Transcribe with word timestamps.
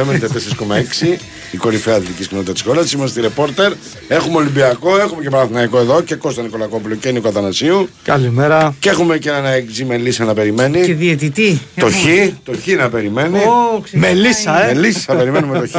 Hello. 0.00 0.06
Γούνι 0.06 0.18
Παρεφέμενη 0.18 0.86
4,6. 1.18 1.20
Η 1.52 1.56
κορυφαία 1.56 1.94
αθλητική 1.94 2.26
κοινότητα 2.26 2.52
της 2.52 2.62
χώρας. 2.62 2.92
Είμαστε 2.92 3.20
ρεπόρτερ. 3.20 3.72
Έχουμε 4.08 4.36
Ολυμπιακό, 4.36 4.98
έχουμε 4.98 5.22
και 5.22 5.28
Παναθηναϊκό 5.30 5.78
εδώ 5.78 6.02
και 6.02 6.14
Κώστα 6.14 6.42
Νικολακόπουλο 6.42 6.94
και 6.94 7.10
Νίκο 7.10 7.28
Αθανασίου. 7.28 7.88
Καλημέρα. 8.02 8.74
Και 8.78 8.88
έχουμε 8.88 9.18
και 9.18 9.28
έναν 9.28 9.44
εξή 9.44 9.84
Μελίσσα 9.84 10.24
να 10.24 10.34
περιμένει. 10.34 10.80
Και 10.80 10.94
διαιτητή. 10.94 11.60
Το 11.76 11.86
Χ, 11.86 12.04
το 12.44 12.52
Χ 12.64 12.66
να 12.76 12.88
περιμένει. 12.90 13.38
Ω, 13.38 13.80
ξεκινάει. 13.80 14.14
Μελίσσα, 14.14 14.68
ε. 14.70 14.74
Μελίσσα, 14.74 15.14
περιμένουμε 15.14 15.58
το 15.58 15.66
Χ. 15.68 15.74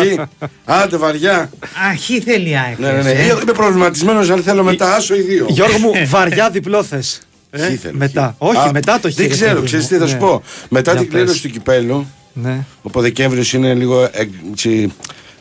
Άντε 0.65 0.97
βαριά. 0.97 1.49
Αχ, 1.91 2.23
θέλει 2.25 2.49
η 2.49 2.55
ΑΕΚ. 2.67 2.79
Ναι, 2.79 2.91
ναι, 2.91 3.01
ναι. 3.01 3.11
ε. 3.11 3.23
Είμαι 3.25 3.51
προβληματισμένος 3.53 4.29
αν 4.29 4.43
θέλω 4.43 4.63
μετά 4.63 4.95
άσο 4.95 5.15
ή 5.15 5.21
δύο. 5.21 5.45
Γιώργο 5.49 5.77
μου, 5.77 5.91
βαριά 6.07 6.49
διπλό 6.49 6.83
θες. 6.83 7.19
Χ 7.55 7.59
θέλω, 7.59 7.97
μετά. 7.97 8.35
Χ. 8.39 8.41
Όχι, 8.47 8.57
Α, 8.57 8.69
μετά 8.73 8.99
το 8.99 9.09
Χ, 9.09 9.13
Δεν 9.13 9.27
ρε 9.27 9.33
ξέρω, 9.33 9.53
παιδί 9.53 9.65
ξέρεις 9.65 9.85
μου. 9.89 9.97
τι 9.97 10.03
θα 10.03 10.07
σου 10.07 10.13
Ναι. 10.13 10.19
πω. 10.19 10.43
Μετά 10.69 10.91
Για 10.91 11.01
την 11.01 11.09
κλήρωση 11.09 11.31
πες. 11.33 11.41
του 11.41 11.49
κυπέλου, 11.49 12.07
Ναι. 12.33 12.65
ο 12.81 13.01
Δεκέμβριος 13.01 13.53
είναι 13.53 13.73
λίγο. 13.73 14.01
ε, 14.03 14.09
έτσι, 14.51 14.93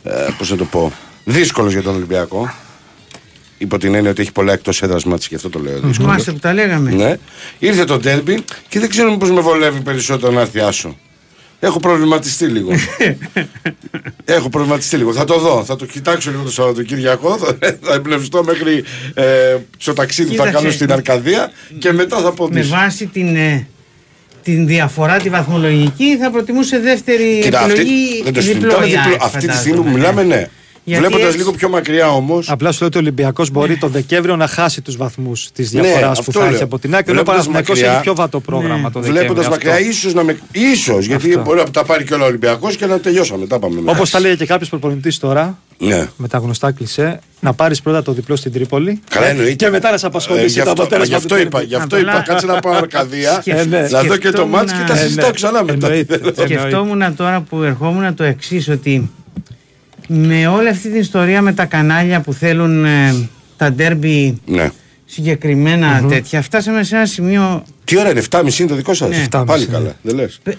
ε, 0.03 0.11
Πώς 0.37 0.49
να 0.49 0.57
το 0.57 0.65
πω. 0.65 0.91
Δύσκολος 1.25 1.73
για 1.73 1.81
τον 1.81 1.95
Ολυμπιακό. 1.95 2.53
Υπό 3.57 3.77
την 3.77 3.95
έννοια 3.95 4.11
ότι 4.11 4.21
έχει 4.21 4.31
πολλά 4.31 4.53
εκτός 4.53 4.81
έδρας 4.81 5.03
μάτια 5.05 5.27
και 5.29 5.35
αυτό 5.35 5.49
το 5.49 5.59
λέω. 5.59 5.73
δύσκολο. 5.73 5.93
Θυμάστε 5.93 6.31
που 6.31 6.39
τα 6.39 6.53
λέγαμε. 6.53 6.91
Ναι. 6.91 7.17
Ήρθε 7.59 7.83
το 7.83 7.99
τέρμπι 7.99 8.43
και 8.67 8.79
δεν 8.79 8.89
ξέρω 8.89 9.17
πώς 9.17 9.31
με 9.31 9.41
βολεύει 9.41 9.81
περισσότερο 9.81 10.31
να 10.31 10.41
έρθει 10.41 10.59
άσο. 10.59 10.97
Έχω 11.59 11.79
προβληματιστεί 11.79 12.45
λίγο. 12.45 12.71
Έχω 14.25 14.49
προβληματιστεί 14.49 14.97
λίγο. 14.97 15.13
Θα 15.13 15.23
το 15.25 15.39
δω. 15.39 15.63
Θα 15.65 15.75
το 15.75 15.85
κοιτάξω 15.85 16.31
λίγο 16.31 16.43
το 16.43 16.51
Σαββατοκύριακο. 16.51 17.37
Θα, 17.37 17.57
θα 17.81 17.93
εμπνευστώ 17.93 18.43
μέχρι 18.43 18.83
ε, 19.13 19.57
στο 19.77 19.93
ταξίδι 19.93 20.29
που 20.29 20.35
θα 20.35 20.43
Κοίταξε. 20.43 20.63
κάνω 20.63 20.73
στην 20.75 20.91
Αρκαδία 20.91 21.51
και 21.79 21.91
μετά 21.91 22.17
θα 22.19 22.31
πω 22.31 22.49
Με 22.51 22.59
τι. 22.61 22.67
βάση 22.67 23.05
την, 23.07 23.35
ε, 23.35 23.67
την 24.43 24.67
διαφορά 24.67 25.17
τη 25.17 25.29
βαθμολογική 25.29 26.17
θα 26.17 26.31
προτιμούσε 26.31 26.79
δεύτερη 26.79 27.39
Κοίτα, 27.43 27.59
αυτή, 27.59 27.71
επιλογή 27.79 28.21
δεν 28.23 28.33
το 28.33 28.41
διπλό 28.41 28.59
συζητάμε 28.59 28.85
η 28.85 28.89
διπλό. 28.89 29.01
ΑΕΚ, 29.11 29.21
Αυτή 29.23 29.37
τη 29.37 29.45
φαντάζομαι, 29.45 29.59
στιγμή 29.61 29.77
που 29.79 29.83
ναι. 29.89 29.91
μιλάμε, 29.93 30.23
ναι. 30.23 30.47
Γιατί 30.83 31.01
Βλέποντας 31.03 31.25
έτσι- 31.27 31.37
λίγο 31.37 31.51
πιο 31.51 31.69
μακριά 31.69 32.09
όμω. 32.09 32.39
Απλά 32.47 32.71
σου 32.71 32.77
λέω 32.79 32.87
ότι 32.87 32.97
ο 32.97 33.01
Ολυμπιακός 33.01 33.49
μπορεί 33.49 33.77
τον 33.77 33.91
Δεκέμβριο 33.91 34.35
να 34.35 34.47
χάσει 34.47 34.81
τους 34.81 34.97
βαθμούς 34.97 35.49
της 35.53 35.71
Ναι, 35.71 35.81
διαφοράς 35.81 36.19
αυτό 36.19 36.31
που 36.31 36.37
θα 36.39 36.43
έχει 36.45 36.53
λέω. 36.53 36.63
από 36.63 36.79
την 36.79 36.95
άκρη. 36.95 37.11
Ενώ 37.11 37.19
ο 37.19 37.23
Βλέποντας 37.23 37.45
Παναθηναϊκός 37.45 37.75
μακριά- 37.75 37.93
έχει 37.93 38.01
πιο 38.03 38.15
βατό 38.15 38.39
πρόγραμμα 38.39 38.91
το 38.91 38.99
Δεκέμβριο. 38.99 39.13
Βλέποντας 39.27 39.47
μακριά, 39.49 39.79
ίσως 39.79 40.13
να 40.13 40.23
με. 40.23 40.37
ίσως, 40.51 41.05
γιατί 41.05 41.37
μπορεί 41.37 41.57
να 41.57 41.71
τα 41.71 41.83
πάρει 41.85 42.03
και 42.03 42.13
όλα 42.13 42.23
ο 42.23 42.27
Ολυμπιακός 42.27 42.75
και 42.75 42.85
να 42.85 42.99
τελειώσαμε. 42.99 43.47
Τα 43.47 43.59
πάμε. 43.59 43.81
Όπως 43.85 44.09
τα 44.09 44.19
λέει 44.19 44.35
και 44.35 44.45
κάποιος 44.45 44.69
προπονητής 44.69 45.17
τώρα, 45.19 45.57
Ναι. 45.77 46.07
με 46.17 46.27
τα 46.27 46.37
γνωστά 46.37 46.71
κλισέ, 46.71 47.19
να 47.39 47.53
πάρεις 47.53 47.81
πρώτα 47.81 48.01
το 48.01 48.11
διπλό 48.13 48.35
στην 48.35 48.51
Τρίπολη. 48.51 49.01
Καλά, 49.09 49.25
εννοείται. 49.27 49.53
Και 49.53 49.69
μετά 49.69 49.91
να 49.91 49.97
σε 49.97 50.05
Ε, 50.05 50.09
απασχολήσει 50.09 50.45
γι' 50.47 50.61
το 50.61 50.69
αυτό, 50.69 50.81
αποτέλεσμα. 50.81 51.05
γι' 51.17 51.23
αυτό 51.23 51.35
του 51.35 51.41
είπα, 51.41 51.49
τέρμπι. 51.57 51.67
γι' 51.67 51.75
αυτό 51.75 51.95
Απλά- 51.97 52.13
είπα, 52.13 52.23
κάτσε 52.23 52.45
να 52.45 52.59
πάω 52.59 52.73
Αρκαδία, 52.73 53.37
Σκεφ- 53.41 53.67
ναι. 53.67 53.79
να 53.79 53.87
δω 53.87 54.01
και 54.01 54.07
το 54.07 54.13
σκεφτόμουν 54.13 54.49
μάτς 54.49 54.71
και 54.71 54.77
τα 54.87 54.93
να- 54.93 54.99
συζητάω 54.99 55.27
ναι. 55.27 55.33
ξανά 55.33 55.63
μετά. 55.63 55.85
Εννοείται. 55.87 56.19
Σκεφτόμουν 56.43 57.15
τώρα 57.15 57.41
που 57.41 57.61
ερχόμουν 57.63 58.15
το 58.15 58.23
εξής 58.23 58.69
ότι 58.69 59.09
με 60.07 60.47
όλη 60.47 60.67
αυτή 60.69 60.89
την 60.89 60.99
ιστορία 60.99 61.41
με 61.41 61.53
τα 61.53 61.65
κανάλια 61.65 62.21
που 62.21 62.33
θέλουν 62.33 62.85
ε, 62.85 63.29
τα 63.57 63.71
ντέρμπι 63.71 64.41
Ναι. 64.45 64.69
συγκεκριμένα 65.05 66.05
τέτοια, 66.09 66.41
φτάσαμε 66.41 66.83
σε 66.83 66.95
ένα 66.95 67.05
σημείο. 67.05 67.63
Τι 67.83 67.97
ώρα 67.99 68.09
είναι, 68.09 68.21
7.30 68.29 68.59
είναι 68.59 68.69
το 68.69 68.75
δικό 68.75 68.93
σας; 68.93 69.09
Ναι. 69.09 69.25
Πάλι 69.45 69.63
7.30, 69.65 69.71
καλά, 69.71 69.83
ναι. 69.85 69.93
δεν 70.01 70.15
λες. 70.15 70.39
Ε, 70.43 70.51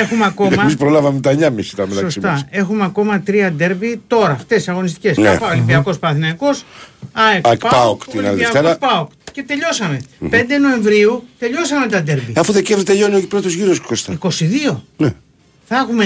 έχουμε 0.00 0.24
ακόμα- 0.24 0.62
Εμείς 0.62 0.76
προλάβαμε 0.76 1.20
τα 1.20 1.30
9.30 1.30 1.74
τα 1.76 1.86
μεταξύ 1.86 2.00
Σωστά. 2.14 2.30
μας. 2.30 2.44
Έχουμε 2.50 2.84
ακόμα 2.84 3.20
τρία 3.20 3.52
ντέρμπι 3.52 4.00
τώρα, 4.06 4.32
αυτές 4.32 4.64
τι 4.64 4.70
αγωνιστικές. 4.70 5.16
Ναι. 5.16 5.30
Ναι. 5.30 5.38
Ολυμπιακός 5.52 5.98
Παθηναϊκό, 5.98 6.46
ΑΕΚ 7.12 7.46
ΑΕΚ, 7.46 7.58
ΠΑΟΚ, 7.60 7.72
ΠΑΟΚ 7.72 8.04
την 8.04 8.18
άλλη 8.18 8.28
Ολυμπιακός 8.28 8.60
Δευτέρα. 8.62 8.92
ΠΑΟΚ. 8.92 9.10
Και 9.32 9.42
τελειώσαμε. 9.42 10.00
5 10.30 10.58
Νοεμβρίου 10.60 11.24
τελειώσαμε 11.38 11.86
τα 11.86 12.02
ντέρμπι. 12.02 12.32
Αφού 12.36 12.52
Δεκέμβρη 12.52 12.84
τελειώνει 12.84 13.14
ο 13.16 13.26
πρώτος 13.28 13.54
γύρος 13.54 13.80
Κώστα. 13.80 14.12
22. 14.12 14.82
Ναι. 14.96 15.14
Θα 15.68 15.76
έχουμε 15.76 16.04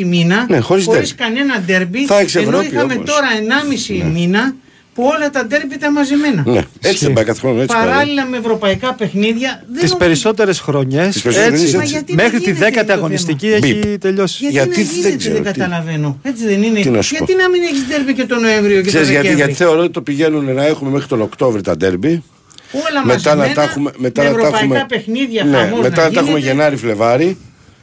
1,5 0.00 0.04
μήνα 0.06 0.46
Ναι, 0.48 0.58
χωρίς 0.58 0.86
ντέρμπι. 0.88 1.14
κανένα 1.14 1.60
ντέρμπι. 1.66 2.06
Θα 2.06 2.18
έχεις 2.18 2.34
ενώ 2.34 2.48
Ευρώπη 2.48 2.66
είχαμε 2.66 2.92
όμως. 2.94 3.10
τώρα 3.10 3.26
1,5 3.40 4.04
μήνα 4.12 4.54
που 4.94 5.02
όλα 5.16 5.30
τα 5.30 5.46
ντέρμπι 5.46 5.74
ήταν 5.74 5.92
μαζεμένα. 5.92 6.42
Ναι, 6.46 6.60
έτσι 6.80 7.04
δεν 7.04 7.12
πάει 7.14 7.24
κάθε 7.24 7.40
χρόνο. 7.40 7.60
Έτσι 7.60 7.76
πάει. 7.76 7.86
Παράλληλα 7.86 8.24
με 8.26 8.36
ευρωπαϊκά 8.36 8.94
παιχνίδια. 8.94 9.48
δεν 9.48 9.66
Τις 9.66 9.74
νομίζω- 9.76 9.96
περισσότερες 9.96 10.60
χρονιές. 10.60 11.12
Τις 11.12 11.22
περισσότερες 11.22 11.60
Έτσι. 11.62 11.72
είναι 11.74 11.82
έτσι. 11.82 11.92
Γιατί 11.94 12.14
Μέχρι 12.14 12.30
δεν 12.30 12.40
τη 12.40 12.44
γίνεται 12.50 12.64
δέκατη 12.64 12.86
το 12.86 12.92
αγωνιστική 12.92 13.46
θέμα; 13.46 13.56
έχει 13.66 13.74
Μπιπ. 13.78 14.00
τελειώσει. 14.00 14.36
Γιατί, 14.40 14.54
Γιατί 14.56 14.68
να 14.68 14.74
δεν 14.84 14.84
γίνεται, 14.92 15.08
δεν, 15.08 15.18
ξέρω 15.18 15.36
τι. 15.36 15.42
καταλαβαίνω. 15.42 16.18
Έτσι 16.22 16.44
δεν 16.46 16.62
είναι. 16.62 16.80
Τι 16.80 16.90
να 16.90 17.02
σου 17.02 17.14
γιατί 17.16 17.32
πω. 17.32 17.38
να 17.42 17.48
μην 17.48 17.62
έχεις 17.62 17.86
ντέρμπι 17.88 18.12
και 18.14 18.24
τον 18.24 18.40
Νοέμβριο 18.40 18.80
και 18.80 18.86
Ξέρεις 18.86 19.06
τον 19.06 19.10
γιατί, 19.16 19.26
Δεκέμβρη; 19.28 19.36
γιατί 19.36 19.62
θεωρώ 19.64 19.80
ότι 19.82 19.92
το 19.92 20.02
πηγαίνουν 20.02 20.54
να 20.54 20.64
έχουμε 20.66 20.90
μέχρι 20.90 21.06
τον 21.08 21.20
Οκτώβρη 21.20 21.62
τα 21.62 21.76
ντέρμπι. 21.76 22.22
Όλα 22.72 23.04
Μετά 23.04 23.30
να 23.30 23.36
μαζεμένα, 23.36 23.54
τα 23.54 23.62
έχουμε. 23.62 23.90
Μετά 23.96 24.22
με 24.22 24.28
να 24.28 24.34
τα 24.34 24.38
ευρωπαϊκά 24.40 24.64
έχουμε 24.64 24.84
παιχνίδια, 24.88 25.44
ναι, 25.44 25.56
χαμός 25.56 25.80
μετά 25.80 26.02
να 26.02 26.08
να 26.08 26.12
τα 26.14 26.20
έχουμε 26.20 26.38
γίνεται. 26.38 26.54
Γενάρη-Φλεβάρη. 26.54 27.36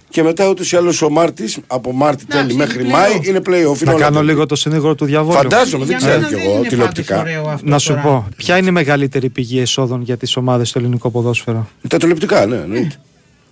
Και 0.10 0.24
μετά 0.24 0.50
ούτως 0.50 0.72
ή 0.72 0.76
άλλως 0.76 1.02
ο 1.02 1.10
Μάρτης, 1.10 1.58
από 1.68 1.92
Μάρτη 1.92 2.26
τέλη 2.26 2.40
Εντάξει, 2.42 2.58
μέχρι 2.58 2.84
είναι 2.84 2.92
Μάη, 2.92 3.12
play-off. 3.22 3.26
είναι 3.28 3.40
play-off. 3.46 3.52
είναι 3.52 3.76
Να 3.84 3.92
όλα 3.92 4.00
κάνω 4.04 4.16
τα- 4.18 4.24
λίγο 4.24 4.46
το 4.46 4.56
συνήγορο 4.56 4.96
του 4.96 5.06
διαβόλου. 5.06 5.38
Φαντάζομαι, 5.38 5.86
δεν 5.86 5.98
Για 5.98 5.98
ξέρω 5.98 6.14
μένα 6.20 6.28
κι 6.28 6.36
δεν 6.36 6.44
εγώ 6.46 6.58
είναι 6.58 6.68
τηλεοπτικά. 6.68 7.16
πάντως 7.16 7.32
ωραίο 7.34 7.48
αυτό 7.50 7.70
Να 7.70 7.78
σου 7.80 7.88
τώρα. 7.90 8.02
πω, 8.02 8.28
ποια 8.38 8.58
είναι 8.58 8.68
η 8.68 8.72
μεγαλύτερη 8.72 9.30
πηγή 9.30 9.60
εσόδων 9.60 10.02
για 10.02 10.18
τις 10.18 10.36
ομάδες 10.36 10.70
στο 10.70 10.80
ελληνικό 10.80 11.10
ποδόσφαιρο; 11.10 11.68
Τα 11.88 11.98
τηλεοπτικά, 11.98 12.46
ναι, 12.46 12.56
εννοείται. 12.56 12.96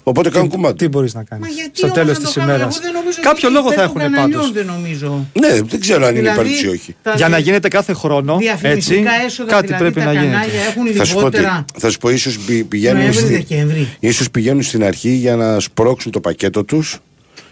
Οπότε 0.08 0.30
κάνουν 0.30 0.50
κομμάτι. 0.50 0.76
Τι 0.78 0.88
μπορείς 0.88 1.14
να 1.14 1.24
κάνεις 1.24 1.48
Μα 1.48 1.54
γιατί 1.54 1.78
στο 1.78 1.86
όμως 1.86 1.98
τέλος 1.98 2.18
να 2.18 2.24
το 2.24 2.30
τη 2.30 2.40
κάνουν, 2.40 2.50
ημέρας; 2.56 2.76
εγώ 2.76 2.84
δεν 2.86 2.94
νομίζω 2.94 3.18
Κάποιο 3.22 3.48
ότι 3.48 3.58
λόγο 3.58 3.70
θα 3.70 3.76
παίζουν 3.76 3.98
έχουν 3.98 4.12
κανέναν 4.12 4.32
πάντως. 4.32 4.52
δεν 4.52 4.66
νομίζω. 4.66 5.26
Ναι, 5.40 5.62
δεν 5.62 5.80
ξέρω 5.80 6.06
αν 6.06 6.16
είναι 6.16 6.30
Δηλαδή, 6.32 6.50
υπέρ 6.50 6.66
ή 6.66 6.68
όχι. 6.68 6.96
τα 7.02 7.14
Για 7.16 7.28
να 7.28 7.36
δι- 7.38 7.46
γίνεται 7.46 7.68
κάθε 7.68 7.94
χρόνο 7.94 8.34
έτσι, 8.34 8.44
διαφημιστικά 8.46 9.12
έσοδα, 9.26 9.52
κάτι 9.52 9.66
δηλαδή, 9.66 9.84
πρέπει 9.84 10.00
τα 10.00 10.06
να 10.06 10.12
γίνεται. 10.14 10.32
κανάλια 10.32 10.62
έχουν 10.62 10.86
Θα 10.94 11.06
σου 11.06 11.14
πω, 11.14 11.20
τι, 11.30 11.38
λιγότερα 11.38 11.66
θα 11.78 11.90
σου 11.90 11.98
πω 11.98 12.10
ίσως 12.10 12.38
πη- 12.40 12.64
πηγαίνουν, 12.64 13.00
Νοέμβρη, 13.02 13.22
στη, 13.24 13.34
Δεκέμβρη. 13.34 13.88
ίσως 14.00 14.32
πηγαίνουν 14.32 14.64
στην 14.64 14.84
αρχή 14.84 15.10
για 15.10 15.36
να 15.36 15.60
σπρώξουν 15.60 16.12
το 16.12 16.20
πακέτο 16.20 16.64
τους 16.64 16.98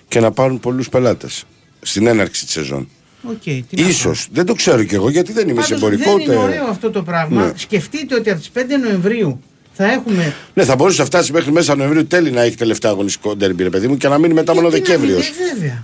και 0.07 0.19
να 0.19 0.31
πάρουν 0.31 0.59
πολλούς 0.59 0.89
πελάτες 0.89 1.43
στην 1.81 2.07
έναρξη 2.07 2.43
της 2.45 2.53
σεζόν. 2.53 2.87
Οκ, 3.29 3.41
τι 3.43 3.63
να 3.81 3.87
Ίσως, 3.87 4.27
δεν 4.31 4.45
το 4.45 4.53
ξέρω 4.53 4.83
κι 4.83 4.95
εγώ 4.95 5.09
γιατί 5.09 5.31
δεν 5.33 5.49
είμαι 5.49 5.61
σε 5.61 5.73
Πάντως 5.73 5.83
εμπορικό 5.89 6.11
δεν 6.11 6.21
ούτε... 6.21 6.33
είναι 6.33 6.41
ωραίο 6.43 6.65
αυτό 6.69 6.89
το 6.91 7.03
πράγμα. 7.03 7.45
Ναι. 7.45 7.51
Σκεφτείτε 7.55 8.15
ότι 8.15 8.29
από 8.29 8.39
τις 8.39 8.49
5 8.53 8.59
Νοεμβρίου 8.83 9.41
θα 9.73 9.91
έχουμε. 9.91 10.33
Ναι, 10.53 10.63
θα 10.63 10.75
μπορούσε 10.75 10.99
να 11.01 11.05
φτάσει 11.07 11.31
μέχρι 11.31 11.51
μέσα 11.51 11.75
Νοεμβρίου 11.75 12.07
τέλη 12.07 12.31
να 12.31 12.41
έχει 12.41 12.55
τελευταία 12.55 12.91
αγωνιστική 12.91 13.35
ντέρμπι, 13.35 13.63
ρε 13.63 13.69
παιδί 13.69 13.87
μου, 13.87 13.97
και 13.97 14.07
να 14.07 14.17
μείνει 14.17 14.33
μετά 14.33 14.53
μόνο 14.55 14.67
Γιατί 14.67 14.91
να 14.91 14.97
μην- 14.97 15.07
Δεκέμβριος. 15.07 15.35
ε, 15.39 15.53
Βέβαια. 15.53 15.83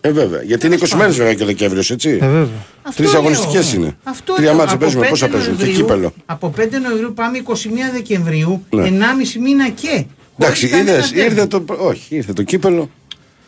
Ε, 0.00 0.10
βέβαια. 0.10 0.42
Γιατί 0.42 0.66
είναι 0.66 0.74
20 0.74 0.96
μέρες 0.96 1.16
βέβαια 1.16 1.34
και 1.34 1.42
ο 1.42 1.46
Δεκέμβριος, 1.46 1.90
έτσι. 1.90 2.08
Ε, 2.08 2.26
βέβαια. 2.26 2.48
Αυτό 2.82 3.02
Τρεις 3.02 3.10
λέω. 3.12 3.20
αγωνιστικές 3.20 3.72
είναι. 3.72 3.96
Αυτό 4.04 4.32
Τρία 4.34 4.46
λέω. 4.46 4.54
μάτσα 4.54 4.74
Από 4.74 4.80
παίζουμε, 4.84 5.02
5 5.06 5.08
πόσα 5.10 5.28
παίζουν. 5.28 5.56
Και 5.56 5.62
Νοεμβρίου- 5.62 5.86
κύπελο. 5.86 6.12
Από 6.26 6.50
5 6.50 6.78
Νοεμβρίου 6.78 7.12
πάμε 7.14 7.38
21 7.38 7.90
Δεκεμβρίου, 7.92 8.64
Ναι. 8.70 8.82
1,5 8.86 9.38
μήνα 9.38 9.68
και. 9.68 10.04
Εντάξει, 10.38 10.68
Χωρίς 10.68 10.70
κανένας 10.70 11.10
είδες, 11.10 11.10
τέρμι. 11.22 11.34
ήρθε 11.34 11.46
το. 11.46 11.64
Όχι, 11.78 12.16
ήρθε 12.16 12.32
το 12.32 12.42
κύπελο. 12.42 12.90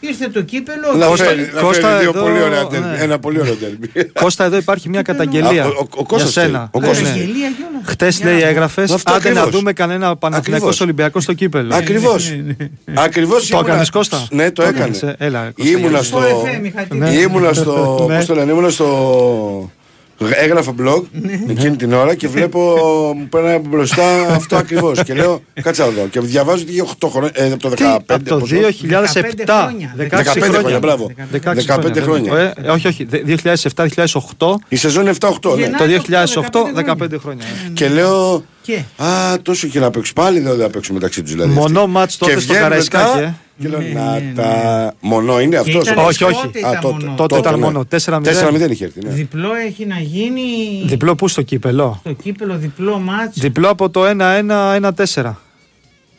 Ήρθε 0.04 0.28
το 0.28 0.42
κύπελο. 0.42 0.92
Να 0.96 1.06
και- 1.06 1.22
φέρει, 1.22 1.50
να 1.54 1.60
Κώστα, 1.60 1.88
φέρει 1.88 2.00
δύο 2.00 2.10
εδώ, 2.10 2.20
πολύ 2.22 2.42
ωραία 2.42 2.62
ναι. 2.62 2.68
τέρμι. 2.68 2.96
Ένα 2.98 3.18
πολύ 3.18 3.40
ωραίο 3.40 3.54
τέρμι. 3.54 3.86
Κώστα, 4.22 4.44
εδώ 4.44 4.56
υπάρχει 4.56 4.88
μια 4.88 5.02
καταγγελία. 5.02 5.62
Α, 5.62 5.66
ο- 5.66 5.70
ο- 5.70 5.80
ο 5.80 5.86
για 5.96 6.04
Κώστας 6.06 6.32
σένα. 6.32 6.46
θέλει. 6.46 6.56
Ο 6.72 6.80
Ναι, 6.80 6.86
Κώστας 6.86 7.06
ναι. 7.06 7.12
θέλει. 7.12 7.22
Αγγελία 7.22 7.48
κιόλας. 7.56 7.82
Χτες 7.84 8.16
Για 8.16 8.30
λέει 8.30 8.40
να- 8.40 8.46
έγραφες. 8.48 8.90
Αυτό 8.90 9.12
Άντε 9.12 9.28
να 9.32 9.40
ακριβώς. 9.40 9.58
δούμε 9.58 9.72
κανένα 9.72 10.16
Παναθηναϊκός 10.16 10.54
Ακριβώς. 10.68 10.80
Ολυμπιακό 10.80 11.20
στο 11.20 11.32
κύπελο. 11.32 11.74
Ακριβώς. 11.74 12.32
Ακριβώς. 12.94 13.46
Το 13.48 13.58
έκανες, 13.58 13.90
Κώστα; 13.90 14.26
Ναι, 14.30 14.44
το 14.50 14.62
Το 14.62 14.68
έκανε. 14.68 14.78
έκανες, 14.78 15.02
ε, 15.02 15.14
έλα, 15.18 15.50
Κώστα, 15.56 15.70
Ήμουνα 15.72 15.88
για 15.88 16.02
στο. 16.02 16.18
Στο 16.18 16.26
FM 16.60 16.64
είχα 16.64 16.82
την- 16.82 16.98
Ναι. 16.98 17.10
Ήμουνα 17.10 17.52
στο. 17.52 18.04
Ναι. 18.08 18.16
Πώς 18.16 18.26
το 18.26 18.34
λένε, 18.34 18.52
ήμουνα 18.52 18.68
στο. 18.68 19.70
Έγραφα 20.30 20.74
blog 20.82 21.02
εκείνη 21.48 21.76
την 21.76 21.92
ώρα 21.92 22.14
και 22.14 22.28
βλέπω 22.28 22.60
μου 23.16 23.28
περνάει 23.28 23.54
από 23.54 23.68
μπροστά 23.68 24.26
αυτό 24.34 24.56
ακριβώς. 24.56 25.02
Και 25.02 25.14
λέω, 25.14 25.42
κάτσα 25.62 25.84
εδώ. 25.84 26.06
Και 26.10 26.20
διαβάζω 26.20 26.62
ότι 26.62 26.72
είχε 26.72 26.84
8 27.00 27.08
χρόνια. 27.10 27.30
Ε, 27.34 27.52
από 27.52 27.58
το 27.62 27.68
15. 27.68 27.74
Τι, 27.76 27.84
από 27.84 28.24
το 28.24 28.38
πόσο; 28.38 28.56
2007. 28.56 29.44
χρόνια. 29.46 29.94
16 29.98 30.02
15 30.02 30.40
χρόνια, 30.40 30.58
χρόνια. 30.58 30.78
μπράβο. 30.78 31.10
16 31.32 31.64
15 31.66 32.00
χρόνια. 32.02 32.38
Ε, 32.38 32.52
ε, 32.64 32.70
όχι, 32.70 32.86
όχι. 32.86 33.06
2007-2008. 34.36 34.54
Η 34.68 34.76
σεζόν 34.76 35.02
είναι 35.02 35.14
7-8. 35.20 35.54
Ναι. 35.54 35.60
Γεννά- 35.62 35.78
Το 35.78 35.84
2008, 35.86 36.64
2008, 36.72 36.72
15 36.74 37.18
χρόνια. 37.20 37.44
Και 37.72 37.88
λέω. 37.88 38.44
Και; 38.62 38.82
Α, 38.96 39.06
τόσο 39.42 39.66
και 39.68 39.80
να 39.80 39.90
παίξω. 39.90 40.12
Πάλι 40.12 40.40
δεν 40.40 40.58
θα 40.58 40.68
παίξω 40.70 40.92
μεταξύ 40.92 41.22
τους 41.22 41.30
δηλαδή. 41.32 41.52
Μονό 41.52 41.78
αυτοί. 41.80 41.90
μάτς 41.92 42.16
τότε 42.16 42.32
Και 42.32 42.40
στο 42.40 42.52
βγαίνουν 42.52 42.68
Καραϊσκάκι, 42.68 43.14
μετά 43.16 43.26
ε. 43.28 43.34
Και 43.62 43.68
λέω, 43.68 43.80
Ναι, 43.80 43.88
να 43.88 44.18
ναι, 44.18 44.32
τα. 44.34 44.94
Μονό 45.00 45.40
είναι 45.40 45.56
αυτός. 45.56 45.82
ήταν 45.90 46.04
Όχι, 46.04 46.24
όχι. 46.24 46.40
τότε 46.42 46.58
ήταν 46.58 46.78
μόνο. 46.82 47.14
Τότε 47.16 47.38
ήταν 47.38 47.58
μόνο. 47.58 47.84
4-0. 48.04 48.20
4-0 48.22 48.70
είχε 48.70 48.84
έρθει. 48.84 49.00
ναι. 49.04 49.10
Διπλό 49.12 49.54
έχει 49.66 49.86
να 49.86 49.98
γίνει. 49.98 50.42
Διπλό 50.84 51.14
πού 51.14 51.28
στο 51.28 51.42
κύπελο; 51.42 52.00
Το 52.04 52.12
κύπελο 52.12 52.56
διπλό 52.56 52.98
μάτς. 52.98 53.38
Διπλό 53.38 53.68
από 53.68 53.90
το 53.90 54.02
1-1-1-4. 54.06 55.32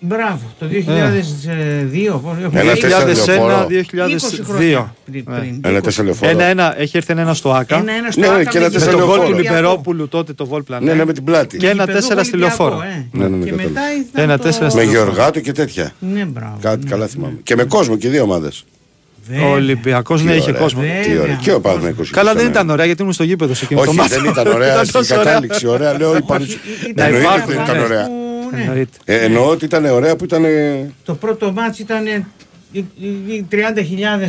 Μπράβο, 0.06 0.42
το 0.60 0.66
2002. 0.66 2.20
πώς- 2.24 2.36
έχουμε 2.44 2.60
Ένα 2.60 2.72
δει- 2.74 2.82
τέσσερα 2.82 3.04
2001-2002. 3.06 4.06
20 4.08 4.44
χρόνια 4.44 4.96
πριν- 5.06 5.28
Ναι. 5.30 5.36
πριν. 5.40 5.60
Ένα 5.64 5.78
20. 5.78 5.82
τέσσερα 5.84 6.06
λεωφόρο. 6.06 6.32
Ένα-ένα, 6.32 6.80
έχει 6.82 6.98
έρθει 6.98 7.14
ένα 7.18 7.34
στο 7.34 7.52
ΑΚΑ. 7.52 7.76
Ένα-ένα 7.78 8.12
στο 8.12 8.22
Ναι, 8.22 8.28
ναι, 8.28 8.34
Άκα 8.34 8.44
και 8.44 8.58
ένα 8.58 8.66
με 8.68 8.72
Με 8.74 8.80
τέσσερα 8.80 8.92
τον 8.92 9.00
γηπεδούχο 9.02 9.18
γκολ 9.18 9.36
του 9.36 9.42
λεωφόρο. 9.42 9.56
Λιμπερόπουλου 9.60 10.08
τότε 10.08 10.34
το 10.34 10.46
Βόλπλαν. 10.46 10.84
Ναι, 10.84 10.94
ναι, 10.94 11.06
με 11.06 11.14
την 11.14 11.24
πλάτη. 11.24 11.58
Και 11.58 11.66
ένα 11.70 11.74
Γηπεδούχο 11.84 12.00
τέσσερα 12.00 12.24
στη 12.24 12.36
Ολυμπιακό, 12.36 12.64
λεωφόρο. 12.64 12.84
ε. 12.90 13.08
Ναι, 13.12 13.28
ναι, 13.28 13.36
ναι, 13.38 13.44
Και 13.46 13.50
κατάλαβα. 13.52 13.70
μετά 13.70 13.82
ήταν 14.10 14.24
Ένα 14.24 14.38
το- 14.38 14.44
τέσσερα 14.44 14.70
στη 14.70 14.78
Με 14.80 14.84
λεωφόρο. 14.86 15.04
Γεωργάτο 15.12 15.40
και 15.40 15.52
τέτοια. 15.52 15.92
Ναι, 16.00 16.24
μπράβο. 16.26 16.58
Κάτι 16.62 16.84
ναι. 16.84 16.90
καλά 16.90 17.08
θυμάμαι. 17.08 17.38
Και 17.44 17.56
με 17.56 17.64
κόσμο 17.64 17.98
και 17.98 18.10
δύο 18.10 18.24
ομάδες. 18.24 18.64
Βέβαια. 19.28 19.48
Ο 19.48 19.52
Ολυμπιακός 19.52 20.24
ναι, 20.24 20.32
Τι 20.32 20.38
είχε 20.38 20.50
ωραία. 20.50 20.62
κόσμο. 20.62 20.82
Βέβαια. 20.82 21.02
Τι 21.02 21.18
ωραία. 21.18 21.36
Και 21.42 21.52
ο 21.54 21.62
Παναθηναϊκός 21.62 22.06
είχε 22.06 22.14
Καλά, 22.16 22.30
δεν 22.32 22.40
στον 22.40 22.52
ήταν 22.52 22.64
ένα. 22.64 22.74
ωραία 22.74 22.86
γιατί 22.86 23.02
ήμουν 23.02 23.14
στο 23.14 23.24
γήπεδο 23.24 23.54
σε 23.54 23.66
εκείνο 23.66 23.82
το 23.82 23.90
Όχι, 23.90 23.98
μάτι. 23.98 24.10
δεν 24.10 24.26
ήταν 24.26 24.48
ωραία 24.48 24.72
Ήταν 24.74 24.86
στην 24.86 25.00
τόσο 25.00 25.14
ωραία. 25.16 25.26
κατάληξη. 25.26 25.68
Ωραία, 25.68 25.98
λέω. 25.98 26.16
υπάρχει- 26.18 26.54
Όχι, 26.54 26.60
Να 26.84 26.90
ήταν 26.90 27.06
Εννοείται 27.06 27.28
υπάρχουν, 27.28 27.54
δεν 27.54 27.64
ήταν 27.64 27.66
πράγματα 27.76 27.94
ωραία. 27.94 28.08
Που, 28.54 28.58
ναι. 28.60 28.64
Εννοείται. 28.64 28.98
Ε, 29.06 29.24
Εννοώ 29.24 29.50
ότι 29.50 29.66
ήταν 29.66 29.86
ωραία 29.86 30.16
που 30.16 30.24
ήταν. 30.24 30.44
Το 31.06 31.14
πρώτο 31.16 31.52
μάτς 31.52 31.80
ήταν 31.80 32.06
οι 32.72 33.46
30.000 33.52 33.56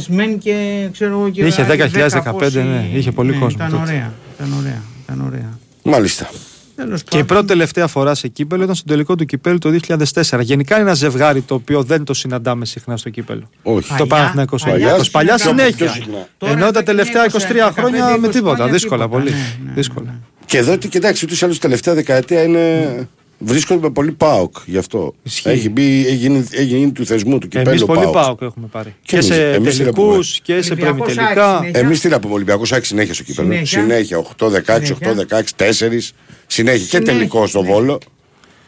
μεν 0.08 0.38
και 0.38 0.88
ξέρω 0.92 1.10
εγώ 1.10 1.28
και 1.30 1.44
Είχε 1.44 1.66
10.000, 1.70 2.08
15, 2.10 2.32
πόσοι- 2.38 2.56
ναι, 2.56 2.86
είχε 2.94 3.12
πολύ 3.12 3.32
κόσμο 3.32 3.48
Ήταν 3.50 3.70
τότε. 3.70 3.82
ωραία, 3.82 4.12
ήταν 4.38 4.52
ωραία, 4.58 4.82
ήταν 5.04 5.20
ωραία. 5.26 5.58
Μάλιστα. 5.82 6.30
Τέλος 6.76 7.02
Και 7.02 7.06
η 7.08 7.10
πάντων, 7.10 7.26
πρώτη 7.26 7.46
τελευταία 7.46 7.86
φορά 7.86 8.14
σε 8.14 8.28
κύπελο 8.28 8.62
ήταν 8.62 8.74
στο 8.74 8.84
τελικό 8.88 9.14
του 9.14 9.24
κυπέλου 9.24 9.58
το 9.58 9.70
2004. 9.70 10.40
Γενικά 10.42 10.74
είναι 10.74 10.84
ένα 10.84 10.94
ζευγάρι 10.94 11.40
το 11.40 11.54
οποίο 11.54 11.82
δεν 11.82 12.04
το 12.04 12.14
συναντάμε 12.14 12.64
συχνά 12.64 12.96
στο 12.96 13.10
κύπελο. 13.10 13.48
Όχι. 13.62 13.88
Παλιά, 13.88 13.96
το 14.04 14.06
Παναθηναϊκός 14.06 14.62
παλιά 14.62 14.76
Ολυμπιακός. 14.76 15.10
Παλιά 15.10 15.38
συναντάμε. 15.38 15.62
συνέχεια. 15.68 15.86
Πιο 15.86 15.94
συχνά. 16.02 16.28
Τώρα 16.38 16.52
Ενώ 16.52 16.62
εδώ 16.62 16.72
τα 16.72 16.78
και 16.78 16.84
τελευταία 16.84 17.24
23 17.24 17.66
15, 17.68 17.72
χρόνια 17.72 18.18
με 18.18 18.26
20 18.26 18.30
τίποτα. 18.32 18.54
χρόνια 18.54 18.72
Δύσκολα 18.72 19.04
τίποτα. 19.04 19.22
πολύ. 19.22 19.30
Ναι, 19.34 19.56
ναι, 19.66 19.72
Δύσκολα. 19.74 20.06
ναι. 20.10 20.16
Και 20.46 20.58
εδώ 20.58 20.78
τι 20.78 20.88
κοιτάξτε, 20.88 21.26
ούτως 21.26 21.40
ή 21.40 21.44
άλλως 21.44 21.58
τελευταία 21.58 21.94
δεκαετία 21.94 22.42
είναι. 22.42 23.08
Βρίσκονται 23.44 23.80
με 23.80 23.90
πολύ 23.90 24.12
πάοκ 24.12 24.56
γι' 24.66 24.78
αυτό. 24.78 25.14
Ισχύει. 25.22 25.48
Έχει 25.48 25.68
μπει, 25.68 26.06
έχει 26.06 26.14
γίνει, 26.14 26.38
έχει 26.50 26.64
γίνει 26.64 26.92
του 26.92 27.06
θεσμού 27.06 27.38
του 27.38 27.48
Εμείς 27.54 27.64
κυπέλου 27.64 27.86
πολύ 27.86 28.00
ΠΑΟΚ. 28.00 28.12
πάοκ 28.14 28.40
έχουμε 28.42 28.66
πάρει. 28.66 28.94
Και 29.02 29.06
Και, 29.06 29.14
εμείς- 29.16 29.26
σε 29.26 29.50
εμείς 29.52 29.76
τι 29.76 29.82
να 29.84 29.84
τελικού 29.92 30.08
πούμε. 30.10 30.24
και 30.42 30.62
σε 30.62 30.72
Ολυμπιακός 30.72 31.04
πρεμιτελικά. 31.14 31.46
Άκης, 31.56 31.58
συνέχεια. 31.66 31.80
Εμείς 31.80 32.00
τι 32.00 32.08
να 32.08 32.20
πούμε, 32.20 32.34
Ολυμπιακός 32.34 32.72
Άκη 32.72 32.86
συνέχεια 32.86 33.14
στο 33.14 33.22
κύπελο. 33.22 33.48
Συνέχεια. 33.52 33.80
Συνέχεια 33.80 34.18
8-16, 34.18 34.90
8-16, 34.92 35.54
4. 35.56 36.14
Συνέχεια 36.46 36.78
και 36.78 36.96
Συνέχεια, 36.96 37.00
τελικό 37.12 37.46
στο 37.46 37.58
συνέχεια. 37.58 37.74
Βόλο 37.74 37.98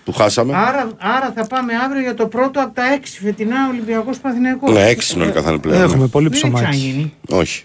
που 0.04 0.12
χάσαμε. 0.12 0.52
Άρα, 0.56 0.88
άρα 0.98 1.32
θα 1.36 1.46
πάμε 1.46 1.72
αύριο 1.84 2.02
για 2.02 2.14
το 2.14 2.26
πρώτο 2.26 2.60
από 2.62 2.74
τα 2.74 2.92
έξι 2.92 3.20
φετινά 3.20 3.56
Ολυμπιακός 3.70 4.18
Παθηναϊκό. 4.18 4.72
Ναι, 4.72 4.88
6 4.90 5.06
συνολικά 5.06 5.42
θα 5.42 5.50
είναι 5.50 5.58
πλέον. 5.58 5.82
Έχουμε 5.82 6.02
ναι. 6.02 6.08
πολύ 6.08 6.28
Δεν 6.28 6.36
έχει 6.38 6.42
ψωμάκι. 6.50 6.64
ξαναγίνει. 6.76 7.12
Όχι. 7.28 7.64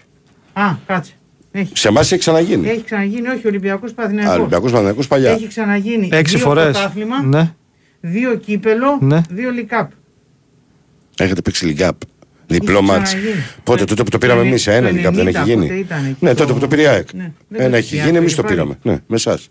Α, 0.52 0.62
κάτσε. 0.86 1.12
Έχει, 1.52 1.70
Σε 1.76 1.88
εμάς 1.88 2.12
έχει 2.12 2.20
ξαναγίνει. 2.20 2.68
έχει 2.68 2.82
ξαναγίνει, 2.84 3.28
όχι 3.28 3.46
Ολυμπιακός 3.46 3.90
Α, 3.90 3.94
Παθηναϊκό. 3.94 4.32
Ολυμπιακός 4.32 4.72
Παναγιακό 4.72 5.06
παλιά. 5.08 5.30
Έχει 5.30 5.46
ξαναγίνει. 5.46 6.08
Έξι 6.12 6.36
δύο 6.36 6.44
φορές. 6.44 6.64
πρωτάθλημα, 6.64 7.22
Ναι. 7.22 7.54
δύο 8.00 8.34
κύπελο, 8.34 8.98
Ναι. 9.00 9.20
δύο 9.30 9.50
λικάπ. 9.50 9.90
Έχετε 11.18 11.40
παίξει 11.42 11.64
λιγκάπ. 11.66 11.96
Διπλό 12.46 12.72
Είχε 12.78 12.82
μάτς. 12.92 13.02
ξαναγίνει. 13.02 13.34
Πότε, 13.64 13.78
Το- 13.78 13.84
τότε 13.86 14.02
που 14.02 14.10
το 14.10 14.18
το 14.18 14.26
πήραμε 14.26 14.40
εμείς, 14.48 14.66
90, 14.66 14.72
ένα 14.76 14.88
το 14.88 14.94
λιγκάπ 14.94 15.14
δεν 15.14 15.26
έχει 15.26 15.36
90 15.36 15.44
γίνει. 15.48 15.66
πότε 15.66 15.78
ήταν 15.78 16.04
εκεί 16.04 16.16
Ναι, 16.20 16.28
το- 16.28 16.34
τότε 16.36 16.52
που 16.52 16.58
το 16.58 16.68
πήρε 16.68 16.82
η 16.82 16.86
ΑΕΚ. 16.86 17.12
Ναι, 17.12 17.32
δεν 17.48 17.60
Ένα 17.60 17.70
το 17.70 17.76
έχει 17.76 17.90
πήρε, 17.90 18.04
γίνει, 18.04 18.16
εμείς 18.16 18.34
το 18.34 18.42
το 18.42 18.46
είχε 18.48 18.56
πήραμε. 18.56 18.78
Ναι, 18.82 18.92
με 19.06 19.16
εσάς. 19.16 19.48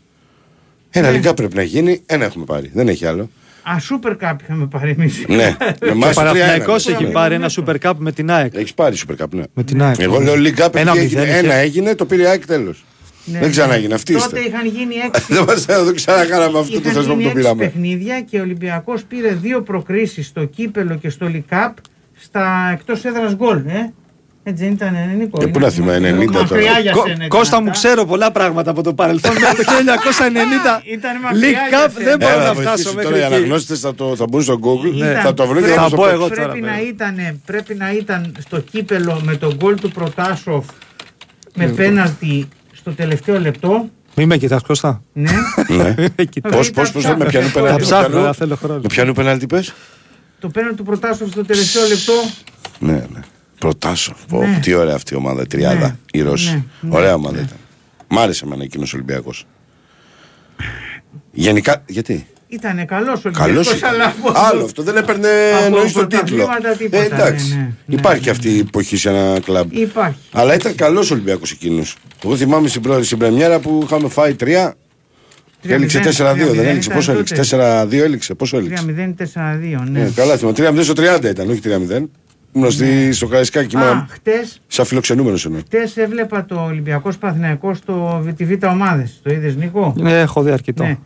Ένα 0.89 1.07
Ναι. 1.09 1.13
λιγκάπ 1.13 1.36
πρέπει 1.36 1.56
να 1.56 1.63
γίνει, 1.63 2.01
ένα 2.06 2.25
έχουμε 2.25 2.45
πάρει. 2.45 2.71
Δεν 2.74 2.88
έχει 2.88 3.06
άλλο. 3.06 3.30
Α, 3.63 3.75
Super 3.90 4.12
Cup 4.12 4.36
είχαμε 4.44 4.66
πάρει 4.66 4.96
εμείς. 4.98 5.25
Ναι, 5.28 5.36
με 5.60 5.75
Και 5.80 5.88
εμά 5.90 6.08
ο 6.10 6.12
Παναθηναϊκός 6.13 6.84
το 6.84 6.92
έχει 6.92 7.04
Ναι. 7.04 7.10
πάρει 7.12 7.34
ένα 7.36 7.50
Super 7.56 7.75
Cup 7.81 7.94
με 7.98 8.12
την 8.12 8.31
ΑΕΚ. 8.31 8.54
Έχεις 8.56 8.74
πάρει 8.74 8.96
Super 9.08 9.24
Cup, 9.24 9.30
ναι. 9.31 9.44
Με 9.54 9.63
την 9.63 9.81
ΑΕΚ. 9.84 10.00
Εγώ 10.00 10.19
λέω 10.19 10.34
League 10.34 10.66
Cup 10.66 10.75
Ένα 10.75 10.92
επειδή 10.92 11.06
μηδέν 11.06 11.22
έγινε, 11.22 11.22
είχε. 11.24 11.38
ένα 11.38 11.54
έγινε, 11.54 11.96
το 11.96 12.06
πήρε 12.06 12.22
η 12.22 12.25
ΑΕΚ 12.25 12.46
τέλος. 12.46 12.84
Ναι, 13.25 13.40
Δεν 13.40 13.50
ξανάγινε, 13.52 13.88
ναι. 13.88 13.94
αυτοί 13.94 14.13
Τότε 14.13 14.40
είστε. 14.40 14.50
είχαν 14.50 14.68
γίνει 14.68 14.96
έξι 15.06 15.34
Δεν 15.34 15.44
μας 15.44 15.66
δεν 15.66 15.96
ξανακάναμε 15.96 16.60
αυτό 16.60 16.74
το 16.74 16.80
Είχαν 16.81 16.94
θεσμό 16.94 17.13
που 17.13 17.19
γίνει 17.19 17.31
το 17.34 17.40
έξι 17.40 17.42
πήραμε. 17.52 17.63
παιχνίδια 17.63 18.22
και 18.22 18.38
ο 18.38 18.42
Ολυμπιακός 18.42 19.04
πήρε 19.04 19.34
δύο 19.34 19.62
προκρίσεις 19.62 20.28
στο 20.28 20.46
κύπελο 20.46 20.96
και 20.96 21.10
στο 21.10 21.28
Λικάπ 21.28 21.75
στα 22.19 22.69
εκτός 22.74 23.06
έδρας 23.06 23.36
γκολ. 23.36 23.58
Ε; 23.58 23.94
Έτσι 24.43 24.63
δεν 24.63 24.73
ήταν, 24.73 24.95
ε, 24.95 25.13
Νίκο. 25.17 25.41
Ε, 25.41 25.45
πού 25.45 25.59
να 25.59 25.69
θυμάμαι, 25.69 26.09
90 26.11 26.25
τώρα. 26.31 26.39
Μακριά 26.39 26.79
για 26.79 26.91
Κο- 26.91 27.01
σένα 27.01 27.13
ήταν 27.15 27.27
Κώστα 27.27 27.61
μου, 27.61 27.69
αυτά. 27.69 27.88
ξέρω 27.89 28.05
πολλά 28.05 28.31
πράγματα 28.31 28.71
από 28.71 28.83
το 28.83 28.93
παρελθόν. 28.93 29.33
Μέχρι 29.33 29.63
το 29.65 29.71
1990. 29.81 30.81
Ήταν 30.93 31.19
μακριά 31.21 31.41
League 31.41 31.69
για 31.69 31.85
Cup 31.85 31.91
σένα. 31.93 32.05
δεν 32.09 32.17
μπορώ 32.19 32.31
Έλα, 32.33 32.41
να 32.41 32.53
θα 32.53 32.53
φτάσω 32.61 32.65
βοηθήσει 32.75 32.95
μέχρι 32.95 33.11
τώρα 33.11 33.17
οι 33.17 33.23
εκεί. 33.25 33.33
αναγνώστες 33.33 33.79
θα, 33.79 33.95
το, 33.95 34.15
θα 34.15 34.25
μπουν 34.29 34.41
στο 34.41 34.59
Google, 34.63 34.95
Ήταν- 34.95 35.21
θα 35.21 35.33
το 35.33 35.43
βρουν 35.47 35.55
και 35.57 35.61
πρέπει- 35.61 35.75
θα 35.75 35.75
Θα 35.75 35.81
μας 35.81 35.89
το 35.89 35.95
πω 35.95 36.03
πω. 36.03 36.09
εγώ 36.09 36.29
τώρα, 36.29 36.43
Πρέπει 36.43 36.59
να, 36.65 36.67
βέβαια. 36.71 36.88
ήταν, 36.88 37.41
πρέπει 37.45 37.73
να 37.75 37.91
ήταν 37.91 38.35
στο 38.39 38.59
κύπελο 38.59 39.21
με 39.23 39.35
τον 39.35 39.53
γκολ 39.55 39.75
του 39.79 39.91
Προτάσοφ 39.91 40.65
με 41.53 41.67
πέναλτι 41.67 42.47
στο 42.73 42.91
τελευταίο 42.91 43.39
λεπτό. 43.39 43.89
Μη 44.15 44.25
με 44.25 44.38
κοιτάς 44.38 44.61
Κώστα. 44.63 45.01
Ναι. 45.13 45.29
Ναι. 45.77 45.93
Μη 45.97 46.07
με 46.17 46.23
κοιτάς. 46.23 46.55
Πώς, 46.55 46.71
πώς, 46.71 46.91
πώς, 46.91 47.05
με 47.05 47.25
πιανού 47.25 47.47
Θα 47.47 47.53
πέναλτι. 47.53 47.79
με 47.79 47.81
ψάχνω, 47.85 48.07
πιανού- 48.07 48.23
αλλά 48.23 48.33
θέλω 48.33 48.55
χρόνο. 48.55 48.79
Με 48.81 48.88
πιανού 48.88 49.13
πέναλτι 49.13 49.45
πες. 49.45 49.74
το 50.39 50.50
πέναλτι 50.50 50.75
του 50.75 50.83
Προτάσοφ 50.83 51.29
στο 51.29 51.45
τελευταίο 51.45 51.88
λεπτό. 51.88 52.13
Ναι, 52.79 52.91
ναι. 52.91 53.19
Προτάσω. 53.62 54.15
Πω, 54.27 54.44
Ναι. 54.46 54.60
Τι 54.62 54.74
ωραία 54.74 54.96
αυτή 54.96 55.13
η 55.13 55.18
ομάδα, 55.18 55.41
η 55.41 55.48
τριάδα. 55.48 55.88
Ναι. 55.88 55.96
Η 56.20 56.22
Ρώση. 56.22 56.50
Ναι, 56.50 56.63
ναι, 56.89 56.96
Ωραία 56.98 57.13
ομάδα 57.13 57.36
ήταν. 57.38 57.58
Μ' 58.08 58.20
άρεσε 58.20 58.46
εμένα 58.46 58.63
εκείνος 58.63 58.94
ο 58.94 58.96
Ολυμπιακός. 58.98 59.46
Γενικά, 61.32 61.84
γιατί; 61.88 62.25
Ήταν 62.48 62.86
καλός 62.86 63.25
ο 63.25 63.32
Καλός 63.32 63.68
Ολυμπιακός, 63.68 63.94
αλλά 63.96 64.06
από- 64.06 64.32
Άλλο 64.36 64.63
αυτό, 64.63 64.84
δεν 64.84 64.98
έπαιρνε 64.98 65.27
από 65.56 65.65
εννοείς 65.65 65.91
τον 65.91 66.08
τίτλο. 66.10 66.36
πρωταθλήματα 66.36 66.75
τίποτα, 66.77 67.03
Ε, 67.03 67.06
εντάξει. 67.06 67.50
ναι, 67.50 67.56
ναι, 67.56 67.72
ναι, 67.86 67.96
Υπάρχει 67.96 68.25
ναι. 68.25 68.32
αυτή 68.32 68.50
η 68.56 68.60
εποχή 68.60 68.98
σε 68.98 69.10
ένα 69.10 69.39
κλαμπ. 69.39 69.72
Υπάρχει. 69.74 70.18
Αλλά 70.32 70.53
ήταν 70.53 70.75
καλός 70.75 71.12
Ολυμπιακός 71.12 71.51
εκείνος. 71.51 71.96
Εγώ 72.24 72.36
θυμάμαι 72.38 72.68
στην 72.68 72.82
πρώτη 72.82 73.06
στην 73.06 73.18
πρεμιέρα 73.18 73.60
που 73.60 73.82
είχαμε 73.84 74.10
φάει 74.10 74.34
τρία. 74.34 74.75
Και 75.62 75.74
έληξε 75.74 76.00
4-2, 76.00 76.53
δεν 76.53 76.65
έληξε. 76.65 76.89
Πόσο 76.89 77.12
έληξε, 77.12 77.36
4-2 77.36 78.03
έληξε. 78.03 78.34
Πόσο 78.34 78.58
έληξε; 78.58 78.84
3-0-4-2, 78.88 79.84
ναι. 79.89 80.01
Ε, 80.01 80.12
καλά, 80.15 80.38
θυμάμαι. 80.38 80.56
3-0 80.58 80.84
στο 80.84 80.94
30 80.94 81.30
ήταν, 81.30 81.50
όχι 81.50 81.60
3-0. 81.63 82.10
Ήμουν 82.53 82.72
στη- 82.72 83.12
στο 83.12 83.27
Καραϊσκάκι, 83.27 83.77
Α, 83.77 83.91
ήμουν 83.91 84.08
χτες, 84.10 84.62
σαν 84.67 84.86
φιλοξενούμενος 84.86 85.46
εννοώ. 85.46 85.60
χτες 85.62 85.98
έβλεπα 85.98 86.46
το 86.46 86.62
Ολυμπιακός 86.63 87.17
Παθηναϊκός 87.17 87.77
στο 87.77 88.24
τη 88.36 88.46
Β' 88.46 88.63
ομάδες. 88.65 89.20
Το 89.24 89.31
είδες 89.34 89.55
Νίκο; 89.55 89.93
Ναι, 89.98 90.20
έχω 90.20 90.41
δει 90.41 90.51
αρκετό. 90.51 90.84
Ναι. 90.84 90.98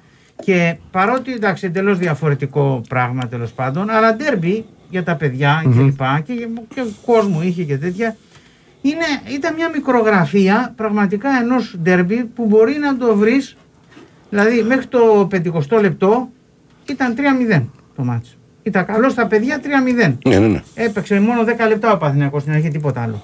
Και 0.43 0.75
παρότι 0.91 1.33
εντάξει 1.33 1.65
εντελώς 1.65 1.97
διαφορετικό 1.97 2.81
πράγμα 2.89 3.27
τέλος 3.27 3.51
πάντων, 3.51 3.89
αλλά 3.89 4.15
ντέρμπι 4.15 4.65
για 4.89 5.03
τα 5.03 5.15
παιδιά 5.15 5.61
και 5.75 5.81
λοιπά 5.81 6.21
και, 6.25 6.33
και 6.73 6.83
κόσμο 7.05 7.41
είχε 7.43 7.63
και 7.63 7.77
τέτοια. 7.77 8.15
Είναι, 8.81 9.35
ήταν 9.35 9.53
μια 9.53 9.69
μικρογραφία 9.69 10.73
πραγματικά 10.75 11.29
ενός 11.41 11.75
ντέρμπι 11.81 12.23
που 12.23 12.45
μπορεί 12.45 12.77
να 12.77 12.97
το 12.97 13.15
βρεις. 13.15 13.55
Δηλαδή 14.29 14.63
μέχρι 14.63 14.85
το 14.85 15.27
50 15.31 15.79
λεπτό 15.81 16.29
ήταν 16.89 17.15
3-0 17.15 17.63
το 17.95 18.03
μάτς. 18.03 18.37
Ήταν 18.65 18.85
καλό 18.85 19.09
στα 19.09 19.27
παιδιά 19.27 19.59
3-0. 19.63 20.15
Ναι, 20.27 20.39
ναι, 20.39 20.47
ναι. 20.47 20.61
Έπαιξε 20.73 21.19
μόνο 21.19 21.41
10 21.41 21.45
λεπτά 21.67 21.91
ο 21.93 21.97
Παθηναϊκός 21.97 22.41
στην 22.41 22.53
αρχή, 22.53 22.67
τίποτα 22.69 23.01
άλλο. 23.01 23.21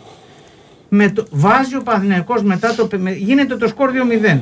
Με 0.89 1.09
το, 1.09 1.25
βάζει 1.31 1.75
ο 1.75 1.81
Παθηναϊκός 1.83 2.43
μετά 2.43 2.75
το. 2.75 2.87
με- 2.97 3.11
γίνεται 3.11 3.55
το 3.55 3.67
σκορ 3.67 3.89
2-0. 4.35 4.39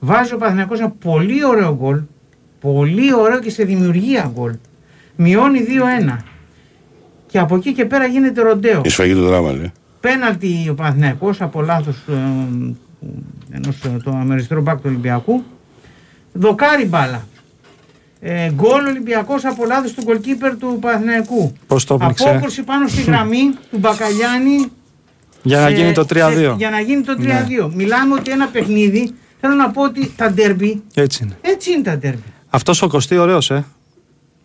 Βάζει 0.00 0.34
ο 0.34 0.36
Παθηναϊκός 0.36 0.78
ένα 0.78 0.90
πολύ 0.90 1.44
ωραίο 1.44 1.76
γκολ. 1.80 2.00
Πολύ 2.60 3.14
ωραίο 3.14 3.40
και 3.40 3.50
σε 3.50 3.64
δημιουργία 3.64 4.30
γκολ. 4.34 4.54
Μειώνει 5.16 5.60
2-1. 6.08 6.16
Και 7.26 7.38
από 7.38 7.56
εκεί 7.56 7.72
και 7.72 7.84
πέρα 7.84 8.06
γίνεται 8.06 8.42
ροντέο. 8.42 8.80
Η 8.84 8.88
σφαγή 8.88 9.12
του 9.14 9.24
δράμα, 9.26 9.52
λέει. 9.52 9.72
Πέναλτι 10.00 10.66
ο 10.70 10.74
Παναθηναϊκός 10.74 11.40
από 11.40 11.62
λάθος 11.62 11.96
ε, 12.08 12.12
ενός 13.50 13.80
ε, 13.84 13.88
το 14.04 14.10
αμεριστρό 14.10 14.60
μπακ 14.62 14.76
του 14.76 14.82
Ολυμπιακού. 14.86 15.42
Δοκάρι 16.32 16.84
μπάλα. 16.84 17.24
Ε, 18.26 18.50
γκολ 18.52 18.86
Ολυμπιακός 18.86 19.44
από 19.44 19.64
λάθος 19.66 19.92
του 19.92 20.02
γκολκίπερ 20.04 20.56
του 20.56 20.78
Παναθηναϊκού. 20.80 21.52
Πώς 21.66 21.84
το 21.84 21.94
έπνιξε. 21.94 22.28
Απόκρουση 22.28 22.62
πάνω 22.62 22.88
στη 22.88 23.02
γραμμή 23.02 23.50
του 23.70 23.78
Μπακαλιάνη. 23.78 24.66
Για 25.42 25.60
να 25.60 25.68
σε- 25.68 25.74
γίνει 25.74 25.92
το 25.92 26.04
3-2. 26.04 26.32
σε- 26.50 26.54
Για 26.56 26.70
να 26.70 26.80
γίνει 26.80 27.02
το 27.02 27.16
3-2. 27.16 27.70
Μιλάμε 27.74 28.14
ότι 28.14 28.30
ένα 28.30 28.46
παιχνίδι, 28.48 29.10
θέλω 29.40 29.54
να 29.54 29.70
πω 29.70 29.82
ότι 29.82 30.12
τα 30.16 30.30
ντέρμπι, 30.30 30.82
Έτσι 30.94 31.22
είναι. 31.24 31.36
έτσι 31.40 31.72
είναι 31.72 31.82
τα 31.82 31.96
ντέρμπι. 31.98 32.22
Αυτός 32.50 32.82
ο 32.82 32.88
Κωστή 32.88 33.16
ωραίος, 33.18 33.50
ε. 33.50 33.64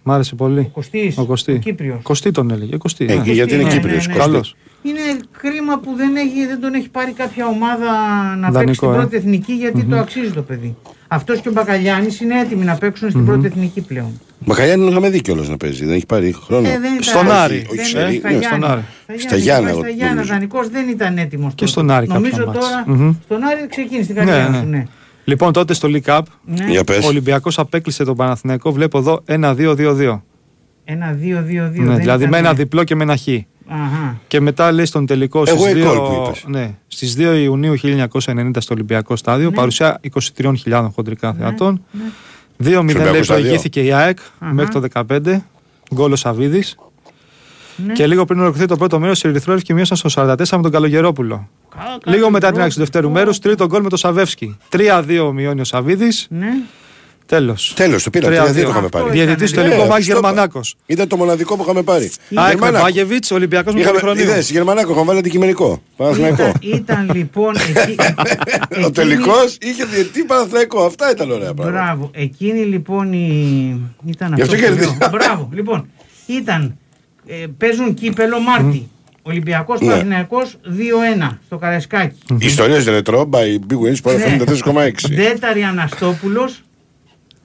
Μ' 0.03 0.11
άρεσε 0.11 0.35
πολύ. 0.35 0.69
Κωστής, 0.73 1.17
Ο 1.17 1.25
Κωστή. 1.25 1.51
ο 1.51 1.57
Κύπριος. 1.57 1.99
Κωστή 2.01 2.31
τον 2.31 2.51
έλεγε. 2.51 2.77
Κωστή. 2.77 3.05
Ε, 3.09 3.15
ναι. 3.15 3.23
και 3.23 3.31
γιατί 3.31 3.53
είναι 3.53 3.63
Ναι, 3.63 3.69
Κύπριος. 3.69 4.07
ναι, 4.07 4.13
ναι. 4.13 4.19
Κωστή. 4.19 4.31
Καλός. 4.31 4.55
Είναι 4.83 4.99
κρίμα 5.41 5.79
που 5.79 5.93
δεν, 5.95 6.15
έχει, 6.15 6.45
δεν 6.47 6.59
τον 6.61 6.73
έχει 6.73 6.89
πάρει 6.89 7.11
κάποια 7.11 7.47
ομάδα 7.47 7.91
να 8.35 8.49
Δανεικό, 8.51 8.57
παίξει 8.59 8.73
στην 8.75 8.89
ε. 8.89 8.93
πρώτη 8.93 9.15
εθνική 9.15 9.53
γιατί 9.53 9.83
το 9.83 9.97
αξίζει 9.97 10.31
το 10.31 10.41
παιδί. 10.41 10.75
Αυτός 11.11 11.39
και 11.41 11.49
ο 11.49 11.51
Μπακαλιάνη 11.51 12.07
είναι 12.23 12.39
έτοιμοι 12.39 12.65
να 12.65 12.75
παίξουν 12.75 13.09
στην 13.09 13.25
πρώτη 13.25 13.45
εθνική 13.45 13.81
πλέον. 13.81 14.19
Μακαλιάνη 14.45 14.81
τον 14.81 14.91
είχαμε 14.91 15.09
δει 15.09 15.21
κιόλας 15.21 15.47
να 15.49 15.57
παίζει. 15.57 15.85
Δεν 15.85 15.93
έχει 15.95 16.05
πάρει 16.05 16.33
χρόνο. 16.43 16.67
Ε, 16.67 16.71
δεν 16.71 16.91
ήταν- 16.91 17.03
Στον 17.03 17.25
όχι, 17.27 17.35
Άρη. 17.35 17.57
δεν 17.57 17.79
Όχι, 17.79 17.91
ήταν 17.91 18.11
σε- 18.11 18.17
στα 18.19 18.29
ναι, 18.29 18.37
Γιάννα. 18.37 18.57
στον 18.67 18.71
Άρη. 18.71 19.19
Στα 19.19 19.35
Γιάννα, 19.35 19.69
εγώ 19.69 19.79
Στα 19.79 19.89
Γιάννα, 19.89 20.13
νομίζω. 20.13 20.33
δανεικός 20.33 20.69
δεν 20.69 20.87
ήταν 20.89 21.17
έτοιμος. 21.17 21.53
Και 21.55 21.65
στον 21.65 21.89
Άρη 21.91 22.07
Νομίζω 22.07 22.37
κάποια 22.37 22.45
μάτς. 22.53 22.59
τώρα 22.67 22.83
Μμμ. 22.87 23.13
στον 23.23 23.43
Άρη 23.43 23.67
ξεκίνησε 23.69 24.13
την 24.13 24.23
Ναι, 24.23 24.31
καριέρα 24.31 24.49
ναι. 24.49 24.59
του. 24.61 24.67
Ναι. 24.67 24.83
Λοιπόν, 25.23 25.53
τότε 25.53 25.73
στο 25.73 25.89
League 25.91 26.05
Cup 26.17 26.21
Ναι. 26.45 26.65
Για 26.69 26.79
ο 26.79 26.83
πες. 26.83 27.05
Ολυμπιακός 27.05 27.59
απέκλεισε 27.59 28.03
τον 28.03 28.15
Παναθηναϊκό. 28.15 28.71
Βλέπω 28.71 28.97
εδώ 28.97 29.21
1-2-2-2. 29.25 30.23
Ένα, 30.85 31.11
δύο, 31.11 31.41
δύο, 31.43 31.69
δύο. 31.69 31.81
Ναι, 31.83 31.87
δεν 31.89 31.97
δηλαδή 31.99 32.23
ήταν- 32.23 32.29
με 32.29 32.37
ένα 32.47 32.53
διπλό 32.53 32.83
και 32.83 32.95
με 32.95 33.03
ένα 33.03 33.15
χ. 33.17 33.27
Αχα. 33.69 34.19
Και 34.27 34.39
μετά 34.39 34.71
λέει 34.71 34.85
στον 34.85 35.05
τελικό 35.05 35.43
Εγώ 35.47 35.57
στις 35.59 35.71
η 35.71 35.75
2, 35.75 35.83
γκολ 35.85 35.97
που 35.97 36.23
είπες. 36.25 36.43
ναι, 36.47 36.75
στις 36.87 37.15
2 37.17 37.35
Ιουνίου 37.41 37.73
1990 37.77 38.59
στο 38.61 38.73
Ολυμπιακό 38.73 39.15
Στάδιο, 39.15 39.49
Ναι. 39.49 39.55
παρουσία 39.55 39.99
23.000 40.01 40.89
χοντρικά 40.95 41.33
θεατών. 41.33 41.83
ναι. 41.91 42.01
2-0 42.57 42.67
λέει 42.67 42.75
Ολυμπιακό 42.77 43.23
Στάδιο. 43.23 43.43
προηγήθηκε 43.43 43.83
η 43.83 43.91
ΑΕΚ 43.93 44.17
Αχα. 44.39 44.53
μέχρι 44.53 44.71
το 44.73 44.79
15. 44.79 45.45
Γκολ 45.95 46.11
ο 46.11 46.15
Σαββίδης. 46.15 46.75
Ναι. 47.85 47.93
Και 47.93 48.07
λίγο 48.07 48.25
πριν 48.25 48.39
ολοκληρωθεί 48.39 48.69
το 48.71 48.77
πρώτο 48.77 48.99
μέρος, 48.99 49.23
οι 49.23 49.27
Ερυθρόλευκοι 49.27 49.73
μείωσαν 49.73 49.97
στο 49.97 50.09
44 50.09 50.57
με 50.57 50.61
τον 50.63 50.71
Καλογερόπουλο. 50.71 51.49
Κα- 51.69 51.77
κάτι 52.03 52.09
Λίγο 52.09 52.25
μετά 52.29 52.37
την 52.37 52.39
πρώτο. 52.39 52.59
άρχιση 52.59 52.77
του 52.77 52.83
δεύτερου 52.83 53.09
μέρους, 53.11 53.39
τρίτο 53.39 53.65
γκολ 53.65 53.81
με 53.83 53.89
τον 53.89 53.97
Σαβεύσκι. 53.97 54.57
3-2 54.69 55.31
μειώνει 55.33 55.61
ο 55.61 55.63
Σαββίδης. 55.63 56.27
Ναι. 56.29 56.47
Τέλος. 57.29 57.73
Τέλος, 57.75 58.03
το 58.03 58.09
πήραμε. 58.09 58.35
3-2. 58.35 58.39
Δηλαδή 58.39 58.61
το 58.63 58.69
είχαμε 58.69 58.85
Αυτό 58.85 58.97
πάρει. 58.97 59.03
ήταν, 59.17 59.25
Διαιτητή 59.25 59.55
ναι. 59.55 59.61
τελικό 59.63 59.83
Ε, 59.83 59.87
Μάξ 59.87 60.03
στο 60.03 60.17
είπα. 60.17 60.27
Γερμανάκο. 60.27 60.61
Ήταν 60.85 61.07
το 61.07 61.17
μοναδικό 61.17 61.55
που 61.55 61.63
είχαμε 61.63 61.81
πάρει. 61.83 62.11
ΑΕΚ 62.33 62.43
με 62.45 62.49
Γερμανάκο. 62.49 62.83
Βάγεβιτ, 62.83 63.25
Ολυμπιακός 63.31 63.73
με 63.73 63.79
Είχαμε, 63.79 63.99
Πολυχρονίου. 63.99 64.31
είδες, 64.31 64.51
Γερμανάκο, 64.51 64.91
είχαμε 64.91 65.05
βάλει 65.05 65.19
αντικειμενικό. 65.19 65.81
Παναθηναϊκό. 65.97 66.43
Ήταν, 66.61 66.79
ήταν 66.79 67.11
λοιπόν 67.15 67.55
εκεί. 67.75 67.95
Ο 67.99 68.03
εκείνη- 68.69 68.91
τελικός 68.91 69.57
είχε 69.61 69.85
διετή 69.85 70.23
Παναθηναϊκό. 70.23 70.85
Αυτά 70.85 71.11
ήταν 71.11 71.31
ωραία 71.31 71.53
πράγματα. 71.53 71.83
Μπράβο. 71.83 72.09
Εκείνη 72.13 72.59
λοιπόν 72.59 73.13
η. 73.13 73.81
Ήταν 74.05 74.33
Γι' 74.35 74.41
αυτό 74.41 74.55
αυτό 74.55 74.65
που 74.67 74.73
κέρδισε. 74.73 74.97
λέω. 74.99 75.09
Μπράβο. 75.09 75.49
Λοιπόν, 75.53 75.87
ήταν 76.25 76.77
ε, 77.27 77.33
παίζουν 77.57 77.93
κύπελο 77.93 78.39
Μάρτι. 78.39 78.89
Ολυμπιακός 79.21 79.79
Ναι. 79.79 79.87
Παναθηναϊκός 79.87 80.57
2-1 80.65 81.37
στο 81.45 81.57
Καραϊσκάκι. 81.57 82.17
Ιστορίες 82.39 82.85
ρετρό 82.85 83.29
by 83.31 83.73
Big 83.73 83.75
Wins 83.75 84.11
Sport 84.11 84.17
Ναι. 84.17 84.37
FM 84.37 84.49
4,6. 84.49 84.91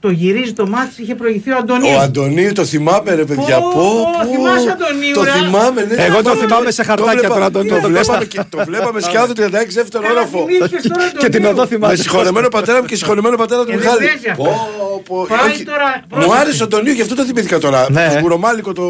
Ντέταρη 0.09 0.11
Αναστόπουλος 0.11 0.11
το 0.11 0.11
γυρίζει 0.11 0.53
το 0.53 0.67
μάτς, 0.67 0.99
είχε 0.99 1.15
προηγηθεί 1.15 1.51
ο 1.51 1.57
Αντωνίου. 1.57 1.97
Ο 1.97 2.01
Αντωνίου 2.01 2.53
το 2.53 2.65
θυμάμαι 2.65 3.15
ρε 3.15 3.25
παιδιά. 3.25 3.59
Πω, 3.59 3.69
Πω, 3.71 3.81
πω. 4.19 4.25
θυμάσαι 4.33 4.71
Αντωνίου, 4.77 5.15
Το 5.15 5.23
ρε. 5.25 5.31
θυμάμαι. 5.31 5.81
ναι, 5.85 5.95
Εγώ 6.09 6.17
το 6.23 6.31
το- 6.31 6.37
θυμάμαι 6.37 6.71
σε 6.71 6.83
χαρτάκια 6.83 7.13
βλέπα- 7.19 7.35
τον 7.35 7.43
Αντωνίου, 7.43 7.75
Το 7.75 7.81
τον 7.81 7.91
βλέπαμε 7.91 8.19
Κώστα. 8.25 8.43
και- 8.43 8.57
το 8.57 8.65
βλέπαμε 8.69 9.01
σκιάδο 9.07 9.33
36 9.33 9.75
δεύτερο 9.81 10.03
Καλά, 10.07 10.21
όροφο. 10.21 10.39
θυμήθηκες 10.39 10.83
τώρα 10.93 11.05
Και 11.23 11.29
την 11.29 11.41
Αντωνίου. 11.41 11.51
οδό 11.59 11.67
θυμάμαι. 11.67 11.93
Με 11.95 11.99
συγχωρεμένο 12.03 12.49
πατέρα 12.49 12.79
μου 12.81 12.87
και 12.91 12.97
συγχωρεμένο 12.97 13.37
πατέρα 13.37 13.61
του 13.65 13.71
Ε, 13.71 13.77
δεν 13.77 13.81
Μιχάλη. 13.85 13.99
παίζει 14.07 14.29
αυτό. 14.35 14.43
Πω, 14.43 15.03
πω. 15.09 15.17
Πάει 15.29 15.51
Όχι. 15.51 15.65
τώρα, 15.65 15.89
Μου 16.01 16.07
πρόσεξε. 16.09 16.39
άρεσε 16.41 16.63
ο 16.63 16.65
Αντωνίου, 16.65 16.93
γι' 16.99 17.03
αυτό 17.07 17.15
το 17.15 17.25
θυμήθηκα 17.25 17.59
τώρα. 17.59 17.81
Ναι. 17.91 18.07
Το 18.15 18.21
γουρομάλικο 18.21 18.73
το. 18.73 18.85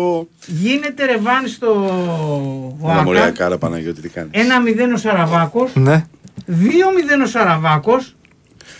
Γίνεται 0.46 1.04
ρεβάν 1.04 1.42
στο 1.56 1.68
Ένα 2.90 3.02
μωρέα 3.02 3.22
ΟΑΚΑ. 3.22 3.36
κάρα 3.42 3.58
Παναγιώτη 3.58 4.00
τι 4.00 4.08
κάνεις. 4.08 4.30
1-0 4.32 4.92
ο 4.94 4.96
Σαραβάκος, 4.96 5.70
Ναι. 5.74 6.04
2-0 6.46 7.22
ο 7.22 7.26
Σαραβάκος, 7.26 8.14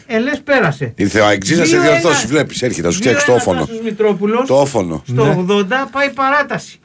ε, 0.06 0.18
λες 0.18 0.40
πέρασε. 0.44 0.92
Ήρθε 0.96 1.20
ο 1.20 1.26
Αεξή 1.26 1.56
να 1.56 1.64
σε 1.64 1.76
2-1. 1.78 1.80
διορθώσει. 1.82 2.26
Βλέπεις, 2.26 2.62
έρχεται, 2.62 2.87
να 2.87 2.92
σου 2.92 2.99
φτιάξει 2.99 3.26
το 3.26 3.32
2-1 3.32 3.37
όφωνο. 3.37 3.61
Τάσος 3.61 3.80
Μητρόπουλος. 3.80 4.46
Το 4.46 4.61
όφωνο. 4.61 5.02
Στο 5.06 5.25
Ναι. 5.25 5.44
80 5.49 5.88
πάει 5.90 6.11
παράταση. 6.11 6.78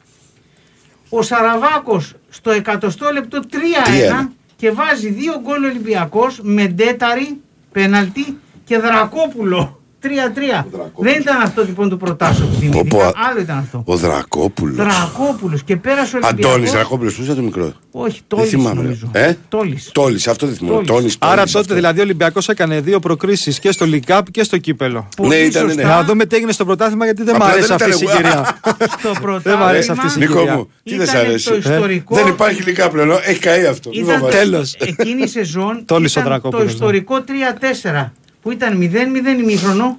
Ο 1.10 1.22
Σαραβάκος 1.22 2.14
στο 2.30 2.52
100 2.52 3.12
λεπτό 3.14 3.40
3-1 3.52 4.22
3-1. 4.22 4.32
και 4.56 4.72
βάζει 4.72 5.10
δύο 5.10 5.34
γκολ 5.42 5.64
Ολυμπιακός 5.64 6.40
με 6.44 6.68
Ντέταρη, 6.68 7.38
πέναλτι 7.72 8.38
και 8.64 8.78
Δρακόπουλο. 8.78 9.79
3-3. 10.03 10.65
Δεν 10.98 11.20
ήταν 11.20 11.41
αυτό 11.41 11.63
λοιπόν 11.63 11.89
το 11.89 11.98
προτάσιο 11.98 12.46
που 12.46 12.56
θυμήθηκα. 12.60 12.84
Πω, 12.84 12.98
πω, 12.98 13.12
Άλλο 13.29 13.39
ήταν 13.41 13.58
αυτό. 13.58 13.82
Ο 13.86 13.96
Δρακόπουλος. 13.96 14.75
Δρακόπουλος 14.75 15.63
και 15.63 15.75
πέρασε 15.75 16.15
ο 16.15 16.20
Ολυμπιακός. 16.24 16.51
Αντώνης 16.51 16.72
Δρακόπουλος, 16.72 17.15
πού 17.15 17.22
είσαι 17.22 17.34
το 17.34 17.41
μικρό; 17.41 17.74
Όχι, 17.91 18.12
Δεν 18.12 18.24
Τόλης 18.27 18.50
θυμάμαι. 18.50 18.82
νομίζω. 18.82 19.10
ρε. 19.13 19.27
Ε; 19.27 19.38
Τόλης. 19.50 19.89
Τόλης, 19.94 20.27
αυτό 20.27 20.46
δεν 20.46 20.56
θυμάμαι. 20.56 20.75
Τόλης. 20.75 20.89
Τόνης, 20.91 21.15
Άρα 21.20 21.36
Τόλης, 21.36 21.51
τότε 21.51 21.63
αυτό. 21.63 21.75
δηλαδή 21.75 22.00
ο 22.00 22.03
Ολυμπιακός 22.03 22.50
έκανε 22.50 22.79
δύο 22.82 23.00
προκρίσεις 23.00 23.60
και 23.60 23.72
στο 23.72 23.86
League 23.89 24.12
Cup 24.18 24.22
και 24.32 24.44
στο 24.44 24.58
κύπελο. 24.58 25.08
Πολύ 25.18 25.29
Ναι, 25.29 25.36
ήταν, 25.36 25.65
ναι. 25.65 25.72
σωστά. 25.72 25.88
Να 25.88 26.03
δούμε 26.03 26.25
τι 26.25 26.36
έγινε 26.36 26.51
στο 26.51 26.65
πρωτάθλημα 26.65 27.06
γιατί 27.06 27.24
δεν 27.24 27.36
μου 27.38 27.44
Απλά 27.44 27.53
αρέσει 27.56 27.68
δεν 27.68 27.75
αυτή 27.75 27.89
η 27.89 27.94
ήταν- 28.01 28.15
συγκυρία. 28.15 28.60
Στο 29.00 29.39
Δεν 29.44 29.58
μ' 29.58 29.63
αρέσει 29.63 29.91
αυτή 29.91 30.06
η 30.06 30.10
πρωτάθλημα 30.10 30.10
συγκυρία. 30.10 30.41
Νίκο 30.44 30.56
μου, 30.58 30.70
τι 30.84 30.96
δεν 30.98 31.06
σ' 31.08 31.10
Ήτανε 31.10 31.27
αρέσει; 31.27 31.50
το 31.50 31.56
ιστορικό- 31.56 32.15
Δεν 32.15 32.27
υπάρχει 32.27 32.62
λικά 32.63 32.89
πλέον. 32.89 33.10
Έχει 33.25 33.39
καεί 33.39 33.65
αυτό. 33.65 33.89
Μη 33.89 33.98
Ήταν 33.98 34.18
φοβάσαι. 34.20 34.38
Τέλος. 34.38 34.74
Εκείνη 34.79 35.22
η 35.24 35.27
σεζόν 35.27 35.84
Τόλης 35.86 36.15
ο 36.15 36.20
ήταν 36.20 36.24
το 36.24 36.29
Δρακόπουλος, 36.39 36.65
ναι. 36.65 36.72
ιστορικό 36.72 37.24
3-4 37.24 38.13
που 38.41 38.51
ήταν 38.51 38.77
0-0 38.77 39.39
ημίχρονο 39.39 39.96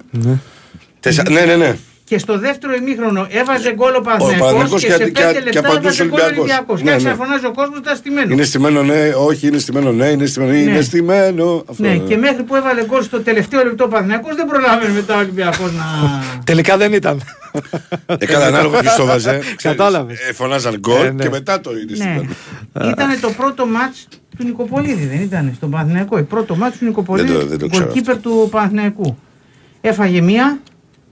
Τεσσα- 0.99 1.29
Ναι, 1.29 1.45
ναι, 1.45 1.55
ναι. 1.55 1.77
Και 2.11 2.17
στο 2.17 2.39
δεύτερο 2.39 2.73
ημίχρονο 2.73 3.27
έβαζε 3.29 3.73
γκολ 3.73 3.93
ο 3.95 4.01
Παναθηναϊκός 4.01 4.39
Παναθηναϊκός 4.39 4.81
και, 4.81 4.87
και- 4.87 4.93
σε 4.93 5.09
και- 5.09 5.21
5 5.29 5.33
και 5.33 5.39
λεπτά 5.39 5.59
απαντούσε 5.59 6.03
έβαζε 6.03 6.05
γκολ 6.05 6.19
Ολυμπιακός. 6.19 6.39
Ολυμπιακός. 6.39 6.77
Ναι, 6.81 6.83
Και 6.83 6.89
ναι. 6.89 6.91
άρχισε 6.93 7.09
να 7.09 7.15
φωνάζει 7.15 7.45
ο 7.45 7.53
κόσμος 7.59 7.77
ήταν 7.79 7.95
στημένο. 7.95 8.33
Είναι 8.33 8.43
στημένο, 8.43 8.83
ναι, 8.83 9.01
όχι, 9.27 9.47
είναι 9.47 9.57
στημένο, 9.57 9.91
ναι, 9.91 10.05
είναι 10.07 10.25
στημένο, 10.25 10.53
είναι 10.57 10.81
στημένο. 10.81 11.63
Αυτό, 11.69 11.83
Ναι, 11.83 11.97
και 11.97 12.17
μέχρι 12.17 12.43
που 12.43 12.55
έβαλε 12.55 12.85
γκολ 12.85 13.03
στο 13.03 13.21
τελευταίο 13.21 13.63
λεπτό 13.63 13.83
ο 13.83 13.87
Παναθηναϊκός 13.87 14.35
δεν 14.35 14.45
προλάβαινε 14.45 14.93
μετά 14.93 15.15
ο 15.15 15.19
Ολυμπιακός 15.19 15.71
να... 15.79 15.85
Τελικά 16.49 16.77
δεν 16.77 16.93
ήταν. 16.93 17.21
Ε, 18.17 18.25
καλά, 18.25 18.45
ανάλογα 18.45 18.79
ποιος 18.79 18.95
το 18.95 19.05
βάζε. 19.05 19.29
ξέρεις. 19.39 19.55
Κατάλαβες. 19.61 20.19
Ε, 20.29 20.33
Φωνάζαν 20.33 20.75
γκολ 20.79 21.05
Ε, 21.05 21.11
ναι. 21.11 21.23
και 21.23 21.29
μετά 21.29 21.59
το 21.61 21.71
είναι 21.71 21.83
ναι. 21.89 21.95
στημένο. 21.95 22.29
Ήταν 22.91 23.19
το 23.21 23.29
πρώτο 23.37 23.65
μάτς 23.65 24.07
του 24.37 24.43
Νικοπολίδη, 24.45 25.05
δεν 25.05 25.21
ήταν, 25.21 25.53
στον 25.55 25.69
Παναθηναϊκό. 25.69 26.17
Το 26.17 26.23
πρώτο 26.23 26.55
μάτς 26.55 26.77
του 26.77 26.85
Νικοπολίδη, 26.85 27.27
Δεν 27.31 27.39
το- 27.39 27.45
δεν 27.45 27.57
το 27.57 27.67
ξέρω 27.67 27.85
γκολκίπερ 27.85 28.17
του 28.17 28.47
Παναθηναϊκού. 28.51 29.17
Έφαγε 29.81 30.21
μία, 30.21 30.59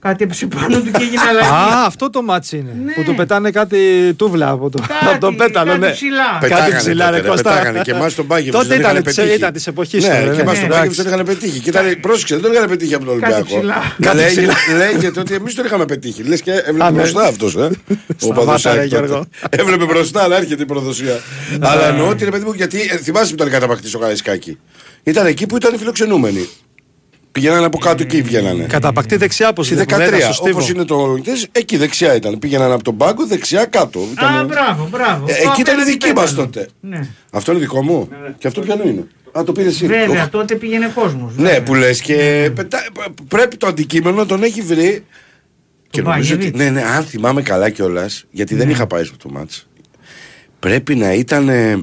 κάτι 0.00 0.24
έπεσε 0.24 0.46
πάνω 0.46 0.66
του 0.80 0.90
και 0.90 1.02
έγινε 1.02 1.20
αλλαγή. 1.28 1.48
Α, 1.48 1.84
αυτό 1.86 2.10
το 2.10 2.22
μάτσι 2.22 2.56
είναι. 2.56 2.76
Ναι. 2.84 2.92
Που 2.92 3.02
του 3.02 3.14
πετάνε 3.14 3.50
κάτι 3.50 3.78
τούβλα 4.16 4.48
από 4.50 4.70
το, 4.70 4.78
Κάτι- 4.88 5.06
από 5.14 5.18
το 5.26 5.32
πέταλο. 5.32 5.70
κάτι 5.70 5.80
Ναι. 5.80 5.90
ψηλά. 5.90 6.24
Κάτι 6.40 6.52
Πετάγανε 6.52 6.76
ψηλά, 6.76 7.04
τότε, 7.04 7.16
ρε 7.16 7.22
ρε, 7.22 7.28
Κώστα. 7.28 7.50
πετάγανε. 7.50 7.80
Και 7.84 7.90
εμάς 7.90 8.14
τον 8.14 8.24
Μπάγκεβιτς 8.24 8.56
Τότε 8.56 8.68
δεν 8.68 8.78
ήταν 8.80 8.90
είχαν 8.92 9.02
της- 9.04 9.14
πετύχει. 9.14 9.34
ήταν 9.36 9.52
της 9.52 9.66
εποχής 9.66 10.02
Ναι, 10.04 10.08
τώρα, 10.08 10.20
και 10.20 10.30
ναι. 10.30 10.40
εμάς 10.42 10.54
Ναι. 10.54 10.60
τον 10.60 10.68
Μπάγκεβιτς 10.68 10.96
δεν 11.02 11.06
είχαν 11.12 11.24
πετύχει. 11.24 11.58
Και 11.60 11.68
ήταν, 11.70 12.00
πρόσεξε, 12.00 12.34
δεν 12.34 12.42
τον 12.42 12.52
είχαν 12.52 12.68
πετύχει 12.68 12.94
από 12.94 13.04
τον 13.04 13.20
Κάτι 13.20 13.32
Ολυμπιακό. 13.32 13.56
ψηλά. 13.58 13.74
Καλά, 14.00 14.22
Κάτι 14.22 14.22
έγινε- 14.38 14.52
ψηλά. 14.54 14.76
λέγεται 14.76 15.20
ότι 15.20 15.34
εμείς 15.34 15.54
τον 15.54 15.64
είχαμε 15.64 15.84
πετύχει. 15.84 16.22
Λες 16.22 16.40
και 16.42 16.52
έβλεπε 16.52 16.84
Α, 16.84 16.90
ναι. 16.90 16.96
μπροστά 16.98 17.22
αυτός, 17.26 17.54
ε. 17.56 17.58
Ο 17.58 17.70
Σταμάτα, 18.16 18.44
Παδοσάκη 18.44 18.76
ρε, 18.76 18.82
τότε. 18.84 18.96
Γιώργο. 19.06 19.24
Έβλεπε 19.50 19.84
μπροστά, 19.84 20.22
αλλά 20.22 20.36
έρχεται 20.36 20.62
η 20.62 20.66
προδοσία. 20.66 21.20
Αλλά 21.60 21.86
εννοώ 21.88 22.08
ότι 22.08 22.24
ρε 22.24 22.30
παιδί 22.30 22.44
μου, 22.44 22.52
γιατί 22.52 22.80
ε, 22.92 22.96
θυμάσαι 22.96 23.28
που 23.28 23.34
ήταν 23.34 23.50
καταπακτή 23.50 23.88
στο 23.88 23.98
Καραϊσκάκι. 23.98 24.58
Ήταν 25.02 25.26
εκεί 25.26 25.46
που 25.46 25.56
ήταν 25.56 25.74
οι 25.74 25.76
φιλοξενούμενοι. 25.76 26.48
Πηγαίνανε 27.32 27.64
από 27.66 27.78
κάτω 27.78 28.02
εκεί 28.02 28.22
βγαίνανε. 28.22 28.64
Καταπακτή 28.64 29.16
δεξιά, 29.16 29.52
πώ 29.52 29.62
Στη 29.62 29.74
13, 29.88 29.94
όπως 30.40 30.68
είναι 30.68 30.84
το. 30.84 31.18
Εκεί 31.52 31.76
δεξιά 31.76 32.14
ήταν. 32.14 32.38
Πήγαιναν 32.38 32.72
από 32.72 32.82
τον 32.82 32.96
πάγκο 32.96 33.26
δεξιά 33.26 33.64
κάτω. 33.64 33.98
Α, 34.00 34.04
Ήταν... 34.12 34.46
μπράβο, 34.46 34.88
μπράβο. 34.90 35.24
Ε, 35.28 35.32
Το 35.32 35.50
εκεί 35.50 35.60
ήταν 35.60 35.74
απέναντι 35.74 35.90
δική 35.90 36.12
μας 36.12 36.30
πέταλο. 36.30 36.46
τότε. 36.46 36.68
Ναι. 36.80 37.00
Αυτό 37.30 37.50
είναι 37.52 37.60
δικό 37.60 37.82
μου. 37.82 38.08
Και 38.38 38.46
αυτό 38.46 38.60
ποιανού 38.60 38.88
είναι. 38.88 39.06
Α, 39.38 39.44
το 39.44 39.52
πήρες 39.52 39.72
εσύ. 39.72 39.86
Βέβαια, 39.86 40.22
Οχ. 40.22 40.28
τότε 40.28 40.54
πήγαινε 40.54 40.90
κόσμος. 40.94 41.32
Ναι, 41.36 41.60
που 41.60 41.74
λες 41.74 42.00
και 42.00 42.50
πετά- 42.54 42.88
πρέπει 43.28 43.56
το 43.56 43.66
αντικείμενο 43.66 44.16
να 44.16 44.26
τον 44.26 44.42
έχει 44.42 44.60
βρει. 44.62 45.04
Και 45.90 46.02
νομίζω 46.02 46.34
ότι. 46.34 46.50
Μπάγεβιτς. 46.50 46.72
Ναι, 46.72 46.80
ναι, 46.80 46.86
αν 46.96 47.04
θυμάμαι 47.04 47.42
καλά 47.42 47.70
κιόλας, 47.70 48.24
γιατί 48.30 48.54
δεν 48.54 48.70
είχα 48.70 48.86
πάει 48.86 49.04
στο 49.04 49.16
το 49.16 49.28
μάτς 49.30 49.68
Πρέπει 50.58 50.94
να 50.94 51.12
ήταν 51.12 51.48
ε, 51.48 51.82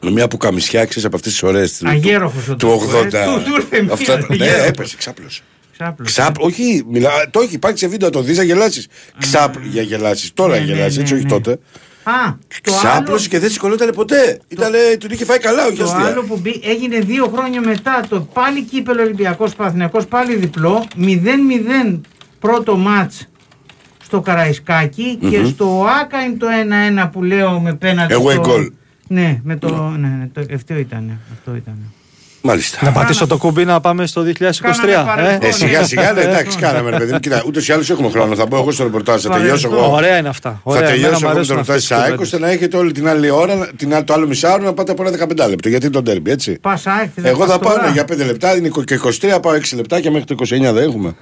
με 0.00 0.10
μια 0.10 0.28
πουκαμισιά, 0.28 0.84
ξέρεις 0.84 1.04
από 1.04 1.16
αυτές 1.16 1.32
τις 1.32 1.42
ωραίες 1.42 1.80
Αγέροχος 1.84 2.48
ο 2.48 2.56
του 2.56 2.66
τόπος, 2.66 2.92
80. 2.92 3.18
ε. 3.18 3.24
Του- 3.24 3.42
του 3.44 3.54
ήρθε 3.54 3.82
μία, 3.82 3.92
Αυτά, 3.92 4.16
ναι, 4.16 4.26
αγέροχος. 4.30 4.66
έπεσε, 4.66 4.96
ξάπλωσε. 4.96 5.40
Ξάπλωσε. 5.72 6.12
Ξάπ, 6.12 6.42
όχι, 6.42 6.84
μιλά, 6.90 7.10
το 7.30 7.40
έχει 7.40 7.54
υπάρξει 7.54 7.84
σε 7.84 7.90
βίντεο, 7.90 8.10
το 8.10 8.22
δεις 8.22 8.36
να 8.36 8.42
γελάσεις. 8.42 8.86
Ξάπ 9.18 9.54
για 9.62 9.82
γελάσεις. 9.82 10.30
Τώρα 10.34 10.54
Ναι, 10.54 10.58
ναι, 10.60 10.64
γελάσει, 10.72 11.00
έτσι, 11.00 11.12
ναι, 11.12 11.18
όχι 11.18 11.28
ναι. 11.28 11.32
τότε. 11.40 11.50
Α, 12.02 12.12
το 12.62 12.72
άλλο, 12.72 12.76
Ξάπλωσε 12.78 13.28
και 13.28 13.38
δεν 13.38 13.50
σηκωνόταν 13.50 13.90
ποτέ. 13.94 14.38
Ήτανε, 14.48 14.78
του 15.00 15.06
είχε 15.10 15.24
φάει 15.24 15.38
καλά, 15.38 15.66
όχι 15.66 15.76
το 15.76 15.84
αστεία. 15.84 16.06
άλλο 16.06 16.22
που 16.22 16.38
μπή, 16.42 16.60
έγινε 16.64 16.98
δύο 16.98 17.32
χρόνια 17.36 17.60
μετά 17.60 18.04
το 18.08 18.20
πάλι 18.20 18.62
κύπελο 18.62 19.02
Ολυμπιακός 19.02 19.54
Παθηνακός 19.54 20.06
πάλι 20.06 20.34
διπλό 20.36 20.86
0-0 20.96 22.00
πρώτο 22.40 22.76
μάτς 22.76 23.28
στο 24.04 24.20
καραισκακι 24.20 25.18
και 25.30 25.44
στο 25.44 25.86
Άκα 26.00 26.22
είναι 26.22 26.36
το 26.36 26.46
1-1 27.04 27.08
που 27.12 27.22
λέω 27.22 27.60
με 27.60 27.74
πέναλτι 27.74 28.14
Away 28.18 28.32
στο- 28.32 28.42
goal. 28.46 28.68
Ναι, 29.08 29.40
με 29.42 29.56
το, 29.56 29.68
ναι, 29.98 30.08
ναι, 30.08 30.28
το, 30.32 30.54
αυτό 30.54 30.74
ήταν. 30.78 31.18
Αυτό 31.32 31.54
ήταν. 31.56 31.74
Μάλιστα. 32.42 32.78
Να 32.82 32.92
πατήσω 32.92 33.26
το 33.26 33.36
κουμπί 33.36 33.64
να 33.64 33.80
πάμε 33.80 34.06
στο 34.06 34.22
2023. 34.22 34.32
Κάναμε 34.62 35.04
παρελθόν. 35.06 35.48
Ε, 35.48 35.52
σιγά 35.52 35.84
σιγά, 35.84 36.12
ναι, 36.12 36.20
εντάξει, 36.20 36.58
κάναμε 36.58 36.90
ρε 36.90 36.96
παιδί 36.96 37.12
μου. 37.12 37.18
Κοίτα, 37.18 37.42
ούτως 37.46 37.68
ή 37.68 37.72
άλλως 37.72 37.90
έχουμε 37.90 38.10
χρόνο. 38.10 38.34
Θα 38.34 38.46
μπω 38.46 38.56
εγώ 38.56 38.70
στο 38.70 38.82
ρεπορτάζ, 38.82 39.22
θα 39.22 39.30
τελειώσω 39.30 39.68
εγώ. 39.72 39.92
Ωραία 39.92 40.16
είναι 40.18 40.28
αυτά. 40.28 40.50
Θα 40.50 40.60
Ωραία, 40.62 40.80
εμένα 40.82 40.94
τελειώσω 40.94 41.18
μου 41.18 41.24
εγώ 41.24 41.32
με 41.32 41.34
αρέσουν 41.38 41.54
το 41.54 41.60
ρεπορτάζ 41.60 41.76
αυτές 41.76 41.88
τη 41.88 41.94
τις 41.94 41.96
ΑΕΚ 41.96 42.04
κουβέντες. 42.04 42.32
ώστε 42.32 42.38
να 42.46 42.50
έχετε 42.52 42.76
όλη 42.76 42.92
την 42.92 43.08
άλλη 43.08 43.30
ώρα, 43.30 43.70
την, 43.76 43.94
άλλη- 43.94 44.04
το 44.04 44.12
άλλο 44.12 44.26
μισάωρο 44.26 44.62
να 44.62 44.72
πάτε 44.72 44.92
από 44.92 45.02
ένα 45.06 45.10
15 45.44 45.48
λεπτό. 45.48 45.68
Γιατί 45.68 45.84
είναι 45.86 45.94
το 45.94 46.02
ντέρμπι, 46.02 46.30
έτσι. 46.30 46.58
Πάσα 46.60 47.00
έκτη, 47.02 47.22
Εγώ 47.28 47.46
θα 47.46 47.58
πας 47.58 47.58
πάω 47.58 47.72
τώρα. 47.72 47.86
ναι, 47.86 47.92
για 47.92 48.04
5 48.04 48.24
λεπτά, 48.26 48.56
είναι 48.56 48.70
και 48.84 48.94
23, 48.94 49.38
πάω 49.42 49.52
6 49.54 49.76
λεπτά 49.76 50.00
και 50.00 50.10
μέχρι 50.10 50.24
το 50.26 50.34
29 50.38 50.72
δεν 50.72 50.88
έχουμε. 50.88 51.14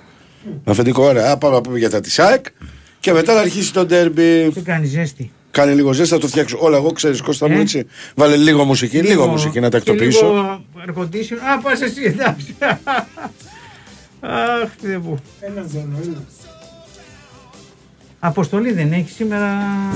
Αφεντικό 0.64 1.02
ώρα. 1.05 1.31
Α, 1.31 1.37
πάμε 1.37 1.55
να 1.55 1.61
πούμε 1.61 1.78
για 1.78 1.90
τα 1.90 2.00
της 2.00 2.19
ΑΕΚ 2.19 2.45
και 3.00 3.12
μετά 3.12 3.35
να 3.35 3.40
αρχίσει 3.40 3.73
το 3.73 3.85
ντέρμπι. 3.87 4.50
Τι 4.55 4.61
κάνεις 4.61 4.90
ζέστη; 4.90 5.33
Κάνει 5.56 5.75
λίγο 5.75 5.92
ζέστη, 5.92 6.14
θα 6.14 6.20
το 6.20 6.26
φτιάξω. 6.26 6.58
Όλα 6.60 6.76
εγώ 6.76 6.92
ξέρεις, 6.92 7.20
Κώστα 7.20 7.48
μου 7.48 7.56
Ε; 7.56 7.60
έτσι. 7.60 7.86
Βάλε 8.14 8.36
λίγο 8.36 8.64
μουσική, 8.64 8.98
λίγο, 9.02 9.26
μουσική 9.26 9.60
να 9.60 9.68
και 9.68 9.76
τακτοποιήσω. 9.76 10.26
Λίγο 10.26 10.64
air 10.86 11.00
condition. 11.00 11.36
Α, 11.54 11.58
πας 11.58 11.80
εσύ, 11.80 12.02
εντάξει. 12.02 12.54
Αχ, 14.20 14.70
Θεέ 14.80 14.98
μου. 14.98 15.22
Αποστολή 18.18 18.73
δεν 18.73 18.92
έχει 18.92 19.11
σήμερα. 19.16 19.49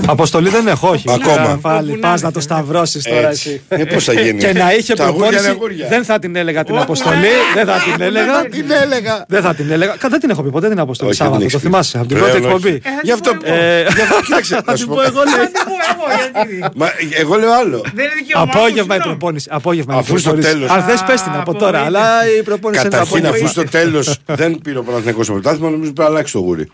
Αποστολή 0.07 0.49
δεν 0.49 0.67
έχω, 0.67 0.89
όχι. 0.89 1.11
Ακόμα. 1.11 1.49
Ε, 1.51 1.57
Πάλι 1.61 1.91
Όπου 1.91 1.99
πας 1.99 2.09
να 2.11 2.15
να 2.15 2.19
είναι. 2.23 2.31
το 2.31 2.39
σταυρώσεις 2.39 3.03
τώρα 3.03 3.27
Έτσι. 3.29 3.61
εσύ. 3.69 3.81
Ε, 3.81 3.83
πώς 3.93 4.03
θα 4.03 4.13
γίνει; 4.13 4.39
Και 4.39 4.53
να 4.53 4.73
είχε 4.73 4.93
Τα 4.93 5.05
αγούρια 5.05 5.27
είναι 5.27 5.35
προπόνηση. 5.37 5.49
αγούρια. 5.49 5.87
Δεν 5.87 6.03
θα 6.03 6.19
την 6.19 6.35
έλεγα 6.35 6.63
την 6.63 6.73
Όπου 6.73 6.83
αποστολή. 6.83 7.15
να 7.15 7.25
είναι. 7.25 7.35
Δεν 7.55 7.65
θα 7.65 7.79
την 7.93 8.01
έλεγα. 8.01 8.45
την 8.49 8.65
έλεγα. 8.81 9.25
Δεν 9.27 9.41
θα 9.41 9.53
την 9.55 9.71
έλεγα. 9.71 9.95
Κα- 9.95 10.09
Δεν 10.09 10.19
την 10.19 10.29
έχω 10.29 10.41
πει 10.43 10.49
ποτέ 10.49 10.69
την 10.69 10.79
αποστολή 10.79 11.09
Όχι, 11.09 11.17
δεν 11.19 11.27
Σάββατο. 11.27 11.41
έχεις 11.43 11.53
Το 11.53 11.59
πει. 11.59 11.65
θυμάσαι 11.65 11.97
από 11.97 12.07
την 12.07 12.17
Πλέον 12.17 12.31
πρώτη 12.31 12.45
όχι. 12.45 12.55
εκπομπή. 12.55 12.75
Ε, 12.75 12.89
θα 12.89 12.99
Γι' 13.03 13.11
αυτό. 13.11 13.29
την 13.29 13.39
πω 13.39 13.45
εγώ. 13.53 13.61
Ε, 13.63 13.81
Γι' 13.95 14.01
αυτό, 14.01 14.21
κοίταξε. 14.25 14.55
Θα 14.55 14.61
να 14.65 14.73
την 14.73 14.81
σου 14.81 14.87
πω 14.87 14.95
πω. 14.95 15.01
εγώ, 15.01 15.21
Θα 15.29 15.37
λέει. 15.37 15.45
την 15.45 15.61
πω 15.69 15.75
εγώ, 15.91 16.05
γιατί. 16.33 16.77
Μα 16.79 16.87
εγώ 17.21 17.35
λέω 17.35 17.51
άλλο. 17.61 17.79
Δεν 17.95 18.05
είναι 18.05 18.13
δικαίωμά 18.17 18.45
μου, 18.45 18.51
Απόγευμα 18.53 18.93
η 18.95 18.97
συγγνώμη. 18.97 19.17
προπόνηση. 19.17 19.47
Απόγευμα 19.51 19.93
η 19.95 19.97
Αφού 19.97 20.17
στο 20.17 20.29
προπόνηση. 20.29 20.51
τέλος- 20.53 20.69
Αν 20.71 20.81
θες, 20.83 21.01
πες 21.07 21.21
την 21.21 21.31
από 21.41 21.53
τώρα. 21.53 21.79
Α, 21.79 21.85
Αλλά 21.85 22.05
η 22.39 22.43
προπόνηση 22.43 22.81
είναι 22.81 22.89
το 22.89 22.95
Καταρχήν, 22.97 23.25
απόγευμα. 23.25 23.45
αφού 23.47 23.53
στο 23.55 23.63
τέλος 23.77 24.17
δεν 24.25 24.59
πήρε 24.63 24.77
ο 24.77 24.83
Παναθηναϊκός 24.83 25.25
το 25.27 25.31
πρωτάθλημα, 25.33 25.69
νομίζω 25.69 25.91
πρέπει 25.91 26.07
να 26.09 26.15
αλλάξει 26.15 26.33
το 26.33 26.39
γούρι. 26.39 26.65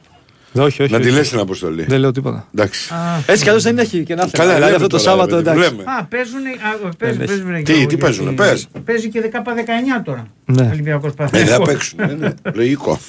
Όχι, 0.54 0.84
όχι. 0.84 0.92
Να 0.92 1.00
τη 1.00 1.08
όχι. 1.08 1.16
λες 1.16 1.30
την 1.30 1.40
αποστολή. 1.40 1.84
Δεν 1.84 2.00
λέω 2.00 2.12
τίποτα. 2.12 2.48
Εντάξει. 2.56 2.94
Έτσι 3.28 3.44
κι 3.44 3.50
αλλιώς 3.50 3.64
δεν 3.64 3.78
έχει 3.78 4.04
και 4.04 4.16
να 4.16 4.28
Καλά, 4.32 4.32
θέλει. 4.32 4.44
Δηλαδή 4.54 4.62
λέμε 4.64 4.76
αυτό 4.76 4.88
το 4.88 4.98
τώρα, 4.98 5.10
Σάββατο 5.10 5.36
ρε 5.36 5.42
παιδί, 5.42 5.58
εντάξει. 5.58 5.76
λέμε. 5.76 5.84
Α, 5.92 6.04
παίζουν. 6.06 6.40
α, 6.90 6.96
παίζουν, 6.98 7.22
έχει. 7.22 7.28
παίζουν, 7.28 7.52
ρε, 7.52 7.62
Τι, 7.62 7.72
Γιώργο, 7.72 7.88
τι 7.88 7.98
παίζουνε, 7.98 8.32
γιατί 8.32 8.52
πες. 8.52 8.68
Παίζει 8.86 9.10
και 9.10 9.22
10-19 10.00 10.02
τώρα. 10.06 10.28
Ναι. 10.46 10.70
Ολυμπιακός 10.72 11.12
Ε, 11.12 11.14
θα 11.18 11.30
Παθηνακός. 11.30 11.68
παίξουν. 11.68 11.98
ναι, 12.08 12.14
ναι. 12.14 12.34
Λογικό. 12.54 13.00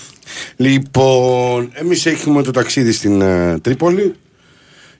Λοιπόν, 0.57 1.71
εμείς 1.73 2.07
έχουμε 2.07 2.42
το 2.42 2.50
ταξίδι 2.50 2.92
στην 2.92 3.21
ε, 3.21 3.59
Τρίπολη. 3.59 4.14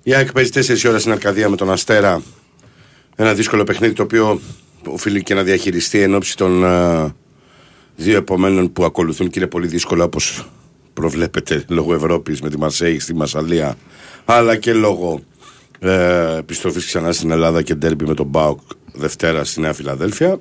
Η 0.02 0.14
ΑΕΚ 0.14 0.33
παίζει 0.33 0.50
4 0.54 0.88
ώρα 0.88 0.99
στην 0.99 1.12
Αρκαδία 1.12 1.49
με 1.49 1.57
τον 1.57 1.71
Αστέρα. 1.73 2.23
Ένα 3.16 3.35
δύσκολο 3.35 3.64
παιχνίδι 3.64 3.92
το 3.95 4.02
οποίο 4.02 4.40
οφείλει 4.87 5.23
και 5.23 5.35
να 5.35 5.42
διαχειριστεί 5.42 6.00
εν 6.00 6.14
ώψη 6.14 6.37
των 6.37 6.64
ε, 6.64 7.12
δύο 7.97 8.16
επομένων 8.16 8.73
που 8.73 8.85
ακολουθούν 8.85 9.30
και 9.30 9.38
είναι 9.38 9.49
πολύ 9.49 9.66
δύσκολο 9.66 10.04
όπως 10.04 10.49
προβλέπετε 11.00 11.64
λόγω 11.69 11.95
Ευρώπης 11.95 12.40
με 12.40 12.50
τη 12.50 12.59
Μαρσέη 12.59 12.99
στη 12.99 13.14
Μασαλία 13.14 13.76
αλλά 14.25 14.57
και 14.57 14.73
λόγω 14.73 15.21
ε, 15.78 16.37
επιστροφής 16.37 16.87
ξανά 16.87 17.12
στην 17.12 17.31
Ελλάδα 17.31 17.62
και 17.62 17.75
ντέρμπι 17.75 18.07
με 18.07 18.14
τον 18.14 18.26
Μπάουκ 18.26 18.61
Δευτέρα 18.93 19.45
στη 19.45 19.61
Νέα 19.61 19.73
Φιλαδέλφια. 19.73 20.40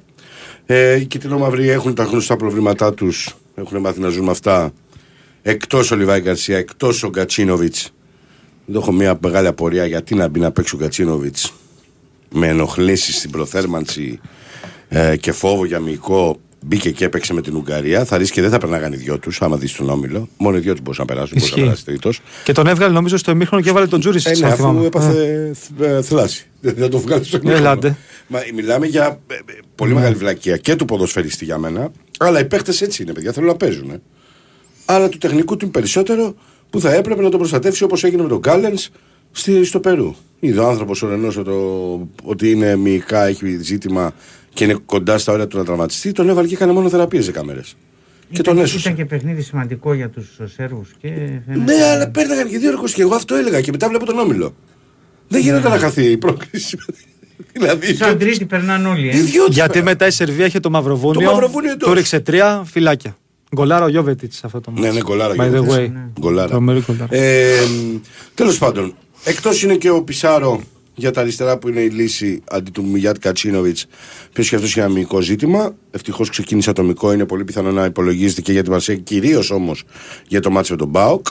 Ε, 0.66 1.00
οι 1.00 1.06
Κιτρινόμαυροι 1.06 1.70
έχουν 1.70 1.96
τα 1.96 2.04
γνωστά 2.04 2.36
προβλήματά 2.36 2.94
τους. 2.94 3.36
Έχουν 3.56 3.80
μάθει 3.80 4.00
να 4.00 4.10
ζουν 4.10 4.24
με 4.24 4.32
αυτά. 4.32 4.72
Εκτός 5.42 5.92
ο 5.92 5.96
Λιβάη 5.96 6.20
Γκαρσία, 6.20 6.58
εκτός 6.58 7.04
ο 7.04 7.10
Γκατσίνοβιτς. 7.10 7.92
Δεν 8.66 8.82
έχω 8.82 8.92
μια 8.92 9.18
μεγάλη 9.22 9.48
απορία 9.48 9.86
γιατί 9.86 10.16
να 10.16 10.28
μπει 10.28 10.40
να 10.40 10.52
παίξει 10.52 10.76
ο 10.76 10.78
Γκατσίνοβιτς 10.78 11.54
με 12.30 12.48
ενοχλήσεις 12.48 13.16
στην 13.16 13.32
προθέρμανση 13.32 14.20
ε, 14.90 15.18
και 15.18 15.32
φόβο 15.32 15.66
για 15.66 15.80
μυϊκό 15.80 16.40
μπήκε 16.66 16.92
και 16.92 17.06
έπαιξε 17.06 17.34
με 17.34 17.42
την 17.42 17.56
Ουγγαρία. 17.56 18.06
Θα 18.06 18.18
ρίσκει 18.18 18.36
και 18.36 18.42
δεν 18.42 18.50
θα 18.50 18.58
περνάγαν 18.58 18.94
οι 18.94 18.96
δυο 18.96 19.20
τους, 19.20 19.42
άμα 19.42 19.58
δεις 19.58 19.76
τον 19.76 19.90
όμιλο. 19.90 20.30
Μόνο 20.38 20.58
οι 20.58 20.60
δυο 20.60 20.72
τους 20.72 20.82
μπορούσαν 20.82 21.06
να 21.08 21.14
περάσουν. 21.14 21.38
Μπορούσε 21.40 21.56
να 21.60 21.64
περάσει 21.64 21.86
τρίτος. 21.86 22.22
Και 22.44 22.52
τον 22.52 22.68
έβγαλε 22.68 22.94
νομίζω 22.94 23.18
στο 23.18 23.32
εμίχρονο 23.32 23.64
και 23.64 23.70
έβαλε 23.70 23.88
τον 23.88 24.00
Τζούρι 24.00 24.22
Ε, 24.24 24.38
ναι, 24.38 24.48
αφού 24.48 24.84
έπαθε 24.86 25.52
ε, 25.80 26.02
θλάση. 26.02 26.48
Δεν 26.62 26.76
θα 26.76 26.90
το 26.90 27.00
βγάλει 27.00 27.24
στο 27.24 27.36
εμίχρονο. 27.36 27.66
Ελάτε. 27.66 27.98
Μα 28.28 28.40
μιλάμε 28.56 28.86
για 28.86 29.20
ε, 29.28 29.34
ε, 29.34 29.40
πολύ 29.76 29.94
μεγάλη 29.94 30.16
βλακεία 30.16 30.58
και 30.58 30.76
του 30.76 30.86
ποδοσφαιριστή 30.86 31.46
για 31.46 31.58
μένα. 31.58 31.92
Αλλά 32.20 32.40
οι 32.40 32.46
παίχτε 32.46 32.74
έτσι 32.80 33.04
είναι, 33.04 33.14
παιδιά. 33.14 33.32
Θέλουν 33.32 33.50
να 33.50 33.56
παίζουν. 33.56 33.90
ε. 33.90 34.02
Αλλά 34.86 35.10
του 35.10 35.18
τεχνικού 35.18 35.58
του 35.58 35.64
είναι 35.66 35.74
περισσότερο 35.74 36.36
που 36.70 36.80
θα 36.80 36.94
έπρεπε 36.94 37.22
να 37.22 37.30
τον 37.30 37.40
προστατεύσει 37.40 37.84
όπως 37.84 38.04
έγινε 38.04 38.22
με 38.22 38.30
τον 38.30 38.38
Γκάλενς 38.38 38.90
στο 39.64 39.80
Περού. 39.80 40.16
Είδε 40.40 40.60
ο 40.60 40.68
άνθρωπος 40.68 41.04
ο 41.04 41.08
Ρενός 41.08 41.42
ότι 42.24 42.52
είναι 42.52 42.76
μυϊκά, 42.76 43.26
έχει 43.26 43.58
ζήτημα 43.62 44.14
και 44.58 44.64
είναι 44.64 44.78
κοντά 44.86 45.18
στα 45.18 45.32
όρια 45.34 45.48
του 45.48 45.58
να 45.58 45.64
τραυματιστεί. 45.66 46.12
Τον 46.12 46.30
έβαλε 46.30 46.48
και 46.48 46.54
έκανε 46.54 46.72
μόνο 46.72 46.90
θεραπείες 46.90 47.32
10 47.38 47.42
μέρε. 47.44 47.60
Και 48.32 48.42
τον 48.42 48.54
Ήταν, 48.54 48.66
έσωσε. 48.66 48.80
ήταν 48.80 48.96
και 48.96 49.06
παιχνίδι 49.06 49.42
σημαντικό 49.42 49.94
για 49.94 50.10
τους 50.10 50.40
Σέρβου. 50.56 50.86
Και 51.02 51.10
Ναι, 51.66 51.74
αλλά 51.94 52.10
παίρναγαν 52.10 52.50
και 52.50 52.58
δύο 52.58 52.70
ρεκόρ 52.72 52.90
και 52.90 53.02
εγώ 53.02 53.16
αυτό 53.16 53.36
έλεγα 53.36 53.62
και 53.62 53.72
μετά 53.72 53.88
βλέπω 53.90 54.06
τον 54.06 54.20
όμιλο. 54.20 54.56
Δεν 55.28 55.42
γίνεται 55.42 55.70
να 55.70 55.78
χαθεί 55.78 56.04
η 56.12 56.18
πρόκληση. 56.18 56.78
δηλαδή. 57.54 57.96
Σαν 57.96 58.18
τρίτη 58.18 58.46
περνάνε 58.46 58.88
όλοι. 58.88 59.10
Ε. 59.10 59.18
οι 59.18 59.20
δυο 59.20 59.46
τους 59.46 59.56
Γιατί 59.56 59.70
πέραν. 59.72 59.86
μετά 59.88 60.08
η 60.08 60.12
Σερβία 60.12 60.46
είχε 60.46 60.60
το 60.60 60.70
Μαυροβούνιο. 60.70 61.20
Το 61.28 61.32
Μαυροβούνιο 61.32 61.72
εντός. 61.72 61.90
Του 61.90 61.96
ρίξε 61.96 62.20
τρία 62.20 62.64
φυλάκια. 62.66 63.18
Γκολάρα 63.56 63.86
ο 63.86 63.88
Γιώβετιτς 63.88 64.44
αυτό 64.44 64.60
το 64.62 64.72
Ναι, 64.72 64.80
μάτι. 64.80 64.94
ναι, 64.94 65.02
γκολάρα. 65.02 65.34
By 65.38 65.48
the 65.48 65.50
Γιώβετιτς. 65.52 65.92
way. 65.96 66.20
Γκολάρα. 66.20 66.48
Τρομερή 66.50 66.84
γκολάρα. 66.88 67.08
Ε, 67.16 67.52
Τέλος 68.34 68.58
πάντων, 68.58 68.96
εκτός 69.24 69.64
είναι 69.64 69.76
και 69.76 69.90
ο 69.90 70.04
Πισάρο 70.04 70.62
για 71.00 71.12
τα 71.12 71.22
αριστερά 71.22 71.58
που 71.58 71.68
είναι 71.68 71.80
η 71.80 71.90
λύση 71.90 72.42
αντί 72.50 72.72
του 72.72 72.86
Μιγιάτ 72.86 73.18
Κατσίνοβιτς, 73.18 73.86
ποιος 74.34 74.50
και 74.50 74.56
αυτός 74.56 74.70
είχε 74.70 74.80
ένα 74.80 74.90
μυϊκό 74.90 75.22
ζήτημα. 75.22 75.76
Ευτυχώς 75.92 76.30
ξεκίνησε 76.30 76.70
ατομικό, 76.70 77.12
είναι 77.12 77.26
πολύ 77.26 77.44
πιθανό 77.44 77.72
να 77.72 77.86
υπολογίζεται 77.86 78.42
και 78.42 78.52
για 78.52 78.64
την 78.64 78.72
Μαρσέη, 78.72 79.00
κυρίως 79.00 79.52
όμως 79.52 79.84
για 80.28 80.42
το 80.42 80.50
μάτσο 80.52 80.74
με 80.74 80.78
τον 80.78 80.88
Μπάουκ. 80.88 81.28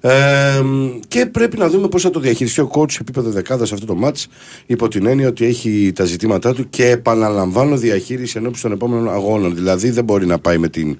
Ε, 0.00 0.62
και 1.08 1.26
πρέπει 1.26 1.58
να 1.58 1.68
δούμε 1.68 1.88
πώς 1.88 2.02
θα 2.02 2.10
το 2.10 2.20
διαχειριστεί 2.20 2.60
ο 2.60 2.70
coach 2.74 2.90
σε 2.92 2.98
επίπεδο 3.00 3.30
δεκάδας 3.30 3.72
αυτό 3.72 3.86
το 3.86 3.94
μάτς 3.94 4.28
υπό 4.66 4.88
την 4.88 5.06
έννοια 5.06 5.28
ότι 5.28 5.44
έχει 5.44 5.92
τα 5.94 6.04
ζητήματά 6.04 6.54
του 6.54 6.68
και 6.70 6.90
επαναλαμβάνω 6.90 7.76
διαχείριση 7.76 8.38
ενώπιση 8.38 8.62
των 8.62 8.72
επόμενων 8.72 9.10
αγώνων. 9.10 9.54
Δηλαδή 9.54 9.90
δεν 9.90 10.04
μπορεί 10.04 10.26
να 10.26 10.38
πάει 10.38 10.58
με 10.58 10.68
την, 10.68 10.98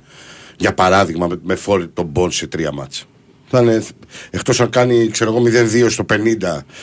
για 0.58 0.74
παράδειγμα, 0.74 1.26
με, 1.26 1.40
με 1.42 1.54
φόρη 1.54 1.88
τον 1.88 2.04
Μπον 2.04 2.30
σε 2.30 2.46
τρία 2.46 2.72
μάτς. 2.72 3.06
Θα 3.48 3.60
είναι, 3.60 3.82
εκτός 4.30 4.60
αν 4.60 4.70
κάνει 4.70 5.08
ξέρω 5.08 5.30
εγώ 5.34 5.42
0-2 5.84 5.90
στο 5.90 6.06
50 6.10 6.14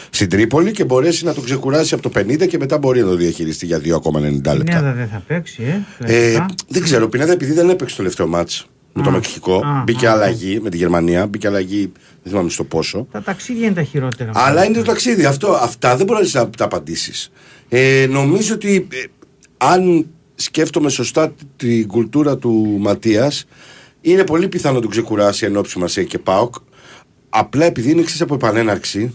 στην 0.10 0.30
Τρίπολη 0.30 0.72
και 0.72 0.84
μπορέσει 0.84 1.26
να 1.26 1.34
το 1.34 1.42
ξεκουράσει 1.42 1.94
από 1.94 2.10
το 2.10 2.20
50 2.20 2.48
και 2.48 2.58
μετά 2.58 2.78
μπορεί 2.78 3.02
να 3.02 3.08
το 3.08 3.16
διαχειριστεί 3.16 3.66
για 3.66 3.78
2 3.78 3.90
ακόμα 3.90 4.20
90 4.20 4.24
Η 4.24 4.28
λεπτά. 4.28 4.64
Νέδα 4.64 4.94
δεν 4.94 5.08
θα 5.08 5.24
παίξει, 5.28 5.64
ε. 5.64 6.14
Ε, 6.14 6.26
λογικά. 6.26 6.46
δεν 6.68 6.82
ξέρω, 6.82 7.08
Πινέδα 7.08 7.32
επειδή 7.32 7.52
δεν 7.54 7.70
έπαιξε 7.70 7.96
το 7.96 8.02
τελευταίο 8.02 8.28
μάτς 8.28 8.68
με 8.94 9.04
το 9.04 9.10
Α, 9.10 9.12
Μεξικό, 9.12 9.56
α, 9.56 9.84
μπήκε 9.86 10.08
α, 10.08 10.12
αλλαγή 10.12 10.60
με 10.60 10.70
τη 10.70 10.78
Γερμανία, 10.78 11.28
μπήκε 11.28 11.48
αλλαγή, 11.48 11.92
δεν 12.24 12.32
θυμάμαι 12.32 12.50
στο 12.50 12.64
πόσο. 12.64 13.08
Τα 13.12 13.22
ταξίδια 13.22 13.66
είναι 13.66 13.76
τα 13.76 13.84
χειρότερα. 13.84 14.32
Αλλά 14.34 14.66
είναι 14.66 14.78
το 14.78 14.84
ταξίδι. 14.84 15.26
Αυτό, 15.26 15.52
αυτά 15.52 15.98
δεν 15.98 16.06
μπορείς 16.06 16.34
να 16.34 16.50
τα 16.50 16.66
απαντήσεις. 16.66 17.32
Ε, 17.70 18.06
νομίζω 18.10 18.54
ότι 18.54 18.88
ε, 18.92 19.04
αν 19.58 20.06
σκέφτομαι 20.36 20.90
σωστά 20.90 21.34
την 21.56 21.88
κουλτούρα 21.88 22.38
του 22.38 22.78
Ματίας, 22.80 23.46
είναι 24.06 24.24
πολύ 24.24 24.48
πιθανό 24.48 24.76
να 24.76 24.82
τον 24.82 24.90
ξεκουράσει 24.90 25.46
εν 25.46 25.58
ώψη 25.58 25.80
Μαρσέη 25.80 26.06
και 26.06 26.20
Πάοκ. 26.20 26.56
Απλά 27.30 27.66
επειδή 27.66 27.92
είναι 27.92 28.02
εξή 28.02 28.24
από 28.24 28.34
επανέναρξη 28.34 29.14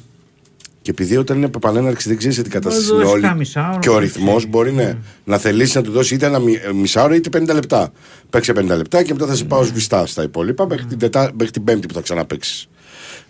και 0.82 0.90
επειδή 0.90 1.16
όταν 1.16 1.36
είναι 1.36 1.46
από 1.46 1.58
επανέναρξη 1.58 2.08
δεν 2.08 2.18
ξέρεις 2.18 2.42
τι 2.42 2.48
κατάσταση 2.50 2.86
Μπορεί 2.92 2.96
να 2.96 3.02
είναι 3.02 3.10
δώσει 3.10 3.14
όλη 3.16 3.22
κάνα 3.26 3.34
μισάωρο, 3.34 3.78
και 3.78 3.88
ο 3.88 3.92
δεν 3.92 4.02
ρυθμός 4.02 4.26
ξέρεις. 4.36 4.48
μπορεί 4.48 4.72
ναι, 4.72 4.96
να 5.24 5.38
θελήσει 5.38 5.76
να 5.76 5.82
του 5.82 5.90
δώσει 5.90 6.14
είτε 6.14 6.26
ένα 6.26 6.38
μι- 6.38 6.64
ε, 6.64 6.72
μισάωρο 6.72 7.14
είτε 7.14 7.28
50 7.38 7.54
λεπτά. 7.54 7.92
Παίξε 8.30 8.52
50 8.52 8.76
λεπτά 8.76 9.02
και 9.02 9.12
μετά 9.12 9.26
θα 9.26 9.34
σε 9.34 9.44
πάω 9.44 9.62
σβηστά 9.62 10.06
στα 10.06 10.22
υπόλοιπα 10.22 10.66
μέχρι 10.66 10.84
την, 10.86 10.98
τετά, 10.98 11.30
μέχρι 11.34 11.50
την 11.52 11.64
Πέμπτη 11.64 11.86
που 11.86 11.94
θα 11.94 12.00
ξαναπέξει. 12.00 12.68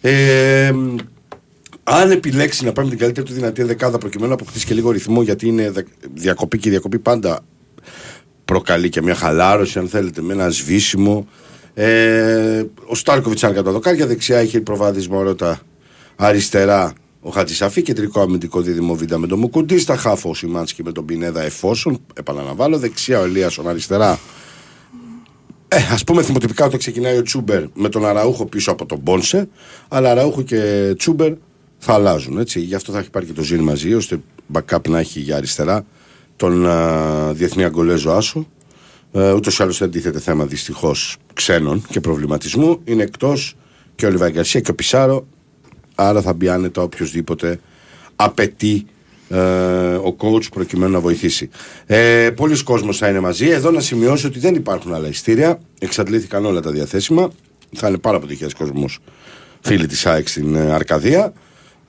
Ε, 0.01 0.73
αν 1.85 2.11
επιλέξεις 2.11 2.62
να 2.62 2.73
πάει 2.73 2.85
με 2.85 2.90
την 2.90 2.99
καλύτερη 3.01 3.27
του 3.27 3.33
δυνατή 3.33 3.62
δεκάδα 3.62 3.99
προκειμένου 3.99 4.29
να 4.29 4.35
αποκτήσεις 4.35 4.64
και 4.64 4.75
λίγο 4.75 4.90
ρυθμό, 4.90 5.23
γιατί 5.23 5.47
είναι 5.49 5.71
δε- 5.71 5.83
διακοπή 6.14 6.59
και 6.59 6.68
η 6.68 6.71
διακοπή 6.71 6.99
πάντα 6.99 7.40
προκαλεί 8.44 8.88
και 8.88 9.03
μια 9.03 9.14
χαλάρωση, 9.14 9.79
αν 9.79 9.88
θέλετε, 9.88 10.21
με 10.23 10.33
ένα 10.33 10.49
σβήσιμο. 10.51 11.29
Ε, 11.81 12.64
ο 12.87 12.95
Στάρκοβιτς, 12.95 13.45
αν 13.45 13.51
κατά 13.51 13.62
τα 13.62 13.71
δοκάρια, 13.71 14.07
δεξιά 14.07 14.43
είχε 14.43 14.61
προβάδισμα 14.61 15.23
ρώτα 15.23 15.61
αριστερά 16.17 16.93
ο 17.21 17.31
Χατζησαφή, 17.31 17.83
κεντρικό 17.83 18.21
αμυντικό 18.21 18.61
δίδυμο 18.61 18.95
Βίντα 18.95 19.19
με 19.19 19.27
τον 19.27 19.38
Μουκουντή, 19.38 19.79
στα 19.79 19.97
χάφο 19.97 20.31
ο 20.31 20.35
Σιμάνσκι 20.35 20.83
με 20.83 20.93
τον 20.93 21.05
Πινέδα 21.05 21.43
εφόσον, 21.43 21.99
επαναλαμβάνω, 22.14 22.79
δεξιά 22.79 23.21
ο 23.21 23.25
Ελίασον 23.25 23.69
αριστερά. 23.69 24.19
Ε, 25.69 25.77
Α 25.77 26.05
πούμε 26.07 26.23
θυμοτυπικά 26.23 26.64
ότι 26.64 26.77
ξεκινάει 26.77 27.17
ο 27.17 27.23
Τσούμπερ 27.23 27.64
με 27.75 27.88
τον 27.88 28.07
Αραούχο 28.07 28.47
πίσω 28.47 28.71
από 28.71 28.87
τον 28.87 28.99
Μπόνσε, 28.99 29.49
αλλά 29.88 30.11
Αραούχο 30.11 30.43
και 30.43 30.95
Τσούμπερ 30.99 31.33
θα 31.79 31.93
αλλάζουν. 31.93 32.38
Έτσι. 32.38 32.61
Γι' 32.61 32.75
αυτό 32.75 32.93
θα 32.93 32.99
έχει 32.99 33.11
πάρει 33.11 33.27
και 33.27 33.33
το 33.33 33.43
Ζήν 33.43 33.61
μαζί, 33.61 33.95
ώστε 33.95 34.21
backup 34.53 34.88
να 34.88 34.99
έχει 34.99 35.21
για 35.21 35.37
αριστερά 35.37 35.87
τον 36.37 36.67
α, 36.67 37.33
διεθνή 37.33 37.64
Αγκολέζο 37.64 38.11
Άσο. 38.11 38.47
Ε, 39.12 39.33
Ούτως 39.33 39.59
ή 39.59 39.62
άλλως 39.62 39.79
δεν 39.79 39.90
τίθεται 39.90 40.21
θέμα 40.21 40.47
δυστυχώς 40.47 41.16
ξένων 41.35 41.85
και 41.90 42.01
προβληματισμού. 42.01 42.81
Είναι 42.85 43.03
εκτός 43.03 43.57
και 43.94 44.07
ο 44.07 44.11
Λιβάη 44.11 44.31
Γκαρσία 44.31 44.61
και 44.61 44.71
ο 44.71 44.75
Πισάρο. 44.75 45.27
Άρα 45.94 46.23
θα 46.23 46.33
μπει 46.33 46.49
άνετα 46.49 46.83
οποιοδήποτε 46.83 47.61
απαιτεί 48.16 48.87
ε, 49.29 49.38
ο 49.94 50.16
coach 50.18 50.53
προκειμένου 50.53 50.92
να 50.92 51.01
βοηθήσει. 51.01 51.49
Ε, 51.87 52.31
Πολλοί 52.37 52.62
κόσμος 52.62 52.99
θα 52.99 53.09
είναι 53.09 53.21
μαζί. 53.21 53.49
Εδώ 53.49 53.71
να 53.71 53.81
σημειώσω 53.81 54.29
ότι 54.29 54.38
δεν 54.38 54.55
υπάρχουν 54.55 54.94
άλλα 54.94 55.09
ειστήρια. 55.09 55.61
Εξαντλήθηκαν 55.79 56.44
όλα 56.44 56.61
τα 56.61 56.71
διαθέσιμα. 56.71 57.31
Θα 57.75 57.88
είναι 57.88 57.99
πάρα 57.99 58.16
αποτυχία 58.16 58.49
κόσμος 58.59 58.99
φίλοι 59.61 59.87
της 59.87 60.07
ΑΕΚ 60.07 60.29
στην 60.29 60.55
ε, 60.55 60.73
Αρκαδία. 60.73 61.33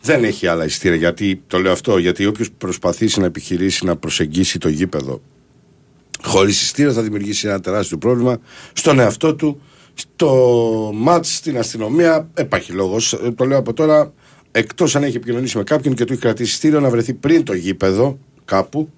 Δεν 0.01 0.23
έχει 0.23 0.47
άλλα 0.47 0.65
ειστήρια. 0.65 0.97
Γιατί 0.97 1.41
το 1.47 1.59
λέω 1.59 1.71
αυτό, 1.71 1.97
γιατί 1.97 2.25
όποιος 2.25 2.51
προσπαθήσει 2.57 3.19
να 3.19 3.25
επιχειρήσει 3.25 3.85
να 3.85 3.95
προσεγγίσει 3.95 4.57
το 4.59 4.69
γήπεδο 4.69 5.21
χωρίς 6.23 6.61
ειστήριο 6.61 6.93
θα 6.93 7.01
δημιουργήσει 7.01 7.47
ένα 7.47 7.59
τεράστιο 7.59 7.97
πρόβλημα 7.97 8.37
στον 8.73 8.99
εαυτό 8.99 9.35
του, 9.35 9.61
στο 9.93 10.91
ματ, 10.93 11.25
στην 11.25 11.57
αστυνομία. 11.57 12.29
Υπάρχει 12.39 12.71
λόγος. 12.71 13.19
Το 13.35 13.45
λέω 13.45 13.57
από 13.57 13.73
τώρα, 13.73 14.13
εκτός 14.51 14.95
αν 14.95 15.03
έχει 15.03 15.15
επικοινωνήσει 15.15 15.57
με 15.57 15.63
κάποιον 15.63 15.93
και 15.93 16.05
του 16.05 16.13
έχει 16.13 16.21
κρατήσει 16.21 16.51
ειστήριο 16.51 16.79
να 16.79 16.89
βρεθεί 16.89 17.13
πριν 17.13 17.43
το 17.43 17.53
γήπεδο 17.53 18.19
κάπου, 18.45 18.89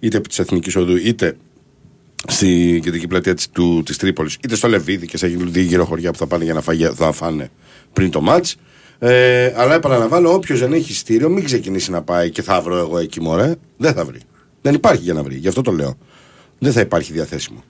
είτε 0.00 0.16
επί 0.16 0.28
της 0.28 0.38
Εθνικής 0.38 0.76
Οδού, 0.76 0.96
είτε 0.96 1.36
στην 2.26 2.82
κεντρική 2.82 3.06
πλατεία 3.06 3.34
της, 3.34 3.50
του, 3.50 3.82
της 3.84 3.96
Τρίπολης, 3.96 4.34
είτε 4.44 4.54
στο 4.54 4.68
Λεβίδι 4.68 5.06
και 5.06 5.16
σε 5.16 5.26
δύο 5.26 5.62
γύρω 5.62 5.84
χωριά 5.84 6.10
που 6.10 6.18
θα 6.18 6.26
πάνε 6.26 6.44
για 6.44 6.54
να, 6.54 6.60
φαγε, 6.60 6.90
θα 6.94 7.12
φάνε 7.12 7.50
πριν 7.92 8.10
το 8.10 8.20
μάτς. 8.20 8.56
Ε, 8.98 9.52
αλλά 9.56 9.74
επαναλαμβάνω, 9.74 10.32
όποιος 10.32 10.58
δεν 10.58 10.72
έχει 10.72 10.92
ειστήριο, 10.92 11.28
μην 11.28 11.44
ξεκινήσει 11.44 11.90
να 11.90 12.02
πάει 12.02 12.30
και 12.30 12.42
θα 12.42 12.60
βρω 12.60 12.76
εγώ 12.76 12.98
εκεί 12.98 13.20
μωρέ. 13.20 13.54
Δεν 13.76 13.92
θα 13.92 14.04
βρει. 14.04 14.20
Δεν 14.62 14.74
υπάρχει 14.74 15.02
για 15.02 15.14
να 15.14 15.22
βρει. 15.22 15.36
Γι' 15.36 15.48
αυτό 15.48 15.62
το 15.62 15.72
λέω. 15.72 15.98
Δεν 16.62 16.72
θα 16.72 16.80
υπάρχει 16.80 17.12
διαθέσιμο. 17.12 17.64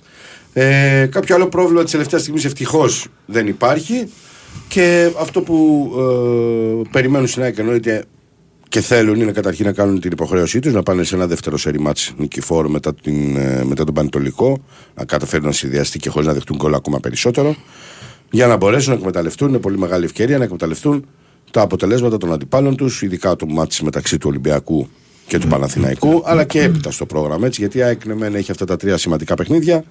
Ε, 0.52 1.06
κάποιο 1.10 1.34
άλλο 1.34 1.48
πρόβλημα 1.48 1.82
της 1.82 1.92
τελευταίας 1.92 2.20
στιγμής 2.20 2.44
ευτυχώς 2.44 3.06
δεν 3.26 3.46
υπάρχει. 3.46 4.08
Και 4.68 5.10
αυτό 5.20 5.42
που 5.42 5.90
ε, 5.98 6.88
περιμένουν 6.90 7.26
στην 7.26 7.42
ΑΕΚ 7.42 7.58
εννοείται 7.58 8.04
και 8.68 8.80
θέλουν 8.80 9.20
είναι 9.20 9.32
καταρχήν 9.32 9.66
να 9.66 9.72
κάνουν 9.72 10.00
την 10.00 10.10
υποχρέωσή 10.12 10.58
τους 10.58 10.72
να 10.72 10.82
πάνε 10.82 11.04
σε 11.04 11.14
ένα 11.14 11.26
δεύτερο 11.26 11.56
σερή 11.56 11.80
μάτς 11.80 12.12
νικηφόρο 12.16 12.68
μετά, 12.68 12.94
την, 12.94 13.36
ε, 13.36 13.64
μετά 13.64 13.84
τον 13.84 13.94
Πανετολικό, 13.94 14.64
να 14.94 15.04
καταφέρουν 15.04 15.46
να 15.46 15.52
συνδυαστεί 15.52 15.98
και 15.98 16.08
χωρίς 16.08 16.26
να 16.26 16.32
δεχτούν 16.32 16.56
γκολ 16.56 16.74
ακόμα 16.74 17.00
περισσότερο, 17.00 17.56
για 18.30 18.46
να 18.46 18.56
μπορέσουν 18.56 18.92
να 18.92 18.98
εκμεταλλευτούν, 18.98 19.48
είναι 19.48 19.58
πολύ 19.58 19.78
μεγάλη 19.78 20.04
ευκαιρία 20.04 20.38
να 20.38 20.44
εκμεταλλευτούν 20.44 21.06
τα 21.50 21.60
αποτελέσματα 21.60 22.16
των 22.16 22.32
αντιπάλων 22.32 22.76
τους, 22.76 23.02
ειδικά 23.02 23.36
το 23.36 23.46
μάτς 23.46 23.82
μεταξύ 23.82 24.18
του 24.18 24.26
Ολυμπιακού 24.28 24.88
και 25.30 25.38
του 25.38 25.46
Παναθηναϊκού, 25.46 26.22
αλλά 26.24 26.44
και 26.44 26.62
έπειτα 26.62 26.90
στο 26.90 27.06
πρόγραμμα. 27.06 27.46
Έτσι, 27.46 27.60
γιατί 27.60 27.78
η 27.78 27.82
ΑΕΚ 27.82 28.04
ναι, 28.04 28.14
μεν 28.14 28.34
έχει 28.34 28.50
αυτά 28.50 28.64
τα 28.64 28.76
τρία 28.76 28.96
σημαντικά 28.96 29.34
παιχνίδια, 29.34 29.84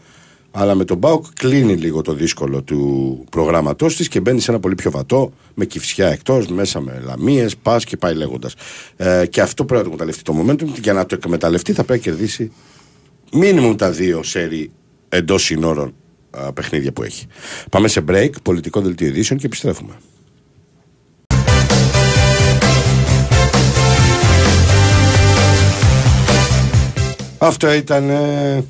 αλλά 0.51 0.75
με 0.75 0.85
τον 0.85 0.97
Μπάουκ 0.97 1.25
κλείνει 1.33 1.75
λίγο 1.75 2.01
το 2.01 2.13
δύσκολο 2.13 2.61
του 2.61 3.23
προγράμματός 3.29 3.95
της 3.95 4.07
και 4.07 4.19
μπαίνει 4.19 4.39
σε 4.39 4.51
ένα 4.51 4.59
πολύ 4.59 4.75
πιο 4.75 4.91
βατό, 4.91 5.31
με 5.53 5.65
κυφσιά 5.65 6.07
εκτός, 6.07 6.47
μέσα 6.47 6.81
με 6.81 7.01
λαμίες, 7.05 7.57
πας 7.57 7.83
και 7.83 7.97
πάει 7.97 8.13
λέγοντας. 8.15 8.53
Ε, 8.97 9.25
και 9.29 9.41
αυτό 9.41 9.65
πρέπει 9.65 9.83
να 9.83 9.89
το 9.89 9.93
εκμεταλλευτεί 9.93 10.23
το 10.23 10.43
momentum. 10.43 10.73
και 10.73 10.79
Για 10.81 10.93
να 10.93 11.05
το 11.05 11.15
εκμεταλλευτεί 11.15 11.73
θα 11.73 11.83
πρέπει 11.83 12.07
να 12.07 12.13
κερδίσει 12.13 12.51
μίνιμουμ 13.31 13.75
τα 13.75 13.91
δύο 13.91 14.23
σερι 14.23 14.71
εντός 15.09 15.43
συνόρων 15.43 15.93
α, 16.31 16.53
παιχνίδια 16.53 16.91
που 16.91 17.03
έχει. 17.03 17.25
Πάμε 17.71 17.87
σε 17.87 18.03
break, 18.09 18.31
πολιτικό 18.43 18.81
δελτίο 18.81 19.07
ειδήσεων 19.07 19.39
και 19.39 19.45
επιστρέφουμε. 19.45 19.93
Αυτό 27.41 27.73
ήταν. 27.73 28.09
ε, 28.09 28.63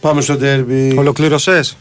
Πάμε 0.00 0.20
στο 0.20 0.36
ντέρμπι. 0.36 0.94
Ολοκλήρωσες; 0.98 1.76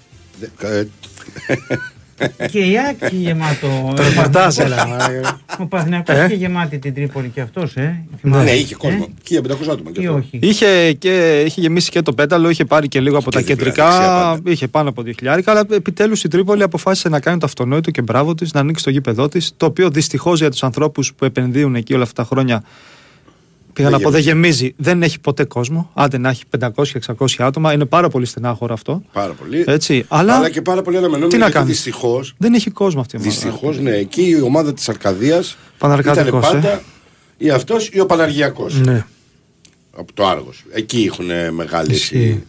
Ε, 0.60 0.84
Και 2.52 2.60
η 2.60 2.78
ΑΕΚ 2.78 2.96
είχε 3.02 3.16
γεμάτο. 3.22 3.94
Το 3.96 4.04
ρεπορτάζ, 4.04 4.58
έλα. 4.58 4.88
Ο 5.60 5.66
Παναθηναϊκός 5.66 6.16
Ε; 6.16 6.26
είχε 6.26 6.36
γεμάτη 6.36 6.80
την 6.80 6.94
Τρίπολη 6.94 7.30
και 7.30 7.42
αυτός, 7.42 7.76
ε. 7.76 8.06
Ναι, 8.22 8.52
είχε 8.52 8.76
κόσμο. 8.76 9.08
1500 9.30 9.38
άτομα. 9.72 9.92
και 9.92 10.02
Ή 10.02 10.06
αυτό. 10.06 10.18
όχι. 10.18 10.40
Είχε, 10.42 10.94
και, 10.94 11.42
είχε 11.46 11.62
γεμίσει 11.62 11.90
και 11.90 12.02
το 12.02 12.14
πέταλο, 12.14 12.50
είχε 12.50 12.66
πάρει 12.66 12.88
και 12.88 13.00
λίγο 13.00 13.18
από 13.18 13.30
Και 13.30 13.38
τα 13.38 13.44
δίπλα, 13.44 13.56
δεξιά 13.66 13.84
κεντρικά. 13.84 14.08
πάντα. 14.10 14.52
Είχε 14.52 14.68
πάνω 14.68 14.90
από 14.90 15.04
2.000, 15.06 15.42
αλλά 15.46 15.64
επιτέλους 15.72 16.24
η 16.24 16.28
Τρίπολη 16.28 16.64
αποφάσισε 16.64 17.10
να 17.10 17.20
κάνει 17.20 17.38
το 17.38 17.46
αυτονόητο 17.46 17.92
και 17.92 18.02
μπράβο 18.02 18.34
της, 18.36 18.54
να 18.54 18.60
ανοίξει 18.60 18.84
το 18.84 18.90
γήπεδό 18.90 19.30
της. 19.30 19.54
Το 19.58 19.66
οποίο 19.66 19.90
δυστυχώς 19.90 20.40
για 20.40 20.50
τους 20.52 20.64
ανθρώπους 20.64 21.14
που 21.14 21.26
επενδύουν 21.26 21.76
εκεί 21.76 21.94
όλα 21.94 22.04
αυτά 22.04 22.22
τα 22.24 22.28
χρόνια. 22.30 22.64
Πήγα 23.74 23.90
Δεν 23.90 23.98
να 23.98 24.04
πω, 24.04 24.10
δεν 24.12 24.22
γεμίζει. 24.22 24.74
Δεν 24.78 25.04
έχει 25.04 25.20
ποτέ 25.20 25.44
κόσμο. 25.44 25.92
Άντε 25.94 26.18
να 26.18 26.30
έχει 26.30 26.44
500-600 26.60 27.26
άτομα. 27.38 27.74
Είναι 27.74 27.86
πάρα 27.86 28.10
πολύ 28.10 28.26
στενάχωρο 28.26 28.74
αυτό. 28.74 29.02
Πάρα 29.14 29.34
πολύ. 29.34 29.64
Έτσι. 29.68 30.06
Αλλά, 30.08 30.36
Αλλά 30.36 30.50
και 30.50 30.62
πάρα 30.62 30.82
πολύ 30.82 30.98
αναμενόμενο. 30.98 31.30
Τι 31.32 31.38
να 31.38 31.46
γιατί 31.46 31.58
κάνεις; 31.60 31.74
Δυστυχώ. 31.74 32.24
δεν 32.38 32.54
έχει 32.54 32.70
κόσμο 32.70 33.02
αυτή 33.02 33.16
η 33.16 33.20
ομάδα. 33.22 33.34
Δυστυχώς, 33.36 33.80
ναι. 33.80 33.92
Εκεί 33.92 34.30
η 34.30 34.42
ομάδα 34.42 34.74
της 34.74 34.90
Αρκαδίας 34.90 35.50
ήταν 35.50 35.58
Παναρκαδικός, 35.78 36.48
πάντα 36.50 36.72
ε. 36.72 36.82
ή 37.38 37.50
αυτός 37.50 37.90
ή 37.94 38.00
ο 38.00 38.06
Παναργιακός. 38.06 38.80
Ναι. 38.82 39.06
Από 39.98 40.14
το 40.14 40.28
Άργος. 40.28 40.64
Εκεί 40.72 41.04
έχουν 41.12 41.26
μεγάλη. 41.54 41.94
Ισχύει. 41.94 42.18
έτσι, 42.18 42.44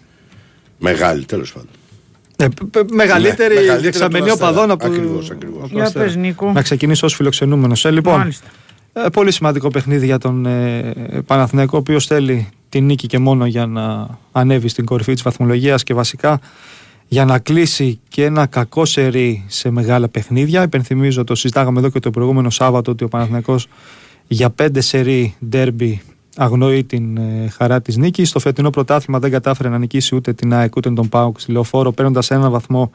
Μεγάλη, 0.78 1.24
τέλος 1.24 1.52
πάντων. 1.52 1.68
Ε, 2.36 2.48
π- 2.48 2.64
π- 2.78 2.90
μεγαλύτερη 2.92 3.54
Ναι, 3.54 3.60
μεγαλύτερη 3.60 3.92
δεξαμενή 3.92 4.30
από 4.30 4.38
τον 4.38 4.48
οπαδών 4.48 4.70
Αστέρα. 4.70 4.72
από. 4.72 4.86
Ακριβώς, 4.86 5.30
ακριβώς. 5.30 5.56
από 5.58 5.66
τον 5.68 5.76
Για 5.76 5.84
Αστέρα. 5.84 6.04
πες, 6.04 6.16
Νίκο. 6.16 6.52
Να 6.52 6.62
ξεκινήσω 6.62 7.06
ως 7.06 7.14
φιλοξενούμενος. 7.14 7.84
Ε, 7.84 7.90
λοιπόν, 7.90 8.18
Μάλιστα. 8.18 8.46
Ε, 8.96 9.08
πολύ 9.12 9.32
σημαντικό 9.32 9.68
παιχνίδι 9.68 10.06
για 10.06 10.18
τον 10.18 10.46
ε, 10.46 10.94
Παναθηναϊκό, 11.26 11.76
ο 11.76 11.80
οποίος 11.80 12.06
θέλει 12.06 12.48
την 12.68 12.84
νίκη 12.84 13.06
και 13.06 13.18
μόνο 13.18 13.46
για 13.46 13.66
να 13.66 14.08
ανέβει 14.32 14.68
στην 14.68 14.84
κορυφή 14.84 15.12
της 15.12 15.22
βαθμολογίας 15.22 15.82
και 15.82 15.94
βασικά 15.94 16.40
για 17.08 17.24
να 17.24 17.38
κλείσει 17.38 18.00
και 18.08 18.24
ένα 18.24 18.46
κακό 18.46 18.84
σερί 18.84 19.44
σε 19.46 19.70
μεγάλα 19.70 20.08
παιχνίδια. 20.08 20.62
Υπενθυμίζω, 20.62 21.24
το 21.24 21.34
συζητάγαμε 21.34 21.78
εδώ 21.78 21.88
και 21.88 22.00
το 22.00 22.10
προηγούμενο 22.10 22.50
Σάββατο, 22.50 22.90
ότι 22.90 23.04
ο 23.04 23.08
Παναθηναϊκός 23.08 23.66
για 24.26 24.50
πέντε 24.50 24.80
σερί 24.80 25.34
ντέρμπι 25.48 26.02
αγνοεί 26.36 26.84
την 26.84 27.16
ε, 27.16 27.48
χαρά 27.48 27.80
της 27.82 27.96
νίκης. 27.96 28.28
Στο 28.28 28.38
φετινό 28.38 28.70
πρωτάθλημα 28.70 29.18
δεν 29.18 29.30
κατάφερε 29.30 29.68
να 29.68 29.78
νικήσει 29.78 30.14
ούτε 30.14 30.32
την 30.32 30.54
ΑΕΚ 30.54 30.76
ούτε 30.76 30.90
τον 30.90 31.08
ΠΑΟΚ 31.08 31.40
στη 31.40 31.52
λεωφόρο, 31.52 31.92
παίρνοντας 31.92 32.30
ένα 32.30 32.50
βαθμό 32.50 32.90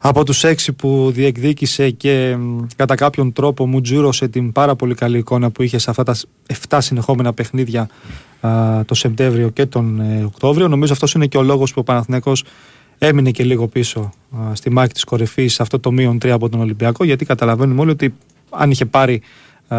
από 0.00 0.24
τους 0.24 0.44
έξι 0.44 0.72
που 0.72 1.10
διεκδίκησε 1.12 1.90
και 1.90 2.36
μ, 2.38 2.58
κατά 2.76 2.94
κάποιον 2.94 3.32
τρόπο 3.32 3.66
μου 3.66 3.80
τζούρωσε 3.80 4.28
την 4.28 4.52
πάρα 4.52 4.74
πολύ 4.76 4.94
καλή 4.94 5.18
εικόνα 5.18 5.50
που 5.50 5.62
είχε 5.62 5.78
σε 5.78 5.90
αυτά 5.90 6.02
τα 6.02 6.16
7 6.68 6.78
συνεχόμενα 6.80 7.32
παιχνίδια 7.32 7.88
α, 8.40 8.84
το 8.84 8.94
Σεπτέμβριο 8.94 9.48
και 9.48 9.66
τον 9.66 10.00
ε, 10.00 10.24
Οκτώβριο. 10.24 10.68
Νομίζω 10.68 10.92
αυτός 10.92 11.12
είναι 11.12 11.26
και 11.26 11.36
ο 11.36 11.42
λόγος 11.42 11.72
που 11.72 11.80
ο 11.80 11.82
Παναθηναίκος 11.82 12.44
έμεινε 12.98 13.30
και 13.30 13.44
λίγο 13.44 13.68
πίσω 13.68 14.12
α, 14.38 14.54
στη 14.54 14.70
μάχη 14.70 14.92
της 14.92 15.04
κορυφής 15.04 15.54
σε 15.54 15.62
αυτό 15.62 15.78
το 15.78 15.90
μείον 15.90 16.18
3 16.22 16.28
από 16.28 16.48
τον 16.48 16.60
Ολυμπιακό 16.60 17.04
γιατί 17.04 17.24
καταλαβαίνουμε 17.24 17.80
όλοι 17.80 17.90
ότι 17.90 18.14
αν 18.50 18.70
είχε 18.70 18.84
πάρει 18.84 19.22
α, 19.68 19.78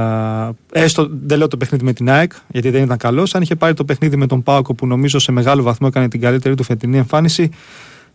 έστω 0.71 1.07
δεν 1.25 1.37
λέω 1.37 1.47
το 1.47 1.57
παιχνίδι 1.57 1.83
με 1.83 1.93
την 1.93 2.09
ΑΕΚ 2.09 2.31
γιατί 2.47 2.69
δεν 2.69 2.83
ήταν 2.83 2.97
καλός 2.97 3.35
αν 3.35 3.41
είχε 3.41 3.55
πάρει 3.55 3.73
το 3.73 3.85
παιχνίδι 3.85 4.17
με 4.17 4.27
τον 4.27 4.43
Πάοκο 4.43 4.73
που 4.73 4.87
νομίζω 4.87 5.19
σε 5.19 5.31
μεγάλο 5.31 5.63
βαθμό 5.63 5.87
έκανε 5.91 6.07
την 6.07 6.21
καλύτερη 6.21 6.55
του 6.55 6.63
φετινή 6.63 6.97
εμφάνιση 6.97 7.49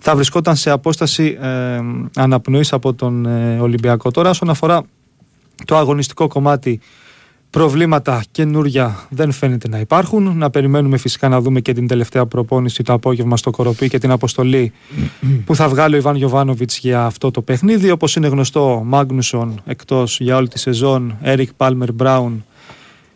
θα 0.07 0.15
βρισκόταν 0.15 0.57
σε 0.57 0.71
απόσταση 0.71 1.39
ε, 1.41 1.79
αναπνοής 2.17 2.73
από 2.73 2.95
τον 2.95 3.27
ε, 3.27 3.59
Ολυμπιακό. 3.61 4.11
Τώρα 4.11 4.31
όσον 4.31 4.51
αφορά 4.51 4.83
το 5.65 5.77
αγωνιστικό 5.77 6.27
κομμάτι 6.27 6.81
προβλήματα 7.51 8.23
καινούρια 8.31 9.07
δεν 9.09 9.33
φαίνεται 9.33 9.69
να 9.69 9.79
υπάρχουν. 9.79 10.37
Να 10.39 10.51
περιμένουμε 10.51 10.97
φυσικά 10.97 11.29
να 11.29 11.41
δούμε 11.41 11.61
και 11.61 11.73
την 11.73 11.87
τελευταία 11.87 12.27
προπόνηση 12.27 12.83
το 12.83 12.93
απόγευμα 12.93 13.37
στο 13.37 13.51
Κοροπή 13.51 13.89
και 13.89 13.99
την 13.99 14.11
αποστολή 14.11 14.73
που 15.45 15.55
θα 15.55 15.69
βγάλει 15.69 15.95
ο 15.95 15.99
Ιβάν 15.99 16.17
Γιοβάνοβιτς 16.17 16.79
για 16.79 17.05
αυτό 17.05 17.31
το 17.31 17.43
παιχνίδι. 17.43 17.91
Όπως 17.91 18.17
είναι 18.17 18.27
γνωστό, 18.27 18.83
Μάγνουσον 18.85 19.61
εκτός 19.67 20.21
για 20.21 20.37
όλη 20.37 20.49
τη 20.49 20.59
σεζόν, 20.59 21.19
Έρικ 21.23 21.53
Πάλμερ 21.53 21.93
Μπράουν 21.93 22.45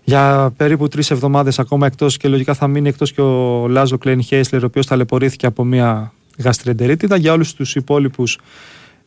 για 0.04 0.52
περίπου 0.56 0.88
τρεις 0.88 1.10
εβδομάδες 1.10 1.58
ακόμα 1.58 1.86
εκτός 1.86 2.16
και 2.16 2.28
λογικά 2.28 2.54
θα 2.54 2.66
μείνει 2.66 2.88
εκτός 2.88 3.12
και 3.12 3.20
ο 3.20 3.66
Λάζο 3.68 3.98
Κλέιν 3.98 4.22
Χέισλερ, 4.22 4.62
ο 4.62 4.66
οποίος 4.66 4.86
ταλαιπωρήθηκε 4.86 5.46
από 5.46 5.64
μια 5.64 6.12
γαστρεντερίτιδα. 6.38 7.16
Για 7.16 7.32
όλους 7.32 7.54
τους 7.54 7.74
υπόλοιπους, 7.74 8.38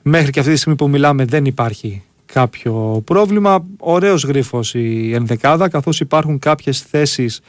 μέχρι 0.01 0.31
και 0.31 0.39
αυτή 0.39 0.51
τη 0.51 0.57
στιγμή 0.57 0.77
που 0.77 0.89
μιλάμε, 0.89 1.25
δεν 1.25 1.45
υπάρχει 1.45 2.03
κάποιο 2.25 3.01
πρόβλημα. 3.05 3.65
Ωραίος 3.77 4.23
γρίφος 4.23 4.73
η 4.73 5.13
ενδεκάδα, 5.13 5.69
καθώς 5.69 5.99
υπάρχουν 5.99 6.39
κάποιες 6.39 6.79
θέσεις 6.81 7.41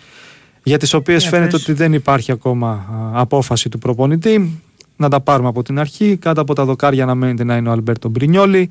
για 0.62 0.78
τις 0.78 0.94
οποίες 0.94 1.20
Για 1.20 1.30
φαίνεται 1.30 1.50
πες. 1.50 1.62
ότι 1.62 1.72
δεν 1.72 1.92
υπάρχει 1.92 2.32
ακόμα 2.32 2.70
α, 2.70 3.20
απόφαση 3.20 3.68
του 3.68 3.78
προπονητή. 3.78 4.60
Να 4.96 5.08
τα 5.08 5.20
πάρουμε 5.20 5.48
από 5.48 5.62
την 5.62 5.78
αρχή. 5.78 6.16
Κάτω 6.16 6.40
από 6.40 6.54
τα 6.54 6.64
δοκάρια 6.64 7.02
αναμένεται 7.02 7.44
να 7.44 7.56
είναι 7.56 7.68
ο 7.68 7.72
Αλμπέρτο 7.72 8.08
Μπρινιόλη. 8.08 8.70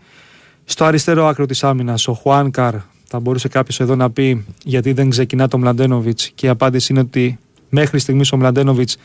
Στο 0.65 0.85
αριστερό 0.85 1.25
άκρο 1.25 1.45
της 1.45 1.63
άμυνας 1.63 2.07
ο 2.07 2.13
Χουάνκαρ. 2.13 2.75
Θα 3.07 3.19
μπορούσε 3.19 3.47
κάποιος 3.47 3.79
εδώ 3.79 3.95
να 3.95 4.09
πει 4.11 4.45
γιατί 4.63 4.93
δεν 4.93 5.09
ξεκινά 5.09 5.47
το 5.47 5.57
Μλαντένοβιτς. 5.57 6.31
Και 6.35 6.45
η 6.45 6.49
απάντηση 6.49 6.91
είναι 6.91 7.01
ότι 7.01 7.39
μέχρι 7.69 7.99
στιγμής 7.99 8.31
ο 8.31 8.37
Μλαντένοβιτς 8.37 8.97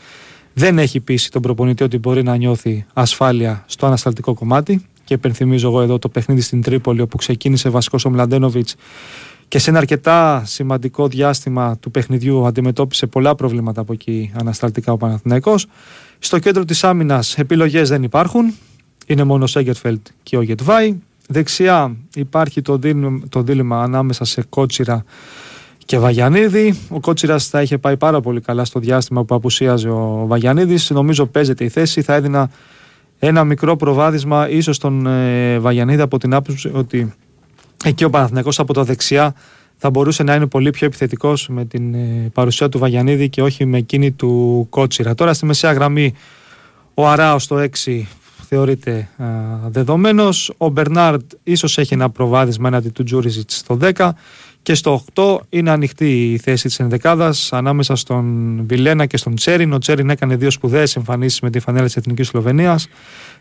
δεν 0.59 0.79
έχει 0.79 0.99
πείσει 0.99 1.31
τον 1.31 1.41
προπονητή 1.41 1.83
ότι 1.83 1.97
μπορεί 1.97 2.23
να 2.23 2.35
νιώθει 2.35 2.85
ασφάλεια 2.93 3.63
στο 3.67 3.85
ανασταλτικό 3.85 4.33
κομμάτι. 4.33 4.85
Και 5.03 5.13
υπενθυμίζω 5.13 5.67
εγώ 5.67 5.81
εδώ 5.81 5.99
το 5.99 6.09
παιχνίδι 6.09 6.41
στην 6.41 6.61
Τρίπολη 6.61 7.01
όπου 7.01 7.17
ξεκίνησε 7.17 7.69
βασικό 7.69 7.97
ο 8.05 8.09
Μλαντένοβιτ 8.09 8.69
και 9.47 9.59
σε 9.59 9.69
ένα 9.69 9.79
αρκετά 9.79 10.43
σημαντικό 10.45 11.07
διάστημα 11.07 11.77
του 11.77 11.91
παιχνιδιού 11.91 12.45
αντιμετώπισε 12.45 13.07
πολλά 13.07 13.35
προβλήματα 13.35 13.81
από 13.81 13.93
εκεί 13.93 14.31
ανασταλτικά 14.39 14.91
ο 14.91 14.97
Παναθηναϊκός. 14.97 15.67
Στο 16.19 16.39
κέντρο 16.39 16.65
της 16.65 16.83
άμυνας 16.83 17.37
επιλογές 17.37 17.89
δεν 17.89 18.03
υπάρχουν. 18.03 18.53
Είναι 19.07 19.23
μόνο 19.23 19.43
ο 19.43 19.47
Σέγκερφελτ 19.47 20.07
και 20.23 20.37
ο 20.37 20.41
Γετβάη. 20.41 20.95
Δεξιά 21.27 21.95
υπάρχει 22.15 22.61
το, 22.61 22.77
δίλημα, 22.77 23.19
το 23.29 23.41
δίλημα 23.41 23.83
ανάμεσα 23.83 24.25
σε 24.25 24.43
Κότσιρα 24.49 25.03
και 25.87 25.97
Βαγιανίδη. 25.97 26.79
Ο 26.89 26.99
Κότσιρας 26.99 27.47
θα 27.47 27.61
είχε 27.61 27.77
πάει 27.77 27.97
πάρα 27.97 28.21
πολύ 28.21 28.41
καλά 28.41 28.65
στο 28.65 28.79
διάστημα 28.79 29.23
που 29.23 29.35
απουσίαζε 29.35 29.89
ο 29.89 30.25
Βαγιανίδης. 30.27 30.89
Νομίζω 30.89 31.25
παίζεται 31.25 31.63
η 31.63 31.69
θέση. 31.69 32.01
Θα 32.01 32.13
έδινα 32.13 32.49
ένα 33.19 33.43
μικρό 33.43 33.75
προβάδισμα 33.75 34.49
ίσως 34.49 34.75
στον 34.75 35.07
ε, 35.07 35.59
Βαγιανίδη 35.59 36.01
από 36.01 36.17
την 36.17 36.33
άποψη 36.33 36.71
ότι 36.73 37.13
εκεί 37.83 38.03
ο 38.03 38.09
Παναθηναϊκός 38.09 38.59
από 38.59 38.73
τα 38.73 38.83
δεξιά 38.83 39.35
θα 39.77 39.89
μπορούσε 39.89 40.23
να 40.23 40.35
είναι 40.35 40.45
πολύ 40.45 40.69
πιο 40.69 40.87
επιθετικός 40.87 41.47
με 41.47 41.65
την 41.65 41.93
ε, 41.93 42.29
παρουσία 42.33 42.69
του 42.69 42.79
Βαγιανίδη 42.79 43.29
και 43.29 43.41
όχι 43.41 43.65
με 43.65 43.77
εκείνη 43.77 44.11
του 44.11 44.65
Κότσιρα. 44.69 45.15
Τώρα 45.15 45.33
στη 45.33 45.45
μεσαία 45.45 45.71
γραμμή 45.71 46.13
ο 46.93 47.07
Αράος 47.07 47.43
στο 47.43 47.65
6 47.85 48.01
θεωρείται 48.47 49.09
α, 49.17 49.25
δεδομένος. 49.67 50.53
Ο 50.57 50.69
Μπερνάρντ 50.69 51.21
ίσως 51.43 51.77
έχει 51.77 51.93
ένα 51.93 52.09
προβάδισμα 52.09 52.67
έναντι 52.67 52.89
του 52.89 53.03
Τζούριζιτς 53.03 53.57
στο 53.57 53.77
10 53.81 54.09
και 54.67 54.73
στο 54.73 55.03
8 55.13 55.37
είναι 55.49 55.71
ανοιχτή 55.71 56.31
η 56.31 56.37
θέση 56.37 56.67
της 56.67 56.79
ενδεκάδας 56.79 57.53
ανάμεσα 57.53 57.95
στον 57.95 58.59
Βιλένα 58.67 59.05
και 59.05 59.17
στον 59.17 59.35
Τσέριν. 59.35 59.73
Ο 59.73 59.77
Τσέριν 59.77 60.09
έκανε 60.09 60.35
δύο 60.35 60.51
σπουδαίες 60.51 60.95
εμφανίσεις 60.95 61.39
με 61.39 61.49
τη 61.49 61.59
φανέλα 61.59 61.85
της 61.85 61.95
Εθνικής 61.95 62.27
Σλοβενίας. 62.27 62.87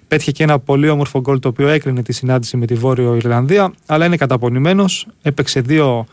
Πέτυχε 0.09 0.31
και 0.31 0.43
ένα 0.43 0.59
πολύ 0.59 0.89
όμορφο 0.89 1.21
γκολ 1.21 1.39
το 1.39 1.49
οποίο 1.49 1.69
έκρινε 1.69 2.03
τη 2.03 2.12
συνάντηση 2.12 2.57
με 2.57 2.67
τη 2.67 2.75
Βόρειο 2.75 3.15
Ιρλανδία, 3.15 3.73
αλλά 3.87 4.05
είναι 4.05 4.17
καταπονημένος. 4.17 5.07
Έπαιξε 5.23 5.61
δύο 5.61 6.07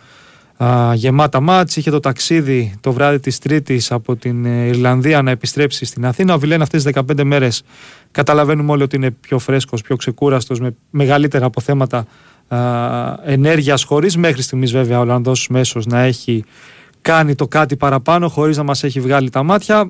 α, 0.57 0.93
γεμάτα 0.93 1.39
μάτς, 1.39 1.75
είχε 1.75 1.91
το 1.91 1.99
ταξίδι 1.99 2.73
το 2.81 2.91
βράδυ 2.91 3.19
της 3.19 3.39
Τρίτης 3.39 3.91
από 3.91 4.15
την 4.15 4.45
ε, 4.45 4.67
Ιρλανδία 4.67 5.21
να 5.21 5.31
επιστρέψει 5.31 5.85
στην 5.85 6.05
Αθήνα. 6.05 6.33
Ο 6.33 6.39
Βιλέν 6.39 6.61
αυτές 6.61 6.83
τις 6.83 6.93
15 6.95 7.23
μέρες 7.23 7.63
καταλαβαίνουμε 8.11 8.71
όλοι 8.71 8.83
ότι 8.83 8.95
είναι 8.95 9.11
πιο 9.11 9.39
φρέσκος, 9.39 9.81
πιο 9.81 9.95
ξεκούραστος, 9.95 10.59
με 10.59 10.75
μεγαλύτερα 10.89 11.45
αποθέματα 11.45 12.05
α, 12.53 13.19
ενέργειας, 13.23 13.83
χωρίς 13.83 14.17
μέχρι 14.17 14.41
στιγμής 14.41 14.71
βέβαια 14.71 14.97
ο 14.97 15.01
Ολλανδός 15.01 15.47
μέσος 15.49 15.85
να 15.85 15.99
έχει 15.99 16.43
κάνει 17.01 17.35
το 17.35 17.47
κάτι 17.47 17.75
παραπάνω, 17.75 18.29
χωρίς 18.29 18.57
να 18.57 18.63
μας 18.63 18.83
έχει 18.83 18.99
βγάλει 18.99 19.29
τα 19.29 19.43
μάτια. 19.43 19.89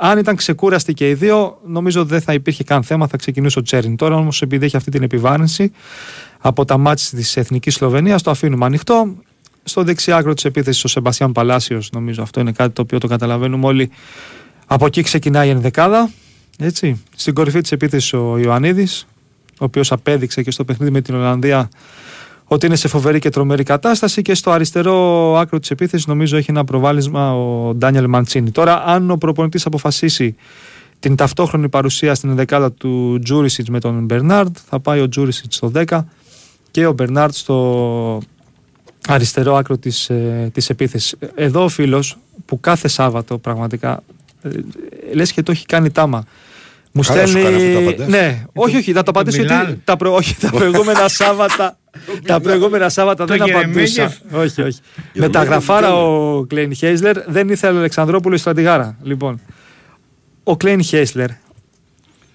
Αν 0.00 0.18
ήταν 0.18 0.36
ξεκούραστοι 0.36 0.94
και 0.94 1.08
οι 1.08 1.14
δύο, 1.14 1.58
νομίζω 1.66 2.04
δεν 2.04 2.20
θα 2.20 2.32
υπήρχε 2.32 2.64
καν 2.64 2.82
θέμα, 2.82 3.06
θα 3.06 3.16
ξεκινούσε 3.16 3.58
ο 3.58 3.62
Τσέριν. 3.62 3.96
Τώρα 3.96 4.16
όμως, 4.16 4.42
επειδή 4.42 4.64
έχει 4.64 4.76
αυτή 4.76 4.90
την 4.90 5.02
επιβάρυνση 5.02 5.72
από 6.38 6.64
τα 6.64 6.78
μάτια 6.78 7.18
της 7.18 7.36
Εθνικής 7.36 7.74
Σλοβενίας, 7.74 8.22
το 8.22 8.30
αφήνουμε 8.30 8.64
ανοιχτό. 8.64 9.14
Στο 9.64 9.82
δεξιάκρο 9.82 10.34
της 10.34 10.44
επίθεσης 10.44 10.84
ο 10.84 10.88
Σεμπασιάν 10.88 11.32
Παλάσιος, 11.32 11.90
νομίζω 11.92 12.22
αυτό 12.22 12.40
είναι 12.40 12.52
κάτι 12.52 12.72
το 12.72 12.82
οποίο 12.82 12.98
το 12.98 13.06
καταλαβαίνουμε 13.06 13.66
όλοι. 13.66 13.90
Από 14.66 14.86
εκεί 14.86 15.02
ξεκινάει 15.02 15.48
η 15.48 15.50
ενδεκάδα. 15.50 16.10
Έτσι. 16.58 17.02
Στην 17.16 17.34
κορυφή 17.34 17.60
της 17.60 17.72
επίθεσης 17.72 18.12
ο 18.12 18.38
Ιωαννίδης, 18.38 19.06
ο 19.60 19.64
οποίος 19.64 19.92
απέδειξε 19.92 20.42
και 20.42 20.50
στο 20.50 20.64
παιχνίδι 20.64 20.92
με 20.92 21.00
την 21.00 21.14
Ολλανδία 21.14 21.68
ότι 22.44 22.66
είναι 22.66 22.76
σε 22.76 22.88
φοβερή 22.88 23.18
και 23.18 23.30
τρομερή 23.30 23.62
κατάσταση 23.62 24.22
και 24.22 24.34
στο 24.34 24.50
αριστερό 24.50 25.34
άκρο 25.38 25.58
της 25.58 25.70
επίθεσης 25.70 26.06
νομίζω 26.06 26.36
έχει 26.36 26.50
ένα 26.50 26.64
προβάδισμα 26.64 27.34
ο 27.34 27.74
Ντάνιελ 27.74 28.06
Μαντσίνη. 28.06 28.50
Τώρα 28.50 28.84
αν 28.84 29.10
ο 29.10 29.16
προπονητής 29.16 29.66
αποφασίσει 29.66 30.36
την 31.00 31.16
ταυτόχρονη 31.16 31.68
παρουσία 31.68 32.14
στην 32.14 32.34
δεκάδα 32.34 32.72
του 32.72 33.18
Τζούρισιτς 33.22 33.68
με 33.68 33.80
τον 33.80 34.04
Μπερνάρντ 34.04 34.56
θα 34.68 34.80
πάει 34.80 35.00
ο 35.00 35.08
Τζούρισιτς 35.08 35.56
στο 35.56 35.72
10 35.74 36.00
και 36.70 36.86
ο 36.86 36.92
Μπερνάρντ 36.92 37.32
στο 37.32 38.20
αριστερό 39.08 39.54
άκρο 39.56 39.78
της, 39.78 40.10
ε, 40.10 40.50
της 40.52 40.70
επίθεσης. 40.70 41.14
Εδώ 41.34 41.64
ο 41.64 41.68
φίλος 41.68 42.18
που 42.46 42.60
κάθε 42.60 42.88
Σάββατο 42.88 43.38
πραγματικά 43.38 44.02
Ε, 44.42 44.50
Λες 45.14 45.32
και 45.32 45.42
το 45.42 45.50
έχει 45.52 45.66
κάνει 45.66 45.90
τάμα. 45.90 46.24
Μου 46.92 47.02
Καλά 47.02 47.26
σου 47.26 47.32
κάνει 47.32 47.46
αυτό 47.46 47.58
το 47.58 47.58
στέλνει. 47.70 47.86
απαντάς; 47.88 48.08
Ναι, 48.08 48.44
όχι, 48.52 48.76
όχι, 48.76 48.92
θα 48.92 49.02
το 49.02 49.10
απαντήσω 49.10 49.40
Μιλάλ. 49.40 49.66
γιατί 49.66 49.80
τα, 49.84 49.96
προ... 49.96 50.14
όχι, 50.14 50.36
τα 50.36 50.50
προηγούμενα 50.50 51.08
Σάββατα. 51.18 51.78
τα 52.26 52.40
προηγούμενα 52.40 52.88
Σάββατα 52.88 53.24
Το 53.24 53.32
δεν 53.36 53.42
απαντούσα. 53.42 53.82
Γερεμέγεφ. 53.84 54.12
όχι, 54.32 54.62
όχι. 54.62 54.78
Για 55.12 55.22
Με 55.22 55.28
τα 55.28 55.38
μένα 55.38 55.50
γραφάρα 55.50 55.86
δεν 55.88 55.96
ο 55.96 56.44
Κλέιν 56.48 56.74
Χέισλερ 56.74 57.18
δεν 57.30 57.48
ήθελε 57.48 57.76
ο 57.76 57.78
Αλεξανδρόπουλος 57.78 58.38
η 58.38 58.40
στρατηγάρα. 58.40 58.96
Λοιπόν, 59.02 59.40
ο 60.42 60.56
Κλέιν 60.56 60.82
Χέισλερ 60.82 61.28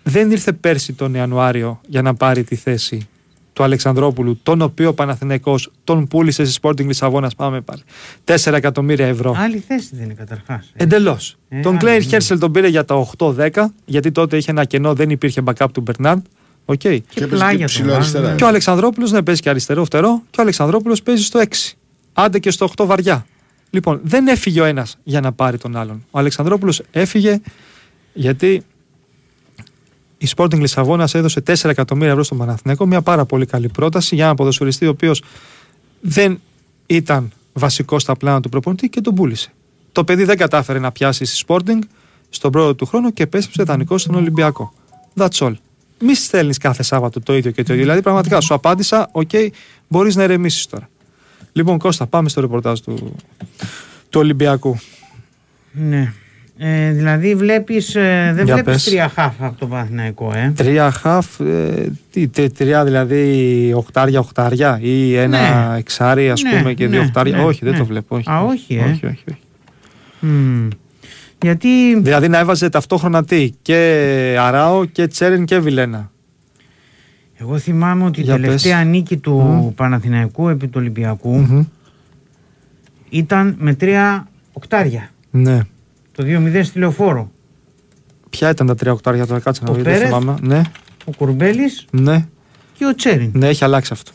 δεν 0.04 0.32
ήρθε 0.32 0.52
πέρσι 0.54 0.94
τον 0.94 1.14
Ιανουάριο 1.14 1.82
για 1.88 2.02
να 2.02 2.14
πάρει 2.16 2.44
τη 2.44 2.56
θέση 2.56 3.08
του 3.54 3.64
Αλεξανδρόπουλου, 3.64 4.40
τον 4.44 4.62
οποίο 4.62 4.90
ο 4.90 4.94
Παναθηναϊκός 4.94 5.72
τον 5.84 6.08
πούλησε 6.08 6.46
στη 6.46 6.60
Sporting 6.62 6.86
Λισαβόνας. 6.86 7.36
Πάμε 7.36 7.62
πάλι. 7.62 7.82
4 8.26 8.54
εκατομμύρια 8.54 9.08
ευρώ. 9.08 9.36
Άλλη 9.38 9.64
θέση 9.68 9.90
δεν 9.92 10.04
είναι 10.04 10.14
καταρχάς. 10.14 10.72
Εντελώς. 10.74 11.38
Ε, 11.50 11.60
τον 11.60 11.72
άλλη, 11.72 11.80
Κλέιν 11.80 11.98
ναι. 11.98 12.04
Χέρσελ 12.04 12.40
τον 12.40 12.52
πήρε 12.52 12.68
για 12.68 12.86
τα 12.86 13.08
8-10, 13.18 13.50
γιατί 13.86 14.12
τότε 14.12 14.38
είχε 14.38 14.52
ένα 14.52 14.66
κενό, 14.66 14.94
δεν 14.94 15.10
υπήρχε 15.10 15.42
backup 15.46 15.68
του 15.74 15.82
Μπερνάρντ. 15.82 16.26
Οκ. 16.66 16.78
Και 16.78 16.90
Και 16.98 17.04
έπαιζε 17.16 17.28
πλάγια 17.28 17.58
και 17.58 17.64
του 17.64 17.70
ψηλό 17.70 17.86
βάζουν. 17.86 18.02
αριστερά. 18.02 18.36
Και 18.36 18.44
ο 18.44 18.48
Αλεξανδρόπουλος 18.48 19.12
να 19.12 19.24
παίζει 19.24 19.42
και 19.42 19.50
αριστερό 19.50 19.86
φτερό, 19.86 20.22
και 20.30 20.40
ο 20.40 20.42
Αλεξανδρόπουλος 20.42 21.04
παίζει 21.04 21.24
στο 21.24 21.40
6. 21.40 21.74
Άντε 22.14 22.40
και 22.40 22.52
στο 22.52 22.70
8 22.78 22.86
βαριά. 22.86 23.26
Λοιπόν, 23.70 24.00
δεν 24.04 24.28
έφυγε 24.28 24.62
ο 24.62 24.66
ένας 24.66 24.98
για 25.04 25.22
να 25.22 25.32
πάρει 25.32 25.58
τον 25.58 25.76
άλλον. 25.76 26.06
Ο 26.12 26.20
Αλεξανδρόπουλος 26.20 26.82
έφυγε 26.92 27.42
γιατί 28.14 28.64
η 30.24 30.28
Sporting 30.36 30.60
Λισαβόνας 30.60 31.14
έδωσε 31.16 31.44
4 31.48 31.70
εκατομμύρια 31.70 32.12
ευρώ 32.12 32.24
στον 32.24 32.38
Παναθηναϊκό. 32.38 32.86
Μια 32.86 33.02
πάρα 33.02 33.26
πολύ 33.26 33.46
καλή 33.46 33.70
πρόταση 33.70 34.16
για 34.16 34.26
ένα 34.26 34.36
ποδοσφαιριστή 34.36 34.86
ο 34.86 34.90
οποίος 34.90 35.24
δεν 36.02 36.40
ήταν 36.86 37.32
βασικός 37.54 38.02
στα 38.02 38.16
πλάνα 38.16 38.42
του 38.42 38.50
προπονητή 38.50 38.90
και 38.90 39.02
τον 39.02 39.16
πούλησε. 39.16 39.54
Το 39.92 40.04
παιδί 40.04 40.24
δεν 40.24 40.38
κατάφερε 40.38 40.80
να 40.80 40.92
πιάσει 40.92 41.26
στη 41.26 41.44
Sporting 41.48 41.80
στον 42.30 42.52
πρώτο 42.52 42.76
του 42.76 42.86
χρόνο 42.86 43.12
και 43.12 43.24
επέστρεψε 43.24 43.64
δανεικό 43.64 43.98
στον 43.98 44.16
Ολυμπιακό. 44.16 44.74
That's 45.16 45.38
all. 45.38 45.54
Μη 46.00 46.16
στέλνεις 46.16 46.58
κάθε 46.58 46.84
Σάββατο 46.84 47.20
το 47.20 47.36
ίδιο 47.36 47.52
και 47.52 47.64
το 47.64 47.74
ίδιο. 47.74 47.86
Δηλαδή, 47.86 48.02
πραγματικά 48.02 48.42
σου 48.42 48.54
απάντησα, 48.54 49.10
οκ, 49.12 49.30
μπορείς 49.88 50.16
να 50.16 50.24
ηρεμήσεις 50.24 50.70
τώρα. 50.70 50.90
Λοιπόν, 51.52 51.78
Κώστα, 51.78 52.08
πάμε 52.08 52.30
στο 52.30 52.42
ρεπορτάζ 52.42 52.80
του, 52.80 53.16
του 54.10 54.20
Ολυμπιακού. 54.20 54.80
Ναι. 55.72 56.14
Ε, 56.58 56.92
δηλαδή 56.92 57.36
βλέπεις, 57.36 57.96
ε, 57.96 58.32
δεν 58.36 58.46
Για 58.46 58.54
βλέπεις 58.54 58.74
πες. 58.74 58.84
τρία 58.84 59.10
χαφ 59.10 59.34
από 59.44 59.60
το 59.60 59.68
Παναθηναϊκό, 59.68 60.32
ε; 60.36 60.54
Τρία 60.56 60.92
χαφ, 60.92 61.40
ε, 61.40 61.92
τι, 62.12 62.28
τε- 62.28 62.54
τρία 62.58 62.84
δηλαδή 62.84 63.74
οχτάρια, 63.76 64.20
οχτάρια 64.20 64.80
ή 64.82 65.16
ένα 65.16 65.70
Ναι. 65.72 65.78
εξάρι, 65.78 66.30
ας 66.30 66.42
Ναι, 66.42 66.58
πούμε, 66.58 66.74
και 66.74 66.88
δύο 66.88 67.00
ναι, 67.00 67.06
οχτάρια. 67.06 67.38
ναι, 67.38 67.44
όχι, 67.44 67.60
δεν 67.64 67.72
ναι. 67.74 67.78
το 67.80 67.86
βλέπω. 67.86 68.16
Όχι, 68.16 68.30
Α, 68.32 68.42
όχι, 68.42 68.76
ε. 68.76 68.80
όχι, 68.84 69.06
όχι, 69.06 69.24
όχι. 69.30 69.40
Μμ. 70.20 70.68
Γιατί 71.42 72.00
Δηλαδή 72.00 72.28
να 72.28 72.40
έβαζε 72.40 72.70
ταυτόχρονα 72.70 73.24
τι, 73.26 73.50
και 73.62 74.36
Αράο 74.40 74.86
και 74.86 75.08
Τσέριν 75.08 75.46
και 75.46 75.60
Βιλένα. 75.60 76.12
εγώ 77.34 77.58
θυμάμαι 77.58 78.06
ότι 78.06 78.20
η 78.20 78.24
Για 78.24 78.34
τελευταία 78.40 78.78
πες. 78.78 78.88
νίκη 78.88 79.18
του 79.18 79.32
Μμ. 79.40 79.74
Παναθηναϊκού 79.76 80.50
επί 80.50 80.66
του 80.68 80.74
Ολυμπιακού 80.76 81.36
Μμμ. 81.38 81.64
ήταν 83.10 83.56
με 83.60 83.74
τρία 83.74 84.28
οκτάρια. 84.54 85.10
Ναι. 85.32 85.60
Το 86.16 86.24
2-0 86.28 86.60
στη 86.64 86.80
Λεωφόρο. 86.80 87.32
Ποια 88.30 88.50
ήταν 88.50 88.68
τα 88.68 88.76
τρία 88.76 88.92
οκτάρια 88.92 89.26
τώρα, 89.28 89.40
κάτσε 89.40 89.62
να 89.64 89.72
Ο 89.72 89.74
δω, 89.74 89.82
δεν 89.82 89.94
Πέρεθ. 89.94 90.08
θυμάμαι. 90.08 90.36
Ναι, 90.42 90.62
Ο 91.06 91.12
Κουρμπέλης 91.18 91.86
ναι, 91.92 92.28
και 92.78 92.86
ο 92.86 92.96
Τσέριν. 92.96 93.32
ναι, 93.34 93.48
έχει 93.48 93.64
αλλάξει 93.64 93.90
αυτό. 93.94 94.12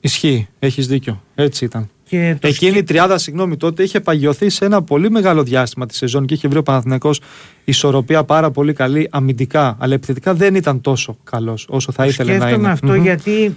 Ισχύει, 0.00 0.48
έχεις 0.58 0.86
δίκιο. 0.86 1.22
Έτσι 1.34 1.64
ήταν. 1.64 1.88
Και 2.08 2.36
το 2.40 2.46
Εκείνη 2.48 2.70
η 2.70 2.74
σκι- 2.74 2.86
τριάδα, 2.88 3.18
συγγνώμη, 3.18 3.56
τότε 3.56 3.82
είχε 3.82 4.00
παγιωθεί 4.00 4.48
σε 4.48 4.64
ένα 4.64 4.82
πολύ 4.82 5.10
μεγάλο 5.10 5.42
διάστημα 5.42 5.86
τη 5.86 5.94
σεζόν 5.96 6.26
και 6.26 6.34
είχε 6.34 6.48
βρει 6.48 6.58
ο 6.58 6.62
Παναθηναϊκός 6.62 7.20
ισορροπία 7.64 8.24
πάρα 8.24 8.50
πολύ 8.50 8.72
καλή 8.72 9.08
αμυντικά. 9.10 9.76
Αλλά 9.78 9.94
επιθετικά 9.94 10.34
δεν 10.34 10.54
ήταν 10.54 10.80
τόσο 10.80 11.16
καλός 11.24 11.66
όσο 11.70 11.92
θα 11.92 12.06
ήθελε 12.06 12.30
να 12.32 12.36
Σκέφτομαι 12.38 12.62
είναι. 12.62 12.72
αυτό 12.72 12.92
Μμμ. 12.92 13.02
γιατί 13.02 13.54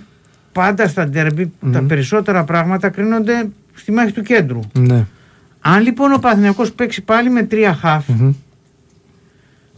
πάντα 0.51 0.87
στα 0.87 1.07
ντέρμπι 1.07 1.51
τα 1.71 1.79
Μμμ. 1.81 1.87
περισσότερα 1.87 2.43
πράγματα 2.43 2.89
κρίνονται 2.89 3.49
στη 3.73 3.91
μάχη 3.91 4.11
του 4.11 4.21
κέντρου. 4.21 4.59
Ναι. 4.79 5.05
Αν 5.61 5.83
λοιπόν 5.83 6.13
ο 6.13 6.17
Παναθηναϊκός 6.17 6.71
παίξει 6.73 7.01
πάλι 7.01 7.29
με 7.29 7.43
τρία 7.43 7.73
χαφ, 7.73 8.07
Μμμ. 8.07 8.31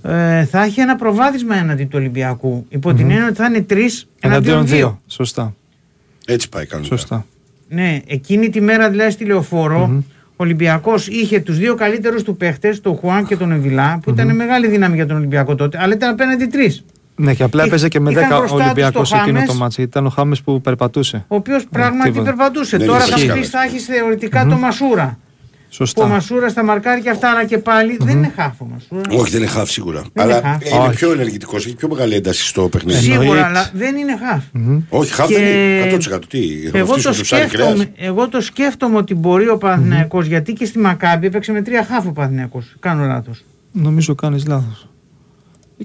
ε, 0.03 0.45
θα 0.45 0.63
έχει 0.63 0.79
ένα 0.79 0.95
προβάδισμα 0.95 1.55
έναντι 1.55 1.83
του 1.83 1.91
Ολυμπιακού. 1.93 2.65
Υπό 2.69 2.93
την 2.93 3.03
Μμμ. 3.05 3.11
έννοια 3.11 3.27
ότι 3.27 3.35
θα 3.35 3.45
είναι 3.45 3.61
τρεις 3.61 4.07
Εναντίον 4.19 4.53
εναντίον 4.53 4.77
δύο. 4.77 4.87
δύο. 4.87 5.01
Σωστά. 5.07 5.53
Έτσι 6.25 6.49
πάει 6.49 6.65
κανονικά. 6.65 6.95
Σωστά. 6.97 7.25
Ναι, 7.69 7.99
εκείνη 8.07 8.49
τη 8.49 8.61
μέρα 8.61 8.89
δηλαδή 8.89 9.11
στη 9.11 9.25
λεωφορο 9.25 9.87
Μμμ. 9.87 9.97
ο 9.97 10.03
Ολυμπιακός 10.35 11.07
είχε 11.07 11.39
τους 11.39 11.57
δύο 11.57 11.75
καλύτερους 11.75 12.23
του 12.23 12.37
παίχτες, 12.37 12.81
τον 12.81 12.95
Χουάν 12.95 13.25
και 13.25 13.37
τον 13.37 13.51
Εβιλά, 13.51 13.99
που 14.03 14.09
ήταν 14.09 14.35
μεγάλη 14.35 14.67
δύναμη 14.67 14.95
για 14.95 15.05
τον 15.05 15.17
Ολυμπιακό 15.17 15.55
τότε, 15.55 15.77
αλλά 15.81 15.93
ήταν 15.93 16.09
απέναντι 16.09 16.45
τρεις. 16.45 16.83
Ναι, 17.15 17.33
και 17.33 17.43
απλά 17.43 17.61
Είχ- 17.63 17.71
έπαιζε 17.71 17.87
και 17.87 17.99
με 17.99 18.11
είχαν 18.11 18.23
10 18.23 18.37
μπροστά 18.37 18.55
τους 18.55 18.63
Ολυμπιακό 18.65 19.01
το 19.01 19.15
εκείνο 19.21 19.39
το 19.39 19.45
Χάμες. 19.45 19.55
μάτσο. 19.57 19.81
Ήταν 19.81 20.05
ο 20.05 20.09
Χάμες 20.09 20.41
που 20.41 20.61
περπατούσε. 20.61 21.25
Ο 21.27 21.35
οποίος 21.35 21.65
πράγματι 21.71 22.09
τίποτα. 22.11 22.29
περπατούσε. 22.29 22.77
Δεν 22.77 22.87
Τώρα 22.87 22.99
είναι 23.03 23.11
θα 23.11 23.17
μου 23.17 23.23
σκάλα. 23.23 23.39
πει 23.41 23.47
θα 23.47 23.63
έχει 23.63 23.77
θεωρητικά 23.77 24.45
το 24.45 24.57
Μασούρα. 24.57 25.17
Που 25.69 25.75
ο 25.81 25.85
Σωστά. 25.85 26.07
Μασούρα 26.07 26.49
στα 26.49 26.63
μαρκάρει 26.63 27.01
και 27.01 27.09
αυτά, 27.09 27.29
αλλά 27.29 27.45
και 27.45 27.57
πάλι 27.57 27.97
δεν 28.01 28.17
είναι 28.17 28.31
χάφο 28.35 28.65
Μασούρα. 28.65 29.19
Όχι, 29.21 29.31
δεν 29.31 29.41
είναι 29.41 29.49
χαφ 29.49 29.69
σίγουρα. 29.69 30.01
Δεν 30.13 30.23
Αλλά 30.25 30.37
είναι 30.37 30.47
χαφ. 30.47 30.63
είναι 30.71 30.79
Όχι. 30.87 30.95
πιο 30.95 31.11
ενεργητικός, 31.11 31.65
έχει 31.65 31.75
πιο 31.75 31.87
μεγάλη 31.89 32.15
ένταση 32.15 32.45
στο 32.47 32.69
παιχνίδι. 32.69 32.97
Εννοείται. 33.05 33.21
Σίγουρα, 33.23 33.45
αλλά 33.45 33.69
δεν 33.73 33.95
είναι 33.95 34.17
χάφ. 34.29 34.43
Μμμ. 34.51 34.79
Όχι, 34.89 35.11
χαφ 35.13 35.27
Και- 35.27 35.33
δεν 35.35 35.43
είναι. 35.45 35.81
100%. 35.81 36.27
Τι, 36.27 36.39
θα 36.71 36.77
Εγώ 36.77 36.91
φτύσουν 36.91 37.11
το, 37.11 37.17
τους 37.19 37.33
άλλοι 37.33 37.45
κρέας. 37.47 37.67
σκέφτομαι, 37.69 37.91
εγώ 37.97 38.29
το 38.29 38.41
σκέφτομαι 38.41 38.97
ότι 38.97 39.15
μπορεί 39.15 39.49
ο 39.49 39.57
Παναθηναϊκός 39.57 40.25
γιατί 40.25 40.53
και 40.53 40.65
στη 40.65 40.79
Μακάμπη 40.79 41.27
έπαιξε 41.27 41.51
με 41.51 41.61
τρία 41.61 41.85
χάφ 41.89 42.07
ο 42.07 42.11
Παναθηναϊκός. 42.11 42.75
Κάνω 42.79 43.05
λάθος. 43.05 43.43
Νομίζω 43.71 44.15
κάνεις 44.15 44.47
λάθος. 44.47 44.89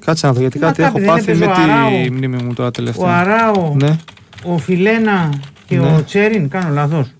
Κάτσε 0.04 0.26
να 0.26 0.32
δω 0.32 0.40
γιατί 0.40 0.58
Μα 0.58 0.66
κάτι 0.66 0.82
κάτι 0.82 0.88
έχω 0.96 0.98
δεν 0.98 1.08
πάθει 1.08 1.22
έπαιζε 1.30 1.44
με 1.44 1.50
ο 1.52 1.54
τη 1.54 1.60
Αράο. 1.62 1.90
μνήμη 1.90 2.42
μου 2.42 2.52
τώρα 2.54 2.68
Ο 2.68 2.70
τελευταία. 2.70 3.18
Αράο, 3.18 3.74
Ναι, 3.74 3.96
ο 4.44 4.58
Φιλένα 4.58 5.30
και 5.66 5.76
Ναι. 5.76 5.86
ο 5.86 6.02
Τσέριν. 6.04 6.48
Κάνω 6.48 6.72
λάθος. 6.74 7.12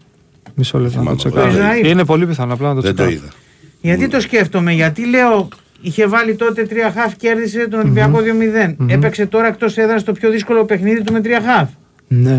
Μισό 0.55 0.79
λεπτό 0.79 1.03
να 1.03 1.05
το 1.17 1.17
Θυμάμαι, 1.19 1.47
τσεκάρω. 1.47 1.51
βέβαια. 1.51 1.91
Είναι 1.91 2.05
πολύ 2.05 2.27
πιθανό 2.27 2.53
απλά 2.53 2.69
να 2.69 2.75
το 2.75 2.81
Δεν 2.81 2.97
το 2.97 3.05
τσεκάρω. 3.07 3.25
είδα. 3.25 3.33
Γιατί 3.81 4.09
το 4.09 4.21
σκέφτομαι, 4.21 4.73
γιατί 4.73 5.07
λέω. 5.07 5.49
Είχε 5.81 6.07
βάλει 6.07 6.35
τότε 6.35 6.63
τρία 6.63 6.93
χαφ, 6.97 7.17
κέρδισε 7.17 7.69
τον 7.69 7.81
Ολυμπιακό 7.81 8.19
2-0. 8.21 8.77
Έπαιξε 8.87 9.27
τώρα 9.27 9.47
εκτός 9.47 9.77
έδρας 9.77 10.05
το 10.05 10.13
πιο 10.13 10.31
δύσκολο 10.31 10.65
παιχνίδι 10.65 11.03
του 11.03 11.13
με 11.13 11.21
τρία 11.21 11.41
χαφ. 11.41 11.69
Ναι. 12.09 12.39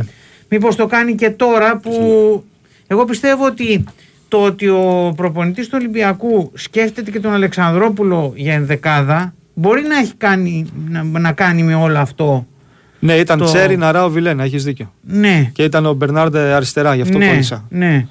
Μήπως 0.49 0.75
το 0.75 0.85
κάνει 0.85 1.15
και 1.15 1.29
τώρα 1.29 1.77
που. 1.77 1.91
Εγώ 2.87 3.05
πιστεύω 3.05 3.45
ότι 3.45 3.83
το 4.27 4.37
ότι 4.43 4.67
ο 4.67 5.13
προπονητής 5.15 5.65
του 5.67 5.73
Ολυμπιακού 5.79 6.51
σκέφτεται 6.53 7.11
και 7.11 7.19
τον 7.19 7.33
Αλεξανδρόπουλο 7.33 8.33
για 8.35 8.53
ενδεκάδα 8.53 9.33
μπορεί 9.53 9.81
να 9.81 9.97
έχει 9.97 10.13
κάνει, 10.17 10.65
να, 10.89 11.03
να 11.03 11.31
κάνει 11.31 11.63
με 11.63 11.75
όλο 11.75 11.97
αυτό. 11.99 12.47
Ναι, 13.05 13.13
ήταν 13.13 13.37
Το- 13.37 13.45
Τσέρι, 13.45 13.77
Ναράο, 13.77 14.09
Βιλένα, 14.09 14.43
έχεις 14.43 14.63
δίκιο. 14.63 14.93
Ναι. 15.01 15.49
Και 15.53 15.63
ήταν 15.63 15.85
ο 15.85 15.93
Μπερνάρντε 15.93 16.39
αριστερά, 16.39 16.95
γι' 16.95 17.01
αυτό 17.01 17.17
ναι, 17.17 17.27
κόλλησα. 17.27 17.65
ναι. 17.69 18.05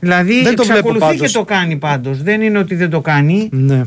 Δηλαδή 0.00 0.42
Δεν 0.42 0.54
το 0.54 0.62
βλέπω 0.64 0.78
εξακολουθεί 0.88 1.00
πάντως. 1.16 1.32
και 1.32 1.38
το 1.38 1.44
κάνει 1.44 1.76
πάντως. 1.76 2.22
Δεν 2.22 2.40
είναι 2.42 2.58
ότι 2.58 2.74
δεν 2.74 2.90
το 2.90 3.00
κάνει 3.00 3.48
Ναι. 3.52 3.82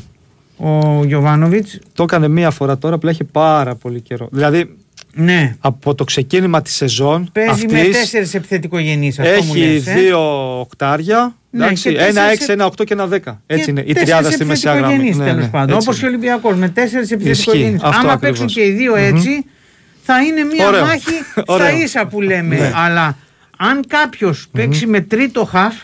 ο 0.57 1.03
Γιωβάνοβιτς. 1.05 1.79
Το 1.93 2.03
έκανε 2.03 2.27
μία 2.27 2.49
φορά 2.51 2.77
τώρα, 2.77 2.95
απλά 2.95 3.09
έχει 3.09 3.23
πάρα 3.23 3.75
πολύ 3.75 4.01
καιρό. 4.01 4.27
Δηλαδή, 4.31 4.75
Ναι. 5.13 5.55
από 5.59 5.95
το 5.95 6.03
ξεκίνημα 6.03 6.61
της 6.61 6.75
σεζόν 6.75 7.29
Παίζει 7.31 7.65
με 7.69 7.79
αυτής, 7.79 7.97
τέσσερις 7.97 8.33
επιθετικογενείς 8.33 9.19
αυτό 9.19 9.43
μου 9.43 9.53
έχει 9.55 9.73
λες, 9.73 9.87
ε. 9.87 9.93
δύο 9.93 10.19
οκτάρια. 10.59 11.33
Ναι, 11.51 11.63
εντάξει, 11.65 11.89
και 11.91 11.97
ένα 11.97 12.05
τέσσερις 12.13 12.39
6, 12.47 12.51
ένα 12.51 12.65
8 12.65 12.83
και 12.83 12.93
ένα 12.93 13.07
10. 13.07 13.41
Έτσι 13.47 13.65
Και 13.65 13.71
είναι. 13.71 13.79
Η 13.79 13.83
τέσσερις 13.83 14.03
τριάδα 14.09 14.31
στη 14.31 14.45
μεσαία 14.45 14.73
γραμμή. 14.73 14.93
επιθετικογενείς, 14.93 15.25
Ναι, 15.25 15.31
τέλος 15.31 15.45
ναι, 15.45 15.49
πάντων. 15.51 15.75
έτσι 15.75 15.87
Όπως 15.87 15.99
και 15.99 16.05
ο 16.05 16.07
είναι. 16.07 16.17
Ολυμπιακός 16.17 16.55
με 16.55 16.69
τέσσερις 16.69 17.11
επιθετικογενείς. 17.11 17.81
Αυτό 17.83 17.87
Άμα 17.99 18.11
ακριβώς. 18.11 18.19
παίξουν 18.39 18.47
και 18.47 18.61
οι 18.69 18.71
δύο 18.71 18.95
έτσι, 18.95 19.45
θα 20.13 20.21
είναι 20.23 20.43
μια 20.43 20.67
Ωραίο. 20.67 20.85
μάχη 20.85 21.13
στα 21.31 21.43
Ωραίο. 21.45 21.75
ίσα 21.77 22.05
που 22.07 22.21
λέμε. 22.21 22.55
Ναι. 22.55 22.71
Αλλά 22.75 23.17
αν 23.57 23.83
κάποιος 23.87 24.47
παίξει 24.51 24.87
με 24.87 25.01
τρίτο 25.01 25.45
χαφ, 25.45 25.75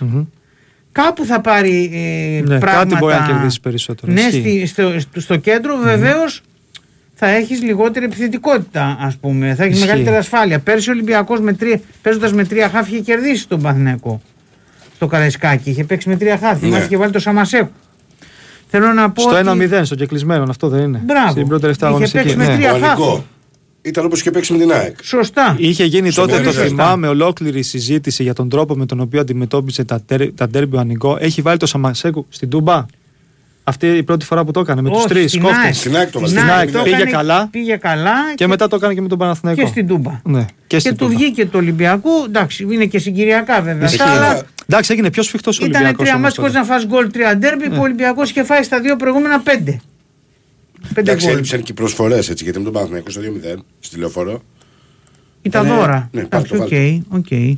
κάπου 0.92 1.26
θα 1.26 1.42
πάρει 1.42 1.92
ε, 1.94 2.42
Ναι, 2.50 2.60
πράγματα. 2.60 2.84
κάτι 2.84 2.96
μπορεί 2.96 3.14
να 3.16 3.26
κερδίσει 3.26 3.60
περισσότερο. 3.60 4.12
Ναι, 4.12 4.22
Ισχύει. 4.22 4.40
στη, 4.40 4.66
στο, 4.66 5.00
στο, 5.00 5.20
στο 5.22 5.36
κέντρο 5.36 5.76
βεβαίως 5.84 6.42
θα 7.14 7.28
έχεις 7.28 7.62
λιγότερη 7.62 8.06
επιθετικότητα, 8.06 8.98
ας 9.00 9.16
πούμε. 9.18 9.56
Θα 9.56 9.64
έχεις 9.64 9.76
Ισχύει. 9.76 9.88
μεγαλύτερη 9.88 10.16
ασφάλεια. 10.18 10.60
Πέρσι 10.60 10.90
ο 10.90 10.94
Ολυμπιακός 10.94 11.40
με 11.40 11.54
τρία, 11.54 11.80
παίζοντας 12.02 12.34
με 12.34 12.46
τρία 12.46 12.70
χάφ 12.70 12.88
είχε 12.88 13.00
κερδίσει 13.00 13.48
τον 13.48 13.62
Παθηναϊκό. 13.62 14.22
Στο 14.96 15.08
Καραϊσκάκι. 15.08 15.70
Είχε 15.70 15.84
παίξει 15.84 16.10
με 16.10 16.16
τρία 16.18 16.38
χάφ. 16.38 16.62
Ναι. 16.62 16.68
Ναι. 16.70 16.86
και 16.88 16.98
βάλει 16.98 17.12
το 17.12 17.20
Σαμασέκου. 17.20 17.72
Θέλω 18.68 18.94
να 18.94 19.12
πω 19.12 19.22
Στο 19.22 19.52
ότι... 19.52 19.70
1-0, 19.72 19.80
στο 19.84 19.96
κεκλεισμένο, 19.96 20.46
αυτό 20.50 20.68
δεν 20.68 20.84
είναι. 20.84 21.02
Μπράβο. 21.06 21.32
Στην 21.32 21.48
πρώτη 21.48 21.62
τελευταία 21.62 21.90
Είχε 21.90 21.98
αγωνιστική. 21.98 22.24
παίξει 22.24 22.38
με 22.38 22.48
ναι. 22.48 22.56
τρία 22.56 22.74
Ο 22.74 22.78
χάφ. 22.80 23.20
Αλικό. 23.86 23.90
Ήταν 23.90 24.06
όπως 24.06 24.22
και 24.22 24.32
παίξει 24.32 24.54
με 24.54 24.60
την 24.60 24.72
ΑΕΚ. 24.72 24.96
Σωστά. 25.04 25.56
Είχε 25.60 25.84
γίνει 25.86 26.12
Στο 26.12 26.22
τότε, 26.22 26.38
το 26.38 26.44
Μερίδα. 26.44 26.64
θυμάμαι, 26.66 27.08
ολόκληρη 27.08 27.62
συζήτηση 27.64 28.24
για 28.24 28.34
τον 28.34 28.50
τρόπο 28.50 28.76
με 28.76 28.86
τον 28.86 29.00
οποίο 29.00 29.20
αντιμετώπισε 29.20 29.84
τα, 29.84 30.02
τέρ, 30.06 30.34
τα 30.34 30.48
ντέρμπι 30.50 30.76
ο 30.76 30.80
Ανιγκό. 30.80 31.18
Έχει 31.20 31.42
βάλει 31.42 31.58
το 31.58 31.66
Σαμασέκου 31.66 32.26
στην 32.30 32.50
Τούμπα. 32.50 32.86
Αυτή 33.68 33.88
η 33.88 34.04
πρώτη 34.04 34.26
φορά 34.26 34.44
που 34.46 34.52
το 34.52 34.60
έκανε 34.60 34.82
με 34.82 34.90
τους 34.90 34.98
Όχι, 34.98 35.08
τρεις 35.08 35.30
στην 35.30 35.42
κόφτες. 35.42 35.64
ΑΕΚ. 35.64 35.74
Στην 35.76 35.96
ΑΕΚ 35.96 36.12
το 36.12 36.20
Στην 36.20 36.36
βάλε. 36.40 36.52
ΑΕΚ 36.52 36.68
Στην 36.68 36.78
ΑΕΚ 36.80 36.86
το 36.86 36.92
πήγε 36.92 36.96
έκανε- 36.96 37.12
καλά. 37.12 37.48
Πήγε 37.52 37.76
καλά 37.76 38.14
Και 38.36 38.48
μετά 38.48 38.68
το 38.68 38.76
έκανε 38.76 38.94
και 38.94 39.02
με 39.02 39.08
τον 39.08 39.18
Παναθηναϊκό. 39.18 39.62
και 39.62 39.68
στην 39.68 39.88
Τούμπα. 39.88 40.12
Ναι, 40.24 40.40
και, 40.42 40.54
Και, 40.68 40.80
στην 40.80 40.96
του 40.98 41.06
Τούμπα. 41.06 41.18
βγήκε 41.18 41.46
το 41.46 41.58
Ολυμπιακού. 41.58 42.10
Εντάξει, 42.28 42.68
είναι 42.72 42.86
και 42.86 43.00
συγκυριακά 43.00 43.62
βέβαια. 43.62 43.86
Ισχύει. 43.88 44.02
αυτά, 44.02 44.14
αλλά 44.14 44.42
Εντάξει, 44.70 44.94
έγινε 44.94 45.10
πιο 45.12 45.24
σφιχτός 45.24 45.60
ο 45.60 45.66
Ήταν 45.66 45.76
Ολυμπιακός. 45.82 46.08
τρία 46.08 46.20
μάτς 46.20 46.38
χωρίς 46.38 46.54
να 46.54 46.64
φας 46.64 46.86
γκολ 46.86 47.12
τρία 47.12 47.38
ντέρμπι 47.38 47.70
που 47.70 47.76
ο 47.78 47.82
Ολυμπιακός 47.82 48.30
είχε 48.30 48.44
φάει 48.44 48.64
στα 48.64 48.80
δύο 48.80 48.96
προηγούμενα 48.96 49.40
πέντε. 49.40 49.80
Πέντε 50.94 51.02
Εντάξει, 51.12 51.26
γκολ. 51.26 51.34
έλειψαν 51.36 51.62
και 51.62 51.72
οι 51.72 51.76
προσφορές 51.76 52.30
έτσι 52.30 52.44
γιατί 52.44 52.58
με 52.58 52.64
τον 52.64 52.74
Παναθηναϊκό 52.74 53.10
στο 53.10 53.22
2-0 53.22 53.60
στη 53.80 53.98
λεωφόρο. 54.00 54.42
Ήταν 55.42 55.66
Ήτανε- 55.66 55.82
δώρα. 55.82 56.10
ναι, 56.12 56.22
Εντάξει, 56.22 56.56
πάρ' 56.58 56.68
το, 56.70 56.76
οκ, 57.10 57.18
οκ. 57.18 57.58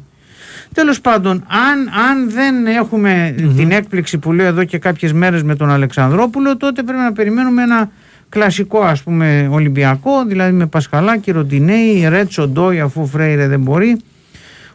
Τέλος 0.73 1.01
πάντων, 1.01 1.45
αν, 1.47 1.89
αν 2.09 2.29
δεν 2.31 2.65
εχουμε 2.65 3.35
την 3.55 3.71
έκπληξη 3.71 4.17
που 4.17 4.31
λέω 4.33 4.45
εδώ 4.45 4.63
και 4.63 4.77
κάποιες 4.77 5.13
μέρες 5.13 5.43
με 5.43 5.55
τον 5.55 5.69
Αλεξανδρόπουλο, 5.69 6.57
τότε 6.57 6.83
πρέπει 6.83 6.99
να 6.99 7.13
περιμένουμε 7.13 7.63
ένα 7.63 7.91
κλασικό 8.29 8.79
ας 8.79 9.03
πούμε 9.03 9.47
Ολυμπιακό, 9.51 10.25
δηλαδή 10.25 10.51
με 10.51 10.65
Πασχαλάκη, 10.65 11.31
Ροντινέη, 11.31 12.05
Ρέτσο, 12.07 12.47
Ντόι 12.47 12.79
αφού 12.79 13.01
ο 13.01 13.05
Φρέιρε 13.05 13.47
δεν 13.47 13.59
μπορεί, 13.61 13.97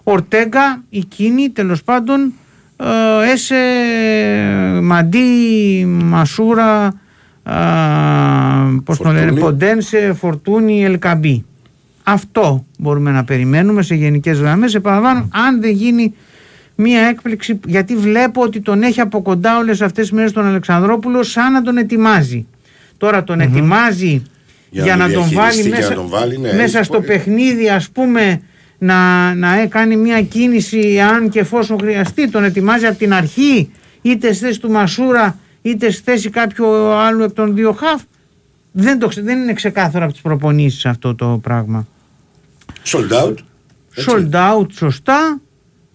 Ορτέγκα, 0.03 0.83
Οικίνη, 0.91 1.51
τέλος 1.51 1.83
πάντων, 1.83 2.33
ε, 2.77 3.31
Έσε, 3.33 3.57
Μαντί, 4.83 5.85
Μασούρα, 5.87 6.87
ε, 6.87 6.91
πώς 8.85 8.99
το 8.99 9.05
λένε, 9.05 9.19
Φορτούνη. 9.21 9.41
Ποντένσε, 9.41 10.13
Φορτούνι, 10.13 10.85
Ελκαμπή. 10.85 11.45
Αυτό 12.03 12.65
μπορούμε 12.79 13.11
να 13.11 13.25
περιμένουμε 13.25 13.83
σε 13.83 13.95
γενικές 13.95 14.39
γραμμές. 14.39 14.75
Επαναλαμβάνω, 14.75 15.29
αν 15.33 15.61
δεν 15.61 15.71
γίνει 15.71 16.15
μία 16.75 17.01
έκπληξη, 17.01 17.61
γιατί 17.67 17.97
βλέπω 17.97 18.43
ότι 18.43 18.61
τον 18.61 18.83
έχει 18.83 19.01
από 19.01 19.23
κοντά 19.23 19.59
όλες 19.59 19.81
αυτές 19.81 20.03
τις 20.03 20.13
μέρες 20.13 20.33
τον 20.33 20.47
Αλεξανδρόπουλο 20.47 21.23
σαν 21.23 21.53
να 21.53 21.63
τον 21.63 21.77
ετοιμάζει. 21.77 22.47
Τώρα 22.97 23.25
τον 23.25 23.41
ετοιμάζει 23.41 24.23
για, 24.71 24.83
Για 24.85 24.97
να 24.97 25.07
να 25.07 25.13
τον 25.13 25.23
τον 25.23 25.33
βάλει 25.33 25.63
διαχειριστεί 25.63 25.71
και 25.71 25.77
μέσα, 25.77 25.89
να 25.89 25.95
τον 25.95 26.09
βάλει, 26.09 26.39
ναι, 26.39 26.53
μέσα 26.53 26.77
έχει 26.79 26.87
στο 26.87 26.97
πολύ. 26.97 27.07
παιχνίδι 27.07 27.69
ας 27.69 27.91
πούμε 27.91 28.41
να, 28.79 29.35
να 29.35 29.61
ε- 29.61 29.67
κάνει 29.67 29.97
μια 29.97 30.23
κίνηση 30.23 31.01
αν 31.01 31.29
και 31.29 31.39
εφόσον 31.41 31.79
χρειαστεί. 31.79 32.29
Τον 32.31 32.45
ετοιμάζει 32.45 32.87
από 32.87 32.99
την 32.99 33.13
αρχή 33.15 33.71
είτε 34.03 34.33
στη 34.33 34.45
θέση 34.45 34.61
του 34.61 34.71
Μασούρα 34.71 35.39
είτε 35.63 35.91
στη 35.91 36.03
θέση 36.03 36.31
κάποιου 36.31 36.67
άλλου 36.93 37.23
εκ 37.23 37.33
των 37.33 37.55
δύο 37.55 37.73
χαφ. 37.73 38.03
Δεν, 38.73 38.99
το, 38.99 39.09
ξε- 39.09 39.25
δεν 39.25 39.39
είναι 39.39 39.53
ξεκάθαρο 39.53 40.05
από 40.05 40.13
τις 40.13 40.23
προπονήσεις 40.23 40.87
αυτό 40.87 41.15
το 41.15 41.39
πράγμα. 41.43 41.87
Sold 42.85 43.25
out. 43.27 43.35
έτσι. 43.95 44.11
Sold 44.11 44.31
out 44.35 44.67
σωστά. 44.73 45.41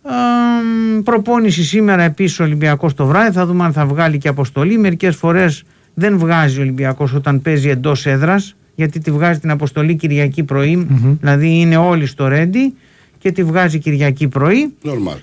Αμ, 0.04 1.02
προπόνηση 1.04 1.64
σήμερα 1.64 2.04
επίσης 2.04 2.40
ο 2.40 2.44
Ολυμπιακός 2.44 2.94
το 2.94 3.06
βράδυ. 3.06 3.32
Θα 3.32 3.46
δούμε 3.46 3.64
αν 3.64 3.74
θα 3.74 3.86
βγάλει 3.86 4.18
και 4.18 4.28
αποστολή. 4.28 4.78
Μερικές 4.78 5.16
φορές 5.16 5.64
δεν 5.94 6.18
βγάζει 6.18 6.58
ο 6.60 6.62
Ολυμπιακός 6.62 7.14
όταν 7.14 7.42
παίζει 7.42 7.70
εντός 7.70 8.06
έδρας 8.06 8.56
γιατί 8.76 9.00
τη 9.00 9.12
βγάζει 9.12 9.40
την 9.40 9.50
αποστολή 9.52 9.96
Κυριακή 9.96 10.44
πρωί. 10.44 10.88
Δηλαδή 11.20 11.60
είναι 11.60 11.78
όλοι 11.78 12.06
στο 12.06 12.28
ρέντι 12.28 12.74
και 13.20 13.32
τη 13.32 13.44
βγάζει 13.44 13.80
Κυριακή 13.80 14.28
πρωί. 14.28 14.74
Normal. 14.84 15.18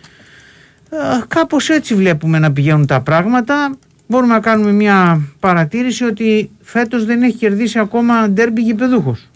Ε, 0.90 0.96
κάπως 1.28 1.68
έτσι 1.68 1.94
βλέπουμε 1.94 2.38
να 2.38 2.52
πηγαίνουν 2.52 2.86
τα 2.86 3.00
πράγματα. 3.00 3.76
Μπορούμε 4.06 4.32
να 4.34 4.40
κάνουμε 4.40 4.72
μια 4.72 5.20
παρατήρηση 5.40 6.04
ότι 6.04 6.50
φέτος 6.60 7.04
δεν 7.04 7.22
έχει 7.22 7.36
κερδίσει 7.36 7.78
ακόμα 7.78 8.28
ντέρμπι 8.28 8.60
γηπεδούχος. 8.62 9.30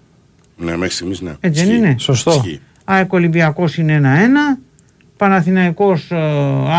Ναι, 0.56 0.76
μέχρι 0.76 0.94
στιγμής 0.94 1.20
ναι. 1.20 1.32
Έτσι 1.40 1.64
δεν 1.64 1.70
Ισχύει. 1.74 1.86
είναι; 1.86 1.94
Σωστό. 1.98 2.30
Ισχύει. 2.30 2.60
ΑΕΚ 2.84 3.12
Ολυμπιακός 3.12 3.76
είναι 3.76 4.00
1-1. 4.56 4.58
Παναθηναϊκός 5.16 6.10
ε, 6.10 6.16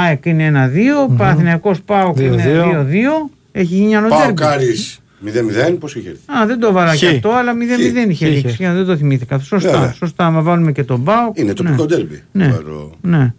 ΑΕΚ 0.03 0.25
είναι 0.25 0.71
1-2. 1.09 1.15
Παναθηναϊκός 1.17 1.81
ΠΑΟΚ 1.81 2.19
είναι 2.19 2.43
2-2. 2.45 2.81
2-2. 2.81 3.29
Έχει 3.51 3.75
γίνει 3.75 3.95
άλλο 3.95 4.07
Πάω 4.07 4.19
ντέρμπι. 4.19 4.33
Κάρι 4.33 4.75
0-0, 5.71 5.75
πώς 5.79 5.95
είχε 5.95 6.09
έρθει; 6.09 6.21
Α, 6.41 6.45
δεν 6.45 6.59
το 6.59 6.71
βάλα 6.71 6.95
και 6.95 7.05
Χ. 7.07 7.13
αυτό, 7.13 7.29
αλλά 7.31 7.53
0-0 7.53 8.09
είχε 8.09 8.25
Χ. 8.25 8.29
λήξει. 8.29 8.55
Για, 8.59 8.73
Δεν 8.73 8.85
το 8.85 8.97
θυμήθηκα. 8.97 9.39
Σωστά, 9.39 9.71
Βέβαια. 9.71 9.93
σωστά. 9.93 10.25
Άμα 10.25 10.41
βάλουμε 10.41 10.71
και 10.71 10.83
τον 10.83 11.03
ΠΑΟΚ. 11.03 11.37
Είναι 11.37 11.53
τοπικό 11.53 11.85
ντέρμπι. 11.85 12.23
Ναι. 12.31 12.47
Βαρό. 12.47 12.91
Ναι. 13.01 13.33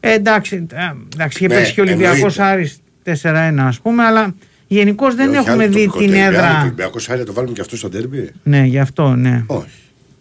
Ε, 0.00 0.12
εντάξει, 0.12 0.56
α, 0.56 0.96
εντάξει, 1.14 1.38
είχε 1.44 1.54
Ναι, 1.54 1.54
πέσει 1.60 1.72
και 1.74 1.80
ο 1.80 1.84
Ολυμπιακός 1.84 2.38
εννοείται. 2.38 2.70
Άρης 3.06 3.20
4-1 3.24 3.58
ας 3.58 3.80
πούμε, 3.80 4.04
αλλά 4.04 4.34
γενικώς 4.66 5.14
δεν 5.14 5.34
Ε, 5.34 5.38
όχι, 5.38 5.48
έχουμε 5.48 5.62
άλλο 5.64 5.72
δει 5.72 5.84
τοπικό 5.86 5.98
την 5.98 6.10
ντέρμπι. 6.10 6.22
Άλλο 6.24 6.36
Το 6.36 6.42
έδρα. 6.44 6.60
Ολυμπιακό 6.62 6.98
Σάρια 6.98 7.24
το 7.24 7.32
βάλουμε 7.32 7.52
και 7.52 7.60
αυτό 7.60 7.76
στο 7.76 7.88
ντέρμπι. 7.88 8.30
Ναι, 8.42 8.62
γι' 8.64 8.78
αυτό, 8.78 9.14
ναι. 9.14 9.42
Όχι. 9.46 9.68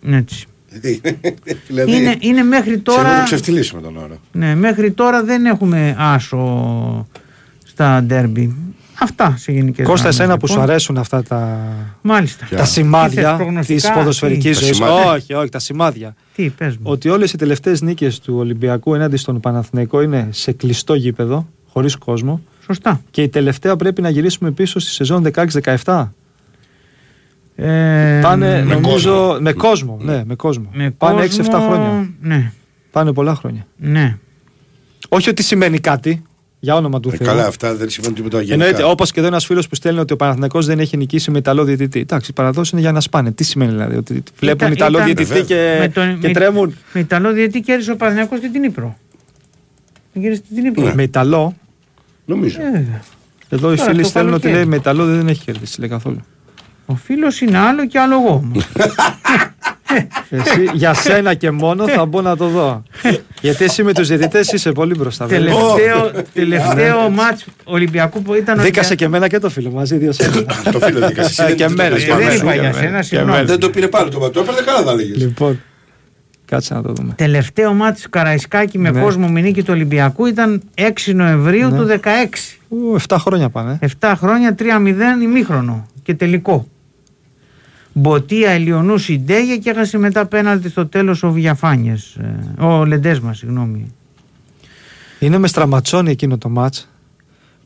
Έτσι. 0.10 0.46
Δηλαδή, 0.70 1.02
δηλαδή 1.68 1.96
Είναι, 1.96 2.16
είναι 2.20 2.44
μέχρι 2.44 2.70
σε 2.70 2.76
να 2.76 2.82
το 2.84 2.94
τώρα. 2.96 3.24
ξεφτυλίσουμε 3.24 3.82
τον 3.82 3.98
όρο. 3.98 4.18
Ναι, 4.32 4.56
μέχρι 4.56 4.92
τώρα 4.92 5.24
δεν 5.24 5.46
έχουμε 5.46 5.96
άσο 5.98 7.08
στα 7.66 8.02
ντέρμπι. 8.04 8.56
Αυτά 9.00 9.36
σε 9.38 9.52
γενικές 9.52 9.86
Κώστα, 9.88 10.08
εσένα 10.08 10.38
που 10.38 10.48
σου 10.48 10.60
αρέσουν 10.60 10.98
αυτά 10.98 11.24
τα, 11.24 11.60
Μάλιστα. 12.02 12.46
Ποια; 12.46 12.58
τα 12.58 12.64
Τι 12.64 12.70
θες, 12.70 12.76
σημάδια 12.76 13.36
προγνωστικά, 13.36 13.80
της 13.80 13.92
ποδοσφαιρικής 13.92 14.58
τι; 14.58 14.60
Τα 14.60 14.66
ζωής. 14.66 14.76
σημάδια. 14.76 15.12
Όχι, 15.12 15.34
όχι, 15.34 15.50
τα 15.50 15.60
σημάδια. 15.60 16.16
Τι, 16.36 16.50
πες 16.50 16.76
μου. 16.76 16.82
Ότι 16.84 17.10
όλες 17.10 17.34
οι 17.34 17.38
τελευταίες 17.38 17.82
νίκες 17.82 18.20
του 18.20 18.36
Ολυμπιακού 18.38 18.96
ενάντια 18.96 19.18
στον 19.18 19.40
Παναθηναϊκό 19.40 20.02
είναι 20.02 20.28
σε 20.32 20.52
κλειστό 20.52 20.94
γήπεδο, 20.96 21.48
χωρίς 21.72 21.96
κόσμο. 21.96 22.42
Σωστά. 22.66 23.02
Και 23.12 23.22
η 23.22 23.30
τελευταία 23.30 23.76
πρέπει 23.76 24.02
να 24.02 24.10
γυρίσουμε 24.10 24.52
πίσω 24.52 24.80
στη 24.80 24.92
σεζόν 24.92 25.32
16-17. 25.84 26.08
Ε, 27.56 28.20
Πάνε, 28.22 28.64
με 28.64 28.74
νομίζω, 28.74 29.12
κόσμο. 29.12 29.38
με 29.40 29.54
κόσμο. 29.54 29.98
Ναι, 30.02 30.24
με 30.26 30.36
κόσμο. 30.36 30.70
με 30.74 30.92
Πάνε 30.98 31.22
κόσμο, 31.28 31.44
6-7 31.46 31.50
χρόνια. 31.68 32.10
Ναι, 32.22 32.52
Πάνε 32.92 33.14
πολλά 33.14 33.36
χρόνια. 33.36 33.68
ναι. 33.78 34.18
Όχι 35.10 35.30
ότι 35.30 35.44
σημαίνει 35.44 35.80
κάτι, 35.80 36.24
για 36.60 36.76
όνομα 36.76 37.00
του 37.00 37.10
Ε, 37.10 37.16
Θεού. 37.16 37.28
καλά, 37.28 37.46
αυτά 37.46 37.76
δεν 37.76 37.90
σημαίνουν 37.90 38.16
τίποτα 38.16 38.38
Εννοείται, 38.40 38.66
γενικά. 38.66 38.88
όπως 38.88 39.12
και 39.12 39.20
εδώ 39.20 39.28
ένας 39.28 39.46
φίλος 39.46 39.68
που 39.68 39.76
στέλνει 39.76 40.00
ότι 40.00 40.14
ο 40.14 40.16
Παναθηναϊκός 40.16 40.66
δεν 40.66 40.80
έχει 40.80 40.98
νικήσει 40.98 41.32
με 41.32 41.38
Ιταλό 41.38 41.64
διαιτητή. 41.64 42.00
Εντάξει, 42.00 42.32
οι 42.32 42.34
παραδόσει 42.34 42.70
είναι 42.74 42.82
για 42.82 42.92
να 42.92 43.00
σπάνε. 43.02 43.32
Τι 43.32 43.44
σημαίνει 43.44 43.72
δηλαδή, 43.72 43.96
ότι 43.96 44.24
βλέπουν 44.40 44.58
Ήταν- 44.58 44.72
Ιταλό 44.72 44.98
ήταν- 44.98 45.14
διαιτητή 45.16 45.44
και, 45.44 45.78
Με 45.80 45.88
τον- 45.90 46.20
και 46.20 46.28
με- 46.28 46.34
τρέμουν. 46.34 46.76
Με 46.94 47.00
Ιταλό 47.00 47.32
διετή 47.34 47.60
κέρδισε 47.62 47.92
ο 47.92 47.96
Παναθηναϊκός 47.96 48.38
στην 48.40 48.64
Ύπρο. 48.64 48.98
Την 50.14 50.22
κέρδισε 50.22 50.44
στην 50.52 50.66
Ύπρο. 50.66 50.84
Ναι. 50.84 50.94
Με 50.94 51.04
Ιταλό, 51.04 51.56
Νομίζω. 52.26 52.58
Ε, 52.62 52.64
βέβαια. 52.72 53.02
εδώ 53.50 53.74
οι 53.74 53.76
Τώρα, 53.76 53.90
φίλοι 53.90 54.02
το 54.02 54.08
στέλνουν 54.08 54.34
ότι 54.34 54.42
καλοκαίρι. 54.42 54.54
λέει 54.54 54.66
με 54.66 54.76
Ιταλό 54.76 55.06
δεν 55.06 55.28
έχει 55.28 55.44
κερδίσει 55.44 55.80
λέει 55.80 55.90
καθόλου. 55.90 56.20
Ο 56.86 56.96
φίλος 56.96 57.42
είναι 57.42 57.58
άλλο 57.58 57.88
και 57.88 58.00
άλλο 58.00 58.16
εγώ. 58.16 58.34
όμως. 58.34 58.68
Εσύ, 60.30 60.70
για 60.74 60.94
σένα 60.94 61.34
και 61.34 61.52
μόνο 61.52 61.88
θα 61.88 62.06
μπω 62.06 62.22
να 62.22 62.38
το 62.38 62.48
δω. 62.48 62.84
Γιατί 63.42 63.64
εσύ 63.64 63.84
με 63.84 63.94
τους 63.94 64.08
διαιτητές 64.08 64.52
είσαι 64.52 64.72
πολύ 64.72 64.96
μπροστά. 64.96 65.26
βέβαια. 65.26 65.46
τελευταίο 65.54 66.12
τελευταίο 66.34 67.10
μάτς 67.10 67.46
Ολυμπιακού 67.64 68.22
που 68.22 68.34
ήταν. 68.34 68.62
Δίκασε 68.62 68.96
και 68.96 69.06
εμένα 69.06 69.28
και 69.28 69.40
το 69.40 69.50
φίλο 69.50 69.72
μαζί, 69.72 69.98
δύο 69.98 70.12
σένα. 70.12 70.34
το 70.72 70.80
φίλο 70.80 71.08
δίκασε. 71.08 71.30
Εσύ 71.30 71.42
Ε, 71.42 71.46
δεν 71.46 71.56
και 71.56 71.66
το 71.66 71.72
εμένα, 71.72 71.90
πήρες 71.96 72.04
και 72.06 72.12
Ε, 72.12 72.14
πάνω 72.14 72.26
δεν 72.26 72.38
σου. 72.38 72.44
είπα 72.44 72.54
και 72.54 72.60
για 72.60 72.68
εμένα, 72.70 72.82
σένα, 72.86 72.98
και 72.98 73.04
συγγνώμη. 73.04 73.32
εμένα. 73.34 73.48
Δεν 73.48 73.60
το 73.60 73.70
πήρε 73.70 73.88
πάνω 73.88 74.10
το 74.10 74.30
Το 74.30 74.40
έπαιρνε 74.40 74.62
καλά, 74.66 74.84
θα 74.84 74.94
λέγες. 74.96 75.30
Λοιπόν, 76.46 76.60
κάτσε 76.60 76.74
να 76.74 76.82
το 76.82 76.94
δούμε. 76.94 77.14
Τελευταίο 77.16 77.74
μάτς 77.74 78.10
Καραϊσκάκη 78.10 78.78
με 78.80 78.92
Ναι. 78.92 79.02
κόσμο 79.02 79.28
με 79.28 79.42
νίκη 79.42 79.62
του 79.64 79.74
Ολυμπιακού 79.74 80.26
ήταν 80.26 80.62
6 80.76 81.14
Νοεμβρίου 81.14 81.70
Ναι. 81.70 81.78
του 81.78 81.86
16. 81.86 82.60
Ου, 82.70 82.96
7 83.08 83.16
χρόνια 83.20 83.50
πάνε. 83.50 83.80
7 84.00 84.14
χρόνια 84.18 84.56
3-0 84.56 85.22
ημίχρονο 85.24 85.88
και 86.04 86.14
τελικό. 86.14 86.68
Μποτία 87.94 88.52
Ελιονού 88.52 88.98
Συντέγε 88.98 89.56
και 89.58 89.70
έχασε 89.70 89.98
μετά 89.98 90.26
πέναλτι 90.26 90.70
στο 90.70 90.88
τέλος 90.88 91.24
ο 91.24 91.32
Βιαφάνιες. 91.32 92.18
ε, 92.60 92.64
Ο 92.66 92.86
Λεντέσμα, 92.86 93.34
συγγνώμη. 93.34 93.94
Είναι 95.20 95.38
με 95.38 95.48
στραματσόνι 95.48 96.12
εκείνο 96.12 96.38
το 96.38 96.50
μάτς 96.50 96.90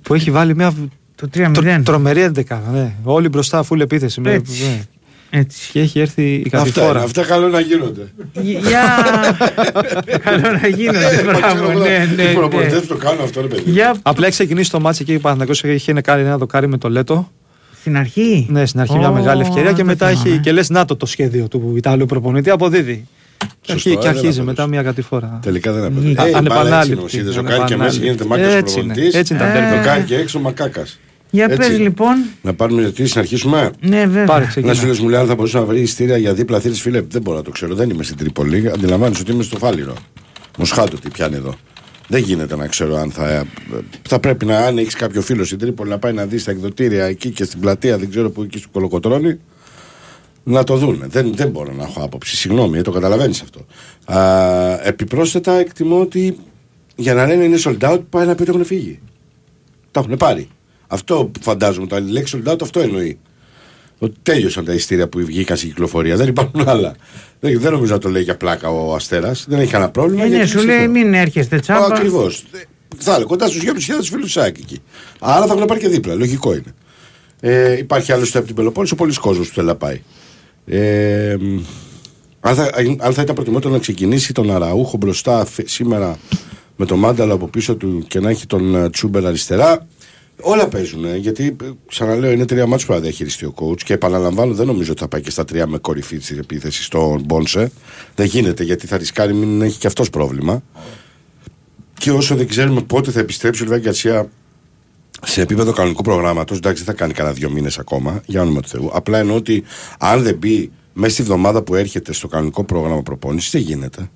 που 0.01 0.13
έχει 0.13 0.31
βάλει 0.31 0.55
μια 0.55 0.73
Το 1.15 1.27
3-0. 1.33 1.51
τρο, 1.53 1.81
τρομερή 1.83 2.21
εντεκάδα. 2.21 2.71
Ναι. 2.71 2.93
Όλοι 3.03 3.29
μπροστά, 3.29 3.63
φουλ 3.63 3.79
επίθεση. 3.79 4.21
Με, 4.21 4.31
Έτσι. 4.31 4.63
ναι. 4.63 4.81
Έτσι. 5.29 5.71
Και 5.71 5.79
έχει 5.79 5.99
έρθει 5.99 6.23
η 6.23 6.41
Αυτά, 6.45 6.57
είναι, 6.57 6.69
κατηφόρα. 6.71 7.01
αυτά 7.01 7.23
καλό 7.25 7.47
να 7.47 7.59
γίνονται. 7.59 8.01
Για. 8.41 8.81
Καλό 10.23 10.51
να 10.61 10.67
γίνονται. 10.67 11.23
Μπράβο, 11.23 11.79
ναι, 11.79 12.07
ναι, 12.15 12.23
Οι 12.23 12.25
ναι. 12.25 12.33
προπονητές 12.33 12.79
που 12.79 12.87
το 12.87 12.95
κάνουν 12.95 13.21
αυτό, 13.23 13.41
ρε 13.41 13.47
παιδί. 13.47 13.71
Για 13.71 13.95
Απλά 14.01 14.25
έχει 14.25 14.35
ξεκινήσει 14.35 14.71
το 14.71 14.79
μάτς 14.79 14.99
εκεί 14.99 15.15
ο 15.15 15.19
Παναθηναϊκός 15.19 15.63
είχε 15.63 15.93
κάνει 15.93 16.21
ένα 16.21 16.37
δοκάρι 16.37 16.67
με 16.67 16.77
το 16.77 16.89
Λέτο. 16.89 17.31
στην 17.79 17.97
αρχή; 17.97 18.45
Ναι, 18.49 18.65
στην 18.65 18.79
αρχή 18.79 18.97
μια 18.97 19.09
Ω, 19.09 19.13
μεγάλη 19.13 19.41
ευκαιρία 19.41 19.71
και 19.71 19.79
το 19.81 19.85
μετά 19.85 20.07
θυμάμαι. 20.07 20.29
έχει 20.29 20.39
και 20.39 20.51
λες 20.51 20.69
να 20.69 20.85
το 20.85 20.95
το 20.95 21.05
σχέδιο 21.05 21.47
του 21.47 21.73
Ιταλού 21.77 22.05
προπονητή 22.05 22.49
αποδίδει. 22.49 23.07
Και, 23.61 23.71
Σωστό, 23.71 23.89
αρχί- 23.89 24.01
και 24.01 24.07
ε, 24.07 24.09
δεν 24.09 24.09
αρχίζει 24.09 24.39
αποδώσει. 24.39 24.41
μετά 24.41 24.67
μια 24.67 24.81
κατηφόρα. 24.83 25.39
Τελικά 25.41 25.71
δεν 25.71 25.83
Α, 25.83 25.87
απαντάει. 25.87 26.05
Ε, 26.05 26.09
η 26.11 26.13
μπάλα 26.13 26.27
έτσι 26.27 26.37
Ανεπανάληπτη. 26.37 27.15
είναι, 27.17 27.23
είδες, 27.23 27.37
ο 27.37 27.43
Κάρι 27.43 27.63
και 27.63 27.77
μέσα 27.77 27.97
γίνεται 27.97 28.23
Ανεπανάληπτη. 28.23 28.27
μάκας 28.27 28.53
Έτσι 28.55 28.79
είναι, 28.79 28.85
προπονητής. 28.93 29.15
έτσι 29.19 29.33
είναι 29.33 29.41
τα 29.43 29.49
Ε, 29.49 29.53
τέρμα. 29.53 29.69
Το 29.81 29.87
Κάρι 29.87 30.03
και 30.03 30.15
έξω 30.15 30.39
μακάκας. 30.39 30.99
Για 31.31 31.45
Έτσι. 31.45 31.57
πες 31.57 31.79
λοιπόν. 31.79 32.15
Να 32.41 32.53
πάρουμε 32.53 32.81
ερωτήσεις, 32.81 33.15
να 33.15 33.21
αρχίσουμε. 33.21 33.71
Ναι, 33.81 34.05
βέβαια. 34.05 34.25
Πάρε, 34.25 34.41
Ένα 34.43 34.49
ξεκινά. 34.49 34.73
φίλο 34.73 34.95
μου 35.01 35.09
λέει 35.09 35.19
αν 35.19 35.27
θα 35.27 35.35
μπορούσε 35.35 35.57
να 35.57 35.65
βρει 35.65 35.81
ειστήρια 35.81 36.17
για 36.17 36.33
δίπλα 36.33 36.59
θύρι, 36.59 36.73
φίλε. 36.73 37.01
Δεν 37.01 37.21
μπορώ 37.21 37.37
να 37.37 37.43
το 37.43 37.51
ξέρω. 37.51 37.75
Δεν 37.75 37.89
είμαι 37.89 38.03
στην 38.03 38.17
Τρίπολη. 38.17 38.69
Αντιλαμβάνεσαι 38.69 39.21
ότι 39.21 39.31
είμαι 39.31 39.43
στο 39.43 39.57
Φάληρο. 39.57 39.93
Μοσχάτο 40.57 40.97
τι 40.99 41.09
πιάνει 41.09 41.35
εδώ. 41.35 41.55
Δεν 42.07 42.21
γίνεται 42.23 42.55
να 42.55 42.67
ξέρω 42.67 42.95
αν 42.97 43.11
θα. 43.11 43.45
Θα 44.07 44.19
πρέπει 44.19 44.45
να, 44.45 44.57
αν 44.59 44.77
έχεις 44.77 44.93
κάποιο 44.95 45.21
φίλο 45.21 45.43
στην 45.43 45.57
Τρίπολη, 45.57 45.89
να 45.89 45.97
πάει 45.99 46.13
να 46.13 46.25
δεις 46.25 46.43
τα 46.43 46.51
εκδοτήρια 46.51 47.05
εκεί 47.05 47.29
και 47.29 47.43
στην 47.43 47.59
πλατεία, 47.59 47.97
δεν 47.97 48.09
ξέρω 48.09 48.29
που 48.29 48.41
εκεί 48.41 48.57
στο 48.57 48.67
Κολοκοτρόνη, 48.71 49.39
να 50.43 50.63
το 50.63 50.75
δούνε. 50.75 51.05
Δεν, 51.09 51.31
δεν 51.35 51.49
μπορώ 51.49 51.73
να 51.73 51.83
έχω 51.83 52.03
άποψη. 52.03 52.35
Συγγνώμη, 52.35 52.77
ε, 52.77 52.81
το 52.81 52.91
καταλαβαίνεις 52.91 53.41
αυτό. 53.41 53.65
Α, 54.05 54.87
επιπρόσθετα, 54.87 55.53
εκτιμώ 55.59 55.99
ότι 56.01 56.37
για 56.95 57.13
να 57.13 57.25
λένε 57.27 57.43
είναι 57.43 57.57
sold 57.63 57.77
out, 57.79 57.99
πάει 58.09 58.25
να 58.25 58.35
πει 58.35 58.41
ότι 58.41 58.51
έχουν 58.51 58.65
φύγει. 58.65 58.99
Τα 59.91 59.99
έχουν 59.99 60.17
πάρει. 60.17 60.47
Αυτό 60.91 61.29
που 61.33 61.39
φαντάζομαι, 61.41 61.87
το 61.87 61.97
η 61.97 62.01
λέξη 62.01 62.41
sold 62.45 62.51
out 62.51 62.57
αυτό 62.61 62.79
εννοεί. 62.79 63.19
Ότι 63.99 64.15
τέλειωσαν 64.23 64.65
τα 64.65 64.73
ειστήρια 64.73 65.07
που 65.07 65.19
βγήκαν 65.19 65.57
στην 65.57 65.69
κυκλοφορία. 65.69 66.15
Δεν 66.15 66.27
υπάρχουν 66.27 66.67
άλλα. 66.69 66.95
Δεν, 67.39 67.59
δεν 67.59 67.71
νομίζω 67.71 67.93
να 67.93 67.99
το 67.99 68.09
λέει 68.09 68.23
για 68.23 68.37
πλάκα 68.37 68.69
ο 68.69 68.95
Αστέρας. 68.95 69.45
Δεν 69.49 69.59
έχει 69.59 69.71
κανένα 69.71 69.91
πρόβλημα. 69.91 70.23
Ε, 70.23 70.27
ναι, 70.27 70.35
γιατί 70.35 70.49
σου 70.49 70.57
ξέρω. 70.57 70.73
λέει 70.73 70.87
μην 70.87 71.13
έρχεστε 71.13 71.59
τσάμπα. 71.59 71.85
Ακριβώς. 71.85 72.43
Θα 72.97 73.11
έλεγα 73.11 73.25
κοντά 73.25 73.47
στους 73.47 73.61
2.500 73.65 73.71
φίλου 74.03 74.21
τους 74.21 74.31
ΣΑΚ 74.31 74.57
εκεί. 74.57 74.81
Άρα 75.19 75.45
θα 75.45 75.53
έχουν 75.53 75.65
πάρει 75.65 75.79
και 75.79 75.87
δίπλα. 75.87 76.13
Λογικό 76.13 76.51
είναι. 76.53 76.73
Ε, 77.39 77.77
υπάρχει 77.77 78.11
άλλωστε 78.11 78.37
από 78.37 78.47
την 78.47 78.55
Πελοπόννησο 78.55 78.95
πολλοί 78.95 79.13
κόσμος 79.13 79.47
που 79.47 79.53
θέλει 79.53 79.67
να 79.67 79.75
πάει. 79.75 80.01
Ε, 80.65 81.35
αν, 82.39 82.55
θα, 82.55 82.69
αν 82.99 83.13
θα 83.13 83.21
ήταν 83.21 83.35
προτιμότερο 83.35 83.73
να 83.73 83.79
ξεκινήσει 83.79 84.33
τον 84.33 84.51
Αραούχο 84.51 84.97
μπροστά 84.97 85.45
φ- 85.45 85.67
σήμερα 85.69 86.17
με 86.75 86.85
τον 86.85 86.99
Μάνταλο 86.99 87.33
από 87.33 87.47
πίσω 87.47 87.75
του 87.75 88.05
και 88.07 88.19
να 88.19 88.29
έχει 88.29 88.45
τον 88.45 88.75
ε, 88.75 88.89
Τσούμπερ 88.89 89.25
αριστερά, 89.25 89.87
όλα 90.41 90.67
παίζουν. 90.67 91.05
ε, 91.05 91.17
γιατί 91.17 91.55
ε, 91.63 91.69
ξαναλέω, 91.87 92.31
είναι 92.31 92.45
τρία 92.45 92.67
μάτς 92.67 92.85
που 92.85 92.93
θα 92.93 92.99
διαχειριστεί 92.99 93.45
ο 93.45 93.53
coach 93.55 93.81
και 93.83 93.93
επαναλαμβάνω, 93.93 94.53
δεν 94.53 94.65
νομίζω 94.65 94.91
ότι 94.91 95.01
θα 95.01 95.07
πάει 95.07 95.21
και 95.21 95.31
στα 95.31 95.45
τρία 95.45 95.67
με 95.67 95.77
κορυφή 95.77 96.17
της 96.17 96.31
επίθεσης 96.31 96.85
στον 96.85 97.21
Μπόνσε. 97.25 97.71
Δεν 98.15 98.25
γίνεται 98.25 98.63
γιατί 98.63 98.87
θα 98.87 98.97
ρισκάρει 98.97 99.33
μην 99.33 99.61
έχει 99.61 99.77
και 99.77 99.87
αυτός 99.87 100.09
πρόβλημα. 100.09 100.63
Και 101.93 102.11
όσο 102.11 102.35
δεν 102.35 102.47
ξέρουμε 102.47 102.81
πότε 102.81 103.11
θα 103.11 103.19
επιστρέψει 103.19 103.61
ο 103.61 103.65
Λιβάη 103.65 103.79
Γκαρσία 103.79 104.29
σε 105.23 105.41
επίπεδο 105.41 105.71
κανονικού 105.71 106.01
προγράμματος, 106.01 106.57
εντάξει, 106.57 106.83
δεν 106.83 106.93
θα 106.93 106.99
κάνει 106.99 107.13
κανένα 107.13 107.35
δύο 107.35 107.49
μήνες 107.49 107.79
ακόμα, 107.79 108.21
για 108.25 108.41
όνομα 108.41 108.61
του 108.61 108.67
Θεού. 108.67 108.89
Απλά 108.93 109.17
εννοώ 109.17 109.35
ότι 109.35 109.63
αν 109.99 110.23
δεν 110.23 110.35
μπει 110.35 110.71
μέσα 110.93 111.13
στη 111.13 111.23
βδομάδα 111.23 111.61
που 111.61 111.75
έρχεται 111.75 112.13
στο 112.13 112.27
κανονικό 112.27 112.63
πρόγραμμα 112.63 113.01
προπόνησης, 113.01 113.51
δεν 113.51 113.61
γίνεται. 113.61 114.09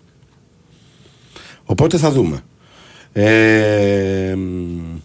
Οπότε 1.64 1.98
θα 1.98 2.12
δούμε. 2.12 2.44
Ε, 3.14 4.36
μ, 4.36 5.00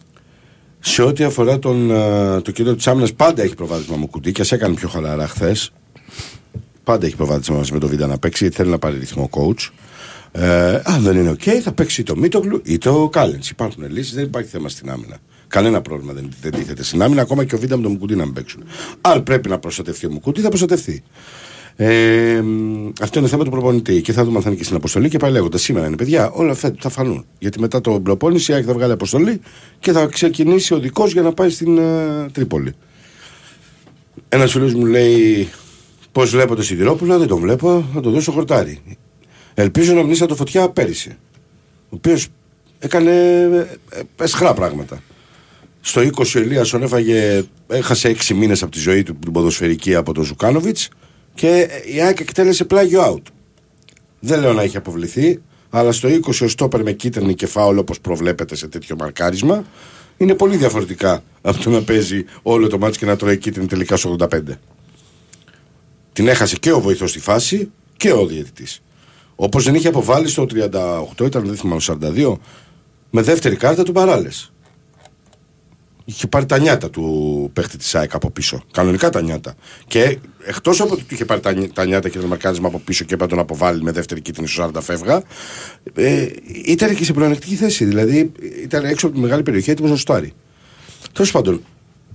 σε 0.80 1.02
ό,τι 1.02 1.24
αφορά 1.24 1.58
τον, 1.58 1.90
ε, 1.90 2.40
το 2.40 2.50
κέντρο 2.50 2.74
της 2.74 2.86
άμυνας, 2.86 3.14
πάντα 3.14 3.42
έχει 3.42 3.54
προβάδισμα 3.54 3.96
ο 3.96 4.08
Μουκουντί 4.08 4.32
κι 4.32 4.42
ας 4.42 4.46
έκανε 4.50 4.74
πιο 4.74 4.88
χαλαρά 4.88 5.28
χθες. 5.28 5.72
Πάντα 6.84 7.06
έχει 7.06 7.16
προβάδισμα 7.16 7.56
μαζί 7.56 7.72
με 7.72 7.78
το 7.78 7.88
Βίντα 7.88 8.06
να 8.06 8.18
παίξει 8.18 8.42
γιατί 8.42 8.56
θέλει 8.56 8.70
να 8.70 8.78
πάρει 8.78 8.98
ρυθμό 8.98 9.30
coach. 9.32 9.70
Ε, 10.32 10.80
αν 10.84 11.02
δεν 11.02 11.16
είναι 11.16 11.30
οκ, 11.30 11.42
θα 11.62 11.72
παίξει 11.72 12.02
το 12.02 12.16
Μίτογλου 12.16 12.60
ή 12.64 12.78
το 12.78 13.08
Κάλεν. 13.08 13.40
Υπάρχουν 13.50 13.90
λύσεις, 13.90 14.14
δεν 14.14 14.24
υπάρχει 14.24 14.48
θέμα 14.48 14.68
στην 14.68 14.90
άμυνα. 14.90 15.16
Κανένα 15.48 15.80
πρόβλημα 15.80 16.12
δεν, 16.12 16.28
δεν 16.40 16.52
τίθεται 16.52 16.82
στην 16.82 17.02
άμυνα, 17.02 17.22
ακόμα 17.22 17.44
και 17.44 17.54
ο 17.54 17.58
Βίντα 17.58 17.76
με 17.76 17.82
τον 17.82 17.92
Μουκουντί 17.92 18.16
να 18.16 18.24
μην 18.24 18.34
παίξουν. 18.34 18.64
Αν 19.00 19.22
πρέπει 19.22 19.48
να 19.48 19.58
προστατευτεί 19.58 20.06
ο 20.06 20.10
Μουκουτί, 20.10 20.40
θα 20.40 20.48
προστατευτεί. 20.48 21.02
Ε, 21.80 22.40
μ, 22.42 22.90
αυτό 23.00 23.18
είναι 23.18 23.28
θέμα 23.28 23.44
του 23.44 23.50
προπονητή 23.50 24.00
και 24.00 24.12
θα 24.12 24.24
δούμε 24.24 24.36
αν 24.36 24.42
θα 24.42 24.48
είναι 24.48 24.58
και 24.58 24.64
στην 24.64 24.76
αποστολή. 24.76 25.08
Και 25.08 25.18
πάλι 25.18 25.32
λέγοντας 25.32 25.62
σήμερα 25.62 25.86
είναι 25.86 25.96
παιδιά, 25.96 26.30
όλα 26.30 26.50
αυτά 26.50 26.74
θα 26.78 26.88
φανούν. 26.88 27.24
Γιατί 27.38 27.60
μετά 27.60 27.80
το 27.80 28.00
προπόνηση 28.00 28.50
η 28.50 28.54
ΑΕΚ 28.54 28.64
θα 28.66 28.72
βγάλει 28.72 28.92
αποστολή 28.92 29.40
και 29.78 29.92
θα 29.92 30.06
ξεκινήσει 30.06 30.74
ο 30.74 30.78
δικός 30.78 31.12
για 31.12 31.22
να 31.22 31.32
πάει 31.32 31.50
στην 31.50 31.78
ε, 31.78 32.26
Τρίπολη. 32.32 32.74
Ένας 34.28 34.52
φίλος 34.52 34.74
μου 34.74 34.86
λέει 34.86 35.48
πώς 36.12 36.30
βλέπω 36.30 36.54
το 36.54 36.62
Σιδηρόπουλο, 36.62 37.18
δεν 37.18 37.28
τον 37.28 37.38
βλέπω, 37.38 37.84
θα 37.94 38.00
το 38.00 38.10
δώσω 38.10 38.32
χορτάρι. 38.32 38.80
Ελπίζω 39.54 39.94
να 39.94 40.02
μνήσα 40.02 40.26
το 40.26 40.34
φωτιά 40.34 40.68
πέρυσι. 40.68 41.16
Ο 41.82 41.96
οποίος 41.96 42.26
έκανε 42.78 43.12
ε, 43.90 44.00
εσχρά 44.24 44.54
πράγματα. 44.54 45.02
Στο 45.80 46.00
20 46.00 46.24
ο 46.36 46.38
Ελίασον 46.38 46.82
έφαγε, 46.82 47.44
έχασε 47.66 48.16
6 48.28 48.34
μήνες 48.34 48.62
από 48.62 48.72
τη 48.72 48.78
ζωή 48.78 49.02
του 49.02 49.16
την 49.16 49.32
ποδοσφαιρική 49.32 49.94
από 49.94 50.12
τον 50.12 50.24
Ζουκάνοβιτς 50.24 50.88
και 51.38 51.68
η 51.94 52.00
ΑΕΚ 52.00 52.20
εκτέλεσε 52.20 52.64
πλάγιο 52.64 53.14
out. 53.14 53.22
Δεν 54.20 54.40
λέω 54.40 54.52
να 54.52 54.62
έχει 54.62 54.76
αποβληθεί, 54.76 55.42
αλλά 55.70 55.92
στο 55.92 56.08
20 56.08 56.20
ο 56.42 56.48
στόπερ 56.48 56.82
με 56.82 56.92
κίτρινη 56.92 57.34
και 57.34 57.46
φάουλ 57.46 57.78
όπως 57.78 58.00
προβλέπεται 58.00 58.56
σε 58.56 58.68
τέτοιο 58.68 58.96
μαρκάρισμα 58.98 59.64
είναι 60.16 60.34
πολύ 60.34 60.56
διαφορετικά 60.56 61.22
από 61.40 61.62
το 61.62 61.70
να 61.70 61.82
παίζει 61.82 62.24
όλο 62.42 62.68
το 62.68 62.78
μάτι 62.78 62.98
και 62.98 63.06
να 63.06 63.16
τρώει 63.16 63.38
κίτρινη 63.38 63.66
τελικά 63.66 63.96
στο 63.96 64.16
85. 64.20 64.40
Την 66.12 66.28
έχασε 66.28 66.56
και 66.56 66.72
ο 66.72 66.80
βοηθός 66.80 67.10
στη 67.10 67.20
φάση 67.20 67.70
και 67.96 68.12
ο 68.12 68.26
διαιτητής. 68.26 68.82
Όπως 69.36 69.64
δεν 69.64 69.74
είχε 69.74 69.88
αποβάλει 69.88 70.28
στο 70.28 70.46
38, 71.18 71.26
ήταν 71.26 71.46
δεν 71.46 71.56
θυμάμαι, 71.56 71.80
42, 71.86 72.36
με 73.10 73.22
δεύτερη 73.22 73.56
κάρτα 73.56 73.82
του 73.82 73.92
παράλε. 73.92 74.28
Είχε 76.10 76.26
πάρει 76.26 76.46
τα 76.46 76.58
νιάτα 76.58 76.90
του 76.90 77.50
παίχτη 77.52 77.76
της 77.76 77.94
ΑΕΚ 77.94 78.14
από 78.14 78.30
πίσω. 78.30 78.62
Κανονικά 78.72 79.10
τα 79.10 79.20
νιάτα. 79.22 79.54
Και 79.86 80.18
εκτός 80.44 80.80
από 80.80 80.92
ότι 80.92 81.02
του 81.02 81.14
είχε 81.14 81.24
πάρει 81.24 81.40
τα, 81.40 81.52
νι- 81.52 81.72
τα 81.72 81.84
νιάτα 81.84 82.08
και 82.08 82.18
το 82.18 82.26
μαρκάρισμα 82.26 82.68
από 82.68 82.78
πίσω 82.78 83.04
και 83.04 83.14
έπρεπε 83.14 83.34
να 83.34 83.44
τον 83.44 83.54
αποβάλει 83.54 83.82
με 83.82 83.92
δεύτερη 83.92 84.20
κίτρινη 84.20 84.48
στο 84.48 84.70
40 84.74 84.80
φεύγα, 84.82 85.22
ε, 85.94 86.26
ήταν 86.64 86.94
και 86.94 87.04
σε 87.04 87.12
πλεονεκτική 87.12 87.54
θέση. 87.54 87.84
Δηλαδή 87.84 88.32
ήταν 88.62 88.84
έξω 88.84 89.06
από 89.06 89.14
τη 89.14 89.20
μεγάλη 89.20 89.42
περιοχή 89.42 89.70
έτοιμος 89.70 89.90
να 89.90 89.96
σουτάρει. 89.96 90.32
Τέλος 91.12 91.30
πάντων, 91.30 91.62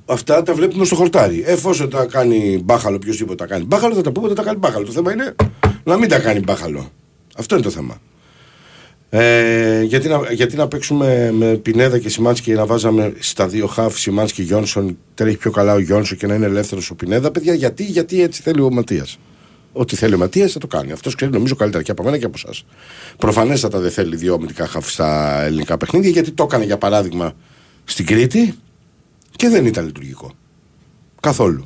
αυτά 0.05 0.43
τα 0.43 0.53
βλέπουμε 0.53 0.85
στο 0.85 0.95
χορτάρι. 0.95 1.43
Εφόσον 1.45 1.89
τα 1.89 2.05
κάνει 2.05 2.61
μπάχαλο, 2.63 2.95
οποιοδήποτε 2.95 3.35
τα 3.35 3.45
κάνει 3.45 3.65
μπάχαλο, 3.65 3.93
θα 3.95 4.01
τα 4.01 4.11
πούμε 4.11 4.25
ότι 4.25 4.35
τα 4.35 4.43
κάνει 4.43 4.57
μπάχαλο. 4.57 4.85
Το 4.85 4.91
θέμα 4.91 5.11
είναι 5.11 5.35
να 5.83 5.97
μην 5.97 6.09
τα 6.09 6.19
κάνει 6.19 6.39
μπάχαλο. 6.39 6.91
Αυτό 7.37 7.55
είναι 7.55 7.63
το 7.63 7.69
θέμα. 7.69 8.01
Ε, 9.15 9.83
γιατί, 9.83 10.07
να, 10.07 10.31
γιατί 10.31 10.55
να 10.55 10.67
παίξουμε 10.67 11.31
με 11.31 11.55
Πινέδα 11.55 11.99
και 11.99 12.09
Σιμάνσκι 12.09 12.45
και 12.45 12.57
να 12.57 12.65
βάζαμε 12.65 13.13
στα 13.19 13.47
δύο 13.47 13.67
χαφ 13.67 13.99
Σιμάνσκι 13.99 14.41
και 14.41 14.47
Γιόνσον, 14.47 14.97
τρέχει 15.13 15.37
πιο 15.37 15.51
καλά 15.51 15.73
ο 15.73 15.79
Γιόνσον 15.79 16.17
και 16.17 16.27
να 16.27 16.35
είναι 16.35 16.45
ελεύθερος 16.45 16.89
ο 16.89 16.95
Πινέδα. 16.95 17.31
Παιδιά, 17.31 17.53
γιατί, 17.53 17.83
γιατί 17.83 18.21
έτσι 18.21 18.41
θέλει 18.41 18.61
ο 18.61 18.71
Ματίας; 18.71 19.19
Ό,τι 19.73 19.95
θέλει 19.95 20.13
ο 20.13 20.17
Ματίας 20.17 20.51
θα 20.51 20.59
το 20.59 20.67
κάνει. 20.67 20.91
Αυτός 20.91 21.15
ξέρει 21.15 21.31
νομίζω 21.31 21.55
καλύτερα 21.55 21.83
και 21.83 21.91
από 21.91 22.03
μένα 22.03 22.17
και 22.17 22.25
από 22.25 22.35
εσάς. 22.43 22.65
Προφανέστατα 23.17 23.79
δεν 23.79 23.91
θέλει 23.91 24.15
δύο 24.15 24.33
αμυντικά 24.33 24.67
χαφ 24.67 24.91
στα 24.91 25.41
ελληνικά 25.43 25.77
παιχνίδια 25.77 26.09
γιατί 26.09 26.31
το 26.31 26.43
έκανε 26.43 26.65
για 26.65 26.77
παράδειγμα 26.77 27.33
στην 27.83 28.05
Κρήτη 28.05 28.53
και 29.35 29.49
δεν 29.49 29.65
ήταν 29.65 29.85
λειτουργικό. 29.85 30.31
Καθόλου. 31.21 31.65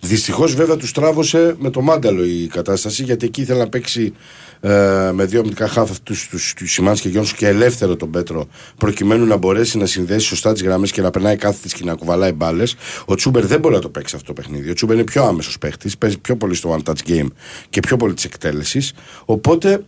Δυστυχώς 0.00 0.54
βέβαια 0.54 0.76
τους 0.76 0.92
τράβωσε 0.92 1.56
με 1.58 1.70
το 1.70 1.80
μάνταλο 1.80 2.24
η 2.24 2.46
κατάσταση 2.46 3.02
γιατί 3.02 3.26
εκεί 3.26 3.40
ήθελε 3.40 3.58
να 3.58 3.68
παίξει 3.68 4.12
ε, 4.60 5.10
με 5.12 5.24
δύο 5.24 5.40
αμυντικά 5.40 5.68
χάφ 5.68 5.90
αυτούς 5.90 6.28
τους 6.28 6.54
Σιμάνς 6.72 7.00
και 7.00 7.08
Γιόνσου 7.08 7.36
και 7.36 7.46
ελεύθερο 7.46 7.96
τον 7.96 8.10
Πέτρο 8.10 8.48
προκειμένου 8.76 9.26
να 9.26 9.36
μπορέσει 9.36 9.78
να 9.78 9.86
συνδέσει 9.86 10.26
σωστά 10.26 10.52
τις 10.52 10.62
γραμμές 10.62 10.90
και 10.90 11.02
να 11.02 11.10
περνάει 11.10 11.36
κάθε 11.36 11.68
και 11.76 11.84
να 11.84 11.94
κουβαλάει 11.94 12.32
μπάλες. 12.32 12.74
Ο 13.04 13.14
Τσούμπερ 13.14 13.46
δεν 13.46 13.60
μπορεί 13.60 13.74
να 13.74 13.80
το 13.80 13.88
παίξει 13.88 14.14
αυτό 14.16 14.26
το 14.26 14.32
παιχνίδι. 14.32 14.70
Ο 14.70 14.74
Τσούμπερ 14.74 14.96
είναι 14.96 15.04
πιο 15.04 15.24
άμεσος 15.24 15.58
παίχτης, 15.58 15.98
παίζει 15.98 16.18
πιο 16.18 16.36
πολύ 16.36 16.54
στο 16.54 16.78
one 16.78 16.90
touch 16.90 17.08
game 17.08 17.26
και 17.70 17.80
πιο 17.80 17.96
πολύ 17.96 18.14
της 18.14 18.24
εκτέλεσης. 18.24 18.92
Οπότε 19.24 19.84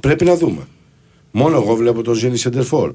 πρέπει 0.00 0.24
να 0.24 0.36
δούμε. 0.36 0.66
Μόνο 1.30 1.56
εγώ 1.56 1.74
βλέπω 1.74 2.02
τον 2.02 2.14
Ζήνη 2.14 2.36
Σεντερφόρ. 2.36 2.94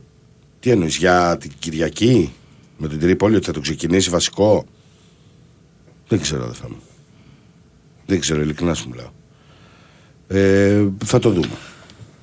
Τι 0.60 0.70
εννοείς, 0.70 0.98
για 0.98 1.38
την 1.40 1.52
Κυριακή 1.60 2.34
με 2.78 2.88
την 2.88 3.00
Τρίπολη 3.00 3.36
ότι 3.36 3.46
θα 3.46 3.52
το 3.52 3.60
ξεκινήσει 3.60 4.10
βασικό; 4.10 4.66
Δεν 6.08 6.20
ξέρω, 6.20 6.44
αδερφά 6.44 6.70
μου. 6.70 6.82
Δεν 8.06 8.20
ξέρω, 8.20 8.42
ειλικρινά 8.42 8.74
σου 8.74 8.90
μιλάω. 8.90 9.10
Ε, 10.28 10.86
θα 11.06 11.20
το 11.20 11.30
δούμε. 11.30 11.58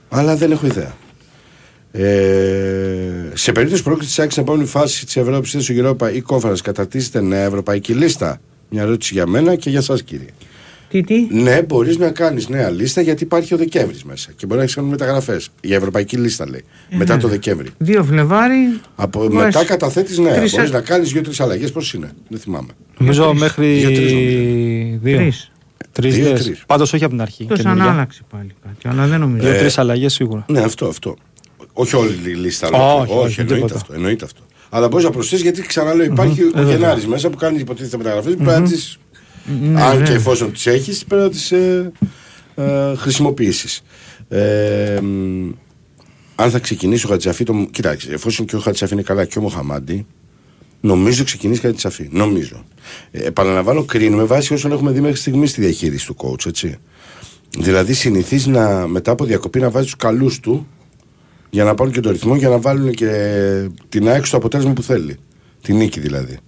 Αλλά 0.08 0.36
δεν 0.36 0.50
έχω 0.50 0.66
ιδέα. 0.66 0.96
Ε, 1.92 3.30
σε 3.34 3.52
περίπτωση 3.52 3.82
πρόκληση 3.82 4.08
της 4.08 4.18
άξια 4.18 4.30
στην 4.30 4.42
επόμενη 4.42 4.68
φάση 4.68 5.04
της 5.04 5.16
Ευρώπης 5.16 5.50
στο 5.50 5.74
Europa 5.74 6.14
ή 6.14 6.22
Conference 6.26 6.60
καταρτίζεται 6.62 7.20
νέα 7.20 7.44
ευρωπαϊκή 7.44 7.94
λίστα. 7.94 8.40
Μια 8.70 8.82
ερώτηση 8.82 9.14
για 9.14 9.26
μένα 9.26 9.54
και 9.54 9.70
για 9.70 9.78
εσά, 9.78 9.98
κύριε. 9.98 10.28
Τι, 10.92 11.02
τι; 11.02 11.26
Ναι, 11.30 11.62
μπορείς 11.62 11.96
να 11.98 12.10
κάνεις 12.10 12.48
νέα 12.48 12.70
λίστα 12.70 13.00
γιατί 13.00 13.22
υπάρχει 13.24 13.54
ο 13.54 13.56
Δεκέμβρης 13.56 14.04
μέσα 14.04 14.30
και 14.36 14.46
μπορεί 14.46 14.56
να 14.56 14.62
έχεις 14.62 14.74
κάνει 14.74 14.88
μεταγραφές. 14.88 15.48
Για 15.62 15.76
ευρωπαϊκή 15.76 16.16
λίστα 16.16 16.48
λέει. 16.48 16.64
μετά 16.90 17.16
το 17.16 17.28
Δεκέμβρη. 17.28 17.68
2 17.86 18.02
Φλεβάρι. 18.04 18.80
Από, 18.96 19.18
βάζεις 19.20 19.34
μετά 19.54 19.64
καταθέτεις 19.64 20.18
νέα. 20.18 20.34
τρεις 20.34 20.52
Μπορείς 20.54 20.70
α- 20.70 20.72
να 20.72 20.80
κάνεις 20.80 21.12
δύο-τρει 21.12 21.34
αλλαγές. 21.38 21.72
Πώς 21.72 21.94
είναι, 21.94 22.10
δεν 22.28 22.38
θυμάμαι. 22.40 22.68
Νομίζω 22.98 23.28
τρεις. 23.28 23.40
μέχρι 23.40 23.76
Για-τρεις 23.78 24.12
νομίζω. 24.12 24.98
δύο. 25.02 25.16
Τρεις. 25.18 25.50
Τρεις 25.92 26.14
Δύο, 26.14 26.30
λες. 26.30 26.44
τρεις. 26.44 26.62
Πάντως 26.66 26.92
όχι 26.92 27.04
από 27.04 27.12
την 27.12 27.22
αρχή. 27.22 27.44
Τόσο 27.44 27.62
καινούργια. 27.62 27.84
αν 27.84 27.90
άλλαξε 27.90 28.22
πάλι 28.30 28.54
κάτι. 28.62 28.88
Αλλά 28.88 29.06
δεν 29.06 29.20
νομίζω. 29.20 29.48
Δύο-τρει 29.50 29.68
αλλαγές 29.76 30.12
σίγουρα. 30.12 30.44
Ναι, 30.48 30.60
αυτό, 30.60 30.86
αυτό. 30.86 31.16
Όχι 31.72 31.96
όλη 31.96 32.12
η 32.26 32.32
λίστα. 32.34 32.66
Όχι, 32.66 32.76
αλλά- 32.76 32.94
όχι, 32.94 33.12
όχι, 33.12 33.40
εννοείται 33.40 33.54
τίποτα. 33.54 33.74
αυτό, 33.74 33.94
εννοείται 33.94 34.24
αυτό. 34.24 34.40
Αλλά 34.70 34.88
μπορείς 34.88 35.04
να 35.04 35.10
προσθέσεις 35.10 35.42
γιατί 35.44 35.62
ξαναλέω 35.62 36.04
υπάρχει 36.06 36.42
ο 36.42 36.46
Ε, 36.46 36.50
βέβαια. 36.54 36.76
Γενάρης 36.76 37.06
μέσα 37.06 37.30
που 37.30 37.36
κάνει 37.36 37.58
υποτίθεται 37.58 37.96
μεταγραφές. 37.96 38.34
Πρέπει 38.34 38.50
να 38.50 38.62
τις- 38.62 38.98
Ναι, 39.44 39.82
αν 39.82 39.98
ναι. 39.98 40.04
και 40.04 40.12
εφόσον 40.12 40.52
τις 40.52 40.66
έχεις, 40.66 41.04
πρέπει 41.04 41.22
να 41.22 41.30
τις 41.30 41.52
ε, 41.52 41.92
ε, 42.54 42.94
χρησιμοποιήσεις. 42.96 43.82
Ε, 44.28 45.00
μ, 45.02 45.50
αν 46.34 46.50
θα 46.50 46.58
ξεκινήσει 46.58 47.06
ο 47.06 47.08
Χατζαφή, 47.08 47.44
το... 47.44 47.66
κοιτάξτε, 47.70 48.14
εφόσον 48.14 48.46
και 48.46 48.56
ο 48.56 48.58
Χατζαφή 48.58 48.92
είναι 48.92 49.02
καλά 49.02 49.24
και 49.24 49.38
ο 49.38 49.42
Μοχαμάντη, 49.42 50.06
νομίζω 50.80 51.24
ξεκινήσει 51.24 51.60
κάτι 51.60 51.72
Χατζαφή. 51.74 52.08
Νομίζω. 52.12 52.64
Ε, 53.10 53.26
επαναλαμβάνω, 53.26 53.84
κρίνουμε 53.84 54.24
βάσει 54.24 54.54
όσων 54.54 54.72
έχουμε 54.72 54.90
δει 54.90 55.00
μέχρι 55.00 55.16
στιγμής 55.16 55.50
στη 55.50 55.60
διαχείριση 55.60 56.06
του 56.06 56.16
coach, 56.18 56.46
έτσι. 56.46 56.76
Δηλαδή 57.58 57.92
συνηθίζει 57.92 58.50
να, 58.50 58.86
μετά 58.86 59.10
από 59.10 59.24
διακοπή 59.24 59.60
να 59.60 59.70
βάζει 59.70 59.84
τους 59.84 59.96
καλούς 59.96 60.40
του 60.40 60.66
για 61.50 61.64
να 61.64 61.74
πάρουν 61.74 61.92
και 61.92 62.00
το 62.00 62.10
ρυθμό 62.10 62.36
για 62.36 62.48
να 62.48 62.58
βάλουν 62.58 62.90
και 62.90 63.08
την 63.88 64.08
ΑΕΚ 64.08 64.26
στο 64.26 64.36
αποτέλεσμα 64.36 64.72
που 64.72 64.82
θέλει. 64.82 65.16
Την 65.62 65.76
νίκη 65.76 66.00
δηλαδή. 66.00 66.38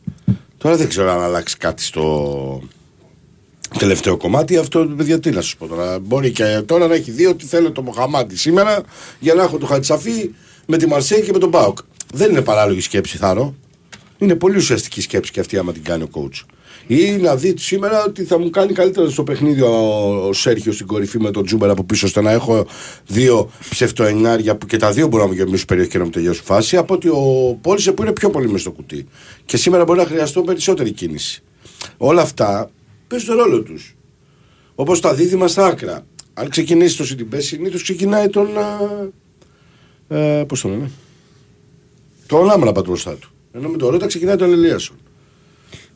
Τώρα 0.58 0.76
δεν 0.76 0.88
ξέρω 0.88 1.10
αν 1.10 1.20
αλλάξει 1.20 1.56
κάτι 1.56 1.82
στο 1.82 2.62
τελευταίο 3.78 4.16
κομμάτι. 4.16 4.56
Αυτό 4.56 4.92
παιδιά 4.96 5.20
τι 5.20 5.30
να 5.30 5.40
σου 5.40 5.56
πω 5.56 5.66
τώρα. 5.66 5.98
Μπορεί 5.98 6.30
και 6.30 6.62
τώρα 6.66 6.86
να 6.86 6.94
έχει 6.94 7.10
δει 7.10 7.26
ότι 7.26 7.46
θέλω 7.46 7.72
το 7.72 7.82
Μοχαμάτι 7.82 8.36
σήμερα 8.36 8.82
για 9.18 9.34
να 9.34 9.42
έχω 9.42 9.58
το 9.58 9.66
Χατσαφή 9.66 10.30
με 10.66 10.76
τη 10.76 10.86
Μαρσέη 10.86 11.22
και 11.22 11.32
με 11.32 11.38
τον 11.38 11.48
Μπάουκ. 11.48 11.78
Δεν 12.14 12.30
είναι 12.30 12.42
παράλογη 12.42 12.80
σκέψη, 12.80 13.16
Θάρο. 13.16 13.54
Είναι 14.18 14.34
πολύ 14.34 14.56
ουσιαστική 14.56 15.00
σκέψη 15.00 15.32
και 15.32 15.40
αυτή 15.40 15.58
άμα 15.58 15.72
την 15.72 15.82
κάνει 15.82 16.02
ο 16.02 16.08
coach. 16.12 16.44
Ή 16.86 17.10
να 17.10 17.36
δει 17.36 17.54
σήμερα 17.58 18.04
ότι 18.04 18.24
θα 18.24 18.38
μου 18.38 18.50
κάνει 18.50 18.72
καλύτερα 18.72 19.08
στο 19.08 19.22
παιχνίδι 19.22 19.60
ο, 19.60 19.68
ο 20.28 20.32
Σέρχιο 20.32 20.72
στην 20.72 20.86
κορυφή 20.86 21.20
με 21.20 21.30
τον 21.30 21.44
Τζούμπερ 21.44 21.70
από 21.70 21.84
πίσω, 21.84 22.06
ώστε 22.06 22.20
να 22.20 22.30
έχω 22.30 22.66
δύο 23.06 23.50
ψευτοενάρια 23.70 24.56
που 24.56 24.66
και 24.66 24.76
τα 24.76 24.92
δύο 24.92 25.06
μπορούν 25.06 25.26
να 25.26 25.32
μου 25.32 25.38
γεμίσουν 25.38 25.66
περιοχή 25.66 25.90
και 25.90 25.98
να 25.98 26.04
μου 26.04 26.10
τελειώσουν 26.10 26.44
φάση, 26.44 26.76
από 26.76 26.94
ότι 26.94 27.08
ο 27.08 27.58
Πόλησε 27.60 27.92
που 27.92 28.02
είναι 28.02 28.12
πιο 28.12 28.30
πολύ 28.30 28.48
μες 28.48 28.60
στο 28.60 28.70
κουτί. 28.70 29.06
Και 29.44 29.56
σήμερα 29.56 29.84
μπορεί 29.84 29.98
να 29.98 30.06
χρειαστώ 30.06 30.42
περισσότερη 30.42 30.92
κίνηση. 30.92 31.42
Όλα 31.96 32.22
αυτά 32.22 32.70
παίζουν 33.14 33.36
τον 33.36 33.44
ρόλο 33.44 33.62
τους. 33.62 33.96
Όπως 34.74 35.00
τα 35.00 35.14
δίδυμα 35.14 35.48
στα 35.48 35.66
άκρα. 35.66 36.06
Αν 36.34 36.48
ξεκινήσει 36.48 36.96
το 36.96 37.04
City 37.10 37.36
συνήθως 37.40 37.82
ξεκινάει 37.82 38.28
τον. 38.28 38.48
Ε, 40.08 40.44
Πώς 40.48 40.60
το 40.60 40.68
λένε. 40.68 40.90
Τον 42.26 42.50
Άμραμπατ 42.50 42.84
μπροστά 42.86 43.12
του. 43.14 43.30
Ενώ 43.52 43.68
με 43.68 43.76
το 43.76 43.88
Ρότα 43.90 44.06
ξεκινάει 44.06 44.36
τον 44.36 44.52
Ελίασον. 44.52 44.96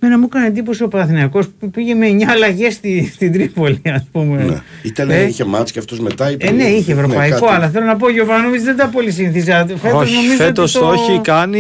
Μένα 0.01 0.19
μου 0.19 0.25
έκανε 0.25 0.47
εντύπωση 0.47 0.83
ο 0.83 0.89
Παναθηναϊκός 0.89 1.47
που 1.61 1.71
πήγε 1.71 1.95
με 1.95 2.09
9 2.11 2.23
αλλαγές 2.29 2.75
στη, 2.75 3.11
στην 3.15 3.33
Τρίπολη, 3.33 3.81
ας 3.85 4.05
πούμε. 4.13 4.45
Ναι. 4.45 4.63
Ήταν, 4.83 5.11
Ε, 5.11 5.23
είχε 5.23 5.45
μάτς 5.45 5.73
και 5.73 5.79
αυτός 5.79 6.01
μετά. 6.01 6.31
είπε- 6.31 6.45
Ε, 6.47 6.51
ναι, 6.51 6.65
είχε 6.65 6.93
ευρωπαϊκό, 6.93 7.41
κάτι. 7.47 7.55
αλλά 7.55 7.69
θέλω 7.69 7.85
να 7.85 7.97
πω 7.97 8.07
ο 8.07 8.11
Γιωβάνοβιτς 8.11 8.63
δεν 8.65 8.77
τα 8.77 8.89
πολύ 8.89 9.11
συνηθίζει. 9.11 9.51
Φέτος 9.51 10.03
όχι, 10.03 10.15
νομίζω 10.15 10.35
φέτος 10.37 10.75
ότι 10.75 10.85
το... 10.85 10.91
όχι, 10.91 11.21
κάνει 11.21 11.59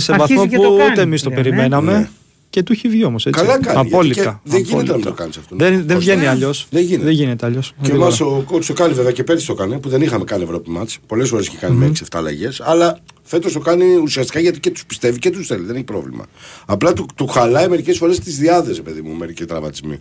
σε 0.00 0.12
Αρχίζει 0.12 0.34
βαθμό 0.34 0.46
και 0.50 0.56
που 0.56 0.62
το 0.62 0.76
κάνει 0.76 0.90
ούτε 0.90 1.00
εμείς 1.00 1.22
το 1.22 1.30
πλέον, 1.30 1.46
ε. 1.46 1.48
περιμέναμε. 1.48 2.10
Ναι. 2.56 2.62
Και 2.62 2.62
του 2.62 2.72
έχει 2.72 2.88
βγει 2.88 3.04
όμως 3.04 3.26
έτσι. 3.26 3.40
Καλά 3.40 3.52
κάνει, 3.60 3.72
γιατί 3.80 3.94
Απόλυτα. 3.94 4.40
και 4.44 4.50
δεν 4.50 4.60
γίνεται 4.60 4.70
απόλυτα. 4.72 4.90
να 4.92 4.96
μην 4.96 5.04
το 5.04 5.12
κάνεις 5.12 5.36
αυτό. 5.36 5.56
Δεν, 5.56 5.74
δεν 5.76 5.86
Πώς 5.86 6.04
βγαίνει 6.04 6.20
δεν- 6.20 6.28
αλλιώς. 6.30 6.66
δεν 6.70 6.82
γίνεται. 6.82 7.04
Δεν 7.04 7.12
γίνεται 7.12 7.46
αλλιώς. 7.46 7.74
Και 7.82 7.90
εμάς 7.92 8.20
ο 8.20 8.42
κότσο 8.46 8.72
το 8.74 8.82
κάνει 8.82 8.94
βέβαια 8.94 9.12
και 9.12 9.24
πέρυσι 9.24 9.46
το 9.46 9.52
έκανε 9.52 9.78
που 9.78 9.88
δεν 9.88 10.00
είχαμε 10.02 10.24
κάνει 10.24 10.42
Ευρώπη 10.42 10.70
μάτς. 10.70 10.98
Πολλές 11.06 11.28
φορέ 11.28 11.42
είχε 11.42 11.56
κάνει 11.60 11.76
με 11.76 11.86
6-7 11.86 12.18
αλλαγές. 12.18 12.60
Αλλά 12.60 12.98
φέτος 13.22 13.52
το 13.52 13.58
κάνει 13.58 13.96
ουσιαστικά 13.96 14.40
γιατί 14.40 14.60
και 14.60 14.70
τους 14.70 14.86
πιστεύει 14.86 15.18
και 15.18 15.30
τους 15.30 15.46
θέλει. 15.46 15.64
Δεν 15.64 15.74
έχει 15.74 15.84
πρόβλημα. 15.84 16.24
Απλά 16.66 16.92
του, 16.92 17.06
του 17.14 17.26
χαλάει 17.26 17.68
μερικές 17.68 17.96
φορές 17.98 18.18
τις 18.20 18.38
διάδες, 18.38 18.80
παιδί 18.82 19.00
μου, 19.02 19.14
μερικοί 19.14 19.44
τραυματισμοί. 19.44 19.98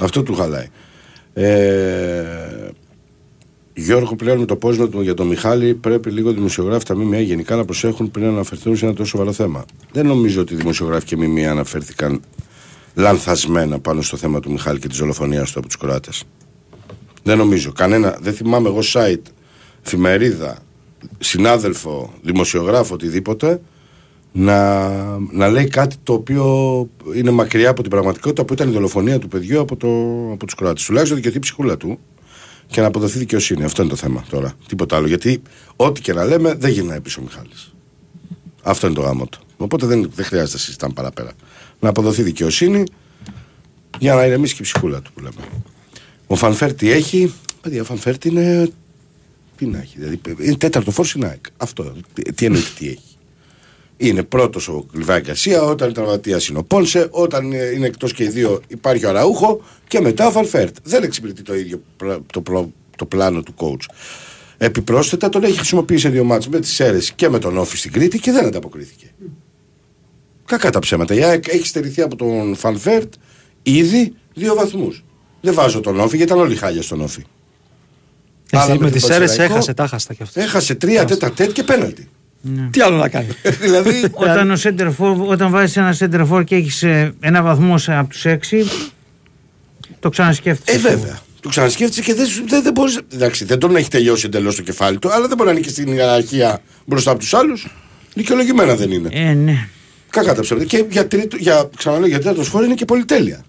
Αυτό 0.00 0.22
του 0.22 0.34
χαλάει. 0.34 0.66
Ε, 1.36 2.13
Γιώργο, 3.84 4.16
πλέον 4.16 4.38
με 4.38 4.44
το 4.44 4.56
πόσμα 4.56 4.88
του 4.88 5.00
για 5.00 5.14
τον 5.14 5.26
Μιχάλη, 5.26 5.74
πρέπει 5.74 6.10
λίγο 6.10 6.30
οι 6.30 6.32
δημοσιογράφοι 6.32 6.84
τα 6.84 6.96
ΜΜΕ 6.96 7.20
γενικά 7.20 7.56
να 7.56 7.64
προσέχουν 7.64 8.10
πριν 8.10 8.26
αναφερθούν 8.26 8.76
σε 8.76 8.84
ένα 8.84 8.94
τόσο 8.94 9.10
σοβαρό 9.10 9.32
θέμα. 9.32 9.64
Δεν 9.92 10.06
νομίζω 10.06 10.40
ότι 10.40 10.54
οι 10.54 10.56
δημοσιογράφοι 10.56 11.06
και 11.06 11.16
ΜΜΕ 11.16 11.46
αναφέρθηκαν 11.46 12.20
λανθασμένα 12.94 13.78
πάνω 13.78 14.02
στο 14.02 14.16
θέμα 14.16 14.40
του 14.40 14.50
Μιχάλη 14.50 14.78
και 14.78 14.88
της 14.88 14.98
δολοφονίας 14.98 15.52
του 15.52 15.58
από 15.58 15.68
τους 15.68 15.76
Κροάτες. 15.76 16.24
Δεν 17.22 17.38
νομίζω. 17.38 17.72
Κανένα, 17.72 18.18
δεν 18.20 18.32
θυμάμαι 18.32 18.68
εγώ 18.68 18.80
site, 18.92 19.22
εφημερίδα, 19.84 20.58
συνάδελφο, 21.18 22.12
δημοσιογράφο, 22.22 22.94
οτιδήποτε 22.94 23.60
να, 24.32 24.88
να 25.30 25.48
λέει 25.48 25.68
κάτι 25.68 25.96
το 26.02 26.12
οποίο 26.12 26.44
είναι 27.14 27.30
μακριά 27.30 27.70
από 27.70 27.80
την 27.82 27.90
πραγματικότητα 27.90 28.44
που 28.44 28.52
ήταν 28.52 28.68
η 28.68 28.72
δολοφονία 28.72 29.18
του 29.18 29.28
παιδιού 29.28 29.60
από, 29.60 29.76
το, 29.76 29.88
από 30.32 30.44
τους 30.44 30.54
Κροάτες. 30.54 30.84
Τουλάχιστον 30.84 31.16
δικαιωθεί 31.16 31.38
η 31.38 31.40
ψυχούλα 31.40 31.76
του 31.76 31.98
και 32.66 32.80
να 32.80 32.86
αποδοθεί 32.86 33.18
δικαιοσύνη. 33.18 33.64
Αυτό 33.64 33.82
είναι 33.82 33.90
το 33.90 33.96
θέμα 33.96 34.24
τώρα. 34.30 34.52
Τίποτα 34.68 34.96
άλλο. 34.96 35.06
Γιατί 35.06 35.42
ό,τι 35.76 36.00
και 36.00 36.12
να 36.12 36.24
λέμε 36.24 36.54
δεν 36.54 36.70
γυρνάει 36.70 37.00
πίσω 37.00 37.20
ο 37.20 37.24
Μιχάλης. 37.24 37.74
Αυτό 38.62 38.86
είναι 38.86 38.96
το 38.96 39.02
γαμώτο. 39.02 39.40
Οπότε 39.56 39.86
δεν, 39.86 40.10
δεν 40.14 40.24
χρειάζεται 40.24 40.52
να 40.52 40.62
συζητάμε 40.62 40.92
παραπέρα. 40.92 41.32
Να 41.80 41.88
αποδοθεί 41.88 42.22
δικαιοσύνη 42.22 42.84
για 43.98 44.14
να 44.14 44.24
ηρεμήσει 44.24 44.54
και 44.54 44.62
η 44.62 44.64
ψυχούλα 44.64 45.02
του 45.02 45.12
που 45.12 45.20
λέμε. 45.20 45.34
Ο 46.26 46.36
Φαν 46.36 46.55
Βερτ 46.55 46.74
τι 46.74 46.90
έχει. 46.90 47.34
Παιδιά, 47.60 47.80
ο 47.80 47.84
Φαν 47.84 48.01
Βερτ 48.01 48.18
τι 48.18 48.28
είναι. 48.28 48.70
Τι 49.56 49.66
να 49.66 49.78
έχει. 49.78 49.94
Δηλαδή, 49.98 50.20
είναι 50.38 50.56
τέταρτο 50.56 50.90
φορ 50.90 51.06
στην 51.06 51.24
ΑΕΚ. 51.24 51.44
Αυτό. 51.56 51.94
Τι, 52.12 52.22
τι 52.22 52.44
εννοείται 52.44 52.68
τι 52.78 52.88
έχει. 52.88 53.13
Είναι 53.96 54.22
πρώτος 54.22 54.68
ο 54.68 54.86
Λιβάι 54.92 55.20
Γκαρσία, 55.20 55.62
όταν 55.62 55.86
είναι 55.88 55.96
τραυματίας 55.96 56.40
είναι 56.50 56.58
ο 56.58 56.64
Πόνσε, 56.64 57.06
όταν 57.10 57.52
είναι 57.52 57.86
εκτός 57.86 58.12
και 58.12 58.24
οι 58.24 58.28
δύο 58.28 58.60
υπάρχει 58.68 59.04
ο 59.06 59.08
Αραούχο 59.08 59.60
και 59.88 60.00
μετά 60.00 60.26
ο 60.26 60.30
Φαν 60.30 60.50
Βερτ. 60.50 60.76
Δεν 60.82 61.02
εξυπηρετεί 61.02 61.42
το 61.42 61.54
ίδιο 61.54 61.82
πλα- 61.96 62.18
το, 62.32 62.40
πλο- 62.40 62.72
το 62.96 63.06
πλάνο 63.06 63.42
του 63.42 63.54
coach. 63.56 63.94
Επιπρόσθετα 64.58 65.28
τον 65.28 65.44
έχει 65.44 65.56
χρησιμοποιήσει 65.56 66.00
σε 66.00 66.08
δύο 66.08 66.24
ματς 66.24 66.48
με 66.48 66.60
τις 66.60 66.74
Σέρρες 66.74 67.12
και 67.12 67.28
με 67.28 67.38
τον 67.38 67.56
ΟΦΗ 67.58 67.76
στην 67.76 67.92
Κρήτη 67.92 68.18
και 68.18 68.32
δεν 68.32 68.44
ανταποκρίθηκε. 68.46 69.06
Κακά 70.44 70.70
τα 70.70 70.78
ψέματα. 70.78 71.14
Η 71.14 71.22
ΑΕΚ 71.24 71.48
έχει 71.48 71.66
στερηθεί 71.66 72.02
από 72.02 72.16
τον 72.16 72.54
Φαν 72.56 72.84
Βερτ 72.84 73.12
ήδη 73.62 74.14
δύο 74.34 74.54
βαθμούς. 74.54 75.04
Δεν 75.40 75.54
βάζω 75.54 75.80
τον 75.80 76.00
ΟΦΗ 76.00 76.16
γιατί 76.16 76.32
ήταν 76.32 76.44
όλοι 76.44 76.56
χάλια 76.56 76.82
στον 76.82 77.00
ΟΦΗ. 77.00 77.22
Αλλά 78.52 78.72
με 78.72 78.78
τον 78.78 78.90
τις 78.90 79.08
Σέρρες 79.08 79.18
Πανσεραϊκό 79.18 79.52
έχασε, 79.54 79.74
τα 79.74 79.86
χάστα 79.86 80.14
κι 80.14 80.22
αυτό. 80.22 80.40
Έχασε 80.40 80.74
τρία 80.74 81.04
τετ 81.04 81.30
α 81.32 81.37
τετ 81.37 81.52
και 81.52 81.62
πέναλτι. 81.62 82.08
Τι 82.70 82.80
άλλο 82.80 82.96
να 82.96 83.08
κάνει. 83.08 83.26
δηλαδή. 83.62 84.04
Όταν, 84.12 84.50
ο 84.50 84.54
σέντερ 84.62 84.88
φορ, 84.98 85.16
όταν 85.26 85.50
βάζεις 85.50 85.76
ένα 85.76 85.96
σέντερ 85.98 86.28
φορ 86.30 86.44
και 86.44 86.54
έχεις 86.54 86.82
ε, 86.82 87.14
ένα 87.20 87.42
βαθμό 87.42 87.78
σε- 87.78 87.94
από 87.96 88.08
τους 88.08 88.24
έξι, 88.24 88.64
το 90.00 90.08
ξανασκέφτεσαι. 90.08 90.76
Ε, 90.78 90.80
βέβαια. 90.80 91.18
Το 91.40 91.48
ξανασκέφτεσαι 91.48 92.02
και 92.02 92.14
δεν, 92.14 92.26
σου- 92.26 92.44
δεν, 92.48 92.62
δεν 92.62 92.72
μπορεί. 92.72 92.92
Εντάξει, 93.12 93.44
δεν 93.44 93.58
τον 93.58 93.76
έχει 93.76 93.88
τελειώσει 93.90 94.26
εντελώς 94.26 94.56
το 94.56 94.62
κεφάλι 94.62 94.98
του, 94.98 95.12
αλλά 95.12 95.26
δεν 95.28 95.36
μπορεί 95.36 95.48
να 95.50 95.54
είναι 95.56 95.64
και 95.64 95.72
στην 95.72 95.92
ιεραρχία 95.92 96.60
μπροστά 96.84 97.10
από 97.10 97.18
τους 97.20 97.34
άλλους. 97.34 97.68
Δικαιολογημένα 98.14 98.74
δεν 98.74 98.90
είναι. 98.90 99.08
Ε, 99.12 99.32
ναι. 99.32 99.68
Κακά 100.10 100.34
τα 100.34 100.40
ψέματα. 100.42 100.66
Και 100.66 100.84
για, 100.90 101.08
τρίτο, 101.08 101.36
για, 101.36 101.68
ξαναλέω, 101.76 102.06
για 102.08 102.18
τέταρτος 102.18 102.48
φόρο 102.48 102.64
είναι 102.64 102.74
και 102.74 102.84
πολυτέλεια. 102.84 103.44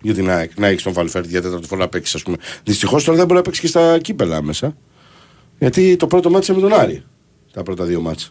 Για 0.00 0.14
την 0.14 0.30
ΑΕΚ 0.30 0.50
να 0.58 0.66
έχεις 0.66 0.82
τον 0.82 0.92
Φαλφέρτη 0.92 1.28
για 1.28 1.42
τέταρτο 1.42 1.66
φόρο 1.66 1.80
να 1.80 1.88
παίξεις, 1.88 2.14
ας 2.14 2.22
πούμε. 2.22 2.36
Δυστυχώς 2.64 3.04
τώρα 3.04 3.16
δεν 3.16 3.26
μπορεί 3.26 3.38
να 3.38 3.44
παίξεις 3.44 3.62
και 3.62 3.68
στα 3.68 3.98
κύπελα 3.98 4.42
μέσα. 4.42 4.76
Γιατί 5.58 5.96
το 5.96 6.06
πρώτο 6.06 6.30
μάτσα 6.30 6.54
με 6.54 6.60
τον 6.60 6.72
Άρη. 6.72 7.02
Τα 7.56 7.62
πρώτα 7.62 7.84
δύο 7.84 8.00
μάτσα. 8.00 8.28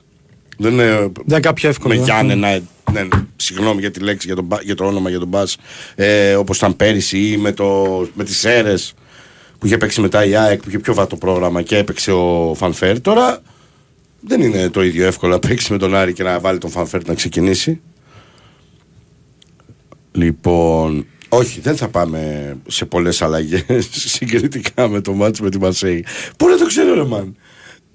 Δεν 0.58 0.74
είναι. 0.74 0.86
Δεν 0.86 1.12
είναι 1.28 1.40
κάποιο 1.40 1.70
εύκολο. 1.70 1.94
Με 1.94 2.00
ε. 2.00 2.04
Γιάννενα, 2.04 2.50
ναι, 2.92 3.04
ναι, 3.04 3.08
συγγνώμη 3.36 3.80
για 3.80 3.92
τη 3.92 4.00
λέξη, 4.00 4.28
για 4.28 4.36
το, 4.36 4.42
μπα- 4.42 4.62
για 4.62 4.76
το 4.76 4.86
όνομα, 4.86 5.10
για 5.10 5.20
τον 5.20 5.28
Μπας, 5.28 5.58
ε, 5.96 6.36
όπως 6.36 6.58
ήταν 6.58 6.76
πέρυσι 6.76 7.18
ή 7.32 7.38
με, 7.38 7.52
το, 7.52 7.66
με 8.14 8.24
τις 8.24 8.44
αίρε 8.44 8.74
που 9.60 9.66
είχε 9.66 9.78
παίξει 9.78 10.02
μετά 10.02 10.26
η 10.26 10.36
ΑΕΚ 10.36 10.62
που 10.62 10.70
είχε 10.70 10.80
πιο 10.80 10.94
βατό 10.94 11.16
πρόγραμμα 11.16 11.62
και 11.62 11.78
έπαιξε 11.78 12.12
ο 12.12 12.54
Φανφέρ. 12.58 13.02
Τώρα 13.02 13.42
δεν 14.20 14.42
είναι 14.42 14.70
το 14.70 14.84
ίδιο 14.84 15.06
εύκολο 15.06 15.32
να 15.32 15.40
παίξει 15.40 15.72
με 15.72 15.78
τον 15.78 15.96
Άρη 15.96 16.14
και 16.14 16.24
να 16.24 16.40
βάλει 16.40 16.58
τον 16.58 16.70
Φανφέρ 16.70 17.08
να 17.08 17.14
ξεκινήσει. 17.14 17.82
Λοιπόν, 20.12 21.06
όχι, 21.30 21.60
δεν 21.62 21.76
θα 21.78 21.88
πάμε 21.88 22.54
σε 22.68 22.86
πολλές 22.86 23.22
αλλαγές 23.22 23.88
συγκριτικά 24.16 24.88
με 24.88 25.02
το 25.02 25.14
μάτσο 25.14 25.44
με 25.44 25.50
τη 25.50 25.60
Μαρσέη. 25.60 26.06
Πού 26.38 26.48
να 26.48 26.58
το 26.58 26.66
ξέρω, 26.66 26.94
ρε 26.94 27.04
Μαν. 27.04 27.36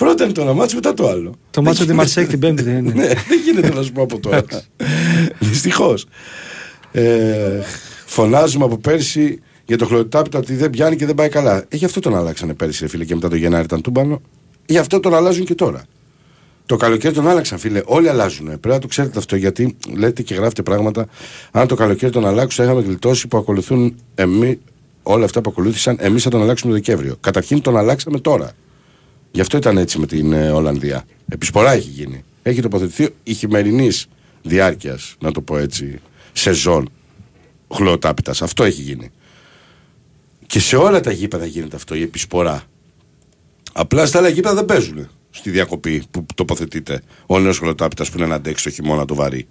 Πρώτα 0.01 0.25
είναι 0.25 0.33
το 0.33 0.41
ένα 0.41 0.53
μάτσο, 0.53 0.75
μετά 0.75 0.95
το 0.95 1.09
άλλο. 1.09 1.35
Το 1.51 1.63
μάτσο 1.63 1.87
τη 1.87 1.93
Μαρσέκ 1.93 2.29
την 2.29 2.39
Πέμπτη 2.39 2.63
δεν 2.63 2.77
είναι. 2.77 2.93
Ναι, 3.01 3.07
δεν 3.07 3.41
γίνεται 3.45 3.75
να 3.75 3.83
σου 3.83 3.93
πω 3.93 4.03
από 4.03 4.19
τώρα. 4.21 4.45
Δυστυχώς. 5.39 6.07
Ε, 6.93 7.61
φωνάζουμε 8.07 8.65
από 8.65 8.79
πέρσι 8.79 9.41
για 9.67 9.79
το 9.79 9.87
χλωροτάπητα 9.87 10.39
ότι 10.39 10.55
δεν 10.55 10.71
πιάνει 10.71 10.97
και 10.97 11.07
δεν 11.07 11.15
πάει 11.15 11.29
καλά. 11.29 11.65
Ε, 11.69 11.77
γι' 11.77 11.85
αυτό 11.85 12.01
τον 12.01 12.17
αλλάξανε 12.17 12.55
πέρσι, 12.55 12.83
ρε 12.83 12.89
φίλε, 12.89 13.05
και 13.05 13.15
μετά 13.15 13.29
το 13.29 13.37
Γενάρη 13.37 13.65
ήταν 13.65 13.81
τούμπανο. 13.81 14.21
Γι' 14.67 14.79
αυτό 14.79 15.01
τον 15.01 15.15
αλλάζουν 15.15 15.45
και 15.45 15.55
τώρα. 15.55 15.85
Το 16.67 16.77
καλοκαίρι 16.77 17.15
τον 17.15 17.29
άλλαξαν, 17.29 17.59
φίλε. 17.59 17.83
Όλοι 17.85 18.09
αλλάζουν. 18.09 18.47
Πρέπει 18.47 18.69
να 18.69 18.79
το 18.79 18.87
ξέρετε 18.87 19.19
αυτό, 19.19 19.37
γιατί 19.37 19.77
λέτε 19.97 20.23
και 20.23 20.35
γράφετε 20.35 20.63
πράγματα. 20.63 21.07
Αν 21.51 21.67
το 21.67 21.75
καλοκαίρι 21.75 22.13
τον 22.13 22.27
αλλάξουν, 22.27 22.65
θα 22.65 22.71
είχαμε 22.71 22.87
γλιτώσει 22.87 23.29
που 23.29 23.37
ακολουθούν 23.37 23.97
εμεί, 24.15 24.59
όλα 25.03 25.25
αυτά 25.25 25.41
που 25.41 25.51
ακολούθησαν. 25.51 25.97
Εμείς 26.01 26.23
θα 26.23 26.31
τον 26.31 26.43
αλλάξουμε 26.43 26.73
το 26.73 26.79
Δεκέμβριο. 26.79 27.17
Καταρχήν 27.21 27.61
τον 27.61 27.77
αλλάξαμε 27.77 28.19
τώρα. 28.19 28.53
Γι' 29.31 29.41
αυτό 29.41 29.57
ήταν 29.57 29.79
έτσι 29.79 29.99
με 29.99 30.07
την 30.07 30.33
ε, 30.33 30.51
Ολλανδία. 30.51 31.05
Επισπορά 31.29 31.73
έχει 31.73 31.89
γίνει. 31.89 32.25
Έχει 32.43 32.61
τοποθετηθεί 32.61 33.09
η 33.23 33.35
χειμερινής 33.35 34.07
διάρκειας, 34.43 35.17
να 35.21 35.33
το 35.33 35.41
πω 35.41 35.59
έτσι, 35.59 36.01
σεζόν 36.33 36.91
χλωοτάπητας. 37.75 38.43
Αυτό 38.43 38.65
έχει 38.65 38.83
γίνει. 38.83 39.11
Και 40.47 40.61
σε 40.61 40.77
όλα 40.77 41.01
τα 41.01 41.13
γήπεδα 41.13 41.47
γίνεται 41.47 41.77
αυτό, 41.77 41.95
η 41.95 42.03
επισπορά. 42.03 42.63
Απλά 43.73 44.07
στα 44.07 44.19
άλλα 44.19 44.29
γήπεδα 44.29 44.55
δεν 44.55 44.65
παίζουν 44.65 45.09
στη 45.31 45.51
διακοπή 45.51 46.03
που 46.11 46.27
τοποθετείται 46.35 47.03
ο 47.27 47.39
νέος 47.39 47.59
χλωοτάπητας 47.59 48.11
που 48.11 48.19
είναι 48.19 48.27
να 48.27 48.35
αντέξει 48.35 48.65
το 48.65 48.71
χειμώνα 48.71 49.05
το 49.05 49.15
βαρύ. 49.15 49.47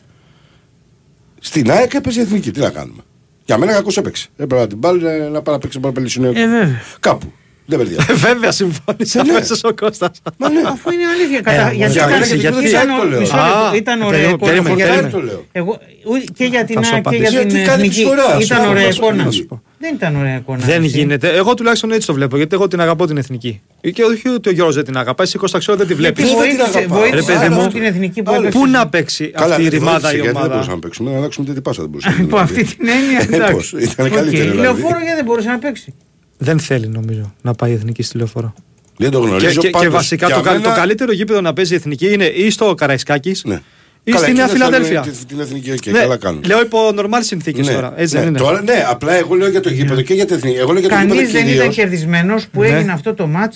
Στην 1.40 1.72
ΑΕΚ 1.72 1.94
έπαιζε 1.94 2.20
η 2.20 2.24
εθνική. 2.24 2.52
Τι 2.52 2.60
να 2.60 2.70
κάνουμε. 2.70 3.02
Για 3.46 3.58
μένα 3.58 3.72
κακώ 3.72 3.90
έπαιξε. 3.96 4.28
Έπρεπε 4.38 4.62
να 4.62 4.68
την 4.68 4.80
πάρει 4.80 5.00
να 5.32 5.42
πάει 5.42 5.56
να 5.56 5.60
παίξει 5.60 5.80
ένα 5.84 5.92
πελισινέο. 5.92 6.30
Ε, 6.30 6.34
βέβαια. 6.34 6.82
Κάπου. 7.00 7.34
Δεν 7.70 7.78
παιδιά. 7.80 8.06
Βέβαια 8.16 8.52
συμφώνησε 8.52 9.22
Ναι. 9.22 9.32
αμέσως 9.32 9.64
ο 9.64 9.74
Κώστας. 9.74 10.22
Μα 10.38 10.50
ναι. 10.50 10.62
Αφού 10.66 10.92
είναι 10.92 11.04
αλήθεια. 11.16 11.42
Κατά, 11.42 11.70
Ε, 11.70 11.74
γιατί 11.76 11.92
για 11.94 12.02
ήταν, 12.06 12.10
μένα 12.12 12.26
και 12.28 12.34
γιατί 12.36 12.58
την 12.58 12.68
ήταν, 12.68 12.82
Κυριακή 12.82 13.02
το 13.02 13.08
λέω. 13.10 13.20
μισό 13.20 13.36
λεπτό, 13.36 13.50
Α, 13.50 13.76
ήταν 13.76 14.02
ωραία 14.02 14.10
περίμενε, 14.12 14.34
εικόνα. 14.34 14.52
περίμενε, 14.52 14.76
γιατί- 14.76 14.92
περίμενε. 14.92 15.14
το 15.18 15.22
λέω; 15.22 15.46
Εγώ, 15.52 15.72
ου- 16.04 16.34
και 16.38 16.46
για 16.46 16.64
την 16.66 16.76
Θα 16.76 16.84
σου 16.84 16.94
ΑΕΚ 16.94 17.04
και 17.10 17.16
για 17.16 17.28
απαντήσω. 17.28 17.42
την 17.42 17.50
Γιατί 17.56 17.70
κάνει 17.70 17.82
εθνική. 17.88 18.02
επισπορά, 18.02 18.28
σου 18.40 18.42
Ήταν 18.42 18.64
πω, 18.64 18.70
ωραία 18.70 18.86
να 18.86 18.92
σου 18.92 19.00
πω, 19.00 19.06
εικόνα. 19.08 19.24
να 19.24 19.32
σου 19.32 19.46
πω. 19.46 19.62
Δεν 19.82 19.94
ήταν 19.94 20.16
ωραία 20.16 20.36
εικόνα. 20.36 20.66
Δεν 20.66 20.84
εσύ. 20.84 20.98
γίνεται. 20.98 21.28
Εγώ 21.42 21.54
τουλάχιστον 21.54 21.92
έτσι 21.92 22.08
το 22.08 22.14
βλέπω. 22.14 22.36
Γιατί 22.38 22.56
εγώ 22.56 22.68
την 22.68 22.82
αγαπώ 22.82 23.08
την 23.08 23.18
εθνική. 23.18 23.62
Και 23.94 24.04
όχι 24.04 24.28
ότι 24.28 24.50
ο 24.50 24.52
Γιώργος 24.52 24.76
δεν 24.76 24.84
την 24.84 24.98
αγαπάει. 24.98 25.26
Εσύ 25.28 25.38
Κώστα 25.38 25.58
ξέρω 25.60 25.78
δεν 25.78 25.88
τη 25.88 25.94
βλέπεις. 25.94 26.24
Γιατί 26.24 26.36
Ποιος 26.36 26.48
δεν 26.48 26.56
την 26.56 26.58
βοήθησε, 26.66 26.78
αγαπά. 26.78 26.96
βοήθησε 27.00 27.16
Ρε 27.20 27.26
παιδί 27.40 27.46
αυτό 27.54 27.62
μου, 27.62 27.68
την 27.68 27.84
εθνική 27.84 28.24
που 28.24 28.32
άλλο. 28.32 28.40
έπαιξε. 28.40 28.58
Πού 28.60 28.66
να 28.68 28.88
παίξει 28.90 29.28
Καλά, 29.28 29.46
αυτή 29.56 29.62
η 29.62 29.64
δεν 29.64 29.72
τη 29.74 29.78
ρημάδα 29.78 30.00
βοήθησε, 30.00 30.16
η 30.16 30.20
γιατί 30.20 30.28
Δεν 30.28 30.36
ομάδα; 30.36 30.54
μπορούσαμε 30.54 30.76
να 30.76 30.82
παίξουμε. 30.82 31.12
Να 31.12 31.18
αλλάξουμε 31.18 31.54
την 31.54 31.62
πάσα 31.62 31.82
δεν 31.82 31.90
μπορούσαμε. 31.92 32.16
Υπό 32.24 32.38
αυτή 32.48 32.64
την 32.64 32.88
έννοια. 32.98 33.20
Ε, 33.32 33.36
εντάξει. 33.36 33.54
πώς, 33.54 33.72
ήταν 33.84 34.06
Οκ, 34.06 34.12
καλύτερη, 34.14 34.38
Η 34.38 34.50
δηλαδή. 34.50 34.60
λεωφόρο 34.62 35.00
γιατί 35.00 35.16
δεν 35.16 35.26
μπορούσε 35.26 35.48
να 35.50 35.60
παίξει. 35.60 35.94
Δεν 36.42 36.60
θέλει 36.60 36.88
νομίζω 36.88 37.34
να 37.42 37.54
πάει 37.54 37.72
η 37.72 37.74
εθνική 37.74 38.04
στη 38.04 38.18
λεωφόρο. 38.18 38.54
Δεν 38.98 39.12
το 39.12 39.20
Και, 39.22 39.28
γνωρίζω. 39.28 39.50
και, 39.62 39.68
και 39.68 39.70
πάντως, 39.70 39.94
βασικά 39.94 40.26
για 40.28 40.36
το, 40.36 40.42
κα- 40.42 40.52
μένα- 40.52 40.64
το 40.64 40.72
καλύτερο 40.76 41.12
γήπεδο 41.12 41.42
να 41.42 41.54
παίζει 41.54 41.74
η 41.74 41.76
εθνική 41.76 42.14
είναι 42.14 42.26
ή 42.26 42.50
στο 42.50 42.74
Καραϊσκάκης 42.74 43.44
Ναι. 43.46 43.60
ή 44.04 44.12
Καλά, 44.12 44.24
στη 44.26 44.34
Νέα 44.34 44.44
εκεί 44.46 44.58
δεν 44.58 44.62
θέλουν 44.68 44.84
Φιλαδέλφια. 44.86 45.14
την- 45.14 45.28
Την 45.28 45.40
εθνική, 45.40 45.72
οκ, 45.72 45.86
Ναι, 45.86 46.00
καλά 46.00 46.18
κάνουν. 46.18 46.44
λέω 46.46 46.62
υπό 46.62 46.92
νορμάλ 46.92 47.24
συνθήκες 47.24 47.68
Ναι, 47.68 47.74
τώρα. 47.74 47.94
Έτσι 47.96 48.14
ναι, 48.16 48.20
δεν 48.20 48.30
είναι. 48.30 48.38
Τώρα, 48.38 48.62
ναι, 48.62 48.86
απλά 48.90 49.14
εγώ 49.14 49.36
λέω 49.36 49.50
για 49.50 49.60
το 49.60 49.70
γήπεδο 49.70 50.02
και 50.02 50.14
για 50.14 50.26
την 50.26 50.36
εθνική. 50.36 50.58
Εγώ 50.58 50.72
λέω 50.72 50.80
για 50.80 50.90
το 50.90 50.96
Κανείς 50.96 51.14
γήπεδο 51.16 51.32
δεν 51.32 51.42
ήταν 51.42 51.54
κυρίως. 51.58 51.76
κερδισμένος 51.76 52.48
που 52.48 52.62
Ναι. 52.62 52.68
έγινε 52.68 52.92
αυτό 52.92 53.14
το 53.14 53.28
ματ 53.28 53.54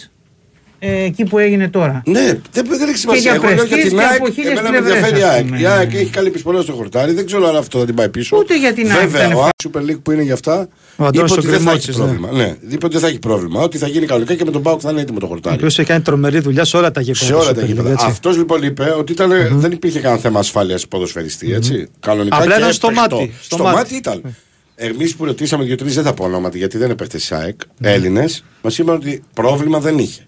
ε, 0.85 1.03
εκεί 1.03 1.23
που 1.23 1.37
έγινε 1.37 1.69
τώρα. 1.69 2.03
Ναι, 2.05 2.39
δεν, 2.51 2.65
δεν 2.69 2.87
έχει 2.89 2.97
σημασία. 2.97 3.21
για 3.21 3.33
Εγώ 3.33 3.43
λέω 3.43 3.53
για 3.53 3.63
Πρεστής 3.65 3.89
την 3.89 3.97
και 3.97 4.03
ΑΕΚ. 4.05 4.19
από 4.21 4.29
χίλιες 4.31 4.51
Εμένα 4.51 4.71
με 4.71 4.77
πλευρές, 4.77 4.95
ενδιαφέρει 4.95 5.19
η 5.19 5.23
ας 5.23 5.29
ΑΕΚ. 5.29 5.43
πούμε. 5.45 5.59
Η 5.59 5.65
ΑΕΚ 5.65 5.93
έχει 5.93 6.09
καλή 6.09 6.29
πολλά 6.29 6.61
στο 6.61 6.73
χορτάρι. 6.73 7.13
Δεν 7.13 7.25
ξέρω 7.25 7.47
αν 7.47 7.55
αυτό 7.55 7.79
θα 7.79 7.85
την 7.85 7.95
πάει 7.95 8.09
πίσω. 8.09 8.37
Ούτε 8.37 8.57
για 8.59 8.73
την 8.73 8.91
ΑΕΚ 8.91 8.99
Βέβαια, 9.01 9.25
ήταν 9.25 9.37
ο 9.37 9.47
Super 9.63 9.79
League 9.89 9.99
που 10.03 10.11
είναι 10.11 10.21
για 10.21 10.33
αυτά. 10.33 10.59
Ο 10.59 10.67
είπε 10.95 11.05
Αντώνης 11.07 11.31
ότι 11.31 11.47
δεν 11.47 11.59
θα 11.59 11.71
έχει 11.71 11.81
Σοκρημότσης, 11.81 11.97
ναι. 11.97 12.03
πρόβλημα. 12.05 12.31
Ναι, 12.31 12.55
είπε 12.73 12.85
ότι 12.85 12.93
δεν 12.93 13.01
θα 13.03 13.07
έχει 13.07 13.19
πρόβλημα. 13.19 13.61
Ότι 13.61 13.77
θα 13.77 13.87
γίνει 13.87 14.05
κανονικά 14.05 14.35
και 14.35 14.45
με 14.45 14.51
τον 14.51 14.61
Πάουκ 14.61 14.79
θα 14.83 14.91
είναι 14.91 15.01
έτοιμο 15.01 15.19
το 15.19 15.25
Ο 15.25 15.29
χορτάρι. 15.29 15.55
οποίος 15.55 15.79
έχει 15.79 15.87
κάνει 15.87 16.01
τρομερή 16.01 16.39
δουλειά 16.39 16.65
σε 16.65 16.77
όλα 16.77 16.91
τα 16.91 17.01
γήπεδα. 17.01 17.25
Σε 17.25 17.31
του 17.31 17.37
όλα 17.41 17.49
Super 17.51 17.55
τα 17.55 17.61
League, 17.61 17.65
γήπεδα. 17.65 17.91
έτσι. 17.91 18.05
Αυτός 18.09 18.37
λοιπόν 18.37 18.63
είπε 18.63 18.93
ότι 18.97 19.11
ήταν, 19.11 19.31
δεν 19.51 19.71
υπήρχε 19.71 19.99
κανένα 19.99 20.21
θέμα 20.21 20.39
ασφάλειας 20.39 20.87
ποδοσφαιριστή. 20.87 21.53
Έτσι. 21.53 21.87
Κανονικά 21.99 22.35
Απλά 22.37 22.53
και 22.55 22.59
ήταν 22.59 22.73
στο 22.73 22.87
παιχτό. 22.87 23.15
μάτι, 23.17 23.33
στο 23.41 23.55
Στο 23.55 23.63
μάτι. 23.63 23.75
μάτι 23.75 23.95
ήταν. 23.95 24.35
Εμείς 24.75 25.15
που 25.15 25.25
ρωτήσαμε 25.25 25.63
δύο-τρεις, 25.63 25.95
δεν 25.95 26.03
θα 26.03 26.13
πω 26.13 26.23
ονόματα 26.23 26.57
γιατί 26.57 26.77
δεν 26.77 26.85
είναι 26.87 26.95
παίχτε 26.95 27.17
τη 27.17 27.27
ΑΕΚ, 27.29 27.59
Έλληνες, 27.81 28.43
μας 28.61 28.77
είπαν 28.77 28.95
ότι 28.95 29.23
πρόβλημα 29.33 29.79
δεν 29.79 29.97
είχε. 29.97 30.21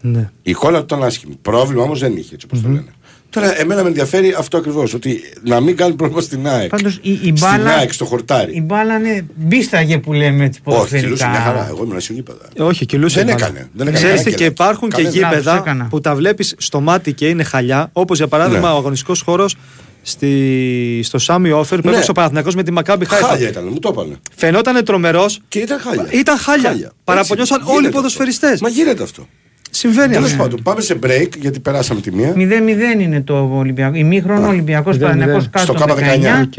Ναι. 0.00 0.30
Η 0.42 0.50
εικόνα 0.50 0.78
του 0.78 0.84
ήταν 0.84 1.02
άσχημη. 1.02 1.38
Πρόβλημα 1.42 1.82
όμως 1.82 1.98
δεν 2.00 2.16
είχε, 2.16 2.34
έτσι 2.34 2.46
όπως 2.50 2.62
το 2.62 2.68
λένε. 2.68 2.84
Τώρα, 3.30 3.60
εμένα 3.60 3.82
με 3.82 3.88
ενδιαφέρει 3.88 4.34
αυτό 4.38 4.56
ακριβώς. 4.56 4.94
Ότι 4.94 5.20
να 5.44 5.60
μην 5.60 5.76
κάνει 5.76 5.94
πρόβλημα 5.94 6.20
στην 6.20 6.48
ΑΕΚ. 6.48 6.68
Πάντως 6.68 6.98
η, 7.02 7.10
η 7.12 7.16
στην 7.16 7.34
μπάλα, 7.40 7.70
ΑΕΚ, 7.70 7.92
στο 7.92 8.04
χορτάρι. 8.04 8.52
η 8.54 8.60
μπάλα 8.60 8.96
είναι 8.98 9.26
μπίσταγε 9.34 9.98
που 9.98 10.12
λέμε 10.12 10.44
έτσι 10.44 10.60
Όχι, 10.64 10.76
ποδοσφαιρικά. 10.76 11.02
κυλούσε 11.06 11.28
μια 11.28 11.40
χαρά. 11.40 11.66
Εγώ 11.68 11.84
ήμουν 11.84 12.00
σε 12.00 12.12
γήπεδα. 12.12 12.38
Ε, 12.56 12.62
Όχι, 12.62 12.86
κυλούσε. 12.86 13.18
Δεν 13.24 13.28
η 13.28 13.32
μπάλα. 13.32 13.46
έκανε, 13.46 13.68
δεν 13.72 13.86
έκανε 13.86 13.96
Ξέρεις 14.04 14.22
τι, 14.22 14.30
κανένα 14.30 14.30
και 14.30 14.36
κέλα. 14.36 14.50
υπάρχουν 14.50 14.88
και 14.88 15.02
Κανένα. 15.02 15.20
Λάθος 15.20 15.34
γήπεδα 15.38 15.56
έκανα. 15.56 15.86
που 15.86 16.00
τα 16.00 16.14
βλέπεις 16.14 16.54
στο 16.58 16.80
μάτι 16.80 17.12
και 17.12 17.28
είναι 17.28 17.42
χαλιά. 17.42 17.88
Όπως 17.92 18.16
για 18.18 18.28
παράδειγμα 18.28 18.68
Ναι. 18.68 18.74
ο 18.74 18.76
αγωνιστικός 18.76 19.20
χώρος 19.20 19.56
στη, 20.02 21.00
στο 21.04 21.18
Σάμι 21.18 21.50
Όφερ 21.52 21.78
που 21.80 21.84
Ναι. 21.86 21.90
έπαιξε 21.92 22.10
ο 22.10 22.14
Παναθηναϊκός 22.14 22.54
με 22.54 22.62
τη 22.62 22.70
Μακάμπι 22.70 23.04
Χάιφα. 23.04 23.26
Χάλια 23.26 23.48
ήταν, 23.48 23.68
μου 23.72 23.78
το 23.78 23.88
έπανε. 23.88 24.16
Φαινόταν 24.36 24.84
τρομερός. 24.84 25.40
Και 25.48 25.58
ήταν 25.58 25.78
χάλια. 25.80 26.06
Ήταν 26.10 26.36
χάλια. 26.38 26.92
Παραπονιώσαν 27.04 27.56
Έτσι, 27.60 27.70
όλοι 27.70 27.76
οι 27.78 27.80
γίνεται 27.80 27.96
ποδοσφαιριστές. 27.96 28.50
αυτό. 28.52 28.64
Μα 28.64 28.70
γίνεται 28.70 29.02
αυτό. 29.02 29.28
Συμβαίνει 29.76 30.12
Τέλος 30.12 30.30
αυτό. 30.30 30.42
πάντων, 30.42 30.62
πάμε 30.62 30.80
σε 30.80 30.98
break 31.02 31.28
γιατί 31.38 31.60
περάσαμε 31.60 32.00
τη 32.00 32.14
μία. 32.14 32.32
0-0 32.36 33.00
είναι 33.00 33.20
το 33.20 33.50
Ολυμπιακό. 33.52 33.96
Ημίχρονο 33.96 34.48
Ολυμπιακός 34.48 34.96
0-0. 34.96 35.00
Παναγιακό 35.00 35.40
Στο 35.40 35.50
κάτω 35.50 35.84
από 35.84 35.94
K19, 35.94 35.98
19. 35.98 36.42
οκ. 36.42 36.54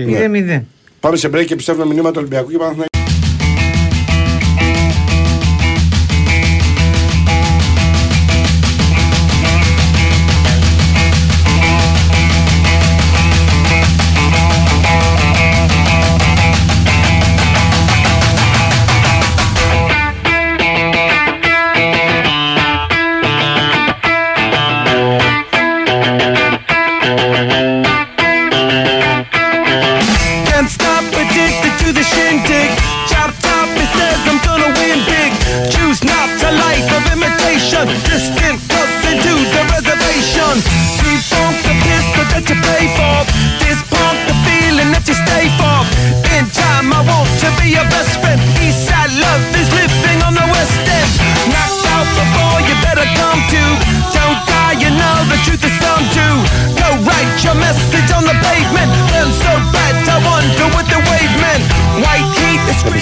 0-0. 0.60 0.62
Πάμε 1.00 1.16
σε 1.18 1.30
break 1.34 1.46
και 1.46 1.56
πιστεύουμε 1.56 1.86
μηνύματα 1.86 2.20
Ολυμπιακού 2.20 2.50
και 2.52 2.58
Παναθηναϊκού. 2.58 2.97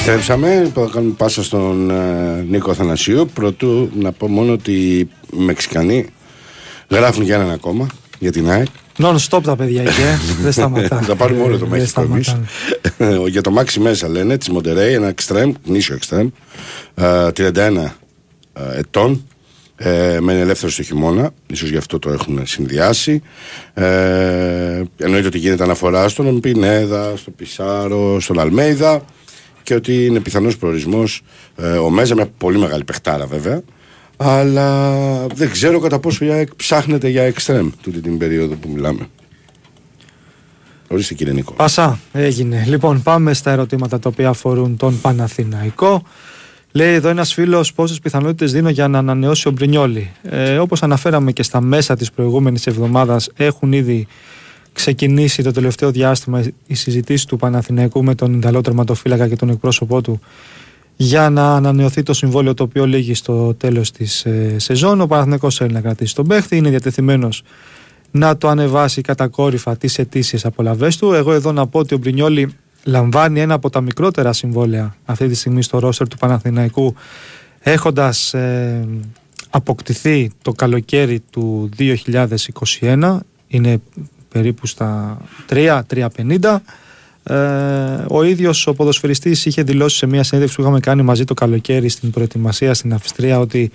Επιστρέψαμε, 0.08 0.72
θα 0.74 0.89
κάνουμε 0.93 1.14
πάσα 1.18 1.43
στον 1.43 1.89
ε, 1.89 2.45
Νίκο 2.49 2.72
Αθανασίου. 2.72 3.30
Πρωτού 3.34 3.89
να 3.99 4.12
πω 4.12 4.28
μόνο 4.28 4.51
ότι 4.51 4.72
οι 4.72 5.10
Μεξικανοί 5.32 6.06
γράφουν 6.89 7.24
για 7.24 7.36
έναν 7.36 7.49
ακόμα 7.51 7.88
για 8.20 8.32
την 8.32 8.49
ΑΕΚ. 8.49 8.66
Non-stop 8.97 9.39
τα 9.43 9.56
παιδιά 9.56 9.82
εκεί. 9.82 10.01
ε. 10.01 10.20
Δεν 10.43 10.51
σταματά. 10.51 11.01
Θα 11.01 11.16
πάρουμε 11.16 11.43
όλο 11.43 11.58
το 11.58 11.66
Δεν 11.66 11.80
Μέχικο 11.80 12.01
εμείς. 12.01 12.36
σταματάνε. 12.97 13.28
για 13.28 13.41
το 13.41 13.51
Μάξι 13.51 13.80
μέσα 13.80 14.08
λένε 14.10 14.38
της 14.38 14.49
Μοντερέι, 14.49 14.93
ένα 14.93 15.08
εξτρέμ, 15.08 15.51
γνήσιο 15.66 15.95
εξτρέμ, 15.95 16.30
ε, 16.95 17.28
31 17.38 17.53
ε, 17.56 18.80
ετών. 18.80 19.28
Ε, 19.78 20.18
μένει 20.22 20.39
ελεύθερο 20.39 20.72
στο 20.72 20.84
χειμώνα, 20.84 21.32
ίσως 21.47 21.70
γι' 21.70 21.78
αυτό 21.78 21.99
το 21.99 22.12
έχουν 22.12 22.41
συνδυάσει. 22.45 23.22
Ε, 23.74 24.84
εννοείται 24.97 25.28
ότι 25.28 25.38
γίνεται 25.38 25.64
αναφορά 25.64 26.10
στον 26.10 26.39
Πινέδα, 26.39 27.14
στο 27.16 27.32
Πισάρο, 27.32 28.20
στον 28.20 28.39
Αλμέιδα 28.39 29.06
και 29.66 29.74
ότι 29.74 30.05
είναι 30.05 30.20
πιθανός 30.20 30.57
προορισμός 30.57 31.22
ε, 31.55 31.68
ο 31.68 31.89
Μέζα, 31.89 32.16
μια 32.16 32.28
πολύ 32.38 32.57
μεγάλη 32.57 32.84
παιχτάρα 32.84 33.26
βέβαια. 33.26 33.61
Αλλά 34.18 35.28
δεν 35.28 35.51
ξέρω 35.51 35.80
κατά 35.80 35.99
πόσο 35.99 36.26
η 36.26 36.30
ΑΕΚ 36.30 36.55
ψάχνεται 36.55 37.07
για 37.07 37.24
εξτρέμ 37.24 37.70
τούτη 37.82 38.01
την 38.01 38.18
περίοδο 38.18 38.55
που 38.55 38.70
μιλάμε. 38.70 39.07
Ορίστε 40.88 41.13
κύριε 41.13 41.34
Νίκο. 41.34 41.53
Πασά, 41.53 41.99
έγινε. 42.11 42.63
Λοιπόν, 42.68 43.03
πάμε 43.03 43.34
στα 43.34 43.51
ερωτήματα 43.51 43.99
τα 43.99 44.09
οποία 44.09 44.30
αφορούν 44.30 44.78
τον 44.78 45.01
Παναθηναϊκό. 45.01 46.03
Λέει 46.72 46.93
εδώ 46.93 47.09
ένας 47.09 47.34
φίλος 47.34 47.74
πόσες 47.74 47.99
πιθανότητες 47.99 48.51
δίνω 48.51 48.70
για 48.70 48.88
να 48.88 48.97
ανανεώσει 48.97 49.47
ο 49.47 49.51
Μπρινιόλη. 49.51 50.11
Ε, 50.24 50.57
Όπως 50.57 50.84
αναφέραμε 50.84 51.32
και 51.32 51.43
στα 51.43 51.61
μέσα 51.61 51.95
της 51.95 52.11
προηγούμενης 52.11 52.68
εβδομάδας, 52.68 53.30
έχουν 53.36 53.74
ήδη 53.74 54.07
ξεκινήσει 54.76 55.43
το 55.43 55.51
τελευταίο 55.51 55.91
διάστημα 55.91 56.43
οι 56.67 56.76
συζητήσει 56.76 57.28
του 57.28 57.38
Παναθηναϊκού 57.38 58.03
με 58.03 58.15
τον 58.15 58.34
Ιταλό 58.34 58.61
τερματοφύλακα 58.61 59.28
και 59.28 59.36
τον 59.36 59.49
εκπρόσωπό 59.49 60.01
του 60.01 60.19
για 60.95 61.30
να 61.30 61.55
ανανεωθεί 61.55 62.03
το 62.03 62.13
συμβόλαιο 62.13 62.53
το 62.53 62.63
οποίο 62.63 62.86
λήγει 62.86 63.13
στο 63.13 63.53
τέλος 63.53 63.91
της 63.91 64.26
ε, 64.26 64.55
σεζόν. 64.59 65.01
Ο 65.01 65.07
Παναθηναϊκός 65.07 65.55
θέλει 65.55 65.73
να 65.73 65.82
κρατήσει 65.82 66.15
τον 66.15 66.28
παίχτη, 66.28 66.57
είναι 66.57 66.69
διατεθειμένος 66.69 67.43
να 68.11 68.38
το 68.38 68.47
ανεβάσει 68.47 69.01
κατακόρυφα 69.01 69.78
τις 69.78 69.99
αιτήσει 69.99 70.39
απολαυέ 70.43 70.89
του. 70.99 71.13
Εγώ 71.13 71.34
εδώ 71.34 71.51
να 71.51 71.67
πω 71.67 71.80
ότι 71.80 71.93
ο 71.93 71.97
Μπρινιόλη 71.97 72.53
λαμβάνει 72.84 73.39
ένα 73.39 73.53
από 73.53 73.69
τα 73.69 73.82
μικρότερα 73.82 74.34
συμβόλαια 74.34 74.95
αυτή 75.05 75.28
τη 75.28 75.36
στιγμή 75.36 75.61
στο 75.61 75.80
ρόστερ 75.80 76.07
του 76.07 76.17
Παναθηναϊκού 76.17 76.95
έχοντας 77.59 78.34
ε, 78.34 78.88
αποκτηθεί 79.49 80.32
το 80.41 80.51
καλοκαίρι 80.51 81.19
του 81.30 81.69
2021 82.80 83.17
είναι 83.47 83.82
περίπου 84.36 84.67
στα 84.67 85.17
3, 85.49 85.81
3,50 85.93 86.57
ε, 87.23 87.36
ο 88.07 88.23
ίδιος 88.23 88.67
ο 88.67 88.73
ποδοσφαιριστής 88.73 89.45
είχε 89.45 89.63
δηλώσει 89.63 89.97
σε 89.97 90.05
μια 90.05 90.23
συνέντευξη 90.23 90.55
που 90.55 90.61
είχαμε 90.61 90.79
κάνει 90.79 91.01
μαζί 91.01 91.23
το 91.23 91.33
καλοκαίρι 91.33 91.89
στην 91.89 92.11
προετοιμασία 92.11 92.73
στην 92.73 92.93
Αυστρία 92.93 93.39
ότι 93.39 93.71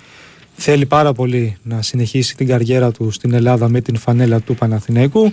θέλει 0.55 0.85
πάρα 0.85 1.13
πολύ 1.13 1.57
να 1.63 1.81
συνεχίσει 1.81 2.35
την 2.35 2.47
καριέρα 2.47 2.91
του 2.91 3.11
στην 3.11 3.33
Ελλάδα 3.33 3.69
με 3.69 3.81
την 3.81 3.97
φανέλα 3.97 4.39
του 4.39 4.55
Παναθηναϊκού. 4.55 5.31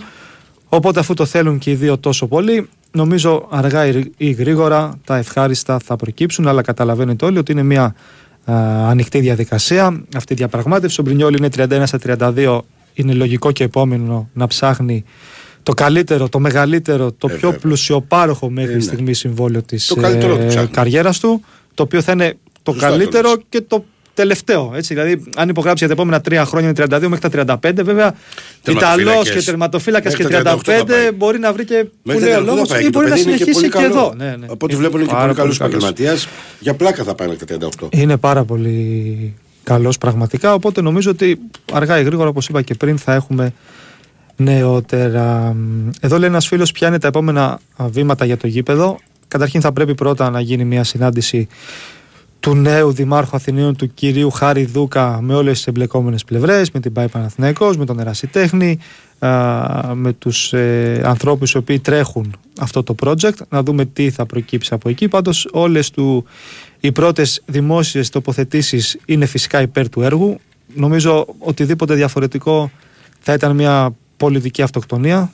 Οπότε 0.69 0.99
αφού 0.99 1.13
το 1.13 1.25
θέλουν 1.25 1.57
και 1.57 1.71
οι 1.71 1.75
δύο 1.75 1.97
τόσο 1.97 2.27
πολύ 2.27 2.69
νομίζω 2.91 3.47
αργά 3.51 3.85
ή- 3.87 4.11
ή 4.17 4.31
γρήγορα 4.31 4.93
τα 5.05 5.17
ευχάριστα 5.17 5.79
θα 5.83 5.95
προκύψουν 5.95 6.47
αλλά 6.47 6.61
καταλαβαίνετε 6.61 7.25
όλοι 7.25 7.37
ότι 7.37 7.51
είναι 7.51 7.63
μια 7.63 7.83
α, 7.83 7.93
ανοιχτή 8.89 9.19
διαδικασία. 9.19 10.03
Αυτή 10.15 10.33
η 10.33 10.35
διαπραγμάτευση 10.35 10.99
ο 10.99 11.03
Μπρινιόλ 11.03 11.33
είναι 11.33 11.49
31 11.55 11.81
στα 11.85 11.99
32 12.35 12.59
είναι 13.01 13.13
λογικό 13.13 13.51
και 13.51 13.63
επόμενο 13.63 14.29
να 14.33 14.47
ψάχνει 14.47 15.03
το 15.63 15.73
καλύτερο, 15.73 16.29
το 16.29 16.39
μεγαλύτερο, 16.39 17.11
το 17.11 17.27
Ε, 17.31 17.33
πιο 17.33 17.39
βέβαια. 17.49 17.59
πλουσιοπάροχο 17.59 18.49
μέχρι 18.49 18.71
Ε, 18.71 18.75
ναι. 18.75 18.81
στιγμή 18.81 19.13
συμβόλαιο 19.13 19.61
της 19.63 19.85
Το 19.87 19.95
καλύτερο 19.95 20.35
του 20.35 20.41
ε, 20.41 20.45
ψάχνει. 20.47 20.67
καριέρας 20.69 21.19
του 21.19 21.41
το 21.73 21.83
οποίο 21.83 22.01
θα 22.01 22.11
είναι 22.11 22.37
το 22.63 22.71
Σωστά 22.71 22.87
το 22.87 22.93
καλύτερο 22.93 23.29
λες. 23.29 23.37
και 23.49 23.61
το 23.61 23.85
τελευταίο. 24.13 24.71
Έτσι, 24.75 24.93
δηλαδή, 24.93 25.23
αν 25.35 25.49
υπογράψει 25.49 25.85
για 25.85 25.95
τα 25.95 26.01
επόμενα 26.01 26.21
τρία 26.23 26.45
χρόνια 26.45 26.69
είναι 26.69 26.97
32 26.97 27.07
μέχρι 27.07 27.29
τα 27.29 27.59
35, 27.61 27.83
βέβαια 27.83 28.15
Ιταλός 28.67 28.95
Τερματοφύλακες. 28.95 29.33
και 29.33 29.41
τερματοφύλακα 29.41 30.09
και 30.13 30.23
Μέχρι 30.23 30.43
τα 30.43 30.53
38 30.55 30.61
θα 30.63 30.83
35 30.83 30.85
πάει. 30.87 31.11
μπορεί 31.11 31.39
να 31.39 31.53
βρει 31.53 31.65
και 31.65 31.83
που 31.83 31.91
Μέχρι 32.03 32.23
λέει 32.23 32.31
τα 32.33 32.37
ο 32.39 32.41
38 32.41 32.45
λόγο 32.45 32.65
θα 32.65 32.73
πάει 32.73 32.81
ή 32.81 32.85
και 32.85 32.89
το 32.91 32.97
μπορεί 32.99 33.09
να 33.09 33.15
παιδί 33.15 33.27
είναι 33.29 33.37
και 33.37 33.43
συνεχίσει 33.43 33.69
πολύ 33.69 33.83
και, 33.83 33.89
καλό. 33.89 33.99
εδώ. 34.05 34.13
Ναι, 34.17 34.35
ναι. 34.35 34.45
Από 34.49 34.65
ό,τι 34.65 34.73
Είναι 34.73 34.75
βλέπουν 34.81 34.99
είναι 34.99 35.07
και 35.09 35.13
πάρα 35.15 35.25
πολύ 35.25 35.35
καλός 35.37 35.57
καλός. 35.57 35.73
επαγγελματίας. 35.73 36.27
Για 36.59 36.73
πλάκα 36.73 37.03
θα 37.03 37.15
πάει 37.15 37.27
μέχρι 37.27 37.45
τα 37.45 37.69
38. 37.81 37.87
Είναι 37.89 38.17
πάρα 38.17 38.43
πολύ 38.43 39.33
καλός 39.63 39.97
πραγματικά. 39.97 40.53
Οπότε 40.53 40.81
νομίζω 40.81 41.11
ότι 41.11 41.39
αργά 41.73 41.99
ή 41.99 42.03
γρήγορα, 42.03 42.29
όπως 42.29 42.47
είπα 42.47 42.61
και 42.61 42.73
πριν, 42.73 42.97
θα 42.97 43.13
έχουμε 43.13 43.53
νεότερα. 44.35 45.55
Εδώ 45.99 46.17
λέει 46.17 46.29
ένας 46.29 46.47
φίλος 46.47 46.71
ποια 46.71 46.87
είναι 46.87 46.99
τα 46.99 47.07
επόμενα 47.07 47.59
α, 47.75 47.87
βήματα 47.87 48.25
για 48.25 48.37
το 48.37 48.47
γήπεδο; 48.47 48.99
Καταρχήν 49.29 49.61
θα 49.61 49.71
πρέπει 49.71 49.95
πρώτα 49.95 50.29
να 50.29 50.39
γίνει 50.39 50.65
μια 50.65 50.83
συνάντηση 50.83 51.47
του 52.39 52.55
νέου 52.55 52.91
Δημάρχου 52.91 53.35
Αθηνίων 53.35 53.75
του 53.75 53.93
κυρίου 53.93 54.29
Χάρη 54.29 54.65
Δούκα 54.65 55.21
με 55.21 55.35
όλες 55.35 55.55
τις 55.57 55.67
εμπλεκόμενες 55.67 56.23
πλευρές, 56.23 56.71
με 56.71 56.79
την 56.79 56.93
ΠΑΕ 56.93 57.07
Παναθηναϊκός, 57.07 57.77
με 57.77 57.85
τον 57.85 57.99
Ερασιτέχνη, 57.99 58.79
α, 59.19 59.95
με 59.95 60.13
τους 60.13 60.53
ε, 60.53 61.01
ανθρώπους 61.05 61.51
οι 61.51 61.57
οποίοι 61.57 61.79
τρέχουν 61.79 62.35
αυτό 62.59 62.83
το 62.83 62.95
project, 63.03 63.37
να 63.49 63.63
δούμε 63.63 63.85
τι 63.85 64.09
θα 64.09 64.25
προκύψει 64.25 64.73
από 64.73 64.89
εκεί. 64.89 65.07
Πάντως 65.07 65.47
όλες 65.51 65.91
του, 65.91 66.25
οι 66.79 66.91
πρώτες 66.91 67.41
δημόσιες 67.45 68.09
τοποθετήσεις 68.09 68.97
είναι 69.05 69.25
φυσικά 69.25 69.61
υπέρ 69.61 69.89
του 69.89 70.01
έργου. 70.01 70.39
νομίζω 70.75 71.25
οτιδήποτε 71.39 71.93
διαφορετικό 71.93 72.71
θα 73.19 73.33
ήταν 73.33 73.55
μια 73.55 73.95
πολιτική 74.17 74.61
αυτοκτονία. 74.61 75.31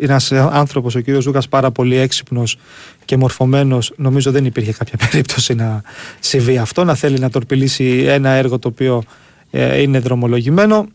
Ένας 0.00 0.32
άνθρωπος, 0.32 0.94
ο 0.94 1.00
κύριος 1.00 1.22
Ζούκα, 1.22 1.42
πάρα 1.50 1.70
πολύ 1.70 1.96
έξυπνος 1.96 2.58
και 3.04 3.16
μορφωμένος. 3.16 3.92
Νομίζω 3.96 4.30
δεν 4.30 4.44
υπήρχε 4.44 4.72
κάποια 4.72 4.98
περίπτωση 5.10 5.54
να 5.54 5.82
συμβεί 6.20 6.58
αυτό, 6.58 6.84
να 6.84 6.94
θέλει 6.94 7.18
να 7.18 7.30
τορπιλήσει 7.30 8.04
ένα 8.06 8.30
έργο 8.30 8.58
το 8.58 8.68
οποίο 8.68 9.02
ε, 9.50 9.80
είναι 9.80 9.98
δρομολογημένο. 9.98 10.88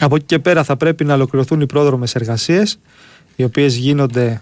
Από 0.00 0.16
εκεί 0.16 0.24
και 0.24 0.38
πέρα 0.38 0.64
θα 0.64 0.76
πρέπει 0.76 1.04
να 1.04 1.14
ολοκληρωθούν 1.14 1.60
οι 1.60 1.66
πρόδρομες 1.66 2.14
εργασίες 2.14 2.78
οι 3.40 3.44
οποίες 3.44 3.76
γίνονται 3.76 4.40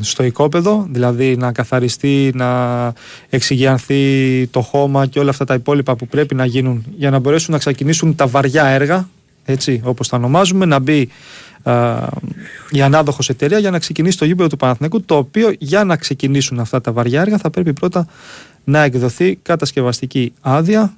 στο 0.00 0.22
οικόπεδο, 0.22 0.86
δηλαδή 0.90 1.36
να 1.36 1.52
καθαριστεί, 1.52 2.30
να 2.34 2.92
εξηγιανθεί 3.30 4.46
το 4.46 4.60
χώμα 4.60 5.06
και 5.06 5.18
όλα 5.18 5.30
αυτά 5.30 5.44
τα 5.44 5.54
υπόλοιπα 5.54 5.96
που 5.96 6.06
πρέπει 6.06 6.34
να 6.34 6.44
γίνουν 6.44 6.84
για 6.96 7.10
να 7.10 7.18
μπορέσουν 7.18 7.52
να 7.52 7.58
ξεκινήσουν 7.58 8.14
τα 8.14 8.26
βαριά 8.26 8.66
έργα, 8.66 9.08
έτσι 9.44 9.80
όπως 9.84 10.08
τα 10.08 10.16
ονομάζουμε, 10.16 10.64
να 10.64 10.78
μπει 10.78 11.08
η 12.70 12.82
ανάδοχος 12.82 13.28
εταιρεία 13.28 13.58
για 13.58 13.70
να 13.70 13.78
ξεκινήσει 13.78 14.18
το 14.18 14.24
γήπεδο 14.24 14.48
του 14.48 14.56
Παναθηναϊκού, 14.56 15.02
το 15.02 15.16
οποίο 15.16 15.52
για 15.58 15.84
να 15.84 15.96
ξεκινήσουν 15.96 16.60
αυτά 16.60 16.80
τα 16.80 16.92
βαριά 16.92 17.20
έργα 17.20 17.38
θα 17.38 17.50
πρέπει 17.50 17.72
πρώτα 17.72 18.06
να 18.64 18.82
εκδοθεί 18.82 19.38
κατασκευαστική 19.42 20.32
άδεια 20.40 20.94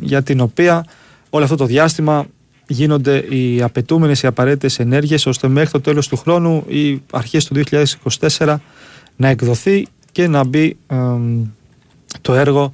για 0.00 0.22
την 0.22 0.40
οποία 0.40 0.84
όλο 1.30 1.44
αυτό 1.44 1.56
το 1.56 1.64
διάστημα 1.64 2.26
γίνονται 2.72 3.16
οι 3.18 3.62
απαιτούμενες, 3.62 4.22
οι 4.22 4.26
απαραίτητες 4.26 4.78
ενέργειες 4.78 5.26
ώστε 5.26 5.48
μέχρι 5.48 5.70
το 5.70 5.80
τέλος 5.80 6.08
του 6.08 6.16
χρόνου 6.16 6.64
ή 6.68 7.02
αρχές 7.10 7.44
του 7.44 7.54
2024 8.38 8.56
να 9.16 9.28
εκδοθεί 9.28 9.86
και 10.12 10.26
να 10.26 10.44
μπει 10.44 10.76
το 12.20 12.34
έργο 12.34 12.72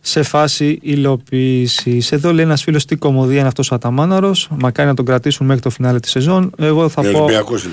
σε 0.00 0.22
φάση 0.22 0.78
υλοποίησης. 0.82 2.12
Εδώ 2.12 2.32
λέει 2.32 2.44
ένας 2.44 2.62
φίλος 2.62 2.84
τι 2.84 2.96
κομμωδία 2.96 3.38
είναι 3.38 3.48
αυτός 3.48 3.70
ο 3.70 3.74
Αταμάναρος. 3.74 4.48
Μακάρι 4.58 4.88
να 4.88 4.94
τον 4.94 5.04
κρατήσουν 5.04 5.46
μέχρι 5.46 5.62
το 5.62 5.70
φινάλε 5.70 6.00
της 6.00 6.10
σεζόν. 6.10 6.52
Εγώ 6.58 6.88
θα 6.88 7.02
πω. 7.02 7.08
είναι 7.08 7.36
αυτός. 7.36 7.68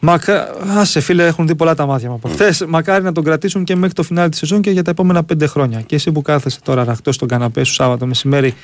Μακα... 0.00 0.54
Άσε 0.76 1.00
φίλε, 1.00 1.26
έχουν 1.26 1.46
δει 1.46 1.54
πολλά 1.54 1.74
τα 1.74 1.86
μάτια 1.86 2.08
μου 2.08 2.14
από 2.14 2.28
χθες. 2.28 2.64
Μακάρι 2.68 3.04
να 3.04 3.12
τον 3.12 3.24
κρατήσουν 3.24 3.64
και 3.64 3.76
μέχρι 3.76 3.94
το 3.94 4.02
φινάλε 4.02 4.28
της 4.28 4.38
σεζόν 4.38 4.60
και 4.60 4.70
για 4.70 4.82
τα 4.82 4.90
επόμενα 4.90 5.24
πέντε 5.24 5.46
χρόνια. 5.46 5.80
Και 5.80 5.94
εσύ 5.94 6.12
που 6.12 6.22
κάθεσαι 6.22 6.58
τώρα 6.62 6.84
ραχτός 6.84 7.14
στον 7.14 7.28
καναπέ 7.28 7.64
σου 7.64 7.72
Σάββατο 7.72 8.06
μεσημέρι 8.06 8.54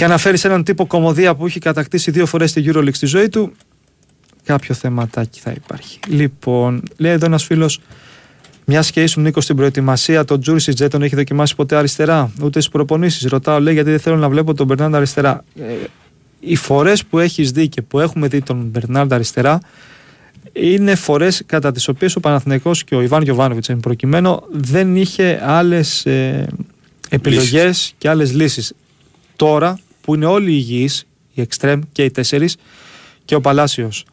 και 0.00 0.06
αναφέρεις 0.06 0.44
έναν 0.44 0.64
τύπο 0.64 0.86
κομμωδία 0.86 1.34
που 1.34 1.46
έχει 1.46 1.58
κατακτήσει 1.58 2.10
δύο 2.10 2.26
φορές 2.26 2.52
τη 2.52 2.62
Euroleague 2.66 2.94
στη 2.94 3.06
ζωή 3.06 3.28
του, 3.28 3.52
κάποιο 4.44 4.74
θεματάκι 4.74 5.40
θα 5.40 5.50
υπάρχει. 5.50 5.98
Λοιπόν, 6.08 6.82
λέει 6.96 7.12
εδώ 7.12 7.26
ένας 7.26 7.44
φίλος, 7.44 7.80
μιας 8.64 8.90
και 8.90 9.02
ήσουν 9.02 9.22
Νίκος 9.22 9.44
στην 9.44 9.56
προετοιμασία, 9.56 10.24
τον 10.24 10.40
Τζούρι 10.40 10.62
δεν 10.66 10.90
τον 10.90 11.02
έχει 11.02 11.16
δοκιμάσει 11.16 11.54
ποτέ 11.54 11.76
αριστερά, 11.76 12.32
ούτε 12.42 12.60
στις 12.60 12.72
προπονήσεις. 12.72 13.30
Ρωτάω, 13.30 13.60
λέει, 13.60 13.74
γιατί 13.74 13.90
δεν 13.90 13.98
θέλω 13.98 14.16
να 14.16 14.28
βλέπω 14.28 14.54
τον 14.54 14.66
Μπερνάντα 14.66 14.96
αριστερά. 14.96 15.44
Ε, 15.60 15.62
οι 16.40 16.56
φορές 16.56 17.04
που 17.04 17.18
έχεις 17.18 17.50
δει 17.50 17.68
και 17.68 17.82
που 17.82 18.00
έχουμε 18.00 18.28
δει 18.28 18.40
τον 18.40 18.68
Μπερνάντα 18.70 19.14
αριστερά 19.14 19.60
είναι 20.52 20.94
φορές 20.94 21.42
κατά 21.46 21.72
τις 21.72 21.88
οποίες 21.88 22.16
ο 22.16 22.20
Παναθηναϊκός 22.20 22.84
και 22.84 22.94
ο 22.94 23.00
Ιβάν 23.00 23.22
Γιοβάνοβιτ, 23.22 23.68
εν 23.68 23.80
προκειμένου, 23.80 24.42
δεν 24.50 24.96
είχε 24.96 25.40
άλλες 25.44 26.06
ε, 26.06 26.46
επιλογές 27.08 27.94
και 27.98 28.08
άλλες 28.08 28.32
λύσεις. 28.34 28.72
Τώρα 29.36 29.78
που 30.00 30.14
είναι 30.14 30.26
όλοι 30.26 30.50
υγιείς, 30.50 31.06
οι 31.34 31.40
Εκστρέμ 31.40 31.80
και 31.92 32.04
οι 32.04 32.10
τέσσερις, 32.10 32.56
και 33.24 33.34
ο 33.34 33.40
Παλάσιος 33.40 34.04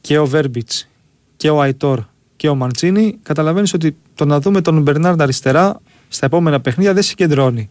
και 0.00 0.18
ο 0.18 0.26
Βέρμπιτς 0.26 0.88
και 1.36 1.50
ο 1.50 1.60
Αϊτόρ 1.60 2.00
και 2.36 2.48
ο 2.48 2.54
Μαντσίνη, 2.54 3.18
καταλαβαίνεις 3.22 3.74
ότι 3.74 3.96
το 4.14 4.24
να 4.24 4.40
δούμε 4.40 4.60
τον 4.60 4.82
Μπερνάρντ 4.82 5.22
αριστερά 5.22 5.80
στα 6.08 6.26
επόμενα 6.26 6.60
παιχνίδια 6.60 6.94
δεν 6.94 7.02
συγκεντρώνει 7.02 7.68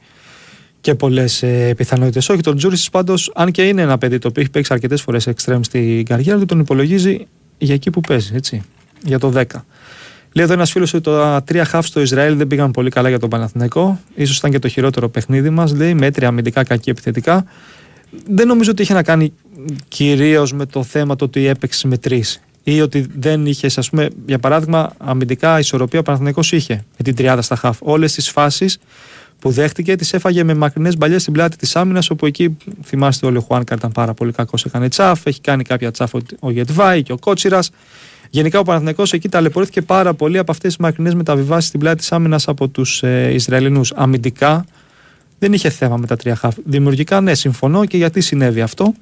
και 0.81 0.95
πολλές 0.95 1.43
ε, 1.43 1.73
πιθανότητες. 1.77 2.29
Όχι, 2.29 2.41
τον 2.41 2.57
Τζούρισι 2.57 2.89
πάντως, 2.89 3.31
αν 3.35 3.51
και 3.51 3.67
είναι 3.67 3.81
ένα 3.81 3.97
παιδί 3.97 4.17
το 4.17 4.27
οποίο 4.27 4.41
έχει 4.41 4.51
παίξει 4.51 4.73
αρκετές 4.73 5.01
φορές 5.01 5.27
εξτρέμ 5.27 5.61
στην 5.61 6.05
καριέρα 6.05 6.39
του, 6.39 6.45
τον 6.45 6.59
υπολογίζει 6.59 7.27
για 7.57 7.73
εκεί 7.73 7.89
που 7.89 8.01
παίζει, 8.01 8.35
έτσι, 8.35 8.61
για 9.03 9.19
το 9.19 9.31
10. 9.35 9.43
Λέει 10.36 10.45
εδώ 10.45 10.53
ένας 10.53 10.71
φίλος 10.71 10.93
ότι 10.93 11.03
τα 11.03 11.41
τρία 11.45 11.65
χαφ 11.65 11.86
στο 11.86 12.01
Ισραήλ 12.01 12.38
δεν 12.38 12.47
πήγαν 12.47 12.71
πολύ 12.71 12.89
καλά 12.89 13.09
για 13.09 13.19
τον 13.19 13.29
Παναθηναϊκό. 13.29 13.99
σω 14.25 14.33
ήταν 14.38 14.51
και 14.51 14.59
το 14.59 14.67
χειρότερο 14.67 15.09
παιχνίδι 15.09 15.49
μας. 15.49 15.73
Λέει 15.75 15.93
μέτρια 15.93 16.27
αμυντικά, 16.27 16.63
κακή 16.63 16.89
επιθετικά. 16.89 17.45
Δεν 18.29 18.47
νομίζω 18.47 18.71
ότι 18.71 18.81
είχε 18.81 18.93
να 18.93 19.03
κάνει 19.03 19.33
κυρίως 19.88 20.53
με 20.53 20.65
το 20.65 20.83
θέμα 20.83 21.15
το 21.15 21.25
ότι 21.25 21.45
έπαιξε 21.45 21.88
με 21.88 21.97
τρεις. 21.97 22.41
Ή 22.63 22.81
ότι 22.81 23.07
δεν 23.17 23.45
είχε, 23.45 23.69
ας 23.75 23.89
πούμε, 23.89 24.09
για 24.25 24.39
παράδειγμα, 24.39 24.91
αμυντικά 24.97 25.59
ισορροπία 25.59 25.99
ο 25.99 26.03
Παναθηναϊκός 26.03 26.51
είχε 26.51 26.73
με 26.73 27.03
την 27.03 27.15
τριάδα 27.15 27.41
στα 27.41 27.55
χαφ. 27.55 27.77
Όλες 27.81 28.13
τις 28.13 28.29
φάσεις 28.29 28.77
που 29.39 29.49
δέχτηκε 29.49 29.95
τις 29.95 30.13
έφαγε 30.13 30.43
με 30.43 30.53
μακρινές 30.53 30.97
μπαλιές 30.97 31.21
στην 31.21 31.33
πλάτη 31.33 31.57
της 31.57 31.75
άμυνας. 31.75 32.09
Όπου 32.09 32.25
εκεί 32.25 32.57
θυμάστε 32.83 33.25
όλοι 33.25 33.38
ο 33.38 33.41
Χουάνκα 33.41 33.75
ήταν 33.75 33.91
πάρα 33.91 34.13
πολύ 34.13 34.31
κακός. 34.31 34.65
Έκανε 34.65 34.89
τσαφ, 34.89 35.25
έχει 35.25 35.41
κάνει 35.41 35.63
κάποια 35.63 35.91
τσαφ 35.91 36.11
ο 36.39 36.51
Γετβάη 36.51 37.03
και 37.03 37.11
ο 37.11 37.17
Κότσιρας. 37.17 37.71
Γενικά 38.30 38.59
ο 38.59 38.63
Παναθηναϊκός 38.63 39.13
εκεί 39.13 39.30
ταλαιπωρήθηκε 39.30 39.82
πάρα 39.82 40.13
πολύ 40.13 40.38
από 40.38 40.51
αυτές 40.51 40.76
τις 40.76 40.82
μακρινές 40.82 41.15
μεταβιβάσεις 41.15 41.67
στην 41.67 41.80
πλάτη 41.80 41.97
της 41.97 42.11
άμυνας 42.11 42.47
από 42.47 42.67
τους 42.67 43.03
ε, 43.03 43.34
Ισραηλινούς. 43.34 43.91
Αμυντικά 43.95 44.65
δεν 45.39 45.53
είχε 45.53 45.69
θέμα 45.69 45.97
με 45.97 46.07
τα 46.07 46.15
τρία 46.15 46.36
χαφ. 46.36 46.55
Δημιουργικά 46.65 47.21
ναι, 47.21 47.34
συμφωνώ 47.34 47.86
και 47.86 47.97
γιατί 47.97 48.21
συνέβη 48.21 48.61
αυτό. 48.61 48.93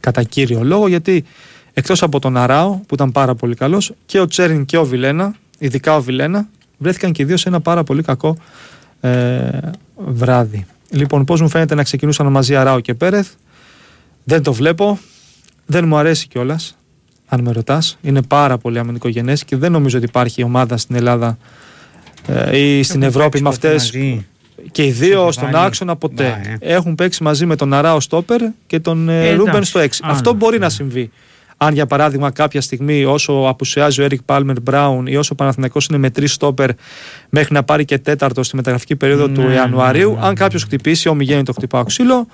Κατά 0.00 0.22
κύριο 0.22 0.62
λόγο, 0.64 0.88
γιατί 0.88 1.24
εκτός 1.72 2.02
από 2.02 2.18
τον 2.18 2.36
Αράο 2.36 2.70
που 2.70 2.94
ήταν 2.94 3.12
πάρα 3.12 3.34
πολύ 3.34 3.54
καλός 3.54 3.92
και 4.06 4.20
ο 4.20 4.26
Τσέριν 4.26 4.64
και 4.64 4.76
ο 4.76 4.84
Βιλένα, 4.84 5.34
ειδικά 5.58 5.96
ο 5.96 6.02
Βιλένα, 6.02 6.48
βρέθηκαν 6.78 7.12
και 7.12 7.22
οι 7.22 7.24
δύο 7.24 7.36
σε 7.36 7.48
ένα 7.48 7.60
πάρα 7.60 7.84
πολύ 7.84 8.02
κακό 8.02 8.36
ε, 9.00 9.48
βράδυ. 9.96 10.66
Λοιπόν, 10.90 11.24
πώς 11.24 11.40
μου 11.40 11.48
φαίνεται 11.48 11.74
να 11.74 11.82
ξεκινούσαν 11.82 12.26
μαζί 12.26 12.56
Αράο 12.56 12.80
και 12.80 12.94
Πέρεθ, 12.94 13.28
δεν 14.24 14.42
το 14.42 14.52
βλέπω. 14.52 14.98
Δεν 15.66 15.86
μου 15.86 15.96
αρέσει 15.96 16.26
κιόλας 16.26 16.76
αν 17.32 17.40
με 17.40 17.52
ρωτάς. 17.52 17.98
Είναι 18.02 18.22
πάρα 18.22 18.58
πολύ 18.58 18.78
αμυντικογενές 18.78 19.32
και 19.46 19.56
δεν 19.56 19.72
νομίζω 19.72 19.96
ότι 19.96 20.06
υπάρχει 20.06 20.42
ομάδα 20.42 20.76
στην 20.76 20.96
Ελλάδα 20.96 21.38
ε, 22.26 22.58
ή 22.58 22.82
στην 22.82 23.02
Ευρώπη 23.02 23.42
με 23.42 23.48
αυτές. 23.48 23.92
Και 24.72 24.84
οι 24.84 24.90
δύο 24.90 25.32
στον 25.32 25.54
άξονα 25.54 25.96
ποτέ. 25.96 26.58
Ε. 26.60 26.74
Έχουν 26.74 26.94
παίξει 26.94 27.22
μαζί 27.22 27.46
με 27.46 27.56
τον 27.56 27.72
Αράο 27.72 28.00
Στόπερ 28.00 28.40
και 28.66 28.80
τον 28.80 29.08
ε, 29.08 29.28
ε 29.28 29.34
Ρούμπεν 29.34 29.64
στο 29.64 29.80
6. 29.80 29.86
Αυτό 30.02 30.32
μπορεί 30.32 30.58
να 30.58 30.68
συμβεί. 30.68 31.10
Αν 31.56 31.74
για 31.74 31.86
παράδειγμα 31.86 32.30
κάποια 32.30 32.60
στιγμή 32.60 33.04
όσο 33.04 33.32
απουσιάζει 33.32 34.00
ο 34.00 34.04
Έρικ 34.04 34.22
Πάλμερ 34.22 34.60
Μπράουν 34.60 35.06
ή 35.06 35.16
όσο 35.16 35.30
ο 35.32 35.36
Παναθηναϊκός 35.36 35.86
είναι 35.86 35.98
με 35.98 36.10
τρεις 36.10 36.32
στόπερ 36.32 36.70
μέχρι 37.28 37.54
να 37.54 37.62
πάρει 37.62 37.84
και 37.84 37.98
τέταρτο 37.98 38.42
στη 38.42 38.56
μεταγραφική 38.56 38.96
περίοδο 38.96 39.28
του 39.28 39.40
ναι, 39.40 39.54
Ιανουαρίου, 39.54 40.12
ναι, 40.12 40.20
αν 40.20 40.28
ναι. 40.28 40.34
κάποιος 40.34 40.62
χτυπήσει, 40.62 41.08
ο 41.08 41.14
μη 41.14 41.42
γένοιτο 41.42 41.52
χτυπάω 41.52 41.84
ξύλο, 41.84 42.26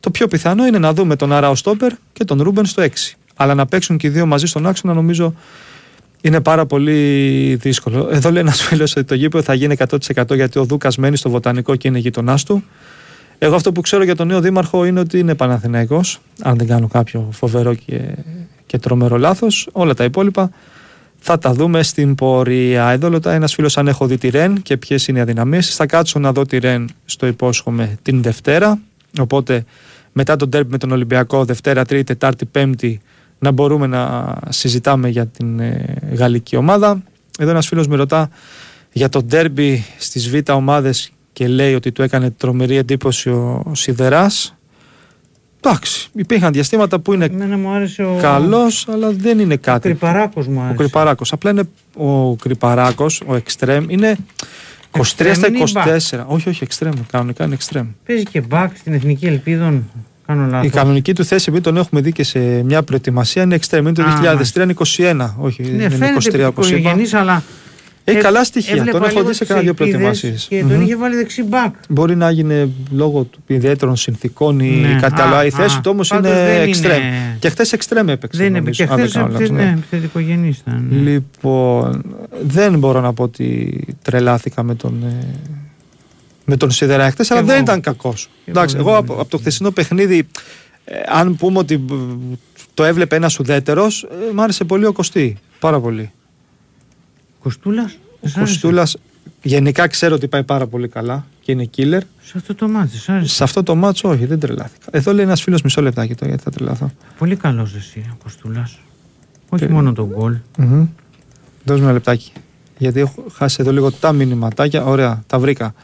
το 0.00 0.10
πιο 0.10 0.28
πιθανό 0.28 0.66
είναι 0.66 0.78
να 0.78 0.92
δούμε 0.92 1.16
τον 1.16 1.32
Αράο 1.32 1.54
Στόπερ 1.54 1.92
και 2.12 2.24
τον 2.24 2.42
Ρούμπεν 2.42 2.64
στο 2.64 2.82
6. 2.82 2.88
Αλλά 3.42 3.54
να 3.54 3.66
παίξουν 3.66 3.96
και 3.96 4.06
οι 4.06 4.10
δύο 4.10 4.26
μαζί 4.26 4.46
στον 4.46 4.66
άξονα 4.66 4.94
νομίζω 4.94 5.34
είναι 6.20 6.40
πάρα 6.40 6.66
πολύ 6.66 7.54
δύσκολο. 7.60 8.08
Εδώ 8.12 8.30
λέει 8.30 8.42
ένας 8.42 8.62
φίλος 8.62 8.96
ότι 8.96 9.06
το 9.06 9.14
γήπεδο 9.14 9.44
θα 9.44 9.54
γίνει 9.54 9.76
100% 9.78 10.34
γιατί 10.34 10.58
ο 10.58 10.64
Δούκας 10.64 10.96
μένει 10.96 11.16
στο 11.16 11.30
βοτανικό 11.30 11.76
και 11.76 11.88
είναι 11.88 11.98
γειτονάς 11.98 12.44
του. 12.44 12.64
Εγώ 13.38 13.54
αυτό 13.54 13.72
που 13.72 13.80
ξέρω 13.80 14.04
για 14.04 14.16
τον 14.16 14.26
νέο 14.26 14.40
δήμαρχο 14.40 14.84
είναι 14.84 15.00
ότι 15.00 15.18
είναι 15.18 15.34
Παναθηναϊκός, 15.34 16.20
αν 16.42 16.56
δεν 16.56 16.66
κάνω 16.66 16.88
κάποιο 16.88 17.28
φοβερό 17.32 17.74
και, 17.74 18.00
και 18.66 18.78
τρομερό 18.78 19.18
λάθος. 19.18 19.68
Όλα 19.72 19.94
τα 19.94 20.04
υπόλοιπα 20.04 20.50
θα 21.18 21.38
τα 21.38 21.52
δούμε 21.52 21.82
στην 21.82 22.14
πορεία. 22.14 22.90
Εδώ 22.90 23.08
ρωτάει 23.08 23.36
ένας 23.36 23.54
φίλος 23.54 23.78
αν 23.78 23.88
έχω 23.88 24.06
δει 24.06 24.18
τη 24.18 24.28
Ρεν 24.28 24.62
και 24.62 24.76
ποιες 24.76 25.08
είναι 25.08 25.18
οι 25.18 25.22
αδυναμίες. 25.22 25.74
Θα 25.74 25.86
κάτσω 25.86 26.18
να 26.18 26.32
δω 26.32 26.46
τη 26.46 26.58
Ρεν 26.58 26.88
στο 27.04 27.26
υπόσχομαι 27.26 27.98
την 28.02 28.22
Δευτέρα. 28.22 28.78
Οπότε 29.20 29.64
μετά 30.12 30.36
τον 30.36 30.50
τέρπι 30.50 30.70
με 30.70 30.78
τον 30.78 30.90
Ολυμπιακό, 30.90 31.44
Δευτέρα, 31.44 31.84
Τρίτη, 31.84 32.04
Τετάρτη, 32.04 32.44
Πέμπτη 32.44 33.00
να 33.42 33.50
μπορούμε 33.50 33.86
να 33.86 34.34
συζητάμε 34.48 35.08
για 35.08 35.26
την 35.26 35.60
ε, 35.60 35.94
γαλλική 36.12 36.56
ομάδα. 36.56 37.02
Εδώ 37.38 37.50
ένας 37.50 37.66
φίλος 37.66 37.88
με 37.88 37.96
ρωτά 37.96 38.30
για 38.92 39.08
το 39.08 39.22
ντέρμπι 39.22 39.84
στις 39.98 40.30
β' 40.30 40.50
ομάδες 40.50 41.12
και 41.32 41.48
λέει 41.48 41.74
ότι 41.74 41.92
του 41.92 42.02
έκανε 42.02 42.30
τρομερή 42.30 42.76
εντύπωση 42.76 43.28
ο 43.28 43.72
Σιδεράς. 43.72 44.54
Εντάξει, 45.60 46.08
υπήρχαν 46.12 46.52
διαστήματα 46.52 46.98
που 46.98 47.12
είναι 47.12 47.30
ο... 47.98 48.18
καλός, 48.20 48.88
αλλά 48.88 49.10
δεν 49.10 49.38
είναι 49.38 49.56
κάτι. 49.56 49.88
Ο 49.88 49.90
Κρυπαράκος 49.90 50.46
μου 50.46 50.60
άρεσε. 50.60 50.74
Ο 50.74 50.76
Κρυπαράκος. 50.76 51.32
Απλά 51.32 51.50
είναι 51.50 51.62
ο 51.96 52.34
Κρυπαράκος, 52.36 53.22
ο 53.26 53.34
Εκστρέμ, 53.34 53.90
είναι 53.90 54.16
23 54.90 55.02
στα 55.34 55.48
24. 56.20 56.24
Όχι, 56.26 56.48
όχι, 56.48 56.64
Εκστρέμ, 56.64 56.92
κανονικά 57.10 57.44
είναι 57.44 57.54
Εκστρέμ. 57.54 57.86
Παίζει 58.06 58.22
και 58.24 58.40
μπακ 58.40 58.76
στην 58.76 58.92
Εθνική 58.92 59.26
Ελπίδων. 59.26 59.90
Η 60.62 60.68
κανονική 60.68 61.14
του 61.14 61.24
θέση, 61.24 61.44
επειδή 61.48 61.64
τον 61.64 61.76
έχουμε 61.76 62.00
δει 62.00 62.12
και 62.12 62.24
σε 62.24 62.38
μια 62.38 62.82
προετοιμασία, 62.82 63.42
είναι 63.42 63.58
extreme. 63.60 63.78
Είναι 63.78 63.92
το 63.92 64.02
2003-21. 64.96 65.30
Όχι, 65.36 65.62
ναι, 65.62 65.82
είναι 65.82 66.14
23 66.32 66.44
όπως 66.46 66.70
είπα. 66.70 66.96
αλλά 67.12 67.42
έχει 68.04 68.16
ε, 68.16 68.20
καλά 68.20 68.44
στοιχεία. 68.44 68.84
Τον 68.84 69.04
έχω 69.04 69.22
δει 69.22 69.34
σε 69.34 69.44
κάνα 69.44 69.60
δύο 69.60 69.74
προετοιμασίε. 69.74 70.34
Και 70.48 70.64
τον 70.68 70.80
είχε 70.82 70.96
βάλει 70.96 71.16
δεξί 71.16 71.42
μπακ. 71.42 71.74
Μπορεί 71.88 72.16
να 72.16 72.28
έγινε 72.28 72.68
λόγω 72.90 73.22
του 73.22 73.38
ιδιαίτερων 73.46 73.96
συνθήκων 73.96 74.60
ή 74.60 74.70
ναι. 74.70 74.98
κάτι 75.00 75.20
άλλο. 75.20 75.44
Η 75.44 75.50
θέση 75.50 75.80
του 75.80 75.90
όμως 75.92 76.10
είναι 76.10 76.64
extreme. 76.64 77.36
Και 77.38 77.48
χθες 77.48 77.74
extreme 77.78 78.08
έπαιξε. 78.08 78.42
Δεν 78.42 78.54
είναι 78.54 78.70
και 78.70 78.86
χθες 78.86 79.14
ναι, 79.50 79.78
θετικογενή 79.90 80.56
ήταν. 80.60 80.88
Λοιπόν, 80.90 82.02
δεν 82.46 82.78
μπορώ 82.78 83.00
να 83.00 83.12
πω 83.12 83.22
ότι 83.22 83.80
τρελάθηκα 84.02 84.62
με 84.62 84.74
τον, 84.74 85.02
ε, 85.02 85.26
με 86.52 86.58
τον 86.58 86.70
Σιδερά 86.70 87.10
χτες, 87.10 87.30
αλλά 87.30 87.40
εγώ. 87.40 87.48
δεν 87.50 87.60
ήταν 87.62 87.80
κακός. 87.80 88.28
Εντάξει, 88.44 88.76
δεν 88.76 88.84
εγώ 88.86 88.94
τον 88.94 89.04
από, 89.04 89.20
από 89.20 89.30
το 89.30 89.38
χθεσινό 89.38 89.70
παιχνίδι, 89.70 90.26
ε, 90.84 90.94
αν 91.08 91.36
πούμε 91.36 91.58
ότι 91.58 91.74
ε, 91.74 91.94
το 92.74 92.84
έβλεπε 92.84 93.16
ένας 93.16 93.38
ουδέτερος, 93.38 94.02
ε, 94.02 94.32
μ' 94.34 94.40
άρεσε 94.40 94.64
πολύ 94.64 94.86
ο 94.86 94.92
Κωστή. 94.92 95.36
Πάρα 95.58 95.80
πολύ. 95.80 96.10
Κοστούλα. 97.38 97.90
Ο 98.20 98.28
Κωστούλας 98.38 98.96
γενικά 99.42 99.86
ξέρω 99.86 100.14
ότι 100.14 100.28
πάει 100.28 100.42
πάρα 100.44 100.66
πολύ 100.66 100.88
καλά 100.88 101.26
και 101.40 101.52
είναι 101.52 101.70
killer. 101.76 102.00
Σε 102.22 102.32
αυτό 102.36 102.54
το 102.54 102.68
μάτι, 102.68 102.96
σ' 102.98 103.08
άρεσε. 103.08 103.34
Σε 103.34 103.44
αυτό 103.44 103.62
το 103.62 103.74
μάτσο, 103.74 104.08
όχι, 104.08 104.24
δεν 104.26 104.38
τρελάθηκα. 104.40 104.86
Εδώ 104.90 105.12
λέει 105.12 105.24
ένας 105.24 105.42
φίλος 105.42 105.62
μισό 105.62 105.82
λεπτάκι 105.82 106.14
τώρα, 106.14 106.26
γιατί 106.28 106.42
θα 106.42 106.50
τρελαθώ. 106.50 106.90
Πολύ 107.18 107.36
καλός 107.36 107.74
εσύ 107.74 108.06
ο 108.12 108.16
Κοστούλα. 108.22 108.70
Όχι 109.48 109.66
Και- 109.66 109.72
μόνο 109.72 109.92
τον 109.92 110.06
γκολ. 110.06 110.36
Μμμ. 110.58 110.86
Δώσ' 111.64 111.78
μου 111.78 111.84
ένα 111.84 111.92
λεπτάκι. 111.92 112.32
Γιατί 112.78 113.00
έχω 113.00 113.24
χάσει 113.32 113.56
εδώ 113.60 113.72
λίγο 113.72 113.92
τα 113.92 114.12
μηνυματάκια. 114.12 114.84
Ωραία, 114.84 115.22
τα 115.26 115.38
βρήκα. 115.38 115.74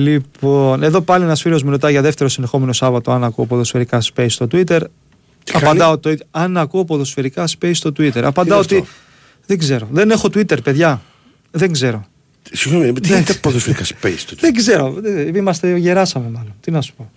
Λοιπόν, 0.00 0.82
εδώ 0.82 1.00
πάλι 1.00 1.24
ένας 1.24 1.40
φίλος 1.40 1.62
μου 1.62 1.70
ρωτάει 1.70 1.92
για 1.92 2.02
δεύτερο 2.02 2.28
συνεχόμενο 2.28 2.72
Σάββατο 2.72 3.10
αν 3.12 3.24
ακούω 3.24 3.46
ποδοσφαιρικά 3.46 4.02
space 4.14 4.26
στο 4.28 4.46
Twitter. 4.52 4.66
κάνει; 4.68 4.88
Απαντάω 5.52 5.98
το 5.98 6.10
ίδιο. 6.10 6.26
Αν 6.30 6.56
ακούω 6.56 6.84
ποδοσφαιρικά 6.84 7.44
space 7.58 7.70
στο 7.74 7.90
Twitter. 7.98 8.22
Απαντάω 8.22 8.58
αυτό; 8.60 8.76
ότι. 8.76 8.86
Δεν 9.46 9.58
ξέρω. 9.58 9.88
Δεν 9.90 10.10
έχω 10.10 10.28
Twitter, 10.34 10.62
παιδιά. 10.62 11.02
Δεν 11.50 11.72
ξέρω. 11.72 12.04
Συγγνώμη, 12.52 12.92
τι 12.92 13.10
Ναι. 13.10 13.16
είναι 13.16 13.24
τα 13.24 13.34
ποδοσφαιρικά 13.40 13.84
space 13.84 14.18
του. 14.26 14.36
Δεν 14.40 14.54
ξέρω. 14.54 14.92
Δεν- 14.98 15.34
Είμαστε, 15.34 15.76
γεράσαμε 15.76 16.28
μάλλον. 16.30 16.54
Τι 16.60 16.70
να 16.70 16.80
σου 16.80 16.94
πω. 16.94 17.10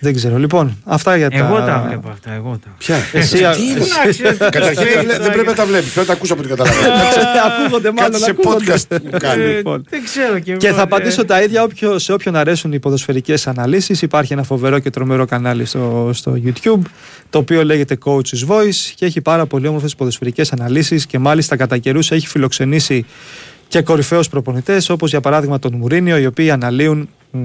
Δεν 0.00 0.14
ξέρω. 0.14 0.36
Λοιπόν, 0.38 0.76
αυτά 0.84 1.16
για 1.16 1.30
τα. 1.30 1.36
Εγώ 1.36 1.56
τα 1.60 1.84
βλέπω 1.86 2.08
αυτά. 2.08 2.32
Εγώ 2.32 2.58
τα. 2.64 2.74
Ποια; 2.78 2.96
Εσύ, 3.12 3.36
Τι 3.36 3.44
α- 3.44 3.54
είναι; 3.56 3.84
Εντάξει, 4.18 4.22
Καταρχήν 4.50 4.84
δεν 4.84 5.02
βλέ- 5.04 5.20
δεν 5.20 5.32
πρέπει 5.32 5.46
να 5.46 5.54
τα 5.54 5.66
βλέπεις. 5.66 5.84
Πρέπει 5.92 5.98
να 5.98 6.04
τα 6.04 6.12
ακούσει 6.12 6.32
από 6.32 6.40
την 6.42 6.50
καταλαβαίνω. 6.50 6.94
ακούγονται 7.48 7.92
μάλλον. 7.92 8.10
Κάτι 8.10 8.22
σε 8.22 8.30
ακούγονται. 8.30 8.64
podcast 8.74 9.00
μου 9.04 9.10
κάνει. 9.18 9.42
Ε, 9.42 9.46
Λοιπόν. 9.56 9.84
Δεν 9.90 10.04
ξέρω 10.04 10.38
και 10.38 10.50
εγώ. 10.50 10.60
Και 10.60 10.68
θα 10.72 10.78
ε, 10.78 10.82
απαντήσω 10.82 11.24
τα 11.24 11.42
ίδια 11.42 11.62
όποιο, 11.62 11.98
σε 11.98 12.12
όποιον 12.12 12.36
αρέσουν 12.36 12.72
οι 12.72 12.78
ποδοσφαιρικές 12.78 13.46
αναλύσεις. 13.46 14.02
Υπάρχει 14.02 14.32
ένα 14.32 14.42
φοβερό 14.42 14.78
και 14.78 14.90
τρομερό 14.90 15.24
κανάλι 15.24 15.64
στο, 15.64 16.10
στο 16.14 16.36
YouTube, 16.44 16.80
το 17.30 17.38
οποίο 17.38 17.64
λέγεται 17.64 17.98
Coach's 18.04 18.46
Voice 18.48 18.92
και 18.94 19.04
έχει 19.06 19.20
πάρα 19.20 19.46
πολύ 19.46 19.66
όμορφες 19.66 19.94
ποδοσφαιρικές 19.94 20.52
αναλύσεις 20.52 21.06
και 21.06 21.18
μάλιστα 21.18 21.56
κατά 21.56 21.78
καιρούς 21.78 22.10
έχει 22.10 22.26
φιλοξενήσει 22.26 23.06
και 23.68 23.80
κορυφαίους 23.82 24.28
προπονητές 24.28 24.88
όπως 24.90 25.10
για 25.10 25.20
παράδειγμα 25.20 25.58
τον 25.58 25.74
Μουρίνιο 25.74 26.18
οι 26.18 26.26
οποίοι 26.26 26.50
αναλύουν 26.50 27.08
μ, 27.30 27.38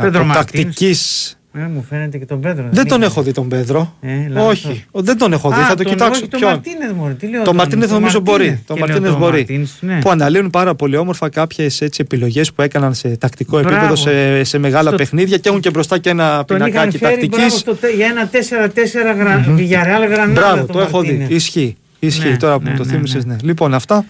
Πέντρο 0.00 0.20
από 0.20 0.24
Μαρτίνς. 0.24 1.36
Τακτικής 1.52 1.70
Ε, 1.70 1.74
μου 1.74 1.84
φαίνεται 1.88 2.18
και 2.18 2.24
τον 2.26 2.40
Πέτρο. 2.40 2.68
δεν 2.70 2.86
τον 2.86 2.96
είναι. 2.96 3.06
έχω 3.06 3.22
δει 3.22 3.32
τον 3.32 3.48
Πέδρο. 3.48 3.94
Ε, 4.00 4.28
λάθος. 4.28 4.64
όχι, 4.64 4.84
Ο, 4.90 5.02
δεν 5.02 5.18
τον 5.18 5.32
έχω 5.32 5.48
δει. 5.50 5.60
Α, 5.60 5.64
θα 5.64 5.74
το 5.74 5.82
τον- 5.82 5.92
κοιτάξω. 5.92 6.20
όχι, 6.20 6.28
τον 6.28 6.40
Ποιον; 6.40 6.50
Μαρτίνεθ, 6.52 6.90
μωρέ, 6.92 7.12
τι 7.12 7.26
λέω, 7.28 7.38
Το 7.38 7.44
τον- 7.44 7.56
Μαρτίνεθ 7.56 7.88
τον 7.88 7.98
νομίζω 8.00 8.20
μπορεί. 8.20 8.36
Μαρτίνεθ. 8.44 8.66
Το 8.66 8.74
Και 8.74 8.78
λέω 8.80 8.88
Μαρτίνεθ 8.88 9.10
τον 9.12 9.20
μπορεί. 9.20 9.36
Μαρτίνς, 9.38 9.70
ναι. 9.80 9.98
Που 10.00 10.10
αναλύουν 10.10 10.50
πάρα 10.50 10.74
πολύ 10.74 10.96
όμορφα 10.96 11.28
κάποιες 11.28 11.80
επιλογές 11.80 12.52
που 12.52 12.62
έκαναν 12.62 12.94
σε 12.94 13.16
τακτικό 13.16 13.58
Μπράβο. 13.60 13.74
επίπεδο 13.76 13.96
σε, 13.96 14.44
σε 14.44 14.58
μεγάλα 14.58 14.88
Στο- 14.88 14.96
παιχνίδια 14.98 15.36
και 15.38 15.48
έχουν 15.48 15.60
και 15.60 15.70
μπροστά 15.70 15.98
και 15.98 16.10
ένα 16.10 16.44
Τον 16.44 16.56
είχαν 16.56 16.70
πινακάκι 16.70 16.98
φέρει 16.98 17.12
τακτικής. 17.12 17.38
μπράβο, 17.38 17.56
στο 17.56 17.74
τε- 17.74 17.94
για 17.94 18.06
ένα 18.06 18.26
4-4 18.26 19.14
γρα... 19.18 19.44
Villarreal 19.56 20.10
Γρανάδα. 20.10 20.32
Μπράβο, 20.40 20.66
το 20.66 20.72
το 20.72 20.80
έχω 20.80 21.00
δει. 21.00 21.06
Μαρτίνεθ. 21.06 21.30
Ισχύει. 21.30 21.76
Ισχύει 21.98 22.28
Ναι, 22.28 22.36
τώρα 22.36 22.58
που 22.58 22.64
ναι, 22.64 22.70
μου 22.70 22.76
το 22.76 22.84
ναι, 22.84 22.90
θύμισες. 22.90 23.24
ναι. 23.24 23.32
Ναι. 23.32 23.38
Λοιπόν, 23.42 23.74
αυτά. 23.74 24.04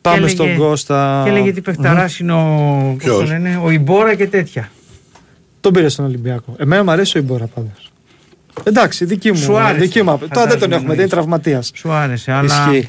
Πάμε 0.00 0.16
έλεγε- 0.16 0.34
στον 0.34 0.56
Κώστα. 0.56 1.20
Και 1.24 1.30
έλεγε 1.30 1.52
τι 1.52 1.60
παιχταράς 1.60 2.18
είναι 2.18 2.32
ο, 2.32 2.36
πώς 2.98 3.04
το 3.04 3.14
Ποιος; 3.16 3.28
λένε, 3.30 3.60
ο 3.64 3.70
Ιμπόρα 3.70 4.14
και 4.14 4.26
τέτοια. 4.26 4.70
Τον 5.66 5.74
πήρε 5.74 5.88
στον 5.88 6.04
Ολυμπιακό. 6.04 6.54
Εμένα 6.58 6.84
μου 6.84 6.90
αρέσει 6.90 7.18
ο 7.18 7.20
Ιμπόρα 7.20 7.46
πάντως. 7.46 7.90
Εντάξει, 8.64 9.04
δική 9.04 9.30
μου. 9.30 9.36
Σου 9.36 9.56
άρεσε, 9.58 9.80
δική 9.84 10.02
μου. 10.02 10.10
απ- 10.10 10.18
Τώρα 10.20 10.30
δεν 10.32 10.40
φαντάζομαι 10.40 10.60
τον 10.60 10.72
έχουμε, 10.72 10.94
δεν 10.94 10.94
είναι 10.94 11.02
εννοείς. 11.02 11.10
τραυματίας. 11.10 11.70
Σου 11.74 11.92
άρεσε, 11.92 12.32
αλλά 12.32 12.68
Ισχύει. 12.72 12.88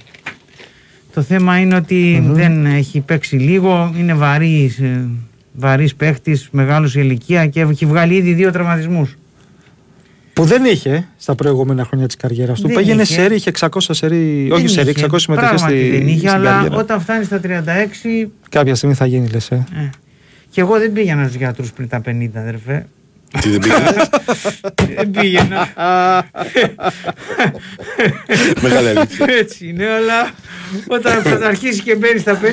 το 1.14 1.22
θέμα 1.22 1.58
είναι 1.60 1.76
ότι 1.76 2.24
δεν 2.26 2.66
έχει 2.66 3.00
παίξει 3.00 3.36
λίγο, 3.36 3.94
είναι 3.98 4.14
βαρύς, 4.14 4.78
ε, 4.80 5.08
βαρύς 5.54 5.96
παίχτης, 5.96 6.48
μεγάλος 6.52 6.92
σε 6.92 7.00
ηλικία 7.00 7.48
και 7.48 7.60
έχει 7.62 7.86
βγάλει 7.86 8.16
ήδη 8.16 8.34
δύο 8.34 8.52
τραυματισμούς. 8.52 9.16
Που 10.34 10.44
δεν 10.44 10.66
είχε 10.66 11.08
στα 11.18 11.36
προηγούμενα 11.36 11.84
χρόνια 11.86 12.06
της 12.06 12.16
καριέρας 12.16 12.62
του. 12.62 12.68
Δεν 12.68 12.76
Πήγαινε 12.78 13.02
είχε. 13.02 13.14
σερή, 13.14 13.36
είχε 13.36 13.50
600 13.50 13.94
σερή. 13.94 14.50
Όχι 14.52 14.62
Δεν 14.62 14.70
σερή, 14.70 14.90
είχε, 14.90 15.06
600 15.06 15.20
συμμετοχέ 15.20 15.48
πράγματι 15.50 15.78
στη, 15.80 15.90
δεν 15.98 16.08
είχε, 16.08 16.18
στην 16.18 16.30
αλλά 16.30 16.52
καριέρα. 16.52 16.76
όταν 16.76 17.00
φτάνει 17.02 17.24
στα 17.24 17.40
36, 17.40 18.32
Κάποια 18.50 18.76
στιγμή 18.76 18.96
θα 18.96 19.06
γίνει, 19.06 19.28
λες. 19.28 19.50
Ε. 19.52 19.56
ε, 19.56 19.90
και 20.58 20.64
εγώ 20.64 20.80
δεν 20.80 20.94
πήγαινα 20.94 21.24
στους 21.24 21.36
γιατρούς 21.36 21.74
πριν 21.74 21.88
τα 21.88 22.02
50, 22.06 22.30
αδερφέ. 22.36 22.88
Τι 23.42 23.50
δεν 23.50 23.60
πήγε. 23.60 23.76
δεν 24.96 25.12
πήγαινα. 25.12 25.68
Μεγάλη 28.62 28.88
αλήθεια. 28.88 29.26
Έτσι 29.40 29.68
είναι, 29.68 29.88
αλλά 29.90 30.30
όταν 30.88 31.22
θα 31.22 31.48
αρχίσει 31.48 31.82
και 31.82 31.96
μπαίνεις 31.96 32.22
στα 32.22 32.40
50. 32.42 32.46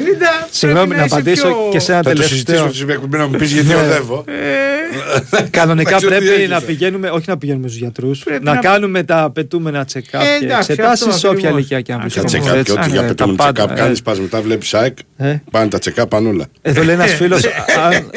Συγγνώμη 0.51 0.87
πρέπει 0.87 1.01
να 1.01 1.05
είσαι 1.07 1.15
απαντήσω 1.15 1.47
πιο- 1.47 1.69
και 1.73 1.79
σε 1.79 1.93
ένα 1.93 2.03
Θα 2.03 2.13
το 2.13 2.23
συζητήσω 2.23 2.45
τελευταίο. 2.45 2.73
στην 2.73 2.91
εκπομπή 2.91 3.17
να 3.17 3.27
μου 3.27 3.37
πεις 3.39 3.53
γιατί 3.53 3.69
Ναι. 3.69 3.75
οδεύω. 3.75 4.25
Ε, 4.27 5.43
Κανονικά 5.51 5.91
Να 5.91 5.97
ξέρω 5.97 6.13
τι 6.13 6.19
πρέπει 6.19 6.35
έγινε. 6.41 6.55
να 6.55 6.61
πηγαίνουμε, 6.61 7.09
όχι 7.11 7.25
να 7.29 7.39
πηγαίνουμε 7.39 7.67
στους 7.69 7.81
γιατρούς, 7.81 8.19
Πρέπει 8.23 8.45
να, 8.45 8.55
να- 8.55 8.61
κάνουμε 8.61 9.03
τα 9.03 9.23
απαιτούμενα 9.23 9.87
check-up 9.93 9.99
Ε, 10.21 10.39
και 10.39 10.45
εντάξει, 10.45 10.73
εξετάσει 10.73 11.05
αυτό 11.07 11.19
σε 11.19 11.27
όποια 11.27 11.39
ακριβώς. 11.39 11.57
ηλικία 11.59 11.81
και 11.81 11.93
αν 11.93 12.01
Ακριβώς. 12.01 12.33
Τα 12.33 12.39
βρίσκεται. 12.39 12.51
check-up 12.51 12.65
και 12.65 12.73
Έτσι, 12.73 12.73
ό,τι 12.73 12.89
ε, 12.91 12.93
για 12.93 13.01
τα 13.01 13.07
πετούμενο 13.07 13.37
πάντα, 13.37 13.65
check-up 13.65 13.71
ε. 13.71 13.75
κάνεις, 13.75 14.03
πας 14.03 14.21
μετά 14.21 14.41
βλέπεις 14.43 14.75
ΑΕΚ. 14.75 14.97
Ε. 15.17 15.37
Πάνε 15.51 15.69
τα 15.69 15.79
check-up 15.85 16.09
πάνε 16.09 16.29
όλα. 16.29 16.47
Εδώ 16.63 16.83
λέει 16.85 16.95
ένας 16.95 17.13
φίλος, 17.21 17.43
αν, 17.87 18.11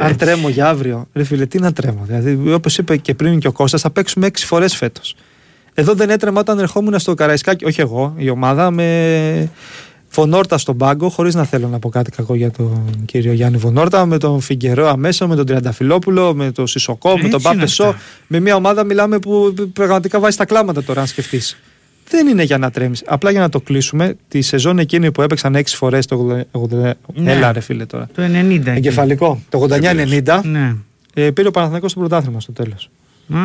αν, 0.00 0.06
αν 0.06 0.16
τρέμω 0.16 0.48
για 0.48 0.68
αύριο. 0.68 1.06
Ρε 1.12 1.24
φίλε, 1.24 1.46
τι 1.46 1.58
να 1.58 1.72
τρέμω. 1.72 2.04
Δηλαδή, 2.06 2.52
όπως 2.52 2.78
είπε 2.78 2.96
και 2.96 3.14
πριν 3.14 3.38
και 3.38 3.48
ο 3.48 3.52
Κώστας, 3.52 3.80
θα 3.80 3.90
παίξουμε 3.90 4.26
έξι 4.26 4.46
φορές 4.46 4.76
φέτος. 4.76 5.16
Εδώ 5.74 5.94
δεν 5.94 6.10
έτρεμα 6.10 6.40
όταν 6.40 6.58
ερχόμουν 6.58 6.98
στο 6.98 7.14
Καραϊσκάκι, 7.14 7.64
όχι 7.64 7.80
εγώ, 7.80 8.14
η 8.16 8.30
ομάδα 8.30 8.70
με 8.70 9.50
Φωνόρτα 10.12 10.58
στον 10.58 10.76
πάγκο, 10.76 11.08
χωρίς 11.08 11.34
να 11.34 11.44
θέλω 11.44 11.68
να 11.68 11.78
πω 11.78 11.88
κάτι 11.88 12.10
κακό 12.10 12.34
για 12.34 12.50
τον 12.50 13.02
κύριο 13.04 13.32
Γιάννη 13.32 13.58
Φωνόρτα, 13.58 14.06
με 14.06 14.18
τον 14.18 14.40
Φιγκερό 14.40 14.88
αμέσως, 14.88 15.28
με 15.28 15.36
τον 15.36 15.46
Τριανταφυλόπουλο, 15.46 16.34
με 16.34 16.52
τον 16.52 16.66
Σισοκό, 16.66 17.08
με 17.08 17.14
τον 17.14 17.24
Έτσι 17.24 17.48
είναι 17.48 17.56
Πάπεσό. 17.56 17.84
αυτά. 17.84 18.00
Με 18.26 18.40
μια 18.40 18.54
ομάδα 18.54 18.84
μιλάμε 18.84 19.18
που 19.18 19.54
πραγματικά 19.72 20.20
βάζει 20.20 20.36
τα 20.36 20.44
κλάματα 20.44 20.82
τώρα, 20.82 21.00
αν 21.00 21.06
σκεφτείς. 21.06 21.56
Δεν 22.10 22.26
είναι 22.26 22.42
για 22.42 22.58
να 22.58 22.70
τρέμεις. 22.70 23.02
Απλά 23.06 23.30
για 23.30 23.40
να 23.40 23.48
το 23.48 23.60
κλείσουμε, 23.60 24.14
τη 24.28 24.40
σεζόν 24.40 24.78
εκείνη 24.78 25.12
που 25.12 25.22
έπαιξαν 25.22 25.54
έξι 25.54 25.76
φορές 25.76 26.06
το 26.06 26.44
80. 26.52 26.68
Ναι. 27.14 27.32
Έλα, 27.32 27.52
ρε 27.52 27.60
φίλε 27.60 27.86
τώρα. 27.86 28.08
Το 28.14 28.22
90. 28.22 28.26
εκεί. 28.50 28.68
Εγκεφαλικό. 28.70 29.40
Το 29.48 29.66
89-90 29.70 30.40
Ναι. 30.44 30.74
ε, 31.14 31.30
πήρε 31.30 31.48
ο 31.48 31.50
Παναθηναϊκός 31.50 31.90
στο 31.90 32.00
πρωτάθλημα 32.00 32.40
στο 32.40 32.52
τέλος. 32.52 32.90
Α, 33.34 33.38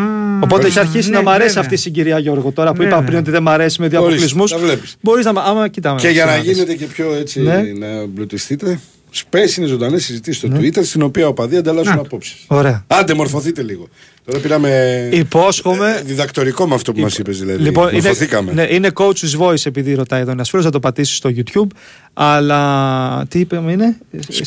Οπότε 0.43 0.67
έχει 0.67 0.79
αρχίσει 0.79 1.09
ναι, 1.09 1.15
να 1.15 1.21
μ' 1.23 1.29
αρέσει 1.29 1.45
βέβαια. 1.47 1.61
αυτή 1.61 1.73
η 1.73 1.77
συγκυρία, 1.77 2.19
Γιώργο. 2.19 2.51
Τώρα 2.51 2.73
που 2.73 2.81
είπα 2.81 2.89
Βέβαια. 2.89 3.05
πριν 3.05 3.17
ότι 3.19 3.31
δεν 3.31 3.41
μ' 3.41 3.49
αρέσει 3.49 3.81
με 3.81 3.87
δύο 3.87 3.99
Ορίστε, 4.01 4.15
αποκλεισμούς. 4.25 4.51
τα 4.51 4.57
βλέπεις. 4.57 4.95
Μπορείς 5.01 5.25
να. 5.25 5.33
μ- 5.33 5.37
Άμα 5.47 5.67
κοιτάμε. 5.67 5.99
Και 5.99 6.07
για 6.09 6.25
να 6.25 6.35
δεις. 6.37 6.51
γίνετε 6.51 6.75
και 6.75 6.85
πιο 6.85 7.13
έτσι, 7.13 7.41
Ναι. 7.41 7.61
να 7.79 7.85
εμπλουτιστείτε, 7.87 8.79
Space 9.15 9.57
είναι 9.57 9.65
ζωντανές 9.67 10.03
συζητήσεις 10.05 10.37
στο 10.41 10.57
Twitter, 10.59 10.83
στην 10.85 11.01
οποία 11.01 11.27
οπαδοί 11.27 11.57
ανταλλάσσουν 11.57 11.95
Να. 11.95 12.01
απόψεις. 12.01 12.35
Ωραία. 12.47 12.83
Άντε, 12.87 13.13
μορφωθείτε 13.13 13.61
λίγο. 13.63 13.87
Τώρα 14.25 14.39
πήραμε. 14.39 14.69
Υπόσχομαι. 15.13 15.95
ε, 15.99 16.01
Διδακτορικό 16.01 16.67
με 16.67 16.75
αυτό 16.75 16.93
που 16.93 16.99
μας 16.99 17.17
είπες, 17.17 17.39
δηλαδή. 17.39 17.63
Λοιπόν, 17.63 17.83
είναι, 17.87 17.93
Μορφωθήκαμε. 17.95 18.51
ναι, 18.53 18.67
είναι 18.69 18.91
coach's 18.95 19.39
voice 19.39 19.65
επειδή 19.65 19.93
ρωτάει 19.93 20.21
εδώ 20.21 20.31
ένας 20.31 20.49
φίλος, 20.49 20.65
θα 20.65 20.71
το 20.71 20.79
πατήσεις 20.79 21.15
στο 21.17 21.29
YouTube. 21.35 21.67
Αλλά 22.13 23.25
τι 23.29 23.39
είπαμε 23.39 23.71
είναι; 23.71 23.97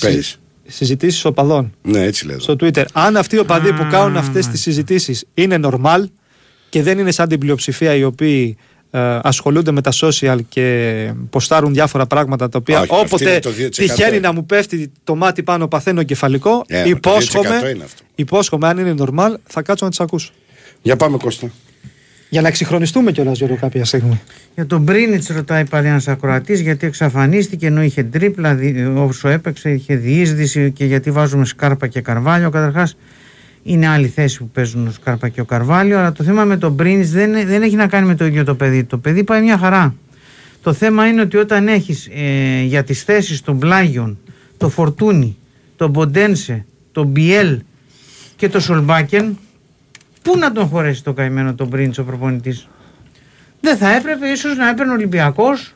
Space. 0.00 0.34
Συζητήσεις 0.66 1.24
οπαδών 1.24 1.72
Ναι, 1.82 2.02
έτσι 2.02 2.26
λέω. 2.26 2.38
στο 2.38 2.56
Twitter. 2.60 2.84
Αν 2.92 3.16
αυτοί 3.16 3.36
οι 3.36 3.38
οπαδοί 3.38 3.72
που 3.72 3.82
Α, 3.82 3.88
κάνουν 3.90 4.16
αυτές 4.16 4.34
τις 4.34 4.44
μάλιστα. 4.46 4.56
συζητήσεις 4.70 5.24
είναι 5.34 5.58
normal 5.62 6.02
και 6.68 6.82
δεν 6.82 6.98
είναι 6.98 7.10
σαν 7.10 7.28
την 7.28 7.38
πλειοψηφία 7.38 7.94
οι 7.94 8.04
οποίοι 8.04 8.56
ε, 8.58 8.67
ασχολούνται 9.22 9.70
με 9.70 9.80
τα 9.80 9.93
social 10.01 10.39
και 10.49 11.12
ποστάρουν 11.30 11.72
διάφορα 11.72 12.07
πράγματα 12.07 12.49
τα 12.49 12.59
οποία 12.59 12.80
Όχι, 12.80 12.89
αυτή 12.93 13.05
όποτε 13.07 13.30
είναι 13.30 13.39
το 13.39 13.51
2%. 13.51 13.68
τυχαίνει 13.70 14.20
να 14.20 14.32
μου 14.32 14.47
πέφτει 14.47 14.93
το 15.05 15.14
μάτι 15.16 15.43
πάνω 15.43 15.68
παθαίνω 15.68 16.03
κεφαλικό, 16.03 16.64
Ε, 16.66 16.76
μα 16.78 16.82
το 16.82 16.89
2% 16.89 16.91
υπόσχομαι, 16.97 17.49
είναι 17.74 17.84
αυτό. 17.84 18.03
υπόσχομαι 18.14 18.68
αν 18.68 18.78
είναι 18.78 18.95
normal 18.99 19.34
θα 19.45 19.62
κάτσω 19.62 19.84
να 19.84 19.91
τις 19.91 20.01
ακούσω. 20.01 20.32
Για 20.82 20.97
πάμε, 20.97 21.16
Κώστα. 21.16 21.51
Για 22.30 22.41
να 22.41 22.49
εξυγχρονιστούμε 22.49 23.12
κιόλας, 23.12 23.39
Γιώργο, 23.39 23.57
κάποια 23.61 23.84
στιγμή. 23.84 24.20
Για 24.55 24.66
τον 24.66 24.80
Μπρίνιτς 24.82 25.28
ρωτάει 25.28 25.64
πάλι 25.64 25.86
ένας 25.86 26.09
ακροατής 26.09 26.61
γιατί 26.61 26.86
εξαφανίστηκε 26.86 27.66
ενώ 27.66 27.82
είχε 27.82 28.03
τρίπλα, 28.03 28.55
δι- 28.55 28.86
όσο 28.97 29.28
έπαιξε, 29.28 29.70
είχε 29.70 29.95
διείσδυση 29.97 30.70
και 30.72 30.84
γιατί 30.84 31.11
βάζουμε 31.11 31.45
Σκάρπα 31.45 31.86
και 31.86 32.01
Καρβάλιο. 32.01 32.51
Καταρχάς 32.51 32.97
είναι 33.68 33.88
άλλη 33.88 34.08
θέση 34.08 34.38
που 34.38 34.48
παίζουν 34.48 34.86
ο 34.86 34.90
Σκάρπα 34.90 35.28
και 35.28 35.40
ο 35.40 35.44
Καρβάλιο, 35.44 35.98
αλλά 35.98 36.12
το 36.12 36.24
θέμα 36.24 36.44
με 36.44 36.56
τον 36.56 36.72
Μπρίνιτ 36.72 37.06
δεν, 37.06 37.46
δεν 37.46 37.62
έχει 37.62 37.76
να 37.76 37.86
κάνει 37.86 38.06
με 38.06 38.14
το 38.14 38.24
ίδιο 38.24 38.44
το 38.44 38.54
παιδί. 38.54 38.84
Το 38.84 38.98
παιδί 38.98 39.24
πάει 39.24 39.42
μια 39.42 39.58
χαρά. 39.58 39.94
Το 40.62 40.72
θέμα 40.72 41.06
είναι 41.06 41.20
ότι 41.20 41.36
όταν 41.36 41.68
έχεις 41.68 42.08
ε, 42.12 42.62
για 42.62 42.84
τις 42.84 43.02
θέσεις 43.02 43.40
των 43.40 43.58
Πλάγιον, 43.58 44.18
το 44.56 44.68
Φορτούνι, 44.68 45.36
τον 45.76 45.90
Μποντένσε, 45.90 46.66
τον 46.92 47.06
Μπιέλ 47.06 47.60
και 48.36 48.48
το 48.48 48.60
Σολμπάκεν, 48.60 49.38
πού 50.22 50.38
να 50.38 50.52
τον 50.52 50.66
χωρέσει 50.66 51.04
το 51.04 51.12
καημένο 51.12 51.54
τον 51.54 51.66
Μπρίνιτ 51.66 51.98
ο 51.98 52.04
προπονητής; 52.04 52.68
Δεν 53.60 53.76
θα 53.76 53.94
έπρεπε 53.94 54.26
ίσως 54.26 54.56
να 54.56 54.68
έπαιρνε 54.68 54.92
ο 54.92 54.94
Ολυμπιακός 54.94 55.74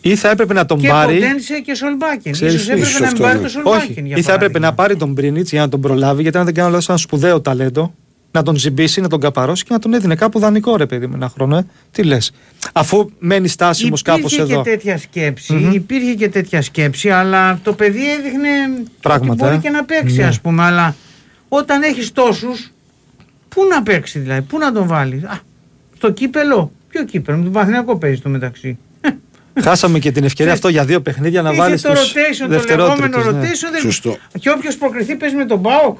Ή 0.00 0.16
θα 0.16 0.30
έπρεπε 0.30 0.54
να 0.54 0.66
τον 0.66 0.78
και 0.80 0.88
πάρει. 0.88 1.14
Ποντένσε 1.14 1.60
και 1.60 1.74
Σολμπάκεν. 1.74 2.32
Ξέρεις 2.32 2.54
Ίσως 2.54 2.66
τι, 2.66 2.72
έπρεπε 2.72 2.88
ίσως 2.88 3.00
να 3.00 3.06
μην 3.06 3.14
αυτό, 3.14 3.22
πάρει 3.26 3.36
ναι. 3.38 3.42
το 3.44 3.48
Σολμπάκεν. 3.50 3.80
Όχι. 3.90 3.92
για 3.92 4.16
Ή 4.16 4.22
θα 4.22 4.32
έπρεπε 4.32 4.36
παράδειγμα. 4.52 4.66
να 4.68 4.74
πάρει 4.74 4.96
τον 4.96 5.12
Μπρίνιτ 5.12 5.48
για 5.48 5.60
να 5.60 5.68
τον 5.68 5.80
προλάβει, 5.80 6.22
γιατί 6.22 6.38
αν 6.38 6.44
δεν 6.44 6.54
κάνω 6.54 6.68
λάθος, 6.70 6.88
ένα 6.88 6.98
σπουδαίο 6.98 7.40
ταλέντο. 7.40 7.94
να 8.32 8.42
τον 8.42 8.56
ζυμπήσει, 8.56 9.00
να 9.00 9.08
τον 9.08 9.20
καπαρώσει 9.20 9.64
και 9.64 9.72
να 9.72 9.78
τον 9.78 9.94
έδινε 9.94 10.14
κάπου 10.14 10.38
δανεικό 10.38 10.76
ρε 10.76 10.86
παιδί 10.86 11.06
με 11.06 11.14
ένα 11.14 11.28
χρόνο. 11.28 11.56
Ε. 11.56 11.66
Τι 11.90 12.02
λες. 12.02 12.32
Αφού 12.72 13.10
μένει 13.18 13.48
στάσιμος 13.48 14.02
κάπως 14.02 14.32
Υπήρχε 14.32 14.52
εδώ. 14.52 14.62
και 14.62 14.70
τέτοια 14.70 14.98
σκέψη, 14.98 15.70
υπήρχε 15.72 16.14
και 16.14 16.28
τέτοια 16.28 16.62
σκέψη, 16.62 17.10
αλλά 17.10 17.60
το 17.62 17.72
παιδί 17.72 18.10
έδειχνε 18.12 18.48
Πράγματα, 19.00 19.32
ότι 19.32 19.42
μπορεί 19.42 19.54
ε. 19.54 19.58
και 19.58 19.70
να 19.70 19.84
παίξει, 19.84 20.16
Ναι. 20.16 20.24
ας 20.24 20.40
πούμε. 20.40 20.62
Αλλά 20.62 20.96
όταν 21.48 21.82
έχεις 21.82 22.12
τόσους, 22.12 22.70
πού 23.48 23.62
να 23.70 23.82
παίξει 23.82 24.18
δηλαδή, 24.18 24.40
πού 24.42 24.58
να 24.58 24.72
τον 24.72 24.86
βάλεις; 24.86 25.22
Στο 25.96 26.10
κύπελο. 26.12 26.72
Ποιο 26.88 27.04
κύπελο, 27.04 27.36
με 27.38 27.44
τον 27.44 27.52
Παθηνακό 27.52 27.96
παίζεις 27.96 28.18
στο 28.18 28.28
μεταξύ. 28.28 28.78
Χάσαμε 29.62 29.98
και 29.98 30.10
την 30.12 30.24
ευκαιρία 30.24 30.52
αυτό 30.52 30.68
για 30.68 30.84
δύο 30.84 31.00
παιχνίδια 31.00 31.42
να 31.42 31.50
Είχε 31.50 31.58
βάλεις 31.60 31.82
το 31.82 31.88
τους 31.92 32.12
rotation, 32.12 32.64
το 32.66 32.76
λεγόμενο 32.76 33.18
rotation. 33.18 33.70
δεν- 33.72 33.80
Σωστό. 33.80 34.16
Και 34.38 34.50
όποιος 34.50 34.76
προκριθεί 34.76 35.14
παίζει 35.16 35.36
με 35.36 35.44
τον 35.44 35.58
Μπάουκ. 35.58 35.98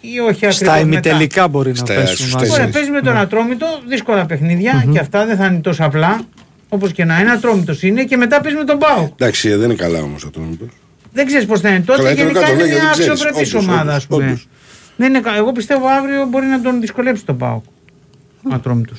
Ή 0.00 0.18
όχι 0.18 0.30
ακριβώς 0.30 0.54
Στα 0.54 0.64
μετά. 0.72 0.78
ημιτελικά 0.78 1.48
μπορεί 1.48 1.74
Στα 1.76 1.94
να 1.94 2.00
πέσουν. 2.00 2.16
στους 2.16 2.32
μαζί. 2.32 2.36
τέσσερις. 2.46 2.58
Ωραία, 2.60 2.72
παίζει 2.72 2.90
με 2.90 3.00
τον 3.00 3.16
Ατρόμητο, 3.16 3.66
δύσκολα 3.88 4.26
παιχνίδια 4.26 4.84
και 4.92 4.98
αυτά 4.98 5.26
δεν 5.26 5.36
θα 5.36 5.46
είναι 5.46 5.58
τόσο 5.60 5.84
απλά. 5.84 6.20
Όπως 6.68 6.92
και 6.92 7.04
να 7.04 7.20
είναι, 7.20 7.30
Ατρόμητος 7.30 7.82
είναι 7.82 8.04
και 8.04 8.16
μετά 8.16 8.40
παίζει 8.40 8.56
με 8.56 8.64
τον 8.64 8.76
Μπάουκ. 8.76 9.12
Εντάξει, 9.16 9.48
δεν 9.54 9.64
είναι 9.64 9.74
καλά 9.74 9.98
όμως 10.02 10.24
αυτό. 10.24 10.40
μήπως. 10.40 10.68
Δεν 11.12 11.26
ξέρεις 11.26 11.46
πώς 11.46 11.60
θα 11.60 11.68
είναι. 11.68 11.80
Τότε 11.80 11.98
Καλά, 11.98 12.10
ήταν 12.10 12.22
γενικά 12.26 12.40
κάτω, 12.40 12.52
είναι 12.52 12.62
ναι, 12.62 12.68
μια 12.68 12.78
δεν 12.82 12.90
ξέρεις. 12.90 13.10
αξιοπρεπής 13.10 13.54
Όντως, 13.54 13.66
ομάδα, 13.68 13.80
ας 13.94 14.04
όντως, 14.04 14.06
πούμε. 14.06 14.24
όντως. 14.24 14.48
Δεν 14.96 15.08
είναι, 15.08 15.20
κα- 15.20 15.36
εγώ 15.36 15.52
πιστεύω 15.52 15.86
αύριο 15.86 16.26
μπορεί 16.26 16.46
να 16.46 16.60
τον 16.60 16.80
δυσκολέψει 16.80 17.24
τον 17.24 17.34
Μπάουκ. 17.34 17.64
Ο 18.50 18.54
Ατρόμητος. 18.54 18.98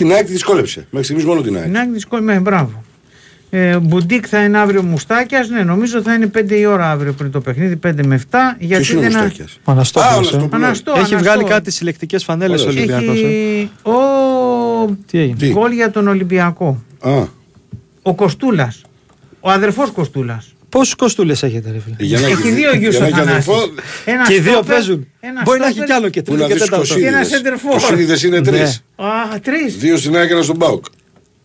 Την 0.00 0.12
ΑΕΚ 0.12 0.24
τη 0.26 0.32
δυσκόλεψε. 0.32 0.86
Μέχρι 0.90 1.04
στιγμής 1.04 1.24
μόνο 1.24 1.40
την 1.40 1.56
ΑΕΚ. 1.56 1.64
Την 1.64 1.78
άλλη 1.78 1.92
δυσκολεύει, 1.92 2.38
μπράβο. 2.40 2.82
Ε, 3.50 3.78
Μπουντίκ 3.78 4.24
θα 4.28 4.44
είναι 4.44 4.58
αύριο 4.58 4.82
Μουστάκιας. 4.82 5.48
Ναι, 5.48 5.62
νομίζω 5.62 6.02
θα 6.02 6.14
είναι 6.14 6.26
5 6.26 6.50
η 6.58 6.66
ώρα 6.66 6.90
αύριο 6.90 7.12
πριν 7.12 7.30
το 7.30 7.40
παιχνίδι, 7.40 7.76
5 7.76 8.02
με 8.06 8.14
7. 8.14 8.36
Γιατί 8.58 8.84
Ποιο 8.84 8.98
είναι 8.98 9.06
ο 9.06 9.10
δεν. 9.10 9.20
Μουστάκιας; 9.20 9.58
Ο 9.64 9.70
Αναστόπουλος, 9.70 10.12
Α, 10.12 10.16
ο 10.16 10.20
ε. 10.20 10.48
Αναστόπουλος. 10.52 10.64
Αναστό, 10.64 10.90
Έχει 10.90 11.00
Αναστό. 11.00 11.18
βγάλει 11.18 11.44
κάτι 11.44 11.70
συλλεκτικές 11.70 12.24
φανέλες 12.24 12.64
ο 12.64 12.68
Ωραίος. 12.68 12.76
Ολυμπιακό. 12.88 13.12
Έχει. 13.12 13.70
Ο. 13.82 13.92
Τι 15.06 15.18
έγινε; 15.18 15.36
Τι; 15.36 15.48
Γκολ 15.50 15.72
για 15.72 15.90
τον 15.90 16.08
Ολυμπιακό. 16.08 16.82
Α, 17.00 17.22
Ο 18.02 18.14
Κοστούλας. 18.14 18.82
Ο 19.40 19.50
αδερφός 19.50 19.90
Κοστούλας. 19.90 20.54
Πόσου 20.70 20.96
κοστούλες 20.96 21.42
έχετε, 21.42 21.70
ρε 21.70 21.78
φίλε; 21.80 21.94
για 21.98 22.20
να 22.20 22.26
Έχει 22.26 22.50
δύο 22.50 22.74
γιου 22.76 22.90
για 22.90 22.98
να 22.98 23.04
ο 23.04 23.08
έχει 23.08 23.18
Θανάσης. 23.18 23.48
αδερφό, 23.48 23.70
Ένα 24.04 24.24
Και 24.26 24.34
οι 24.34 24.40
δύο 24.40 24.52
στόπερ, 24.52 24.74
παίζουν. 24.74 25.06
ένα 25.20 25.42
Μπορεί 25.44 25.58
να 25.58 25.64
έχει 25.64 25.72
στόπερ 25.74 25.88
κι 25.88 25.92
άλλο 26.00 26.08
και 26.08 26.22
Πού 26.22 26.32
να 26.32 26.38
τρίτο 26.38 26.52
και 26.52 26.54
δεις 26.60 26.68
τέταρτο. 26.70 26.94
Και 26.94 27.06
ένα 27.06 27.18
κοσίδιδες. 27.18 27.28
σεντερφόρ. 27.28 27.70
Κοσίδιδες 27.80 28.22
είναι 28.22 28.40
τρεις. 28.40 28.82
Ναι. 28.98 29.06
Α, 29.06 29.38
τρεις. 29.42 29.76
Δύο 29.76 29.96
στην 29.96 30.16
ΑΕΚ, 30.16 30.30
ένα 30.30 30.42
στον 30.42 30.56
Μπάουκ. 30.56 30.84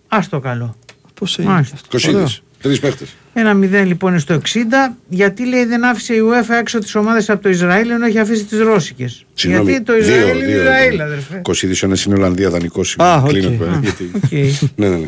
Α 0.08 0.20
το 0.30 0.40
καλό. 0.40 0.76
Πώς 1.14 1.38
έγινε. 1.40 1.54
Μάλιστα. 1.54 1.76
αυτό. 1.76 1.98
Ωραίο. 2.10 2.22
Κοσίδε. 2.22 2.42
Τρεις 2.62 2.80
παίχτες. 2.80 3.08
Ένα 3.34 3.54
μηδέν 3.54 3.86
λοιπόν 3.88 4.12
είναι 4.12 4.20
στο 4.20 4.34
60. 4.34 4.96
Γιατί 5.10 5.46
λέει 5.48 5.66
δεν 5.66 5.86
άφησε 5.86 6.14
η 6.14 6.20
UEFA 6.32 6.54
έξω 6.60 6.80
τις 6.80 6.96
ομάδες 6.96 7.30
από 7.30 7.42
το 7.44 7.50
Ισραήλ 7.50 7.90
ενώ 7.90 8.06
έχει 8.06 8.20
αφήσει 8.20 8.44
τις 8.44 8.60
Ρώσικες. 8.60 9.26
Γιατί 9.36 9.82
το 9.82 9.96
Ισραήλ 9.98 10.38
είναι 10.42 10.52
Ισραήλ, 10.52 11.02
αδερφέ. 11.02 11.40
Κοσίδη 11.44 11.76
ένα 11.82 11.98
είναι 12.06 12.16
Ολλανδία 12.16 12.50
δανεικό. 12.50 12.82
Α, 12.98 13.16
οκ. 13.18 13.28
Κλείνω 13.28 13.48
εδώ, 13.52 13.66
Α, 13.66 13.80
γιατί- 13.82 14.12
Οκ. 14.16 14.32
Ναι, 14.76 14.88
ναι, 14.88 14.96
ναι. 14.96 15.08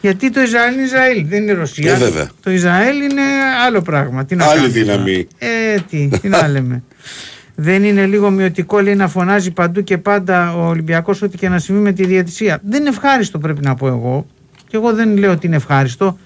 Γιατί 0.00 0.30
το 0.30 0.40
Ισραήλ 0.40 0.72
είναι 0.74 0.82
Ισραήλ, 0.82 1.26
δεν 1.26 1.42
είναι 1.42 1.52
Ρωσία. 1.52 1.92
Ε, 1.92 1.96
βέβαια. 1.96 2.30
Το 2.42 2.50
Ισραήλ 2.50 3.00
είναι 3.00 3.22
άλλο 3.66 3.82
πράγμα. 3.82 4.24
Τι 4.24 4.36
να 4.36 4.44
Άλλη 4.44 4.60
κάνουμε 4.60 4.72
τώρα. 4.72 4.84
δύναμη. 5.02 5.26
Ε, 5.38 5.76
τι, 5.90 6.08
τι 6.20 6.28
να 6.28 6.48
λέμε. 6.48 6.82
Δεν 7.54 7.84
είναι 7.84 8.06
λίγο 8.06 8.30
μειωτικό 8.30 8.80
λέει 8.80 8.94
να 8.94 9.08
φωνάζει 9.08 9.50
παντού 9.50 9.82
και 9.82 9.98
πάντα 9.98 10.56
ο 10.56 10.66
Ολυμπιακός 10.68 11.22
ό,τι 11.22 11.36
και 11.36 11.48
να 11.48 11.58
συμβεί 11.58 11.80
με 11.80 11.92
τη 11.92 12.04
διαιτησία. 12.04 12.60
Δεν 12.64 12.80
είναι 12.80 12.88
ευχάριστο 12.88 13.38
πρέπει 13.38 13.64
να 13.64 13.74
πω 13.74 13.86
εγώ. 13.86 14.26
Και 14.68 14.76
εγώ 14.76 14.92
δεν 14.94 15.16
λέω 15.16 15.32
ότι 15.32 15.46
είναι 15.46 15.56
ευχάριστο. 15.56 16.18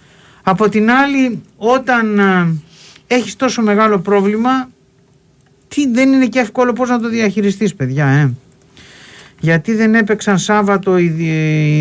Από 0.43 0.68
την 0.68 0.91
άλλη, 0.91 1.43
όταν 1.57 2.20
έχεις 3.07 3.37
τόσο 3.37 3.62
μεγάλο 3.62 3.99
πρόβλημα, 3.99 4.68
τι, 5.68 5.89
δεν 5.93 6.12
είναι 6.12 6.27
και 6.27 6.39
εύκολο 6.39 6.73
πώς 6.73 6.89
να 6.89 7.01
το 7.01 7.09
διαχειριστείς 7.09 7.75
παιδιά. 7.75 8.07
Ε. 8.07 8.33
Γιατί 9.45 9.74
δεν 9.74 9.95
έπαιξαν 9.95 10.38
Σάββατο 10.38 10.99
οι, 10.99 11.09
δι- 11.09 11.26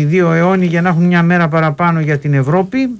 οι 0.00 0.04
δύο 0.04 0.32
αιώνιοι 0.32 0.66
για 0.70 0.82
να 0.82 0.88
έχουν 0.88 1.04
μια 1.04 1.22
μέρα 1.22 1.48
παραπάνω 1.48 2.00
για 2.00 2.18
την 2.18 2.34
Ευρώπη. 2.34 2.90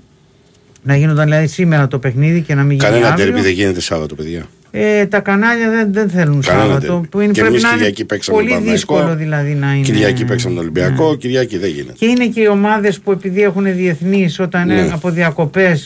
Να 0.82 0.96
γίνονταν 0.96 1.24
δηλαδή 1.24 1.46
σήμερα 1.46 1.88
το 1.88 1.98
παιχνίδι 1.98 2.40
και 2.40 2.54
να 2.54 2.62
μην 2.62 2.70
γίνει 2.70 2.82
Κανένα 2.82 3.08
αύριο. 3.08 3.24
τέρμι 3.24 3.40
δεν 3.40 3.52
γίνεται 3.52 3.80
Σάββατο, 3.80 4.14
παιδιά. 4.14 4.46
Ε, 4.70 5.06
τα 5.06 5.20
κανάλια 5.20 5.70
δεν, 5.70 5.92
δεν 5.92 6.08
θέλουν 6.10 6.40
Κανένα 6.42 6.64
Σάββατο. 6.64 6.86
τέρμι. 6.86 7.06
Που 7.06 7.20
είναι, 7.20 7.32
Και 7.32 7.40
πρέπει 7.40 7.48
εμείς 7.54 7.62
να 7.62 7.68
είναι 7.68 7.76
Κυριακή 7.78 8.04
παίξαμε 8.04 8.36
τον 8.38 8.46
πολύ 8.46 8.58
Παναθηναϊκό. 8.58 8.94
δύσκολο 8.96 9.16
δηλαδή 9.16 9.54
να 9.54 9.72
είναι. 9.74 9.84
Κυριακή 9.84 10.24
παίξαμε 10.24 10.54
τον 10.54 10.62
Ολυμπιακό, 10.62 11.14
Κυριακή 11.16 11.58
δεν 11.58 11.70
γίνεται. 11.70 11.92
Και 11.98 12.06
είναι 12.06 12.26
και 12.26 12.40
οι 12.40 12.46
ομάδες 12.46 13.00
που 13.00 13.12
επειδή 13.12 13.42
έχουν 13.42 13.64
διεθνείς 13.76 14.38
όταν 14.40 14.66
Ναι. 14.66 14.74
είναι 14.74 14.90
από 14.92 15.10
διακοπέ, 15.10 15.78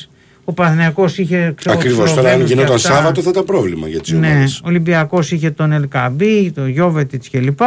ο 0.44 0.52
Παναθηναϊκός 0.52 1.18
είχε 1.18 1.52
ξέρω, 1.56 1.74
Ακριβώς 1.78 1.98
τους 1.98 2.08
τώρα, 2.14 2.20
αν 2.20 2.24
Σλοβαίνους 2.24 2.48
και 2.48 2.54
γινόταν 2.54 2.74
αυτά. 2.76 2.92
Σάββατο 2.94 3.22
θα 3.22 3.30
ήταν 3.30 3.44
πρόβλημα 3.44 3.88
για 3.88 4.00
τις 4.00 4.12
Ναι, 4.12 4.26
ομάδες. 4.30 4.58
ο 4.58 4.68
Ολυμπιακός 4.68 5.32
είχε 5.32 5.50
τον 5.50 5.72
Ελκαμπή, 5.72 6.50
τον 6.54 6.68
Γιώβετιτς 6.68 7.30
κλπ. 7.30 7.58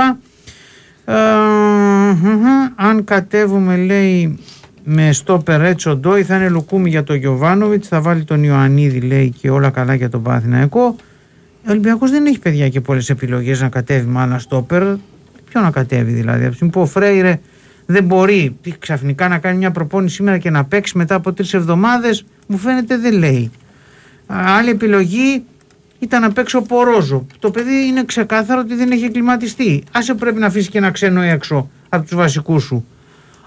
Ε, 1.10 1.16
μμμ, 2.22 2.43
αν 2.76 3.03
κατέβουμε, 3.03 3.78
λέει, 3.78 4.39
με 4.84 5.12
στο 5.12 5.38
Περέτσο 5.38 5.95
Ντόι, 5.95 6.24
θα 6.24 6.36
είναι 6.36 6.49
λουκούμι 6.49 6.89
για 6.89 7.03
τον 7.03 7.16
Γιωβάνοβιτ, 7.16 7.84
θα 7.88 8.01
βάλει 8.01 8.24
τον 8.24 8.43
Ιωαννίδη, 8.43 8.99
λέει, 8.99 9.30
και 9.30 9.49
όλα 9.49 9.70
καλά 9.70 9.93
για 9.93 10.10
τον 10.10 10.24
Παναθηναϊκό. 10.24 10.95
Ο 11.62 11.70
Ολυμπιακό 11.70 12.10
δεν 12.10 12.26
έχει 12.26 12.39
παιδιά 12.39 12.70
και 12.70 12.82
πολλέ 12.82 13.01
επιλογέ 13.07 13.55
να 13.60 13.70
κατέβει 13.70 14.07
με 14.07 14.20
άλλα 14.20 14.39
στόπερ. 14.39 14.82
Ποιο 15.49 15.62
να 15.62 15.72
κατέβει 15.72 16.12
δηλαδή. 16.12 16.41
Από 16.41 16.49
τη 16.49 16.55
στιγμή 16.55 16.74
που 16.74 16.82
ο 16.82 16.86
Φρέιρε 16.86 17.39
δεν 17.86 18.03
μπορεί 18.03 18.57
τι, 18.62 18.72
ξαφνικά 18.80 19.28
να 19.28 19.38
κάνει 19.38 19.57
μια 19.57 19.72
προπόνηση 19.72 20.16
σήμερα 20.16 20.38
και 20.38 20.49
να 20.49 20.66
παίξει 20.66 20.97
μετά 20.97 21.16
από 21.16 21.34
τρεις 21.34 21.47
εβδομάδες, 21.51 22.10
μου 22.47 22.57
φαίνεται 22.57 22.97
δεν 22.97 23.14
λέει. 23.14 23.51
Α, 24.28 24.38
Άλλη 24.57 24.70
επιλογή 24.70 25.43
ήταν 26.00 26.22
να 26.22 26.32
παίξει 26.32 26.56
ο 26.56 26.62
Πορόζο. 26.62 27.26
Το 27.39 27.52
παιδί 27.52 27.86
είναι 27.88 28.04
ξεκάθαρο 28.06 28.60
ότι 28.60 28.76
δεν 28.76 28.91
έχει 28.91 29.04
εγκλιματιστεί. 29.03 29.84
Άσε 29.91 30.14
πρέπει 30.14 30.39
να 30.39 30.45
αφήσει 30.45 30.70
και 30.70 30.78
ένα 30.78 30.91
ξένο 30.91 31.22
έξω 31.22 31.70
από 31.89 32.04
τους 32.06 32.16
βασικούς 32.16 32.64
σου. 32.64 32.86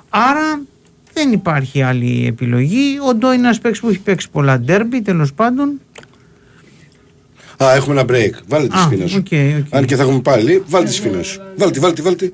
Άρα 0.09 0.61
δεν 1.13 1.33
υπάρχει 1.33 1.83
άλλη 1.83 2.27
επιλογή. 2.27 2.99
Ο 3.09 3.15
Ντόι 3.15 3.33
είναι 3.33 3.43
ένας 3.43 3.59
παίκτης 3.59 3.81
που 3.81 3.89
έχει 3.89 3.99
παίξει 4.01 4.31
πολλά 4.31 4.59
ντέρμπι 4.59 5.03
τέλος 5.03 5.33
πάντων. 5.33 5.81
Α, 7.65 7.73
έχουμε 7.75 8.01
ένα 8.01 8.11
break. 8.11 8.33
Βάλε 8.47 8.67
τη 8.67 8.77
Α, 8.77 8.81
σφήνα 8.81 9.07
σου. 9.07 9.17
οκ, 9.27 9.27
οκ. 9.67 9.75
Αν 9.75 9.85
και 9.85 9.97
θα 9.97 10.03
έχουμε 10.03 10.21
πάλι, 10.21 10.63
βάλε 10.67 10.85
τη 10.87 10.93
σφήνα 10.93 11.23
σου. 11.23 11.41
Βάλτε, 11.57 11.81
βάλτε, 11.81 12.03
βάλτε. 12.03 12.25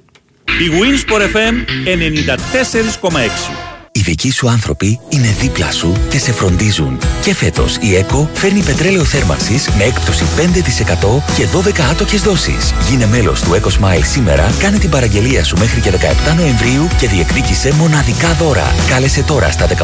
bwin 0.44 0.68
Sport 0.80 1.20
FM 1.36 1.54
94,6. 1.84 3.67
Οι 3.92 4.00
δικοί 4.00 4.30
σου 4.30 4.48
άνθρωποι 4.48 5.00
είναι 5.08 5.34
δίπλα 5.40 5.70
σου 5.70 5.96
και 6.08 6.18
σε 6.18 6.32
φροντίζουν. 6.32 6.98
Και 7.22 7.34
φέτος 7.34 7.76
η 7.80 7.94
ΕΚΟ 7.96 8.30
φέρνει 8.34 8.62
πετρέλαιο 8.62 9.04
θέρμανσης 9.04 9.68
με 9.68 9.84
έκπτωση 9.84 10.24
5% 10.36 11.22
και 11.36 11.46
12 11.46 11.80
άτοκες 11.90 12.22
δόσεις. 12.22 12.72
Γίνε 12.88 13.06
μέλος 13.06 13.40
του 13.40 13.50
EKO 13.50 13.68
Smile 13.68 14.04
σήμερα, 14.04 14.52
κάνε 14.58 14.78
την 14.78 14.90
παραγγελία 14.90 15.44
σου 15.44 15.56
μέχρι 15.58 15.80
και 15.80 15.90
17 15.90 16.34
Νοεμβρίου 16.36 16.88
και 16.98 17.08
διεκδίκησε 17.08 17.72
μοναδικά 17.74 18.32
δώρα. 18.32 18.74
Κάλεσε 18.88 19.22
τώρα 19.22 19.50
στα 19.50 19.66
18198 19.66 19.74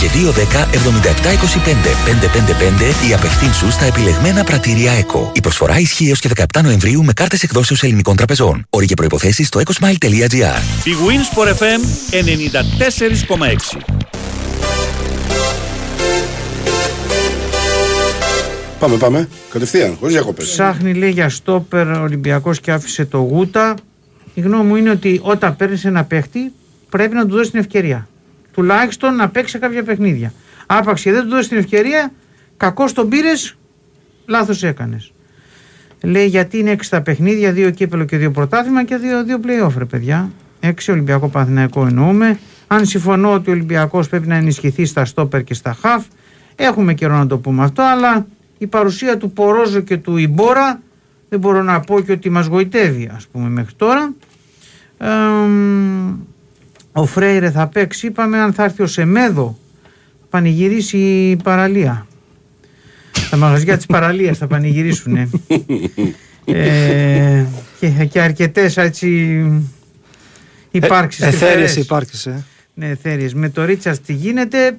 και 0.00 0.08
210 0.08 0.66
7725 0.66 1.86
555 3.04 3.08
ή 3.08 3.14
απευθύνσου 3.14 3.70
στα 3.70 3.84
επιλεγμένα 3.84 4.44
πρατήρια 4.44 4.92
ΕΚΟ. 4.92 5.32
Η 5.34 5.40
προσφορά 5.40 5.78
ισχύει 5.78 6.08
έως 6.08 6.20
και 6.20 6.30
17 6.54 6.62
Νοεμβρίου 6.62 7.04
με 7.04 7.12
κάρτες 7.12 7.42
εκδόσεως 7.42 7.82
ελληνικών 7.82 8.16
τραπεζών. 8.16 8.66
Όροι 8.70 8.86
και 8.86 8.94
προποθέσει 8.94 9.44
στο 9.44 9.60
ecosmile.gr. 9.64 10.60
Η 10.84 10.94
Winsport 11.06 11.48
FM 11.48 11.80
94,6. 12.56 13.80
Πάμε, 18.78 18.96
πάμε. 18.96 19.28
Κατευθείαν, 19.50 19.96
χωρίς 19.98 20.14
διακοπές. 20.14 20.50
Ψάχνει 20.50 20.94
λέει 20.94 21.10
για 21.10 21.28
στόπερ 21.28 21.88
Ολυμπιακός 21.88 22.60
και 22.60 22.72
άφησε 22.72 23.04
το 23.04 23.18
Γούτα. 23.18 23.74
Η 24.34 24.40
γνώμη 24.40 24.68
μου 24.68 24.76
είναι 24.76 24.90
ότι 24.90 25.20
όταν 25.22 25.56
παίρνεις 25.56 25.84
ένα 25.84 26.04
παίχτη 26.04 26.52
πρέπει 26.88 27.14
να 27.14 27.26
του 27.26 27.34
δώσεις 27.34 27.50
την 27.50 27.60
ευκαιρία. 27.60 28.08
Τουλάχιστον 28.52 29.14
να 29.14 29.28
παίξει 29.28 29.50
σε 29.50 29.58
κάποια 29.58 29.82
παιχνίδια. 29.82 30.32
Άπαξ 30.66 31.02
και 31.02 31.12
δεν 31.12 31.22
του 31.22 31.28
δώσεις 31.28 31.48
την 31.48 31.58
ευκαιρία, 31.58 32.12
κακό 32.56 32.84
τον 32.92 33.08
πήρες, 33.08 33.56
λάθος 34.26 34.62
έκανες. 34.62 35.12
Λέει 36.02 36.26
γιατί 36.26 36.58
είναι 36.58 36.70
έξι 36.70 36.90
τα 36.90 37.02
παιχνίδια, 37.02 37.52
δύο 37.52 37.70
κύπελο 37.70 38.04
και 38.04 38.16
δύο 38.16 38.30
πρωτάθλημα 38.30 38.84
και 38.84 38.96
δύο, 38.96 39.24
δύο 39.24 39.40
playoff, 39.44 39.72
ρε 39.78 39.84
παιδιά. 39.84 40.30
Έξι 40.60 40.90
Ολυμπιακό 40.90 41.28
Παναθηναϊκό 41.28 41.86
εννοούμε. 41.86 42.38
Αν 42.66 42.86
συμφωνώ 42.86 43.32
ότι 43.32 43.50
ο 43.50 43.52
Ολυμπιακός 43.52 44.08
πρέπει 44.08 44.26
να 44.26 44.34
ενισχυθεί 44.34 44.84
στα 44.84 45.04
στόπερ 45.04 45.44
και 45.44 45.54
στα 45.54 45.76
χαφ, 45.80 46.04
έχουμε 46.56 46.94
καιρό 46.94 47.16
να 47.16 47.26
το 47.26 47.38
πούμε 47.38 47.64
αυτό, 47.64 47.82
αλλά 47.82 48.26
η 48.58 48.66
παρουσία 48.66 49.16
του 49.16 49.30
Πορόζο 49.30 49.80
και 49.80 49.96
του 49.96 50.16
Ιμπόρα 50.16 50.80
δεν 51.28 51.38
μπορώ 51.38 51.62
να 51.62 51.80
πω 51.80 52.00
και 52.00 52.12
ότι 52.12 52.30
μας 52.30 52.46
γοητεύει 52.46 53.10
ας 53.14 53.26
πούμε 53.26 53.48
μέχρι 53.48 53.74
τώρα. 53.76 54.14
Ε, 54.98 55.06
ο 56.92 57.06
Φρέιρε 57.06 57.50
θα 57.50 57.66
παίξει, 57.66 58.06
είπαμε 58.06 58.38
αν 58.38 58.52
θα 58.52 58.64
έρθει 58.64 58.82
ο 58.82 58.86
Σεμέδο 58.86 59.58
θα 60.20 60.26
πανηγυρίσει 60.30 60.98
η 60.98 61.36
παραλία. 61.36 62.06
Τα 63.30 63.36
μαγαζιά 63.36 63.76
της 63.76 63.86
παραλίας 63.86 64.38
θα 64.38 64.46
πανηγυρίσουν. 64.46 65.16
ε, 66.44 67.44
και, 67.80 67.88
και 68.10 68.20
αρκετές 68.20 68.76
έτσι 68.76 69.42
υπάρξεις. 70.76 71.24
Ε, 71.24 71.26
εθέρειες 71.26 71.50
τρυφερές. 71.54 71.76
υπάρξεις, 71.76 72.26
ε. 72.26 72.44
Ναι, 72.74 72.88
εθέρειες. 72.88 73.34
Με 73.34 73.48
το 73.48 73.64
Ρίτσαρτς 73.64 74.00
τι 74.00 74.12
γίνεται, 74.12 74.66
ε, 74.66 74.76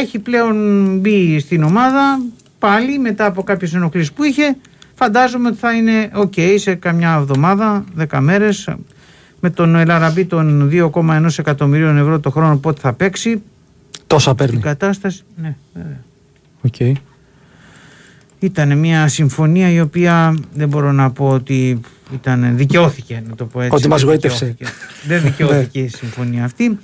έχει 0.00 0.18
πλέον 0.18 0.56
μπει 0.98 1.38
στην 1.38 1.62
ομάδα 1.62 2.20
πάλι 2.58 2.98
μετά 2.98 3.26
από 3.26 3.42
κάποιες 3.42 3.74
ενοχλήσεις 3.74 4.12
που 4.12 4.24
είχε. 4.24 4.56
Φαντάζομαι 4.94 5.48
ότι 5.48 5.58
θα 5.58 5.72
είναι 5.72 6.10
οκ 6.14 6.32
σε 6.56 6.74
καμιά 6.74 7.14
εβδομάδα, 7.20 7.84
10 7.94 8.20
μέρες. 8.20 8.68
Με 9.40 9.50
τον 9.50 9.74
Ελ 9.76 9.88
Αραμπί 9.88 10.24
των 10.24 10.68
2,1 10.68 11.38
εκατομμυρίων 11.38 11.96
ευρώ 11.98 12.20
το 12.20 12.30
χρόνο 12.30 12.56
πότε 12.56 12.80
θα 12.80 12.92
παίξει. 12.92 13.42
Τόσα 14.06 14.30
Η 14.30 14.34
παίρνει. 14.34 14.60
κατάσταση. 14.60 15.22
Ναι, 15.36 15.56
βέβαια. 15.74 16.00
Οκ. 16.62 16.98
Ήταν 18.38 18.78
μια 18.78 19.08
συμφωνία 19.08 19.70
η 19.70 19.80
οποία 19.80 20.36
δεν 20.54 20.68
μπορώ 20.68 20.92
να 20.92 21.10
πω 21.10 21.28
ότι 21.28 21.80
ήταν, 22.14 22.56
δικαιώθηκε 22.56 23.22
να 23.28 23.34
το 23.34 23.44
πω 23.44 23.60
έτσι. 23.60 23.74
Ότι 23.74 23.88
μας 23.88 24.00
Δεν 24.00 24.10
γοήτευσε. 24.10 24.44
δικαιώθηκε. 24.46 24.78
Δεν 25.06 25.22
δικαιώθηκε 25.22 25.78
η 25.78 25.88
συμφωνία 25.88 26.44
αυτή. 26.44 26.78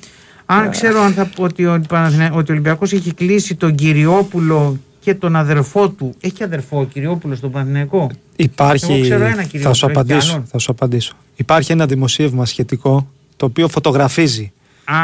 Αν 0.47 0.71
ξέρω 0.71 1.01
αν 1.03 1.13
θα 1.13 1.25
πω 1.27 1.43
ότι 1.43 1.67
ο, 1.67 1.81
Παναθηνα- 1.89 2.33
ότι 2.33 2.51
ο 2.51 2.55
Ολυμπιακός 2.55 2.93
έχει 2.93 3.15
κλείσει 3.15 3.55
τον 3.55 3.75
Κυριόπουλο 3.75 4.79
και 5.01 5.15
τον 5.15 5.37
αδερφό 5.37 5.89
του. 5.89 6.15
Έχει 6.21 6.43
αδερφό 6.43 6.81
ο 6.81 6.85
Κυριόπουλος 6.85 7.39
στον 7.39 7.51
Παναθηναϊκό; 7.51 8.11
Υπάρχει. 8.37 8.93
Εγώ 8.93 9.03
ξέρω 9.03 9.25
ένα 9.25 9.43
κυρίως, 9.45 9.69
θα, 9.69 9.73
σου 9.75 9.85
έχει 9.87 9.95
κι 9.95 10.01
απαντήσω, 10.01 10.33
άλλον. 10.33 10.45
θα 10.47 10.59
σου 10.59 10.71
απαντήσω. 10.71 11.13
Υπάρχει 11.37 11.73
ένα 11.73 11.87
δημοσίευμα 11.87 12.47
σχετικό 12.47 13.09
το 13.37 13.47
οποίο 13.47 13.69
φωτογραφίζει. 13.69 14.53
Α, 14.85 14.95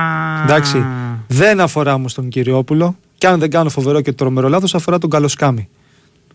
Εντάξει. 0.42 0.84
Δεν 1.26 1.60
αφορά 1.60 1.94
όμως 1.94 2.14
τον 2.14 2.28
Κυριόπουλο. 2.28 2.96
Και 3.18 3.26
αν 3.26 3.38
δεν 3.38 3.50
κάνω 3.50 3.68
φοβερό 3.70 4.00
και 4.00 4.12
τρομερό 4.12 4.48
λάθος, 4.48 4.74
αφορά 4.74 4.98
τον 4.98 5.10
Καλοσκάμι. 5.10 5.68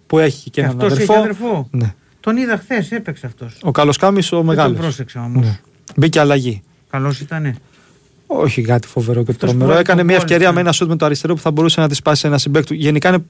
Που 0.08 0.20
έχει 0.20 0.44
και 0.44 0.50
Και 0.50 0.62
έναν 0.62 0.74
αυτός 0.76 0.92
αδερφό. 0.92 1.14
έχει 1.14 1.22
αδερφό. 1.22 1.68
Ναι. 1.72 1.94
Τον 2.20 2.38
είδα 2.38 2.58
χθες, 2.58 2.92
έπαιξε 2.92 3.26
αυτός. 3.26 3.58
Ο 3.62 3.72
Καλοσκάμι 3.72 4.18
ο 4.20 4.22
Δεν 4.22 4.30
τον 4.30 4.46
μεγάλος. 4.46 4.78
πρόσεξα 4.80 5.24
όμως. 5.24 5.46
Ναι. 5.46 5.60
Μπήκε 5.96 6.20
αλλαγή. 6.20 6.62
Καλός 6.90 7.20
ήτανε. 7.20 7.56
Όχι 8.28 8.62
κάτι 8.62 8.88
φοβερό 8.88 9.24
και 9.24 9.32
Αυτός 9.32 9.50
τρομερό. 9.50 9.72
που 9.74 9.78
Έκανε 9.80 10.02
έβαλε 10.02 10.04
μια 10.04 10.16
τον 10.16 10.24
ευκαιρία 10.26 10.46
γκολ, 10.46 10.56
με 10.56 10.62
ναι. 10.62 10.68
ένα 10.68 10.72
σουτ 10.78 10.90
με 10.90 10.96
το 10.96 11.06
αριστερό 11.06 11.34
που 11.36 11.42
θα 11.42 11.52
μπορούσε 11.52 11.82
να 11.82 11.88
τη 11.88 11.96
σπάσει 11.96 12.28
ένα 12.28 12.38
συμπέκ 12.38 12.66
του. 12.66 12.74
Γενικά 12.74 13.10
είναι... 13.10 13.26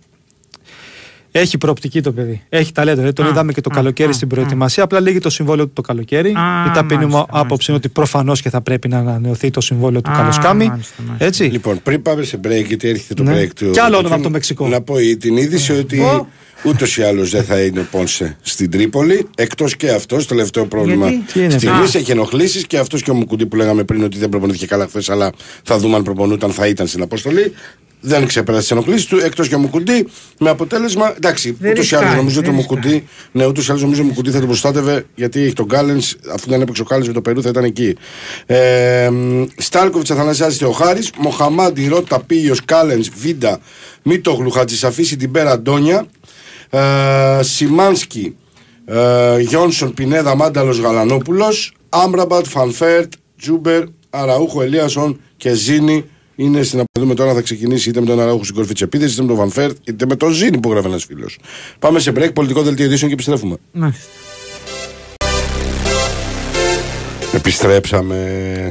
έχει 1.31 1.57
προοπτική 1.57 2.01
το 2.01 2.11
παιδί. 2.11 2.41
Έχει 2.49 2.71
ταλέντο. 2.71 2.95
Δηλαδή, 2.97 3.13
τον 3.15 3.25
Α, 3.25 3.29
είδαμε 3.29 3.51
και 3.53 3.61
το 3.61 3.69
α, 3.73 3.75
καλοκαίρι 3.75 4.09
α, 4.09 4.13
στην 4.13 4.27
α. 4.27 4.33
προετοιμασία. 4.33 4.83
Απλά 4.83 4.99
λύγει 4.99 5.19
το 5.19 5.29
συμβόλαιο 5.29 5.65
του 5.65 5.73
το 5.73 5.81
καλοκαίρι. 5.81 6.29
Α, 6.29 6.65
Η 6.67 6.71
ταπεινή 6.73 7.05
μου 7.05 7.11
μάλιστα, 7.11 7.21
άποψη 7.21 7.41
μάλιστα. 7.49 7.71
είναι 7.71 7.81
ότι 7.83 7.89
προφανώς 7.89 8.41
και 8.41 8.49
θα 8.49 8.61
πρέπει 8.61 8.87
να 8.87 8.97
ανανεωθεί 8.97 9.49
το 9.51 9.61
συμβόλαιο 9.61 10.01
του 10.01 10.11
Α, 10.11 10.15
Καλοσκάμι. 10.15 10.67
μάλιστα, 10.67 11.01
μάλιστα. 11.05 11.25
Έτσι. 11.25 11.43
Λοιπόν, 11.43 11.81
πριν 11.83 12.01
πάμε 12.01 12.23
σε 12.23 12.39
break, 12.43 12.65
γιατί 12.67 12.89
έρχεται 12.89 13.13
το 13.13 13.23
Ναι. 13.23 13.41
break 13.43 13.49
του. 13.55 13.71
Κι 13.71 13.79
άλλο 13.79 13.91
του- 13.91 13.99
όνομα 13.99 14.15
από 14.15 14.23
το 14.23 14.29
Μεξικό. 14.29 14.67
Να 14.67 14.81
πω 14.81 14.99
η- 14.99 15.17
την 15.17 15.37
είδηση 15.37 15.71
ότι 15.71 15.99
Ω. 15.99 16.27
ούτως 16.65 16.97
ή 16.97 17.03
άλλως 17.03 17.29
δεν 17.29 17.43
θα 17.43 17.61
είναι 17.61 17.79
ο 17.79 17.87
Πόνσε 17.91 18.37
στην 18.41 18.71
Τρίπολη. 18.71 19.27
Εκτός 19.35 19.75
και 19.75 19.89
αυτός, 19.89 20.27
τελευταίο 20.27 20.65
πρόβλημα 20.65 21.09
Γιατί; 21.09 21.33
Τι 21.33 21.39
είναι, 21.39 21.49
στιγμής, 21.49 21.95
α. 21.95 21.99
έχει 21.99 22.11
ενοχλήσεις 22.11 22.67
και 22.67 22.77
αυτός 22.77 23.01
και 23.01 23.11
ο 23.11 23.13
Μουκουντή 23.13 23.45
που 23.45 23.55
λέγαμε 23.55 23.83
πριν 23.83 24.03
ότι 24.03 24.17
δεν 24.17 24.29
προπονήθηκε 24.29 24.65
καλά 24.65 24.87
χθες, 24.87 25.09
αλλά 25.09 25.31
θα 25.63 25.77
δούμε 25.77 25.95
αν 25.95 26.03
προπονούταν, 26.03 26.51
θα 26.51 26.67
ήταν 26.67 26.87
στην 26.87 27.01
αποστολή. 27.01 27.53
Δεν 27.99 28.25
ξεπέρασε 28.25 28.61
τις 28.61 28.71
ενοχλήσεις 28.71 29.05
του, 29.05 29.17
εκτός 29.17 29.47
και 29.47 29.55
ο 29.55 29.59
Μουκουντή. 29.59 30.07
Με 30.39 30.49
αποτέλεσμα, 30.49 31.13
εντάξει, 31.15 31.55
Δεν 31.59 31.71
ούτως 31.71 31.91
ή 31.91 31.95
άλλως 31.95 32.05
ρισκάρει, 32.05 32.23
νομίζω 32.23 32.39
ότι 32.39 32.49
ο 32.49 32.51
δεν 32.51 32.59
Μουκουντή, 32.61 33.07
ναι, 33.31 33.45
ούτως 33.45 33.67
ή 33.67 33.69
άλλως 33.69 33.81
νομίζω 33.81 34.01
ο 34.01 34.05
Μουκουντή 34.05 34.31
θα 34.31 34.37
τον 34.37 34.47
προστάτευε 34.47 35.05
γιατί 35.15 35.41
έχει 35.41 35.53
τον 35.53 35.67
Κάλενς, 35.67 36.15
αφού 36.33 36.49
δεν 36.49 36.61
έπαιξε 36.61 36.81
ο 36.81 36.85
Κάλενς 36.85 37.07
με 37.07 37.13
το 37.13 37.21
Περού 37.21 37.41
θα 37.41 37.49
ήταν 37.49 37.63
εκεί. 37.63 37.95
Ε, 38.45 39.09
Στάλκοβιτς 39.57 40.11
Αθανασιάζεται 40.11 40.65
ο 40.65 40.71
Χάρη, 40.71 41.01
Μοχαμάντι 41.17 41.87
Ρώτα 41.87 42.19
Πίγιο 42.19 42.55
Κάλενς 42.65 43.09
Βίντα 43.15 43.59
Μίτογλου 44.03 44.51
Χατζησαφίση 44.51 45.15
την 45.15 45.31
Πέρα 45.31 45.51
Αντώνια. 45.51 46.07
Ε, 46.69 46.79
Σιμάνσκι 47.41 48.35
ε, 48.85 49.39
Γιόνσον 49.39 49.93
Πινέδα 49.93 50.35
Μάνταλος 50.35 50.79
Γαλανόπουλος. 50.79 51.73
Άμραμπατ 51.89 52.45
Φανφέρτ 52.45 53.13
Τζούμπερ 53.37 53.83
Αραούχο 54.09 54.61
Ελίασον 54.61 55.19
και 55.37 55.53
Ζίνι. 55.53 56.05
Είναι 56.35 56.63
στο 56.63 56.73
να 56.73 56.79
δούμε 56.79 57.15
τώρα 57.15 57.33
θα 57.33 57.41
ξεκινήσει 57.41 57.89
είτε 57.89 57.99
με 57.99 58.05
τον 58.05 58.19
Αραούχο 58.19 58.43
στην 58.43 58.55
κορφή 58.55 58.73
της 58.73 58.81
επίθεσης, 58.81 59.13
είτε 59.13 59.21
με 59.21 59.27
τον 59.27 59.37
Φανφέρτ, 59.37 59.77
είτε 59.83 60.05
με 60.05 60.15
τον 60.15 60.31
Ζίνι 60.31 60.57
που 60.59 60.71
γράφει 60.71 60.87
ένας 60.87 61.03
φίλος. 61.05 61.37
Πάμε 61.79 61.99
σε 61.99 62.11
break, 62.15 62.33
πολιτικό 62.33 62.61
δελτίο 62.61 62.85
ειδήσεων 62.85 63.07
και 63.09 63.13
επιστρέφουμε. 63.13 63.55
Μάλιστα. 63.71 64.03
Επιστρέψαμε. 67.33 68.17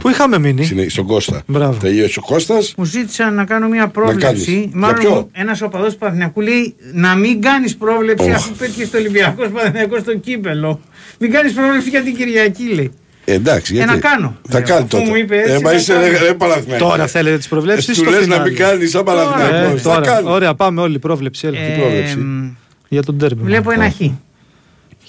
Πού 0.00 0.08
είχαμε 0.08 0.38
μείνει; 0.38 0.64
Συνε- 0.64 0.90
Στον 0.90 1.06
Κώστα. 1.06 1.42
Μπράβο. 1.46 1.78
Τελείωσε 1.80 2.18
ο 2.18 2.22
Κώστας 2.22 2.74
Μου 2.76 2.84
ζήτησαν 2.84 3.34
να 3.34 3.44
κάνω 3.44 3.68
μια 3.68 3.78
κάνεις. 3.78 3.92
πρόβλεψη. 3.92 4.52
Για 4.52 4.70
Μάλλον 4.72 4.98
ποιο; 4.98 5.28
ένας 5.32 5.62
οπαδός 5.62 5.92
του 5.92 5.98
Παναθηναϊκού 5.98 6.40
λέει 6.40 6.74
να 6.92 7.14
μην 7.14 7.40
κάνεις 7.40 7.76
πρόβλεψη 7.76 8.28
Οχ. 8.30 8.34
αφού 8.34 8.52
πέτυχες 8.54 8.88
στο 8.88 8.98
Ολυμπιακό 8.98 9.48
Παναθηναϊκό 9.48 9.98
στο 9.98 10.16
κύπελο. 10.16 10.80
Μην 11.18 11.30
κάνεις 11.30 11.52
πρόβλεψη 11.52 11.88
για 11.88 12.02
την 12.02 12.16
Κυριακή, 12.16 12.62
λέει. 12.74 12.90
Ε, 13.24 13.32
εντάξει, 13.32 13.72
γιατί. 13.74 13.90
να 13.90 13.96
κάνω. 13.98 14.36
Θα 14.48 14.58
Λέω, 14.58 14.66
κάνει 14.68 14.78
αφού 14.78 14.88
τότε. 14.88 15.04
μου 15.04 15.14
είπε 15.16 15.36
έτσι, 15.38 15.52
ε, 15.52 15.58
μα 15.60 15.68
θα 15.70 15.74
είσαι 15.76 15.92
κάνω. 15.92 16.06
ρε, 16.06 16.18
ρε 16.18 16.34
Παναθηναϊκός. 16.34 16.88
Τώρα 16.88 17.06
θέλετε 17.06 17.36
τις 17.36 17.48
προβλέψεις. 17.48 17.98
Ε, 17.98 18.02
Του 18.02 18.10
λες 18.10 18.26
να 18.26 18.40
μην 18.40 18.56
κάνεις 18.56 18.90
σαν 18.90 19.04
Παναθηναϊκός. 19.04 19.78
Ε, 19.78 19.82
Θα 19.82 19.94
τώρα. 19.94 20.00
κάνω. 20.00 20.30
Ωραία, 20.32 20.54
πάμε 20.54 20.80
όλοι. 20.80 20.98
Πρόβλεψη. 20.98 21.46
Έλα. 21.46 21.58
Ε, 21.58 21.76
πρόβλεψη; 21.78 22.16
μ, 22.16 22.50
Για 22.88 23.02
τον 23.02 23.18
τέρμι. 23.18 23.42
Βλέπω 23.42 23.70
ένα 23.70 23.90
χ. 23.90 23.94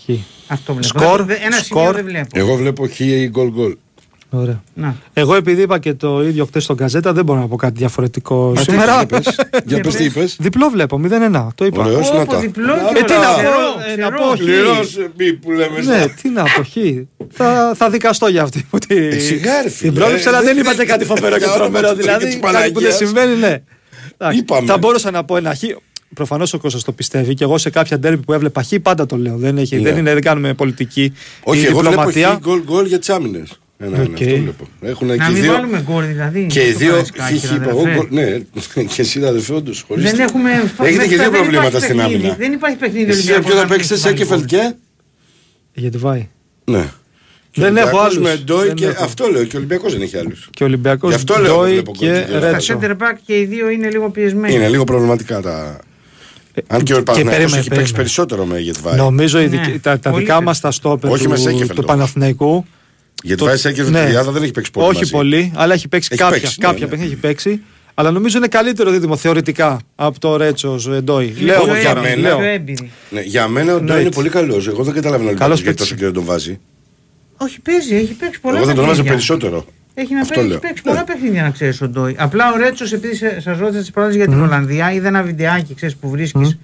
Χ. 0.05 0.09
Αυτό 0.47 0.73
βλέπω. 0.73 0.87
Σκορ, 0.99 1.23
Δεν- 1.23 1.37
Ένα 1.45 1.57
σκορ. 1.57 1.79
σημείο 1.81 1.93
δεν 1.93 2.05
βλέπω. 2.05 2.27
Εγώ 2.39 2.55
βλέπω 2.55 2.87
χ 2.87 2.99
ή 2.99 3.27
γκολ 3.31 3.49
γκολ. 3.51 3.75
Ωραία. 4.39 4.63
Να. 4.73 4.95
Εγώ 5.13 5.35
επειδή 5.35 5.61
είπα 5.61 5.79
και 5.79 5.93
το 5.93 6.23
ίδιο 6.23 6.45
χτε 6.45 6.59
στον 6.59 6.75
Καζέτα, 6.77 7.13
δεν 7.13 7.25
μπορώ 7.25 7.39
να 7.39 7.47
πω 7.47 7.55
κάτι 7.55 7.73
διαφορετικό 7.77 8.51
Μα 8.55 8.61
τι 8.63 8.71
σήμερα. 8.71 8.95
για 8.95 9.05
πες. 9.05 9.35
Για 9.65 9.79
πες 9.79 9.95
τι 9.95 10.03
είπες. 10.03 10.35
Διπλό 10.39 10.69
βλέπω, 10.69 10.99
0-1. 11.33 11.47
Το 11.55 11.65
είπα. 11.65 11.83
Ωραίος, 11.83 12.09
Πω, 12.09 12.17
να 12.17 12.25
πω, 12.25 12.31
τα. 12.33 12.39
διπλό 12.39 12.65
Να 12.75 12.93
και 12.93 12.99
Ε, 12.99 13.01
τι 13.03 13.07
τα. 13.07 13.19
να 13.19 13.25
πω, 13.27 13.33
Ξερό, 13.35 13.51
ε, 13.91 13.95
να 13.95 14.09
ξερό. 14.09 14.17
πω 14.17 14.35
χ. 14.35 14.39
Σκληρός 14.39 14.97
μη 15.17 15.33
που 15.33 15.51
λέμε 15.51 15.75
Ναι, 15.75 15.83
στα- 15.83 16.09
τι 16.21 16.29
να 16.29 16.43
πω, 16.43 16.63
χ. 16.63 16.75
θα, 17.33 17.73
θα 17.75 17.89
δικαστώ 17.89 18.27
για 18.27 18.41
αυτή 18.43 18.65
που 18.69 18.77
τη, 18.77 18.95
Ε, 18.97 19.19
σιγά, 19.19 19.61
ρε, 19.61 19.69
φίλε. 19.69 19.89
την 19.91 19.99
πρόβλεψη, 19.99 20.27
αλλά 20.27 20.37
Ε, 20.39 20.43
δεν 20.43 20.55
δεν- 20.55 20.63
είπατε 20.63 20.85
κάτι 20.85 21.05
φοβερό 21.11 21.37
και 21.37 21.43
Για 21.43 21.53
όνομα 21.53 21.63
τρομερό. 21.79 21.87
του 21.87 21.95
Θεού 21.95 21.95
και 21.95 22.01
Δηλαδή, 22.01 22.25
της 22.25 22.33
κάτι 22.33 22.45
που 22.45 22.51
δεν 22.51 22.71
Παναγίας. 22.71 22.95
συμβαίνει, 22.95 23.35
ναι. 23.35 23.61
Εντάξει, 24.17 24.39
Είπαμε. 24.39 24.67
Θα 24.67 24.77
μπορούσα 24.77 25.11
να 25.11 25.23
πω 25.23 25.37
ένα 25.37 25.55
χ. 25.55 25.59
Προφανώς 26.15 26.53
ο 26.53 26.57
Κώστας 26.59 26.83
το 26.83 26.91
πιστεύει 26.91 27.33
και 27.33 27.43
εγώ 27.43 27.57
σε 27.57 27.69
κάποια 27.69 27.99
ντέρμπι 27.99 28.23
που 28.25 28.33
έβλεπα 28.33 28.63
χ 28.63 28.67
πάντα 28.81 29.05
το 29.05 29.17
λέω. 29.17 29.37
Δεν, 29.37 29.57
έχει, 29.57 29.75
Ναι. 29.75 29.81
δεν, 29.89 29.97
είναι, 29.97 30.13
δεν 30.13 30.21
κάνουμε 30.21 30.53
πολιτική 30.53 31.13
Όχι, 31.43 31.59
ή 31.61 31.65
εγώ 31.65 31.79
βλέπω 31.79 31.89
διπλωματία. 31.89 32.29
χ 32.29 32.37
γκολ 32.39 32.61
γκολ 32.63 32.85
για 32.85 32.99
τις 32.99 33.09
άμυνες. 33.09 33.59
Ένα, 33.77 33.95
ένα, 33.95 34.03
Οκ. 34.03 34.21
αυτό 34.21 34.25
βλέπω. 34.35 34.67
Έχουν 34.81 35.07
Να 35.07 35.15
και 35.17 35.23
οι 35.29 35.33
μην 35.33 35.41
δύο. 35.41 35.51
βάλουμε 35.53 35.81
γκολ 35.81 36.05
δηλαδή. 36.05 36.45
Και 36.45 36.59
οι 36.59 36.69
στο 36.69 36.77
δύο 36.79 36.89
Καραϊσκάκι, 36.89 37.37
χ 37.39 37.45
χ 37.45 37.49
ρε, 37.51 37.55
είπα 37.55 37.69
εγώ 37.69 37.79
αδερφέ. 37.79 37.97
γκολ. 37.97 38.07
Ναι, 38.09 38.83
και 38.93 39.01
εσύ 39.01 39.25
αδερφέ, 39.25 39.53
όντως, 39.53 39.83
χωρίς 39.87 40.03
Δεν 40.03 40.13
τι. 40.15 40.21
έχουμε. 40.21 40.49
Έχετε 40.51 40.81
μέχρι 40.81 41.07
και 41.07 41.07
δύο 41.07 41.17
τώρα 41.17 41.29
δεν 41.29 41.31
προβλήματα 41.39 41.67
υπάρχει 41.67 41.85
στην 41.85 41.97
παιχνίδι. 41.97 42.15
άμυνα. 42.19 42.35
Δεν 42.39 42.51
υπάρχει 42.51 42.77
παιχνίδι. 42.77 43.09
Εσύ 43.11 43.19
Ολυμπιακός 43.19 43.45
ποιο 43.45 43.53
θα 43.55 43.61
να 43.61 43.67
μην 43.67 43.77
παίξετε, 43.77 43.93
έχει 43.93 44.03
βάλει 44.03 44.17
Σέκεφελτ 44.17 44.45
γκολ. 44.53 44.59
και. 44.59 44.75
Γιατί 45.81 45.97
βάει. 45.97 46.27
Ναι. 46.65 46.85
Και 47.51 47.61
Δεν 47.61 47.75
ο 47.75 47.79
έχω 47.79 47.97
Ολυμπιακός 47.97 48.15
άλλους. 48.17 48.17
Με 48.29 48.35
Ντόι 48.43 48.65
Δεν 48.67 48.75
και 48.75 48.85
έχω. 48.85 49.03
αυτό 49.03 49.27
λέω. 49.27 49.43
Και 49.43 49.55
ο 49.55 49.59
Ολυμπιακός 49.59 49.91
δεν 49.93 50.01
έχει 50.01 50.17
άλλους. 50.17 50.49
Και 50.51 50.63
ο 50.63 50.65
Ολυμπιακός 50.65 51.09
Γι' 51.09 51.15
αυτό 51.15 51.37
λέω, 51.39 51.55
Ντόι 51.55 51.71
βλέπω 51.71 51.91
και 51.91 52.05
γκολ 52.05 52.15
και 52.19 52.25
δύο. 52.31 52.39
Τα 52.39 52.51
Ρέτσο. 52.51 52.79
center 52.81 52.91
back 52.91 53.15
και 53.25 53.39
οι 53.39 53.45
δύο 53.45 53.69
είναι 53.69 53.89
λίγο 53.89 54.09
πιεσμένοι. 54.09 54.53
Είναι 54.53 54.67
λίγο 54.67 54.83
προβληματικά 54.83 55.41
τα. 55.41 55.79
Αν 56.67 56.83
και 56.83 56.93
ο 56.93 57.03
Παναθηναϊκός 57.03 57.13
περίμενε, 57.23 57.43
έχει 57.43 57.51
παίξει 57.53 57.69
περίμενε. 57.69 57.97
περισσότερο 57.97 58.45
με 58.45 58.59
Γετβάη. 58.59 58.95
Νομίζω 58.97 59.39
οι 59.39 59.47
Ναι, 59.47 59.61
δικ- 59.67 59.81
τα, 59.81 59.99
τα 59.99 60.09
πολύ 60.09 60.23
δικά 60.23 60.35
πες. 60.35 60.45
μας 60.45 60.59
τα 60.59 60.71
στόπερ 60.71 61.11
Όχι 61.11 61.23
του, 61.23 61.29
με 61.29 62.65
Σέκεφελντ 63.27 63.37
του 63.37 63.43
όμως. 63.45 63.61
Παναθηναϊκού. 63.61 63.81
Γετβάη 63.81 63.85
σε 63.85 63.91
ναι. 63.91 64.05
τριάδα 64.09 64.31
δεν 64.31 64.43
έχει 64.43 64.51
παίξει 64.51 64.71
πολύ. 64.71 64.87
Όχι 64.87 64.97
μαζί. 64.97 65.11
πολύ, 65.11 65.51
αλλά 65.55 65.73
έχει 65.73 65.87
παίξει 65.87 66.09
Έχει 66.11 66.21
κάποια, 66.21 66.39
παίξει, 66.41 66.55
ναι, 66.59 66.65
κάποια 66.67 66.83
ναι. 66.85 66.89
παιχνίδια 66.91 67.11
έχει 67.13 67.21
παίξει. 67.21 67.61
Αλλά 67.97 68.11
νομίζω 68.11 68.37
είναι 68.37 68.47
καλύτερο 68.47 68.91
δίδυμο 68.91 69.15
θεωρητικά 69.15 69.79
από 69.95 70.19
το 70.19 70.37
Ρέτσο 70.37 70.75
Ντόι. 71.03 71.25
Είναι 71.39 71.45
Λέω 71.51 71.61
πιο 71.63 71.71
εγώ 71.71 71.79
για 71.81 71.89
τώρα. 71.93 71.99
έμπειροι, 72.07 72.21
μένα- 72.21 72.35
πιο 72.35 72.43
Λέω. 72.43 72.53
έμπειροι. 72.53 72.91
Ναι, 73.09 73.21
για 73.21 73.47
μένα 73.47 73.71
ο 73.73 73.75
Ντόι 73.75 73.79
Εννοείται. 73.79 74.01
είναι 74.01 74.11
πολύ 74.11 74.29
καλός. 74.29 74.67
Εγώ 74.67 74.83
δεν 74.83 74.93
καταλαβαίνω 74.93 75.29
λοιπόν 75.29 75.41
Καλός 75.43 75.61
γιατί 75.61 75.69
παίκτης. 75.75 75.87
τόσο 75.89 75.99
καιρό 75.99 76.11
τον 76.11 76.23
βάζει. 76.25 76.59
Όχι, 77.37 77.61
παίζει, 77.61 77.95
έχει 77.95 78.13
παίξει 78.13 78.39
πολλά 78.39 78.57
Εγώ 78.57 78.65
θα 78.65 78.73
τον 78.73 78.83
έβαζα 78.83 79.03
παιχνίδια. 79.03 79.11
περισσότερο. 79.11 79.65
Έχει 79.93 80.13
να 80.13 80.19
Αυτό 80.19 80.33
παίξει, 80.33 80.49
λέω. 80.49 80.59
παίξει 80.59 80.81
Ναι. 80.85 80.91
πολλά 80.91 81.03
παιχνίδια 81.03 81.41
να 81.43 81.49
ξέρεις 81.49 81.81
ο 81.81 81.87
Ντόι. 81.87 82.15
Απλά 82.17 82.53
ο 82.53 82.57
Ρέτσος, 82.57 82.93
επειδή 82.93 83.15
σας 83.15 83.57
ρώτησα 83.59 83.79
τις 83.79 83.91
πρώτε 83.91 84.15
για 84.15 84.27
την 84.27 84.41
Ολλανδία, 84.41 84.91
είδα 84.93 85.07
ένα 85.07 85.21
βιντεάκι 85.23 85.73
ξέρεις, 85.75 85.95
που 85.95 86.09
βρίσκεις 86.09 86.57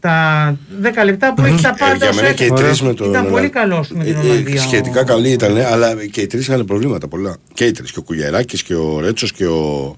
τα 0.00 0.56
10 0.82 1.04
λεπτά 1.04 1.34
που 1.34 1.44
έχει 1.44 1.62
τα 1.62 1.68
Ε, 1.68 1.74
πάντα. 1.78 1.94
για 1.96 2.08
ως 2.08 2.16
μένα 2.16 2.32
και 2.32 2.42
οι 2.42 2.46
έκανε. 2.46 2.60
τρεις 2.66 2.80
με 2.82 2.94
τον. 2.94 3.08
Ήταν 3.10 3.30
πολύ 3.30 3.48
καλός 3.48 3.88
με 3.90 4.04
την 4.04 4.14
Ε, 4.14 4.18
ε, 4.18 4.20
Ολλανδία. 4.30 4.60
Σχετικά 4.60 5.00
ο- 5.00 5.04
καλή 5.04 5.30
ήταν, 5.30 5.56
αλλά 5.56 5.94
και 6.10 6.20
οι 6.20 6.26
τρεις 6.26 6.46
είχαν 6.46 6.64
προβλήματα 6.64 7.08
πολλά. 7.08 7.36
Και 7.54 7.64
οι 7.64 7.72
τρεις. 7.72 7.92
Και 7.92 7.98
ο 7.98 8.02
Κουγεράκη 8.02 8.62
και 8.62 8.74
ο 8.74 9.00
Ρέτσος 9.00 9.32
και 9.32 9.46
ο. 9.46 9.96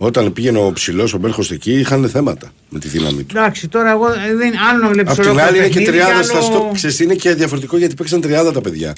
Όταν 0.00 0.32
πήγαινε 0.32 0.58
ο 0.58 0.72
ψηλός, 0.72 1.14
ο 1.14 1.18
Μπέρχο 1.18 1.42
εκεί, 1.50 1.72
είχαν 1.72 2.08
θέματα 2.08 2.50
με 2.68 2.78
τη 2.78 2.88
δύναμη 2.88 3.22
του. 3.22 3.38
Εντάξει, 3.38 3.68
τώρα 3.68 3.90
εγώ 3.90 4.06
ε, 4.06 4.34
δεν 4.36 4.52
άλλο 4.70 4.82
να 4.82 4.88
βλέπεις 4.88 5.12
Απ' 5.18 5.20
την 5.20 5.40
άλλη 5.40 5.56
είναι 5.56 5.68
και 5.68 5.80
τριάδα 5.80 6.22
στα 6.22 6.40
στο. 6.40 6.70
Ξέρεις, 6.74 7.00
είναι 7.00 7.14
και 7.14 7.34
διαφορετικό 7.34 7.76
γιατί 7.78 7.94
παίξαν 7.94 8.20
τριάδα 8.20 8.52
τα 8.52 8.60
παιδιά. 8.60 8.92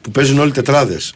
Που 0.00 0.10
παίζουν 0.10 0.38
όλοι 0.38 0.50
τετράδες. 0.50 1.14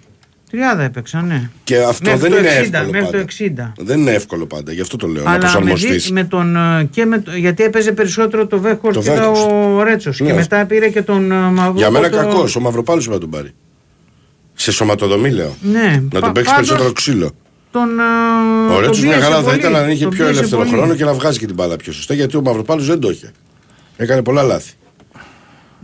Τριάδα 0.52 0.82
έπαιξαν, 0.82 1.26
ναι. 1.26 1.50
Και 1.64 1.76
αυτό 1.76 2.10
Μέχρι 2.10 2.20
δεν 2.20 2.30
το 2.30 2.36
είναι 2.38 2.48
60, 2.48 2.52
εύκολο 2.62 2.90
μέχρι 2.90 3.00
πάντα. 3.10 3.18
το 3.18 3.72
60. 3.78 3.84
Δεν 3.84 4.00
είναι 4.00 4.10
εύκολο 4.10 4.46
πάντα, 4.46 4.72
γι' 4.72 4.80
αυτό 4.80 4.96
το 4.96 5.06
λέω. 5.06 5.22
να 5.22 5.28
Αλλά 5.30 5.38
με, 5.38 5.44
προσαρμοστεί. 5.44 5.92
δι- 5.96 6.10
με 6.10 6.24
τον. 6.24 6.56
ε, 6.56 6.84
Και 6.90 7.04
με, 7.04 7.18
το- 7.18 7.30
γιατί 7.36 7.62
έπαιζε 7.62 7.92
περισσότερο 7.92 8.46
το 8.46 8.60
Βέχορ 8.60 8.92
Το 8.92 9.00
και 9.00 9.10
Weghorst. 9.18 9.50
ο 9.76 9.82
Ρέτσος. 9.82 10.20
Ναι. 10.20 10.26
Και 10.26 10.32
μετά 10.32 10.64
πήρε 10.64 10.88
και 10.88 11.02
τον 11.02 11.32
ε, 11.32 11.34
Μαυρό. 11.34 11.72
Για 11.76 11.90
μένα 11.90 12.10
το- 12.10 12.16
κακός. 12.16 12.56
Ο 12.56 12.60
Μαυροπάλος 12.60 13.06
πρέπει 13.06 13.24
να 13.24 13.30
τον 13.30 13.38
πάρει. 13.40 13.54
Σε 14.54 14.72
σωματοδομή 14.72 15.30
λέω. 15.30 15.56
Ναι, 15.62 15.80
Να 15.80 16.08
πα- 16.08 16.20
τον 16.20 16.32
παίξεις 16.32 16.52
πάντως 16.52 16.68
περισσότερο 16.68 16.92
ξύλο. 16.92 17.30
Τον, 17.70 17.88
ε, 17.98 18.72
Ο 18.72 18.74
τον 18.74 18.80
Ρέτσο 18.84 19.00
μια 19.02 19.10
πίεσε 19.10 19.24
χαρά 19.24 19.36
θα 19.36 19.42
πολύ, 19.42 19.56
ήταν 19.58 19.76
αν 19.76 19.90
είχε 19.90 20.02
τον 20.02 20.10
πιο 20.12 20.24
πίεσε 20.24 20.38
ελεύθερο 20.38 20.62
πολύ. 20.62 20.74
χρόνο 20.74 20.94
και 20.94 21.04
να 21.04 21.12
βγάζει 21.14 21.38
και 21.38 21.46
την 21.46 21.54
μπάλα 21.54 21.76
πιο 21.76 21.92
σωστά 21.92 22.14
γιατί 22.14 22.36
ο 22.36 22.40
Μαυροπάνος 22.42 22.86
δεν 22.86 23.00
το 23.00 23.10
είχε. 23.10 23.30
Έκανε 23.96 24.22
πολλά 24.22 24.42
λάθη. 24.42 24.72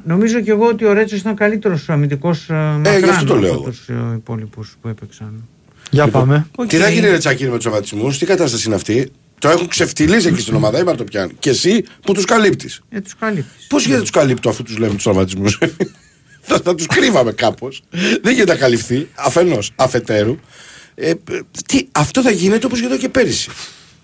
Νομίζω 0.08 0.40
και 0.40 0.50
εγώ 0.50 0.66
ότι 0.66 0.84
ο 0.84 0.92
Ρέτσος 0.92 1.18
ήταν 1.18 1.34
καλύτερος 1.34 1.88
αμυντικός 1.88 2.48
Ε, 2.50 2.98
γι' 2.98 3.08
αυτό 3.08 3.24
το 3.24 3.36
λέω. 3.36 3.54
από 3.54 3.70
τους 3.70 4.12
υπόλοιπους 4.14 4.76
που 4.80 4.88
έπαιξαν. 4.88 5.48
Για 5.90 6.04
Λοιπόν, 6.04 6.20
πάμε. 6.20 6.46
Οκ. 6.56 6.66
Τι 6.66 6.76
θα 6.76 6.88
γίνει 6.88 7.08
ρε 7.08 7.18
Τσακίρη 7.18 7.50
με 7.50 7.56
τους 7.56 7.64
τραυματισμούς, 7.64 8.10
τι 8.10 8.26
κατάσταση 8.26 8.66
είναι 8.66 8.74
αυτή; 8.74 9.10
Το 9.38 9.48
έχουν 9.48 9.68
ξεφτυλίσει 9.68 10.28
εκεί 10.28 10.40
στην 10.40 10.54
ομάδα, 10.54 10.78
είπα 10.78 10.94
το 10.94 11.04
πιάνει. 11.04 11.32
Και 11.38 11.50
εσύ 11.50 11.84
που 12.02 12.12
τους 12.14 12.24
καλύπτεις. 12.24 12.80
Ε, 12.88 13.00
τους 13.00 13.14
καλύπτεις. 13.16 13.66
Πώς 13.68 13.84
γίνεται 13.84 14.00
τους 14.00 14.10
καλύπτω 14.10 14.48
αφού 14.48 14.62
τους 14.62 14.76
λέμε 14.78 14.94
τους 14.94 15.02
τραυματισμούς. 15.02 15.48
θα 16.48 16.60
θα 16.64 16.74
τους 16.74 16.86
κρύβαμε 16.86 17.32
κάπως. 17.32 17.82
Δεν 18.22 18.32
γίνεται 18.34 18.52
να 18.52 18.58
καλυφθεί. 18.58 19.08
Αφενός, 19.14 19.72
αφετέρου. 19.76 20.36
Ε, 20.94 21.12
τι, 21.66 21.86
αυτό 21.92 22.22
θα 22.22 22.30
γίνεται 22.30 22.66
όπως 22.66 22.78
γινόταν 22.78 22.98
και 22.98 23.08
πέρυσι. 23.08 23.50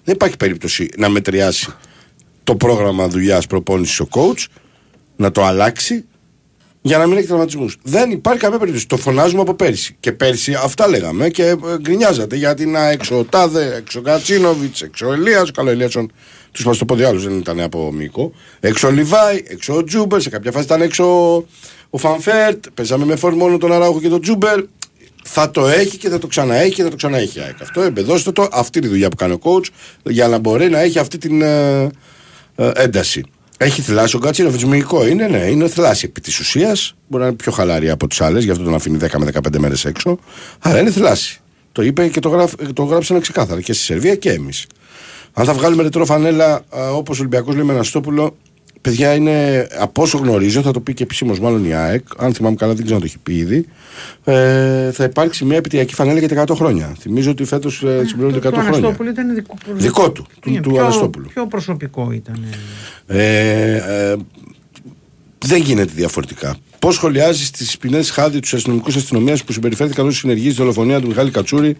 Δεν 0.05 0.15
υπάρχει 0.15 0.37
περίπτωση 0.37 0.89
να 0.97 1.09
μετριάσει 1.09 1.69
το 2.45 2.57
πρόγραμμα 2.57 3.09
δουλειάς 3.09 3.47
προπόνησης 3.47 4.01
ο 4.01 4.09
coach, 4.11 4.45
να 5.25 5.31
το 5.31 5.45
αλλάξει 5.45 6.05
για 6.81 6.99
να 6.99 7.07
μην 7.07 7.17
έχει 7.17 7.27
τραυματισμούς. 7.27 7.77
Δεν 7.83 8.11
υπάρχει 8.11 8.41
καμία 8.41 8.59
περίπτωση. 8.59 8.87
Το 8.87 8.97
φωνάζουμε 8.97 9.41
από 9.41 9.55
πέρυσι. 9.55 9.97
Και 10.01 10.13
πέρυσι 10.13 10.55
αυτά 10.55 10.89
λέγαμε 10.89 11.29
και 11.29 11.43
ε, 11.43 11.57
γκρινιάζατε 11.81 12.37
γιατί 12.37 12.67
να 12.67 12.89
έξω 12.89 13.19
ο 13.19 13.25
Τάδε, 13.25 13.75
έξω 13.77 13.99
ο 13.99 14.03
Κατσίνοβιτς, 14.03 14.83
έξω 14.83 15.07
ο 15.07 15.13
Ελίας. 15.13 15.51
Καλό, 15.51 15.69
ο 15.69 15.73
Ελίασον 15.73 16.13
τους 16.53 16.63
είπα 16.63 16.73
στο 16.73 16.85
πόδι 16.85 17.05
άλλου, 17.05 17.21
δεν 17.21 17.39
ήταν 17.39 17.61
από 17.61 17.93
Μίκο. 17.93 18.33
Έξω 18.61 18.89
ο 18.89 18.91
Λιβάι, 18.91 19.43
έξω 19.47 19.75
ο 19.75 19.85
Τζούμπερ. 19.85 20.21
Σε 20.21 20.31
κάποια 20.31 20.53
φάση 20.53 20.65
ήταν 20.65 20.83
έξω 20.83 21.05
ο 21.91 21.99
Φανφέρτ. 21.99 22.65
Παίζαμε 22.75 23.05
με 23.05 23.17
φόρ 23.17 23.35
μόνο 23.35 23.59
τον 23.59 23.73
Αραούχο 23.73 24.01
και 24.01 24.09
τον 24.09 24.21
Τζούμπερ. 24.21 24.61
Θα 25.25 25.51
το 25.51 25.67
έχει 25.67 25.97
και 25.97 26.09
θα 26.09 26.19
το 26.19 26.27
ξαναέχει 26.27 26.75
και 26.75 26.83
θα 26.83 26.89
το 26.89 26.97
ξαναέχει. 26.97 27.39
η 27.39 27.43
ΑΕΚ. 27.43 27.63
Αυτό 27.63 27.83
εμπεδώστε 27.83 28.33
το. 28.33 28.49
Αυτή 28.53 28.79
είναι 28.79 28.87
η 28.87 28.91
δουλειά 28.91 29.09
που 29.09 29.17
κάνει 29.17 29.33
ο 29.33 29.39
coach 29.43 29.67
για 30.03 30.29
να 30.29 30.39
μπορεί 30.39 30.69
να 30.69 30.79
έχει 30.79 30.99
αυτή 30.99 31.19
την 31.19 31.43
ε, 31.43 31.83
ε, 32.57 32.71
ένταση. 32.75 33.25
Έχει 33.59 33.81
θλάση 33.81 34.17
ο 34.17 34.19
Γκατσίνοβιτς 34.19 34.63
μυϊκό. 34.63 35.07
Είναι, 35.07 35.27
ναι, 35.27 35.39
είναι 35.39 35.69
θλάση 35.69 36.07
επί 36.09 36.21
της 36.21 36.39
ουσίας. 36.39 36.95
Μπορεί 37.09 37.23
να 37.23 37.29
είναι 37.29 37.37
πιο 37.37 37.53
χαλαρή 37.53 37.91
από 37.91 38.07
τις 38.07 38.21
άλλες, 38.21 38.45
γι' 38.45 38.51
αυτό 38.51 38.65
τον 38.65 38.75
αφήνει 38.75 38.99
10 39.01 39.19
με 39.19 39.25
15 39.25 39.59
μέρες 39.59 39.85
έξω. 39.85 40.19
Αλλά 40.59 40.81
είναι 40.81 40.91
θλάση. 40.91 41.41
Το 41.73 41.83
είπε 41.83 42.09
και 42.09 42.21
το, 42.21 42.29
γράφ, 42.29 42.53
το 42.73 42.83
γράψανε 42.83 43.21
ξεκάθαρα 43.21 43.61
και 43.61 43.73
στη 43.73 43.83
Σερβία 43.83 44.15
και 44.15 44.31
εμείς. 44.31 44.67
Αν 45.33 45.45
θα 45.45 45.53
βγάλουμε 45.53 45.83
ρετρό 45.83 46.05
φανέλα 46.05 46.65
όπως 46.95 47.17
ο 47.19 47.21
Ολυμπιακός 47.21 47.55
λέει 47.55 47.65
με 47.65 47.73
Αναστόπουλο, 47.73 48.37
παιδιά 48.85 49.15
είναι 49.15 49.67
από 49.79 50.03
όσο 50.03 50.19
γνωρίζω, 50.19 50.63
θα 50.63 50.71
το 50.71 50.81
πει 50.81 50.95
και 50.95 51.03
επισήμως 51.03 51.41
μάλλον 51.41 51.65
η 51.65 51.75
ΑΕΚ. 51.75 52.07
Αν 52.17 52.35
θυμάμαι 52.35 52.57
καλά, 52.57 52.75
δεν 52.75 52.83
ξέρω 52.85 52.97
αν 52.97 53.03
το 53.03 53.07
έχει 53.07 53.19
πει 53.23 53.35
ήδη. 53.37 53.67
Ε, 54.25 54.91
θα 54.93 55.05
υπάρξει 55.05 55.45
μια 55.45 55.57
επιτυχιακή 55.57 55.95
φανέλα 55.95 56.19
για 56.19 56.29
τα 56.29 56.45
100 56.53 56.55
χρόνια. 56.57 56.97
Θυμίζω 57.01 57.31
ότι 57.31 57.45
φέτος 57.45 57.83
ε, 57.83 58.03
συμπληρώνονται 58.07 58.39
100 58.39 58.43
Το 58.43 58.51
χρόνια. 58.51 58.69
Αναστόπουλο 58.69 59.11
ήταν 59.11 59.35
δικό, 59.35 59.55
Δικό 59.73 60.11
του, 60.11 60.27
του, 60.41 60.51
Είναι 60.51 60.61
του 60.61 60.71
πιο- 60.71 60.81
Αναστόπουλου. 60.83 61.27
Πιο 61.35 61.47
προσωπικό 61.47 62.11
ήταν. 62.13 62.45
Ε, 63.07 63.75
ε, 63.77 64.17
δεν 65.39 65.63
γίνεται 65.63 65.93
διαφορετικά. 65.95 66.57
Πώς 66.79 66.95
σχολιάζεις 66.95 67.51
τις 67.51 67.79
ποινέ 67.79 68.03
χάδι 68.03 68.41
του 68.41 68.57
αστυνομικού 68.57 68.89
αστυνομίας 68.97 69.45
που 69.45 69.53
συμπεριφέρθηκαν 69.53 70.07
ως 70.07 70.17
συνεργοί 70.17 70.47
στη 70.49 70.59
δολοφονία 70.59 71.01
του 71.01 71.07
Μιχάλη 71.07 71.31
Κατσούρη, 71.31 71.77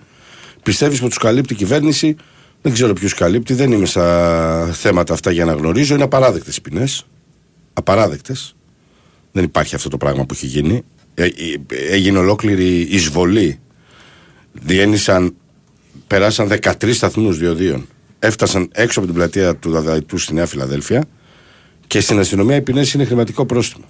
πιστεύεις 0.63 1.01
πως 1.01 1.09
τους 1.09 1.19
καλύπτει 1.19 1.53
η 1.53 1.57
κυβέρνηση. 1.57 2.17
Δεν 2.65 2.73
ξέρω 2.73 2.93
ποιους 2.93 3.15
καλύπτει, 3.15 3.55
δεν 3.55 3.73
είμαι 3.73 3.87
στα 3.87 4.71
θέματα 4.73 5.13
αυτά 5.13 5.31
για 5.31 5.45
να 5.45 5.53
γνωρίζω. 5.53 5.95
Είναι 5.95 6.03
απαράδεκτες 6.03 6.57
οι 6.57 6.61
ποινές. 6.61 7.07
Απαράδεκτες. 7.73 8.57
Δεν 9.33 9.45
υπάρχει 9.45 9.75
αυτό 9.75 9.89
το 9.89 9.97
πράγμα 9.97 10.27
που 10.27 10.35
έχει 10.35 10.47
γίνει. 10.47 10.83
Ε, 11.15 11.25
ε, 11.25 11.31
έγινε 11.69 12.19
ολόκληρη 12.19 12.81
εισβολή. 12.81 13.61
Διένυσαν, 14.53 15.35
περάσαν 16.07 16.49
13 16.49 16.95
σταθμούς 16.95 17.39
διοδίων. 17.39 17.87
Έφτασαν 18.19 18.69
έξω 18.73 18.99
από 18.99 19.09
την 19.09 19.17
πλατεία 19.17 19.57
του 19.57 19.71
Δαδαϊτού 19.71 20.19
στη 20.19 20.35
Νέα 20.35 20.47
Φιλαδέλφια 20.47 21.05
και 21.87 22.01
στην 22.01 22.19
αστυνομία 22.19 22.57
οι 22.57 22.63
ποινές 22.63 22.93
είναι 22.93 23.05
χρηματικό 23.05 23.47
πρόστιμο. 23.47 23.85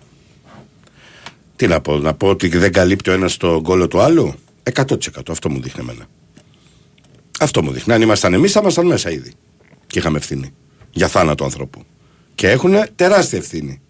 Τι 1.56 1.66
να 1.66 1.80
πω, 1.80 1.98
να 1.98 2.14
πω 2.14 2.28
ότι 2.28 2.48
δεν 2.48 2.72
καλύπτει 2.72 3.10
ο 3.10 3.12
ένας 3.12 3.36
το 3.36 3.60
γκόλο 3.60 3.88
του 3.88 4.00
άλλου; 4.00 4.34
100% 4.72 4.84
αυτό 5.28 5.50
μου 5.50 5.60
δείχνει 5.60 5.80
εμένα. 5.80 6.06
Αυτό 7.40 7.62
μου 7.62 7.72
δείχνει. 7.72 7.92
Αν 7.92 8.02
ήμασταν 8.02 8.34
εμείς, 8.34 8.52
θα 8.52 8.60
ήμασταν 8.60 8.86
μέσα 8.86 9.10
ήδη. 9.10 9.32
Και 9.86 9.98
είχαμε 9.98 10.18
ευθύνη. 10.18 10.54
Για 10.90 11.08
θάνατο 11.08 11.44
ανθρώπου. 11.44 11.82
Και 12.34 12.50
έχουν 12.50 12.74
τεράστια 12.94 13.38
ευθύνη. 13.38 13.80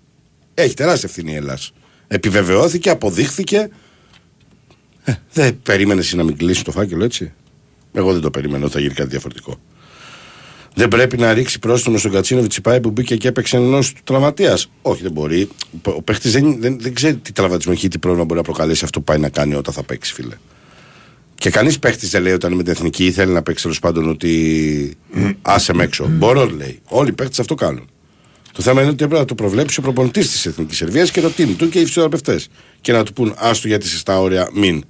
Έχει 0.55 0.75
τεράστια 0.75 1.09
ευθύνη 1.09 1.33
η 1.33 1.35
Ελλάδα. 1.35 1.61
Επιβεβαιώθηκε, 2.07 2.91
αποδείχθηκε. 2.91 3.71
Ε, 5.05 5.13
δεν 5.33 5.59
περίμενες 5.63 6.05
εσύ 6.05 6.17
να 6.17 6.23
μην 6.25 6.37
κλείσει 6.37 6.65
το 6.65 6.71
φάκελο 6.71 7.05
έτσι; 7.05 7.33
Εγώ 7.93 8.13
δεν 8.13 8.21
το 8.21 8.31
περίμενα 8.31 8.65
ότι 8.65 8.73
θα 8.73 8.81
γίνει 8.81 8.95
κάτι 8.95 9.09
διαφορετικό. 9.09 9.59
Δεν 10.75 10.89
πρέπει 10.89 11.17
να 11.17 11.33
ρίξει 11.33 11.59
πρόστιμο 11.59 11.99
στον 11.99 12.11
Κατσίνοβιτ 12.11 12.51
Τσιπάη 12.51 12.81
που 12.81 12.91
μπήκε 12.91 13.17
και 13.17 13.29
έπαιξε 13.29 13.57
ενός 13.57 13.93
του 13.93 14.01
τραυματίας. 14.05 14.71
Όχι, 14.83 15.03
δεν 15.03 15.13
μπορεί. 15.13 15.49
Ο 15.83 16.03
παίχτης 16.03 16.33
δεν, 16.33 16.61
δεν, 16.61 16.81
δεν 16.81 16.95
ξέρει 16.95 17.17
τι 17.17 17.33
τραυματισμό 17.33 17.73
έχει, 17.77 17.89
τι 17.89 17.99
πρόβλημα 17.99 18.25
μπορεί 18.25 18.39
να 18.39 18.45
προκαλέσει 18.45 18.85
αυτό 18.85 18.99
που 18.99 19.05
πάει 19.05 19.19
να 19.19 19.29
κάνει 19.29 19.55
όταν 19.55 19.75
θα 19.75 19.83
παίξει, 19.83 20.13
φίλε. 20.13 20.37
Και 21.35 21.51
κανείς 21.51 21.79
παίχτης 21.79 22.11
δεν 22.11 22.23
λέει 22.23 22.33
όταν 22.33 22.51
είναι 22.51 22.59
με 22.59 22.63
την 22.63 22.73
εθνική 22.73 23.05
ή 23.05 23.13
θέλει 23.13 23.33
να 23.33 23.43
παίξει 23.43 23.63
τέλος 23.63 23.79
πάντων 23.79 24.09
ότι 24.09 24.97
άσε 25.43 25.75
με 25.75 25.83
έξω. 25.83 26.07
Μπορώ, 26.09 26.47
λέει. 26.47 26.81
Όλοι 26.85 27.09
οι 27.09 27.13
παίχτες 27.13 27.39
αυτό 27.39 27.55
κάνουν. 27.55 27.89
Το 28.53 28.63
θέμα 28.63 28.81
είναι 28.81 28.91
ότι 28.91 29.05
έπρεπε 29.05 29.21
να 29.21 29.27
το 29.27 29.35
προβλέψει 29.35 29.79
ο 29.79 29.83
προπονητής 29.83 30.31
της 30.31 30.47
Εθνικής 30.47 30.77
Σερβίας 30.77 31.11
και 31.11 31.21
το 31.21 31.31
team 31.37 31.55
του 31.57 31.69
και 31.69 31.79
οι 31.79 31.85
φυσιοθεραπευτές. 31.85 32.49
Και 32.81 32.93
να 32.93 33.03
του 33.03 33.13
πούν 33.13 33.35
άστο 33.37 33.69
γιατί 33.69 33.87
είσαι 33.87 33.99
στα 33.99 34.21
όρια, 34.21 34.51
μην. 34.55 34.85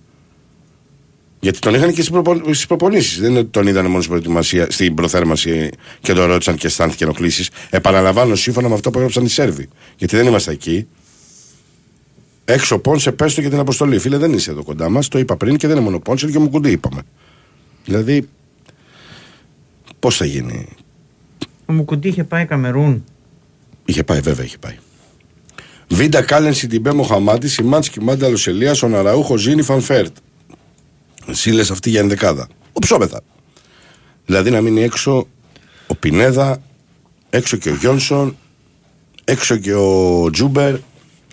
Γιατί 1.41 1.59
τον 1.59 1.75
είχαν 1.75 1.93
και 1.93 2.03
στις 2.51 2.67
προπονήσεις. 2.67 3.21
Δεν 3.21 3.31
είναι 3.31 3.39
ότι 3.39 3.49
τον 3.49 3.67
είδανε 3.67 3.89
μόνος 3.89 4.05
στην 4.05 4.17
προετοιμασία, 4.17 4.67
στην 4.71 4.95
προθέρμανση 4.95 5.69
και 6.01 6.13
τον 6.13 6.25
ρώτησαν 6.27 6.57
και 6.57 6.67
αισθάνθηκε 6.67 7.05
ενοχλήσεις. 7.05 7.51
Επαναλαμβάνω 7.71 8.35
σύμφωνα 8.35 8.69
με 8.69 8.75
αυτό 8.75 8.91
που 8.91 8.99
έγραψαν 8.99 9.25
οι 9.25 9.29
Σέρβοι. 9.29 9.69
Γιατί 9.97 10.17
δεν 10.17 10.27
είμαστε 10.27 10.53
εκεί. 10.53 10.87
Έξω 12.45 12.79
Πόνσε, 12.79 13.13
πες 13.13 13.35
το 13.35 13.41
για 13.41 13.51
την 13.51 13.59
αποστολή. 13.59 13.99
Φίλε, 13.99 14.17
δεν 14.17 14.33
είσαι 14.33 14.51
εδώ 14.51 14.63
κοντά 14.63 14.89
μας. 14.89 15.09
Το 15.09 15.19
είπα 15.19 15.37
πριν 15.37 15.57
και 15.57 15.67
δεν 15.67 15.77
είναι 15.77 15.85
μόνο 15.85 15.99
Πόνσε, 15.99 16.31
και 16.31 16.39
Μουκουντί 16.39 16.71
είπαμε. 16.71 17.03
Δηλαδή, 17.85 18.29
πώς 19.99 20.17
θα 20.17 20.25
γίνει; 20.25 20.69
Ο 21.67 21.73
Μουκουντί 21.73 22.09
είχε 22.09 22.25
πάει 22.25 22.47
Καμερούν. 22.47 23.05
Είχε 23.85 24.05
πάει, 24.05 24.21
βέβαια 24.21 24.45
είχε 24.45 24.59
πάει. 24.59 24.77
Βίντα 25.89 26.23
Κάλενς 26.23 26.55
Σιντιμπέ 26.55 26.93
Μοχαμάντι, 26.93 27.49
Σιμάνσκι 27.49 28.01
Μάνταλος 28.01 28.89
Ελίασον, 28.89 29.13
Αραούχο 29.13 29.37
Ζίνι 29.37 29.63
Φανφέρτ. 29.63 30.17
Εσύ 31.27 31.51
λες 31.51 31.71
αυτή 31.71 31.91
για 31.91 32.01
ενδεκάδα. 32.01 32.49
Οψόμεθα. 32.73 33.21
Δηλαδή 34.27 34.51
να 34.51 34.61
μείνει 34.61 34.83
έξω 34.83 35.27
ο 35.87 35.95
Πινέδα, 35.95 36.63
έξω 37.31 37.57
και 37.57 37.71
ο 37.71 37.75
Γιόνσον, 37.75 38.37
έξω 39.25 39.57
και 39.57 39.75
ο 39.75 40.31
Τζούμπερ. 40.33 40.77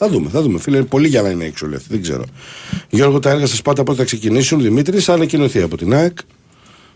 Θα 0.04 0.10
δούμε, 0.10 0.30
θα 0.30 0.42
δούμε. 0.42 0.60
Φίλε, 0.60 0.78
είναι 0.78 0.86
πολύ 0.86 1.08
για 1.08 1.22
να 1.22 1.30
είναι 1.30 1.46
έξω, 1.46 1.68
λέει. 1.68 1.80
Δεν 1.88 2.02
ξέρω. 2.02 2.24
Γιώργο, 2.90 3.20
τα 3.20 3.30
έργα 3.30 3.46
σας 3.46 3.62
πάτε 3.62 3.84
πότε 3.84 3.98
θα 3.98 4.04
ξεκινήσουν. 4.04 4.62
Δημήτρης, 4.62 5.04
θα 5.04 5.14
ανακοινωθεί 5.14 5.62
από 5.62 5.78
την 5.78 5.94
ΑΕΚ. 5.94 6.18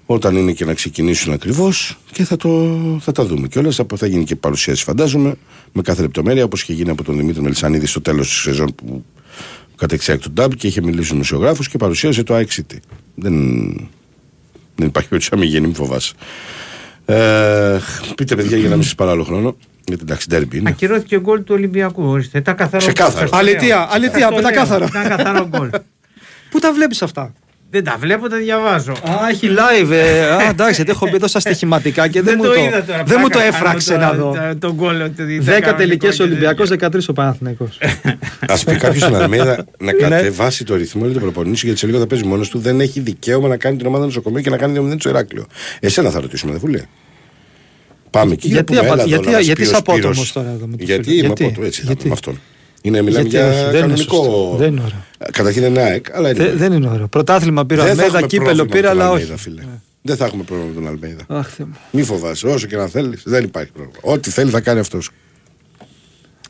Όταν 0.05 0.35
είναι 0.35 0.51
και 0.51 0.65
να 0.65 0.73
ξεκινήσουν 0.73 1.33
ακριβώς 1.33 1.97
και 2.11 2.23
θα, 2.23 2.37
το, 2.37 2.79
θα 3.01 3.11
τα 3.11 3.25
δούμε 3.25 3.47
κιόλα. 3.47 3.71
Θα 3.95 4.07
γίνει 4.07 4.23
και 4.23 4.35
παρουσίαση, 4.35 4.83
φαντάζομαι, 4.83 5.35
με 5.71 5.81
κάθε 5.81 6.01
λεπτομέρεια 6.01 6.43
όπως 6.43 6.61
είχε 6.61 6.73
γίνει 6.73 6.89
από 6.89 7.03
τον 7.03 7.17
Δημήτρη 7.17 7.41
Μελισανίδη 7.41 7.85
στο 7.85 8.01
τέλος 8.01 8.27
της 8.27 8.37
σεζόν 8.37 8.75
που 8.75 9.05
κατεξιάξει 9.75 10.23
τον 10.23 10.33
Νταμπ 10.33 10.51
και 10.51 10.67
είχε 10.67 10.81
μιλήσει 10.81 11.03
στου 11.03 11.13
δημοσιογράφου 11.13 11.63
και 11.63 11.77
παρουσίασε 11.77 12.23
το 12.23 12.33
ΑΕΚ 12.33 12.49
City. 12.51 12.77
Δεν, 13.15 13.33
δεν 14.75 14.87
υπάρχει 14.87 15.09
περίπτωση 15.09 15.29
να 15.31 15.37
μην 15.37 15.49
γίνει, 15.49 15.65
μην 15.65 15.75
φοβάσαι. 15.75 16.13
Ε, 17.05 17.79
πείτε, 18.15 18.35
παιδιά, 18.35 18.57
για 18.57 18.69
να 18.69 18.75
μην 18.75 18.83
σας 18.83 18.95
παράλληλο 18.95 19.23
χρόνο. 19.23 19.55
Γιατί 19.87 20.03
εντάξει, 20.03 20.27
ντέρμπι 20.29 20.57
είναι. 20.57 20.69
Ακυρώθηκε 20.69 21.15
ο 21.15 21.19
γκολ 21.19 21.43
του 21.43 21.53
Ολυμπιακού. 21.57 22.03
Ορίστε. 22.03 22.41
Τα 22.41 22.53
καθαρό 22.53 22.77
Ξεκάθαρο. 22.85 23.27
σας 23.27 23.29
το 23.29 23.43
λέω. 23.43 23.51
Αλήθεια, 23.55 23.87
αλήθεια, 23.91 24.19
Σας 24.19 24.29
το 24.29 24.35
λέω. 24.35 24.41
πεντακάθαρο. 24.41 24.85
Ήταν 24.85 25.07
καθαρό 25.17 25.47
γκολ. 25.47 25.69
Πού 26.51 26.59
τα 26.59 26.73
βλέπεις 26.73 27.01
αυτά; 27.01 27.33
Δεν 27.69 27.83
τα 27.83 27.95
βλέπω, 27.99 28.29
τα 28.29 28.37
διαβάζω. 28.37 28.91
Α, 28.91 29.29
έχει 29.29 29.49
live. 29.49 29.91
Ε. 29.91 30.21
Α, 30.25 30.41
εντάξει, 30.49 30.73
γιατί 30.75 30.91
έχω 30.91 31.07
μπει 31.11 31.19
τόσα 31.19 31.39
στοιχηματικά 31.39 32.07
και 32.07 32.21
δεν, 32.21 32.33
μου 32.37 32.43
το, 32.43 32.53
είδα 32.55 32.83
τώρα. 32.83 33.03
δεν 33.03 33.17
μου 33.21 33.27
το 33.27 33.37
πλάκα 33.39 33.47
έφραξε 33.55 33.93
κάνω 33.93 34.05
να 34.05 34.17
το- 34.17 34.23
δω. 34.31 34.31
το- 34.51 34.57
Το 34.67 34.73
γκολ. 34.73 35.01
ότι 35.01 35.23
δεν 35.23 35.39
10 35.41 35.45
κανονικό 35.45 35.73
τελικές 35.77 36.15
και 36.15 36.23
Ολυμπιακός, 36.23 36.69
τέτοια. 36.69 36.89
13 36.89 37.09
ο 37.09 37.13
Παναθηναϊκός. 37.13 37.77
Α 38.53 38.53
πει 38.65 38.75
κάποιος 38.77 39.01
στην 39.03 39.15
Αλμίδα 39.15 39.65
να 39.79 39.91
κατεβάσει 39.93 40.63
το 40.63 40.75
ρυθμό 40.75 41.05
ή 41.09 41.11
το 41.13 41.19
προπονήσει 41.19 41.65
γιατί 41.65 41.79
σε 41.79 41.85
λίγο 41.85 41.99
θα 41.99 42.07
παίζει 42.07 42.25
μόνος 42.25 42.49
του. 42.49 42.59
Δεν 42.59 42.79
έχει 42.79 42.99
δικαίωμα 42.99 43.47
να 43.47 43.57
κάνει 43.57 43.77
την 43.77 43.85
ομάδα 43.87 44.05
νοσοκομείο 44.05 44.41
και 44.41 44.49
να 44.49 44.57
κάνει 44.57 44.71
διαμονή 44.71 44.95
στο 44.99 45.09
Ηράκλειο. 45.09 45.45
Εσένα 45.79 46.09
θα 46.09 46.19
ρωτήσουμε, 46.19 46.51
δεν 46.51 46.59
βουλέ. 46.61 46.81
Πάμε 48.19 48.33
εκεί. 48.33 48.47
Γιατί 48.47 48.73
να 48.73 48.79
πούμε, 48.79 48.91
απα- 48.91 49.03
έλα 49.03 49.13
εδώ 49.15 49.21
γιατί- 49.21 49.25
να 49.29 49.35
μας 49.37 49.45
γιατί 49.45 49.61
πει 49.61 49.67
ο 49.67 49.69
είσαι 49.69 49.77
απότομος 49.79 50.15
Σπύρος. 50.15 50.31
τώρα 50.33 50.49
εδώ 50.49 50.65
με 50.67 50.77
το 50.77 50.83
Γιατί 50.83 51.03
φίλο. 51.03 51.15
είμαι 51.17 51.25
Γιατί; 51.27 51.43
απότομο, 51.43 51.65
έτσι 51.67 51.79
θα 51.81 51.85
Γιατί; 51.87 52.01
πούμε 52.01 52.13
αυτόν. 52.13 52.39
Είναι, 52.81 53.01
μιλάμε 53.01 53.27
Γιατί 53.27 53.45
όχι, 53.45 53.53
για 53.53 53.63
δεν 53.63 53.69
είναι 53.71 53.79
κανονικό. 53.79 54.15
σωστό. 54.15 54.55
Δεν 54.57 54.71
είναι 54.71 54.81
ωραίο. 54.85 55.03
Καταρχήν 55.31 55.63
είναι 55.63 55.81
ΑΕΚ, 55.81 56.05
αλλά 56.15 56.29
είναι. 56.29 56.43
Δε- 56.43 56.55
δεν 56.55 56.73
είναι 56.73 56.87
ωραίο. 56.89 57.07
Πρωτάθλημα 57.07 57.65
πήρα 57.65 57.83
Δεν 57.83 57.95
θα 57.95 58.01
Αλμέιδα, 58.03 58.15
έχουμε 58.17 58.27
κύπελο 58.27 58.47
πρόβλημα 58.65 58.75
πήρα, 58.75 58.87
με 58.87 58.93
τον 58.93 59.01
αλλά 59.01 59.11
Αλμέιδα, 59.11 59.33
όχι. 59.33 59.41
φίλε. 59.43 59.61
Δεν 60.01 60.15
θα 60.15 60.25
έχουμε 60.25 60.43
πρόβλημα 60.43 60.69
με 60.69 60.75
τον 60.75 60.87
Αλμέιδα. 60.87 61.23
Αχ, 61.27 61.47
Θεέ 61.49 61.65
μου. 61.65 61.75
Μη 61.91 62.03
φοβάσαι, 62.03 62.47
όσο 62.47 62.67
και 62.67 62.75
να 62.75 62.87
θέλεις, 62.87 63.21
δεν 63.25 63.43
υπάρχει 63.43 63.71
πρόβλημα. 63.71 63.97
Ό,τι 64.01 64.29
θέλει 64.29 64.49
θα 64.49 64.59
κάνει 64.61 64.79
αυτός. 64.79 65.09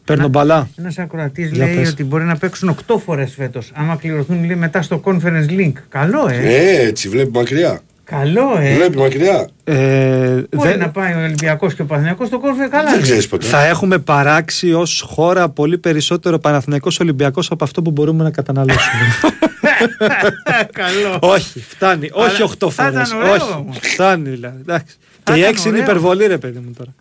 Παίρνω 0.06 0.28
μπαλά. 0.28 0.70
Ένας 0.76 0.98
ακροατής 0.98 1.52
Για 1.52 1.66
λέει 1.66 1.76
πες. 1.76 1.90
ότι 1.90 2.04
μπορεί 2.04 2.24
να 2.24 2.38
παίξουν 2.38 2.70
8 2.70 2.98
φορές 3.00 3.34
φέτος. 3.34 3.72
Άμα 3.74 3.96
κληρωθούν 3.96 4.46
λέει, 4.46 4.56
μετά 4.56 4.82
στο 4.82 5.02
conference 5.06 5.50
link. 5.50 5.72
Καλό, 5.90 6.28
ε. 6.32 6.38
Ε, 6.56 6.86
έτσι 6.88 7.10
βλέπει 7.10 7.32
μακριά. 7.32 7.82
Καλό, 8.06 8.58
ε. 8.60 8.74
Βλέπει 8.76 8.98
μακριά. 8.98 9.48
Ε, 9.64 10.44
Μπορεί 10.56 10.70
δεν- 10.70 10.80
να 10.80 10.90
πάει 10.90 11.14
ο 11.14 11.20
Ολυμπιακός 11.24 11.74
και 11.74 11.82
ο 11.82 11.86
Παθηνιακός 11.86 12.28
στο 12.28 12.42
conference 12.44 12.70
καλά. 12.72 12.92
Δεν 12.92 13.02
ξέρεις 13.02 13.28
ποτέ. 13.28 13.46
Θα 13.46 13.66
έχουμε 13.66 13.98
παράξει 13.98 14.74
ως 14.74 15.06
χώρα 15.08 15.50
πολύ 15.50 15.78
περισσότερο 15.78 16.40
Παναθηναϊκός 16.40 17.00
Ολυμπιακός 17.00 17.52
από 17.52 17.64
αυτό 17.64 17.82
που 17.82 17.92
μπορούμε 17.92 18.24
να 18.24 18.32
καταναλώσουμε. 18.32 19.02
Καλό. 20.74 21.18
όχι, 21.22 21.60
φτάνει. 21.60 22.10
όχι 22.14 22.42
8 22.44 22.70
θα 22.72 22.84
φορές. 22.92 23.08
ήταν 23.10 23.22
ωραίο 23.22 23.34
Όχι, 23.34 23.54
όμως. 23.60 23.78
φτάνει 23.82 24.30
δηλαδή. 24.30 24.58
Εντάξει. 24.62 24.96
Και 25.24 25.32
Θα 25.32 25.36
η 25.36 25.40
ήταν 25.40 25.52
έξι 25.52 25.68
είναι 25.68 25.78
ωραίο. 25.78 25.90
υπερβολή, 25.90 26.26
ρε 26.28 26.38
παιδί 26.38 26.60
μου 26.60 26.72
τώρα. 26.78 26.94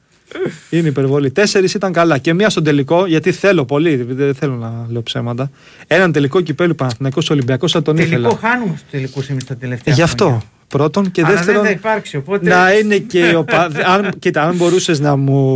Είναι 0.70 0.88
υπερβολή. 0.88 1.30
Τέσσερις 1.30 1.74
ήταν 1.74 1.92
καλά. 1.92 2.18
Και 2.18 2.34
μία 2.34 2.50
στον 2.50 2.64
τελικό, 2.64 3.06
γιατί 3.06 3.32
θέλω 3.32 3.64
πολύ, 3.64 3.96
δεν 3.96 4.34
θέλω 4.34 4.54
να 4.54 4.86
λέω 4.90 5.02
ψέματα. 5.02 5.50
Έναν 5.86 6.12
τελικό 6.12 6.40
κυπέλου 6.40 6.74
Παναθυνακό 6.74 7.20
Ολυμπιακός 7.30 7.72
θα 7.72 7.82
τον 7.82 7.96
Τελικό 7.96 8.14
ήθελα. 8.20 8.38
χάνουμε 8.40 8.74
στου 8.76 8.86
τελικού 8.90 9.22
εμεί 9.30 9.42
τα 9.44 9.52
Ε, 9.54 9.56
τελευταία 9.56 9.94
Γι' 9.94 10.02
αυτό. 10.02 10.24
χρόνια. 10.24 10.42
Πρώτον. 10.76 11.10
Και 11.10 11.22
Αλλά 11.24 11.34
δεύτερον. 11.34 11.62
δεν 11.62 11.70
θα 11.70 11.76
υπάρξει. 11.78 12.16
Οπότε. 12.16 12.48
Να 12.48 12.72
είναι 12.72 12.96
και 12.98 13.34
ο 13.36 13.44
πα... 13.44 13.70
αν, 13.94 14.10
Κοίτα, 14.18 14.42
αν 14.42 14.56
μπορούσες 14.56 15.00
να 15.00 15.16
μου, 15.16 15.54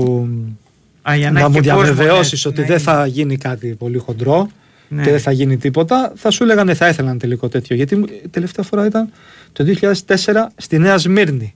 Α, 1.03 1.15
για 1.17 1.31
να 1.31 1.41
έχει 1.41 1.49
μου 1.49 1.61
και 1.61 1.69
κόσμο, 1.71 1.83
διαβεβαιώσεις 1.83 2.45
ναι, 2.45 2.51
ότι 2.51 2.61
να 2.61 2.67
δεν 2.67 2.77
είναι. 2.77 2.85
θα 2.85 3.07
γίνει 3.07 3.37
κάτι 3.37 3.69
πολύ 3.79 3.99
χοντρό 3.99 4.49
Ναι. 4.89 5.03
και 5.03 5.11
δεν 5.11 5.21
θα 5.21 5.33
γίνει 5.33 5.57
τίποτα, 5.57 6.13
θα 6.17 6.31
σου 6.31 6.43
έλεγαν 6.43 6.75
θα 6.75 6.89
ήθελα 6.89 7.11
ένα 7.11 7.19
τελικό 7.19 7.49
τέτοιο. 7.49 7.77
Γιατί 7.77 7.95
η 7.95 8.29
τελευταία 8.31 8.65
φορά 8.65 8.87
ήταν 8.87 9.09
το 9.53 9.65
2004 9.81 10.47
στη 10.57 10.79
Νέα 10.79 10.99
Σμύρνη. 10.99 11.55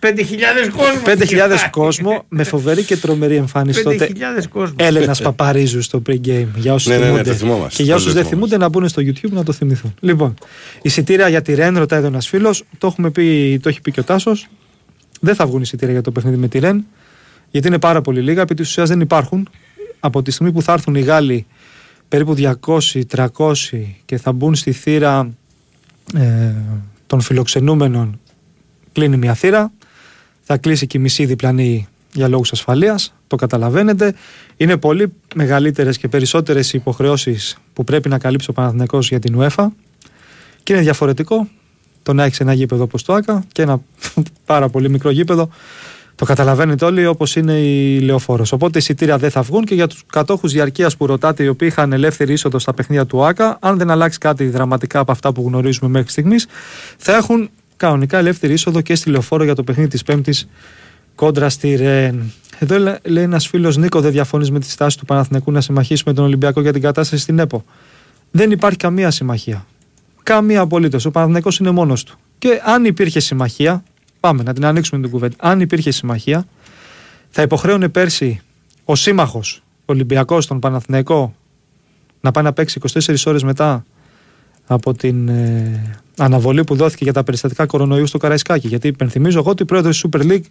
5.000 0.00 0.08
κόσμο. 0.76 1.02
5.000 1.04 1.68
κόσμο 1.70 2.24
με 2.28 2.44
φοβερή 2.44 2.82
και 2.84 2.96
τρομερή 2.96 3.36
εμφάνιση 3.36 3.82
τότε. 3.82 4.08
5.000 4.40 4.46
κόσμο. 4.48 4.74
Έλληνας 4.78 5.22
Παπαρίζου 5.22 5.82
στο 5.82 6.02
pre-game. 6.08 6.46
Για 6.56 6.74
όσους 6.74 6.88
Ναι, 6.88 6.96
ναι, 6.96 7.00
ναι, 7.00 7.06
θυμούνται. 7.10 7.30
το 7.30 7.34
θυμόμαστε. 7.36 7.76
και 7.76 7.82
για 7.82 7.92
Το 7.94 7.98
όσους 8.00 8.12
δεν 8.12 8.24
θυμόμαστε. 8.24 8.46
θυμούνται 8.56 8.56
να 8.56 8.68
μπουν 8.68 8.88
στο 8.88 9.02
YouTube 9.02 9.30
να 9.30 9.44
το 9.44 9.52
θυμηθούν. 9.52 9.94
Λοιπόν, 10.00 10.34
εισιτήρια 10.82 11.28
για 11.28 11.42
τη 11.42 11.54
Ρεν, 11.54 11.78
ρωτάει 11.78 11.98
εδώ 11.98 12.08
ένας 12.08 12.28
φίλος. 12.28 12.64
Το, 12.78 12.86
έχουμε 12.86 13.10
πει, 13.10 13.58
το 13.62 13.68
έχει 13.68 13.80
πει 13.80 13.90
και 13.92 14.00
ο 14.00 14.04
Τάσος. 14.04 14.46
Δεν 15.20 15.34
θα 15.34 15.46
βγουν 15.46 15.62
εισιτήρια 15.62 15.92
για 15.92 16.02
το 16.02 16.10
παιχνίδι 16.12 16.36
με 16.36 16.48
τη 16.48 16.58
Ρεν. 16.58 16.86
Γιατί 17.50 17.66
είναι 17.66 17.78
πάρα 17.78 18.00
πολύ 18.00 18.20
λίγα. 18.20 18.42
Επί 18.42 18.54
της 18.54 18.68
ουσίας 18.68 18.88
δεν 18.88 19.00
υπάρχουν. 19.00 19.48
Από 20.00 20.22
τη 20.22 20.30
στιγμή 20.30 20.52
που 20.52 20.62
θα 20.62 20.72
έρθουν 20.72 20.94
οι 20.94 21.00
Γάλλοι 21.00 21.46
περίπου 22.08 22.34
200-300 22.66 23.52
και 24.04 24.16
θα 24.16 24.32
μπουν 24.32 24.54
στη 24.54 24.72
θύρα 24.72 25.28
ε, 26.14 26.52
των 27.06 27.20
φιλοξενούμενων, 27.20 28.20
κλείνει 28.92 29.16
μια 29.16 29.34
θύρα. 29.34 29.72
Θα 30.50 30.56
κλείσει 30.56 30.86
και 30.86 30.98
η 30.98 31.00
μισή 31.00 31.24
διπλανή 31.24 31.88
για 32.12 32.28
λόγους 32.28 32.52
ασφαλείας, 32.52 33.14
το 33.26 33.36
καταλαβαίνετε. 33.36 34.14
Είναι 34.56 34.76
πολύ 34.76 35.12
μεγαλύτερες 35.34 35.98
και 35.98 36.08
περισσότερες 36.08 36.72
οι 36.72 36.76
υποχρεώσεις 36.76 37.58
που 37.72 37.84
πρέπει 37.84 38.08
να 38.08 38.18
καλύψει 38.18 38.50
ο 38.50 38.52
Παναθηναϊκός 38.52 39.08
για 39.08 39.18
την 39.18 39.36
UEFA 39.38 39.66
και 40.62 40.72
είναι 40.72 40.82
διαφορετικό 40.82 41.48
το 42.02 42.12
να 42.12 42.24
έχεις 42.24 42.40
ένα 42.40 42.52
γήπεδο 42.52 42.82
όπως 42.82 43.02
το 43.02 43.12
ΆΚΑ 43.12 43.44
και 43.52 43.62
ένα 43.62 43.80
πάρα 44.46 44.68
πολύ 44.68 44.90
μικρό 44.90 45.10
γήπεδο 45.10 45.50
το 46.14 46.24
καταλαβαίνετε 46.24 46.84
όλοι 46.84 47.06
όπως 47.06 47.36
είναι 47.36 47.52
η 47.52 48.00
λεωφόρος. 48.00 48.52
Οπότε 48.52 48.78
εισιτήρια 48.78 49.18
δεν 49.18 49.30
θα 49.30 49.42
βγουν 49.42 49.64
και 49.64 49.74
για 49.74 49.86
τους 49.86 50.04
κατόχους 50.06 50.52
διαρκείας 50.52 50.96
που 50.96 51.06
ρωτάτε, 51.06 51.42
οι 51.42 51.48
οποίοι 51.48 51.68
είχαν 51.70 51.92
ελεύθερη 51.92 52.32
είσοδο 52.32 52.58
στα 52.58 52.74
παιχνίδια 52.74 53.06
του 53.06 53.24
ΆΚΑ, 53.24 53.58
αν 53.60 53.78
δεν 53.78 53.90
αλλάξει 53.90 54.18
κάτι 54.18 54.48
δραματικά 54.48 54.98
από 54.98 55.12
αυτά 55.12 55.32
που 55.32 55.44
γνωρίζουμε 55.46 55.90
μέχρι 55.90 56.10
στιγμής, 56.10 56.46
θα 56.96 57.16
έχουν 57.16 57.50
κανονικά 57.78 58.18
ελεύθερη 58.18 58.52
είσοδο 58.52 58.80
και 58.80 58.94
στη 58.94 59.10
λεωφόρο 59.10 59.44
για 59.44 59.54
το 59.54 59.64
παιχνίδι 59.64 59.88
της 59.88 60.02
Πέμπτης 60.02 60.48
κόντρα 61.14 61.48
στη 61.48 61.74
Ρεν. 61.74 62.32
Εδώ 62.58 62.78
λέ- 62.78 63.08
λέει 63.08 63.24
ένας 63.24 63.48
φίλος 63.48 63.76
Νίκο, 63.76 64.00
δεν 64.00 64.12
διαφωνείς 64.12 64.50
με 64.50 64.58
τη 64.60 64.70
στάση 64.70 64.98
του 64.98 65.04
Παναθηναϊκού 65.04 65.52
να 65.52 65.60
συμμαχίσει 65.60 66.02
με 66.06 66.12
τον 66.12 66.24
Ολυμπιακό 66.24 66.60
για 66.60 66.72
την 66.72 66.82
κατάσταση 66.82 67.22
στην 67.22 67.38
ΕΠΟ. 67.38 67.64
Δεν 68.30 68.50
υπάρχει 68.50 68.78
καμία 68.78 69.10
συμμαχία. 69.10 69.66
Καμία 70.22 70.60
απολύτως. 70.60 71.04
Ο 71.04 71.10
Παναθηναϊκός 71.10 71.58
είναι 71.58 71.70
μόνος 71.70 72.04
του. 72.04 72.18
Και 72.38 72.60
αν 72.64 72.84
υπήρχε 72.84 73.20
συμμαχία, 73.20 73.82
πάμε 74.20 74.42
να 74.42 74.52
την 74.52 74.64
ανοίξουμε 74.64 75.00
την 75.00 75.10
κουβέντα. 75.10 75.36
Αν 75.38 75.60
υπήρχε 75.60 75.90
συμμαχία, 75.90 76.46
θα 77.30 77.42
υποχρέωνε 77.42 77.88
πέρσι 77.88 78.40
ο 78.84 78.94
σύμμαχος 78.94 79.62
Ολυμπιακός, 79.84 80.46
τον 80.46 80.58
Παναθηναϊκό, 80.58 81.34
να 82.20 82.30
πάει 82.30 82.44
να 82.44 82.52
παίξει 82.52 82.80
24 82.92 83.26
ώρες 83.26 83.42
μετά 83.42 83.84
από 84.68 84.94
την 84.94 85.28
ε, 85.28 86.00
αναβολή 86.16 86.64
που 86.64 86.74
δόθηκε 86.76 87.04
για 87.04 87.12
τα 87.12 87.24
περιστατικά 87.24 87.66
κορονοϊού 87.66 88.06
στο 88.06 88.18
Καραϊσκάκι. 88.18 88.68
Γιατί 88.68 88.88
υπενθυμίζω 88.88 89.38
εγώ 89.38 89.50
ότι 89.50 89.62
ο 89.62 89.66
πρόεδρος 89.66 90.00
της 90.00 90.10
Super 90.10 90.22
League 90.22 90.44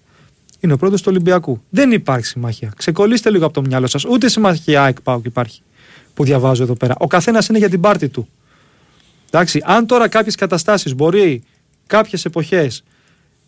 είναι 0.59 0.73
ο 0.73 0.77
πρόεδρος 0.77 1.01
του 1.01 1.07
Ολυμπιακού. 1.11 1.61
Δεν 1.69 1.91
υπάρχει 1.91 2.25
συμμαχία. 2.25 2.73
Ξεκολλήστε 2.77 3.29
λίγο 3.29 3.45
από 3.45 3.53
το 3.53 3.61
μυαλό 3.61 3.87
σας. 3.87 4.05
Ούτε 4.05 4.29
συμμαχία 4.29 4.83
ΑΕΚ 4.83 5.01
ΠΑΟΚ 5.01 5.25
υπάρχει 5.25 5.61
που 6.13 6.23
διαβάζω 6.23 6.63
εδώ 6.63 6.75
πέρα. 6.75 6.95
Ο 6.97 7.07
καθένας 7.07 7.47
είναι 7.47 7.57
για 7.57 7.69
την 7.69 7.81
πάρτη 7.81 8.09
του. 8.09 8.27
Εντάξει, 9.29 9.61
αν 9.65 9.85
τώρα 9.85 10.07
κάποιες 10.07 10.35
καταστάσεις 10.35 10.95
μπορεί 10.95 11.43
κάποιες 11.87 12.25
εποχές 12.25 12.83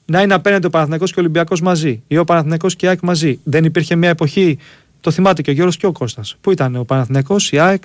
να 0.05 0.21
είναι 0.21 0.33
απέναντι 0.33 0.65
ο 0.65 0.69
Παναθηναϊκός 0.69 1.11
και 1.11 1.19
ο 1.19 1.21
Ολυμπιακός 1.21 1.61
μαζί 1.61 2.03
ή 2.07 2.17
ο 2.17 2.23
Παναθηναϊκός 2.23 2.75
και 2.75 2.85
η 2.85 2.89
ΑΕΚ 2.89 2.99
μαζί. 3.01 3.39
Δεν 3.43 3.63
υπήρχε 3.63 3.95
μια 3.95 4.09
εποχή, 4.09 4.57
το 5.01 5.11
θυμάται 5.11 5.41
και 5.41 5.49
ο 5.49 5.53
Γιώργος 5.53 5.77
και 5.77 5.85
ο 5.85 5.91
Κώστας, 5.91 6.35
που 6.41 6.51
ήταν 6.51 6.75
ο 6.75 6.83
Παναθηναϊκός, 6.83 7.51
η 7.51 7.59
ΑΕΚ 7.59 7.83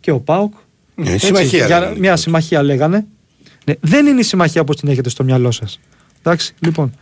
και 0.00 0.10
ο 0.10 0.20
ΠΑΟΚ. 0.20 0.54
Ναι, 1.02 1.10
Έτσι, 1.12 1.26
συμμαχία 1.26 1.66
για 1.66 1.78
λέγανε 1.78 1.98
μια 1.98 2.10
τότε. 2.10 2.20
συμμαχία 2.20 2.62
λέγανε. 2.62 3.06
Ναι, 3.66 3.74
δεν 3.80 4.06
είναι 4.06 4.20
η 4.20 4.24
συμμαχία 4.24 4.60
όπως 4.60 4.76
την 4.76 4.88
έχετε 4.88 5.08
στο 5.08 5.24
μυαλό 5.24 5.50
σας. 5.50 5.80
Εντάξει, 6.22 6.54
λοιπόν. 6.58 6.92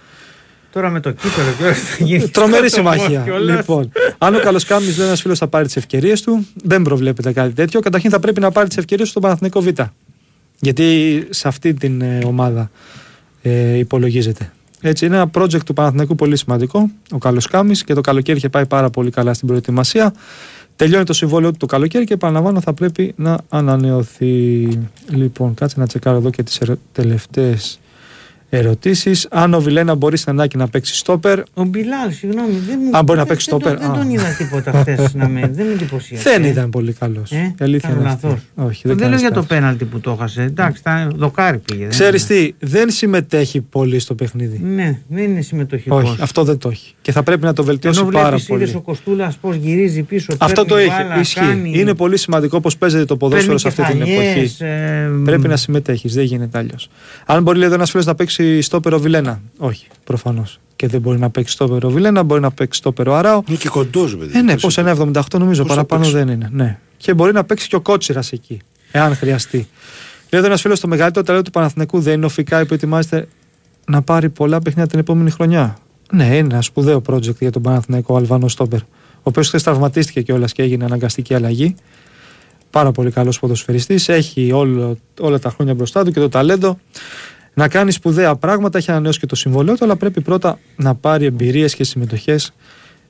Τώρα 0.72 0.90
με 0.90 1.01
το 1.01 1.10
κύπελο 1.10 1.47
και 1.59 1.64
όλα 1.64 1.74
θα 1.74 2.05
γίνει. 2.05 2.28
Τρομερή 2.39 2.68
σκότωμος 2.68 2.94
συμμαχία. 2.94 3.20
κιόλας. 3.20 3.56
λοιπόν, 3.56 3.93
αν 4.18 4.35
ο 4.35 4.39
Καλοσκάμι 4.39 4.86
λέει 4.97 5.06
ένας 5.06 5.20
φίλος 5.20 5.39
θα 5.39 5.47
πάρει 5.48 5.64
τις 5.64 5.77
ευκαιρίες 5.77 6.22
του, 6.22 6.47
δεν 6.64 6.82
προβλέπεται 6.82 7.32
κάτι 7.32 7.52
τέτοιο. 7.52 7.81
Καταρχήν 7.81 8.10
θα 8.10 8.20
πρέπει 8.20 8.40
να 8.40 8.51
πάρει 8.51 8.68
τις 8.68 8.77
ευκαιρίες 8.77 9.06
του 9.06 9.10
στον 9.10 9.22
Παναθηναϊκό 9.22 9.60
Β. 9.60 9.68
Γιατί 10.60 11.27
σε 11.31 11.48
αυτή 11.48 11.74
την 11.74 12.01
ε, 12.01 12.18
ομάδα 12.24 12.70
ε, 13.43 13.78
υπολογίζεται. 13.78 14.52
Έτσι, 14.81 15.06
είναι 15.06 15.16
ένα 15.16 15.31
project 15.35 15.62
του 15.64 15.72
Παναθηναϊκού 15.72 16.14
πολύ 16.14 16.36
σημαντικό. 16.36 16.90
Ο 17.10 17.18
Καλοσκάμι 17.18 17.77
και 17.77 17.94
το 17.94 18.01
καλοκαίρι 18.01 18.39
είχε 18.39 18.48
πάει 18.48 18.66
πάρα 18.66 18.90
πολύ 18.90 19.10
καλά 19.10 19.35
στην 19.35 19.48
προετοιμασία. 19.48 20.14
Τελειώνει 20.81 21.05
το 21.05 21.12
συμβόλαιο 21.12 21.51
του 21.51 21.57
το 21.57 21.66
καλοκαίρι 21.66 22.05
και 22.05 22.15
επαναλαμβάνω 22.15 22.61
θα 22.61 22.73
πρέπει 22.73 23.12
να 23.16 23.39
ανανεωθεί. 23.48 24.69
Λοιπόν, 25.11 25.55
κάτσε 25.55 25.81
να 25.81 25.86
τσεκάρω 25.86 26.16
εδώ 26.16 26.31
και 26.31 26.43
τις 26.43 26.59
ερω... 26.59 26.77
τελευταίε 28.51 28.56
ερωτήσεις. 28.68 29.27
Αν 29.31 29.55
ο 29.55 29.60
Βιλένα 29.60 29.94
μπορεί 29.94 30.16
στην 30.16 30.32
ανάγκη 30.32 30.56
να 30.56 30.68
παίξει 30.68 30.94
στόπερ, 30.94 31.39
Ο 31.55 31.64
Μπιλάλ, 31.64 32.12
συγγνώμη. 32.12 32.52
Δεν 32.66 32.78
μου... 32.85 32.97
Α, 32.97 33.02
μπορεί 33.02 33.18
να 33.18 33.24
δεν- 33.24 33.27
παίξει 33.27 33.51
δεν 33.51 33.59
στόπερ. 33.60 33.78
τον- 33.81 33.90
Δεν 33.93 33.97
Α. 34.01 34.02
τον 34.02 34.10
είδα 34.10 34.28
τίποτα 34.39 34.72
χθες 34.72 35.14
να 35.14 35.28
με. 35.28 35.51
Δεν 35.52 35.66
με 35.66 35.72
εντυπωσίασε. 35.72 36.31
δεν 36.31 36.44
ήταν 36.44 36.70
πολύ 36.70 36.93
καλός. 36.93 37.31
Ε, 37.32 37.55
Η 37.59 37.64
αλήθεια 37.64 37.89
κάνω 37.89 38.01
είναι 38.01 38.10
αυτή. 38.10 38.27
λάθος. 38.27 38.40
Όχι, 38.55 38.82
Δεν, 38.89 38.97
δεν, 38.97 39.09
λέω 39.09 39.18
για 39.18 39.28
το 39.28 39.35
κάνεις 39.35 39.51
λάθος. 39.51 39.56
πέναλτι 39.59 39.85
που 39.85 40.01
το 40.01 40.10
έχασε. 40.10 40.43
Εντάξει, 40.43 40.82
τα 40.82 41.09
δοκάρι 41.14 41.59
πήγε. 41.59 41.81
δεν 41.81 41.89
Ξέρεις 41.90 42.28
είναι. 42.28 42.40
τι, 42.59 42.66
δεν 42.66 42.90
συμμετέχει 42.90 43.60
πολύ 43.60 43.98
στο 43.98 44.14
παιχνίδι. 44.14 44.59
Ναι, 44.64 44.98
δεν 45.09 45.24
είναι 45.24 45.40
συμμετοχικός. 45.40 46.02
Όχι, 46.10 46.16
αυτό 46.22 46.44
δεν 46.44 46.59
το 46.59 46.68
έχει. 46.68 46.94
Και 47.02 47.12
θα 47.12 47.22
πρέπει 47.22 47.44
να 47.44 47.52
το 47.52 47.64
βελτιώσει 47.64 48.01
Ενώ 48.01 48.10
πάρα 48.10 48.27
βλέπεις, 48.28 48.48
είδες 48.48 48.59
πολύ. 48.59 48.74
ο 48.77 48.81
Κοστούλας 48.81 49.36
πώς 49.36 49.56
γυρίζει 49.56 50.02
πίσω. 50.02 50.35
Αυτό 50.39 50.64
το 50.64 50.74
παίρνει 50.74 50.90
έχει. 50.93 51.02
μπάλα, 51.02 51.20
Ισχύει. 51.20 51.40
κάνει- 51.40 51.77
Είναι 51.77 51.94
πολύ 51.94 52.16
σημαντικό 52.18 52.60
πώς 52.60 52.77
παίζεται 52.77 53.05
το 53.05 53.16
ποδόσφαιρο 53.16 53.59
σε 53.59 53.68
αυτή 53.68 53.82
την 53.82 53.98
παίρνει 53.98 54.12
εποχή. 54.12 54.27
κεφαλιές, 54.28 54.60
ε, 54.60 55.10
Πρέπει 55.24 55.48
να 55.48 55.56
συμμετέχεις, 55.56 56.14
δεν 56.14 56.24
γίνεται 56.24 56.59
αλλιώς. 56.59 56.89
Αν 57.27 57.43
μπορεί 57.43 57.59
λέει 57.59 57.66
εδώ 57.66 57.74
ένας 57.74 57.90
φίλος 57.90 58.06
να 58.06 58.14
παίξει 58.14 58.40
στόπερο 58.61 58.99
Βιλένα. 58.99 59.41
Όχι, 59.59 59.87
προφανώς. 60.05 60.59
Και 60.77 60.89
δεν 60.89 61.01
μπορεί 61.01 61.19
να 61.19 61.31
παίξει 61.31 61.53
στόπερο 61.53 61.91
Βιλένα, 61.91 62.23
μπορεί 62.23 62.41
να 62.41 62.51
παίξει 62.51 62.79
στόπερο 62.79 63.15
Αράο. 63.15 63.43
Είναι 63.49 63.57
και 63.59 63.69
κοντός, 63.69 64.17
παιδί. 64.17 64.39
Ε, 64.39 64.43
ναι, 64.43 64.53
Πώς 64.53 64.62
πώς 64.62 64.77
είναι. 64.77 64.91
1,78 64.91 65.39
νομίζω, 65.39 65.62
Πώς 65.62 65.71
θα 65.71 65.85
παραπάνω 65.85 66.03
παίξει. 66.03 66.17
δεν 66.17 66.29
είναι. 66.29 66.49
Ναι. 66.53 66.79
Και 66.97 67.15
μπορεί 67.15 67.33
να 67.33 67.45
παίξει 67.45 67.69
και 67.69 67.77
ο 67.77 67.81
Κότσιρας 67.81 68.33
εκεί, 68.33 68.59
εάν 68.93 69.17
χρειαστεί. 69.17 69.57
Λέει 70.31 70.41
εδώ 70.41 70.47
ένας 70.47 70.61
φίλος, 70.61 70.81
το 70.81 70.89
μεγαλύτερο 70.89 71.25
ταλέντο 71.25 71.45
του 71.45 71.51
Παναθηνικού 71.51 72.01
δεν 72.01 72.15
είναι 72.15 72.27
ο 72.27 72.29
Φικά 72.29 72.67
που 72.67 72.75
ετοιμάζεται 72.75 73.29
να 73.87 74.03
πάρει 74.03 74.29
πολλά 74.29 74.59
παιχνίδια 74.59 74.91
την 74.91 74.99
επόμενη 74.99 75.31
χρονιά. 75.31 75.77
Ναι, 76.12 76.25
είναι 76.25 76.37
ένα 76.39 76.62
σπουδαίο 76.62 77.03
project 77.07 77.39
για 77.39 77.51
τον 77.51 77.62
Παναθηναϊκό 77.62 78.17
Αλβανό 78.17 78.49
Στόπερ. 78.49 78.81
Ο 78.81 79.23
οποίος 79.23 79.49
χθες 79.49 79.62
τραυματίστηκε 79.62 80.21
κιόλας 80.23 80.53
και 80.53 80.62
έγινε 80.62 80.85
αναγκαστική 80.85 81.35
αλλαγή. 81.35 81.75
Πάρα 82.71 82.93
πολύ 82.93 83.11
καλός 83.11 83.39
ποδοσφαιριστής. 83.39 84.09
Έχει 84.09 84.53
όλο, 84.53 84.97
όλα 85.21 85.39
τα 85.39 85.51
χρόνια 85.51 85.75
μπροστά 85.75 86.05
του 86.05 86.11
και 86.12 86.21
το 86.21 86.29
ταλέντο 86.29 86.79
να 87.61 87.69
κάνει 87.69 87.91
σπουδαία 87.91 88.37
πράγματα. 88.37 88.78
Έχει 88.78 88.91
ανανεώσει 88.91 89.19
και 89.19 89.27
το 89.27 89.37
συμβολέο 89.37 89.77
του, 89.77 89.85
αλλά 89.85 89.97
πρέπει 89.97 90.20
πρώτα 90.20 90.59
να 90.77 90.95
πάρει 90.95 91.24
εμπειρίες 91.24 91.74
και 91.74 91.85
συμμετοχές 91.85 92.53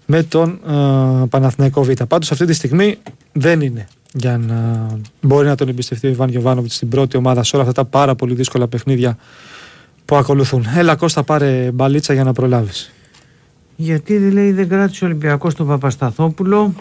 με 0.07 0.23
τον 0.23 0.61
ε, 0.69 1.27
Παναθηναϊκό 1.29 1.83
Β. 1.83 1.91
Πάντως 2.09 2.33
αυτή 2.33 2.47
τη 2.47 2.53
στιγμή 2.53 2.99
δεν 3.33 3.61
είναι 3.61 3.87
για 4.13 4.39
να 4.39 4.87
μπορεί 5.21 5.47
να 5.47 5.55
τον 5.55 5.69
εμπιστευτεί 5.69 6.07
ο 6.07 6.11
Ιβάν 6.11 6.29
Γιοβάνοβιτ 6.29 6.71
στην 6.71 6.89
πρώτη 6.89 7.17
ομάδα 7.17 7.43
σε 7.43 7.57
όλα 7.57 7.65
αυτά 7.69 7.83
τα 7.83 7.89
πάρα 7.89 8.15
πολύ 8.15 8.35
δύσκολα 8.35 8.69
παιχνίδια 8.69 9.17
που 10.05 10.17
ακολουθούν. 10.17 10.67
Έλα 10.77 10.97
Κώστα 10.97 11.23
πάρε 11.23 11.71
μπαλίτσα 11.73 12.13
για 12.13 12.25
να 12.25 12.33
προλάβεις. 12.33 12.93
Γιατί 13.77 14.19
δεν 14.19 14.33
λέει 14.33 14.53
δεν 14.53 14.69
κράτησε 14.69 15.05
ο 15.05 15.07
Ολυμπιακός 15.07 15.55
τον 15.55 15.67
Παπασταθόπουλο. 15.67 16.75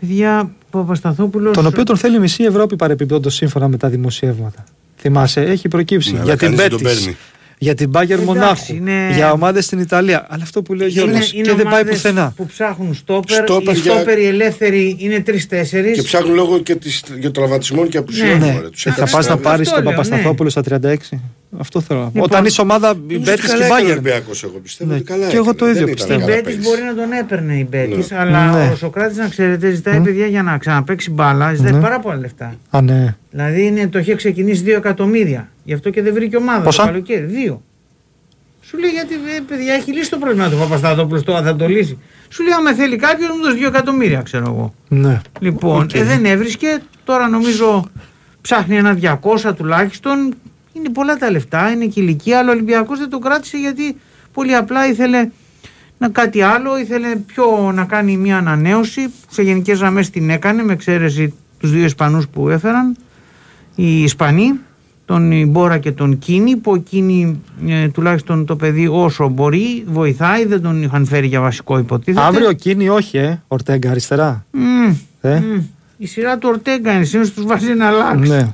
Παιδιά, 0.00 0.50
ο 0.70 0.78
Παπασταθόπουλος... 0.78 1.56
Τον 1.56 1.66
οποίο 1.66 1.84
τον 1.84 1.96
θέλει 1.96 2.18
μισή 2.18 2.44
Ευρώπη 2.44 2.76
παρεπιπτόντως 2.76 3.34
σύμφωνα 3.34 3.68
με 3.68 3.76
τα 3.76 3.88
δημοσιεύματα. 3.88 4.64
Θυμάσαι, 5.00 5.40
έχει 5.40 5.68
προκύψει 5.68 6.10
Ναι, 6.12 6.16
αλλά 6.18 6.24
για 6.26 6.36
την 6.36 6.46
κανείς 6.46 6.60
δεν 6.60 6.70
τον 6.70 6.80
Πέτης, 6.82 6.98
παίρνει. 7.00 7.16
για 7.58 7.74
την 7.74 7.88
Μπάγκερ 7.88 8.18
Εντάξει, 8.18 8.38
Μονάχου, 8.38 8.74
είναι- 8.74 9.12
για 9.14 9.32
ομάδες 9.32 9.64
στην 9.64 9.78
Ιταλία. 9.78 10.26
Αλλά 10.30 10.42
αυτό 10.42 10.62
που 10.62 10.74
λέει 10.74 10.86
ο 10.86 10.90
Γιώργος 10.90 11.32
και 11.32 11.42
δεν 11.42 11.56
πάει 11.56 11.64
ομάδες 11.66 11.94
πουθενά. 11.94 12.32
που 12.36 12.46
ψάχνουν 12.46 12.94
στόπερ. 12.94 13.42
Στόπερ 13.44 13.76
οι 13.76 13.78
για- 13.80 13.92
στόπεροι 13.94 14.24
ελεύθεροι 14.26 14.96
είναι 14.98 15.20
τρει-τέσσερι. 15.20 15.92
Και 15.92 16.02
ψάχνουν 16.02 16.34
λόγω 16.34 16.58
και 16.58 16.74
της, 16.74 17.02
για 17.20 17.30
τραυματισμών 17.30 17.88
και 17.88 17.98
απουσιών. 17.98 18.38
Ναι, 18.38 18.46
Ναι, 18.46 18.60
Τους 18.70 18.82
θα 18.82 18.90
έχασε 18.90 19.14
πας 19.16 19.26
να 19.26 19.34
τα- 19.36 19.40
πάρεις 19.42 19.60
αυτό 19.68 19.74
τον 19.74 19.82
λέω, 19.84 19.92
Παπασταθόπουλο 19.92 20.48
στα 20.50 20.62
36. 20.62 21.20
Αυτό 21.58 21.80
θέλω 21.80 21.98
να 21.98 22.04
πω. 22.04 22.10
Λοιπόν, 22.14 22.28
Όταν 22.30 22.44
είσαι 22.44 22.60
ομάδα 22.60 22.90
η 22.90 22.94
Νομίζω 22.94 23.16
ότι 23.20 23.30
Μπέτη 23.30 23.40
και 23.40 23.46
καλά 23.46 23.58
η 23.58 23.64
έκανε 23.64 23.72
ο 23.72 23.76
Μπάγκερ. 23.76 23.90
Ολυμπιακός, 23.92 24.42
εγώ 24.44 24.58
πιστεύω 24.58 24.90
Ναι, 24.90 24.96
ότι 24.96 25.04
καλά 25.04 25.26
και 25.28 25.36
εγώ 25.36 25.42
έκανε. 25.50 25.56
το 25.58 25.68
ίδιο 25.68 25.84
Δεν 25.84 25.94
ήταν 25.94 25.94
πιστεύω. 25.94 26.20
Η 26.20 26.22
καλά 26.24 26.34
Μπέτης 26.36 26.54
παίκτης. 26.54 26.68
μπορεί 26.70 26.82
να 26.82 26.94
τον 26.94 27.12
έπαιρνε 27.12 27.54
η 27.54 27.66
Μπέτης, 27.70 28.10
Ναι. 28.10 28.18
αλλά 28.18 28.50
Ναι. 28.50 28.70
ο 28.72 28.76
Σοκράτης, 28.76 29.16
να 29.16 29.28
ξέρετε, 29.28 29.70
ζητάει 29.70 30.00
παιδιά 30.00 30.26
για 30.26 30.42
να 30.42 30.58
ξαναπέξει 30.58 31.10
μπάλα, 31.10 31.54
ζητάει 31.54 31.72
Ναι. 31.72 31.80
πάρα 31.80 32.00
πολλά 32.00 32.16
λεφτά. 32.16 32.54
Α, 32.70 32.80
ναι. 32.80 33.14
Δηλαδή 33.30 33.66
είναι, 33.66 33.88
το 33.88 33.98
είχε 33.98 34.14
ξεκινήσει 34.14 34.62
2 34.62 34.76
εκατομμύρια. 34.76 35.48
Γι' 35.64 35.72
αυτό 35.74 35.90
και 35.90 36.02
δεν 36.02 36.12
βρήκε 36.14 36.36
ομάδα 36.36 36.62
Πόσα; 36.62 36.82
το 36.82 36.88
καλοκαίρι. 36.88 37.26
2. 37.50 37.56
Σου 38.62 38.78
λέει 38.78 38.90
γιατί 38.90 39.14
ε, 39.14 39.40
παιδιά 39.48 39.74
έχει 39.74 39.92
λύσει 39.92 40.10
το 40.10 40.18
πρόβλημα 40.18 40.48
του 40.48 40.56
Παπασταθόπουλος, 40.56 41.22
τώρα 41.22 41.42
θα 41.42 41.56
το 41.56 41.68
λύσει. 41.68 41.98
Σου 42.28 42.42
λέει 42.42 42.52
άμα 42.52 42.72
θέλει 42.74 42.96
κάποιο 42.96 43.26
να 43.28 43.34
μου 43.36 43.42
δώσει 43.42 43.56
2 43.62 43.66
εκατομμύρια, 43.68 44.20
ξέρω 44.22 44.44
εγώ. 44.48 44.74
Ναι. 44.88 45.20
Λοιπόν, 45.40 45.86
ε, 45.92 46.02
δεν 46.04 46.24
έβρισκε. 46.24 46.78
Τώρα 47.04 47.28
νομίζω 47.28 47.88
ψάχνει 48.40 48.76
ένα 48.76 48.94
200 48.94 49.54
τουλάχιστον. 49.56 50.34
Είναι 50.80 50.88
πολλά 50.92 51.16
τα 51.16 51.30
λεφτά, 51.30 51.70
είναι 51.70 51.84
και 51.86 52.00
ηλικία, 52.00 52.38
αλλά 52.38 52.48
ο 52.48 52.52
Ολυμπιακός 52.52 52.98
δεν 52.98 53.08
το 53.08 53.18
κράτησε 53.18 53.56
γιατί 53.56 53.96
πολύ 54.32 54.54
απλά 54.54 54.88
ήθελε 54.88 55.28
να 55.98 56.08
κάτι 56.08 56.42
άλλο, 56.42 56.78
ήθελε 56.78 57.16
πιο 57.16 57.72
να 57.74 57.84
κάνει 57.84 58.16
μια 58.16 58.36
ανανέωση. 58.36 59.12
Σε 59.30 59.42
γενικές 59.42 59.78
γραμμές 59.78 60.10
την 60.10 60.30
έκανε, 60.30 60.62
με 60.62 60.72
εξαίρεση 60.72 61.34
τους 61.58 61.70
δύο 61.70 61.84
Ισπανούς 61.84 62.28
που 62.28 62.48
έφεραν. 62.48 62.96
Οι 63.74 64.02
Ισπανοί, 64.02 64.60
τον 65.04 65.48
Μπόρα 65.48 65.78
και 65.78 65.92
τον 65.92 66.18
Κίνη, 66.18 66.56
που 66.56 66.72
ο 66.72 66.76
Κίνη 66.76 67.40
ε, 67.68 67.88
τουλάχιστον 67.88 68.46
το 68.46 68.56
παιδί 68.56 68.86
όσο 68.86 69.28
μπορεί 69.28 69.84
βοηθάει, 69.86 70.46
δεν 70.46 70.62
τον 70.62 70.82
είχαν 70.82 71.06
φέρει 71.06 71.26
για 71.26 71.40
βασικό 71.40 71.78
υποτίθεται. 71.78 72.26
Αύριο 72.26 72.52
κίνη 72.52 72.88
όχι, 72.88 73.18
ε. 73.18 73.42
Ορτέγκα 73.48 73.90
αριστερά. 73.90 74.44
Μμμ, 74.50 74.94
Ε. 75.20 75.38
μμμ. 75.40 75.62
Η 75.96 76.06
σειρά 76.06 76.38
του 76.38 76.48
Ορτέγκα 76.52 76.92
είναι, 76.92 77.04
συνήθως 77.04 77.34
τους 77.34 77.44
βάζει 77.44 77.74
να 77.74 77.86
αλλάξει. 77.86 78.30
Ναι. 78.30 78.48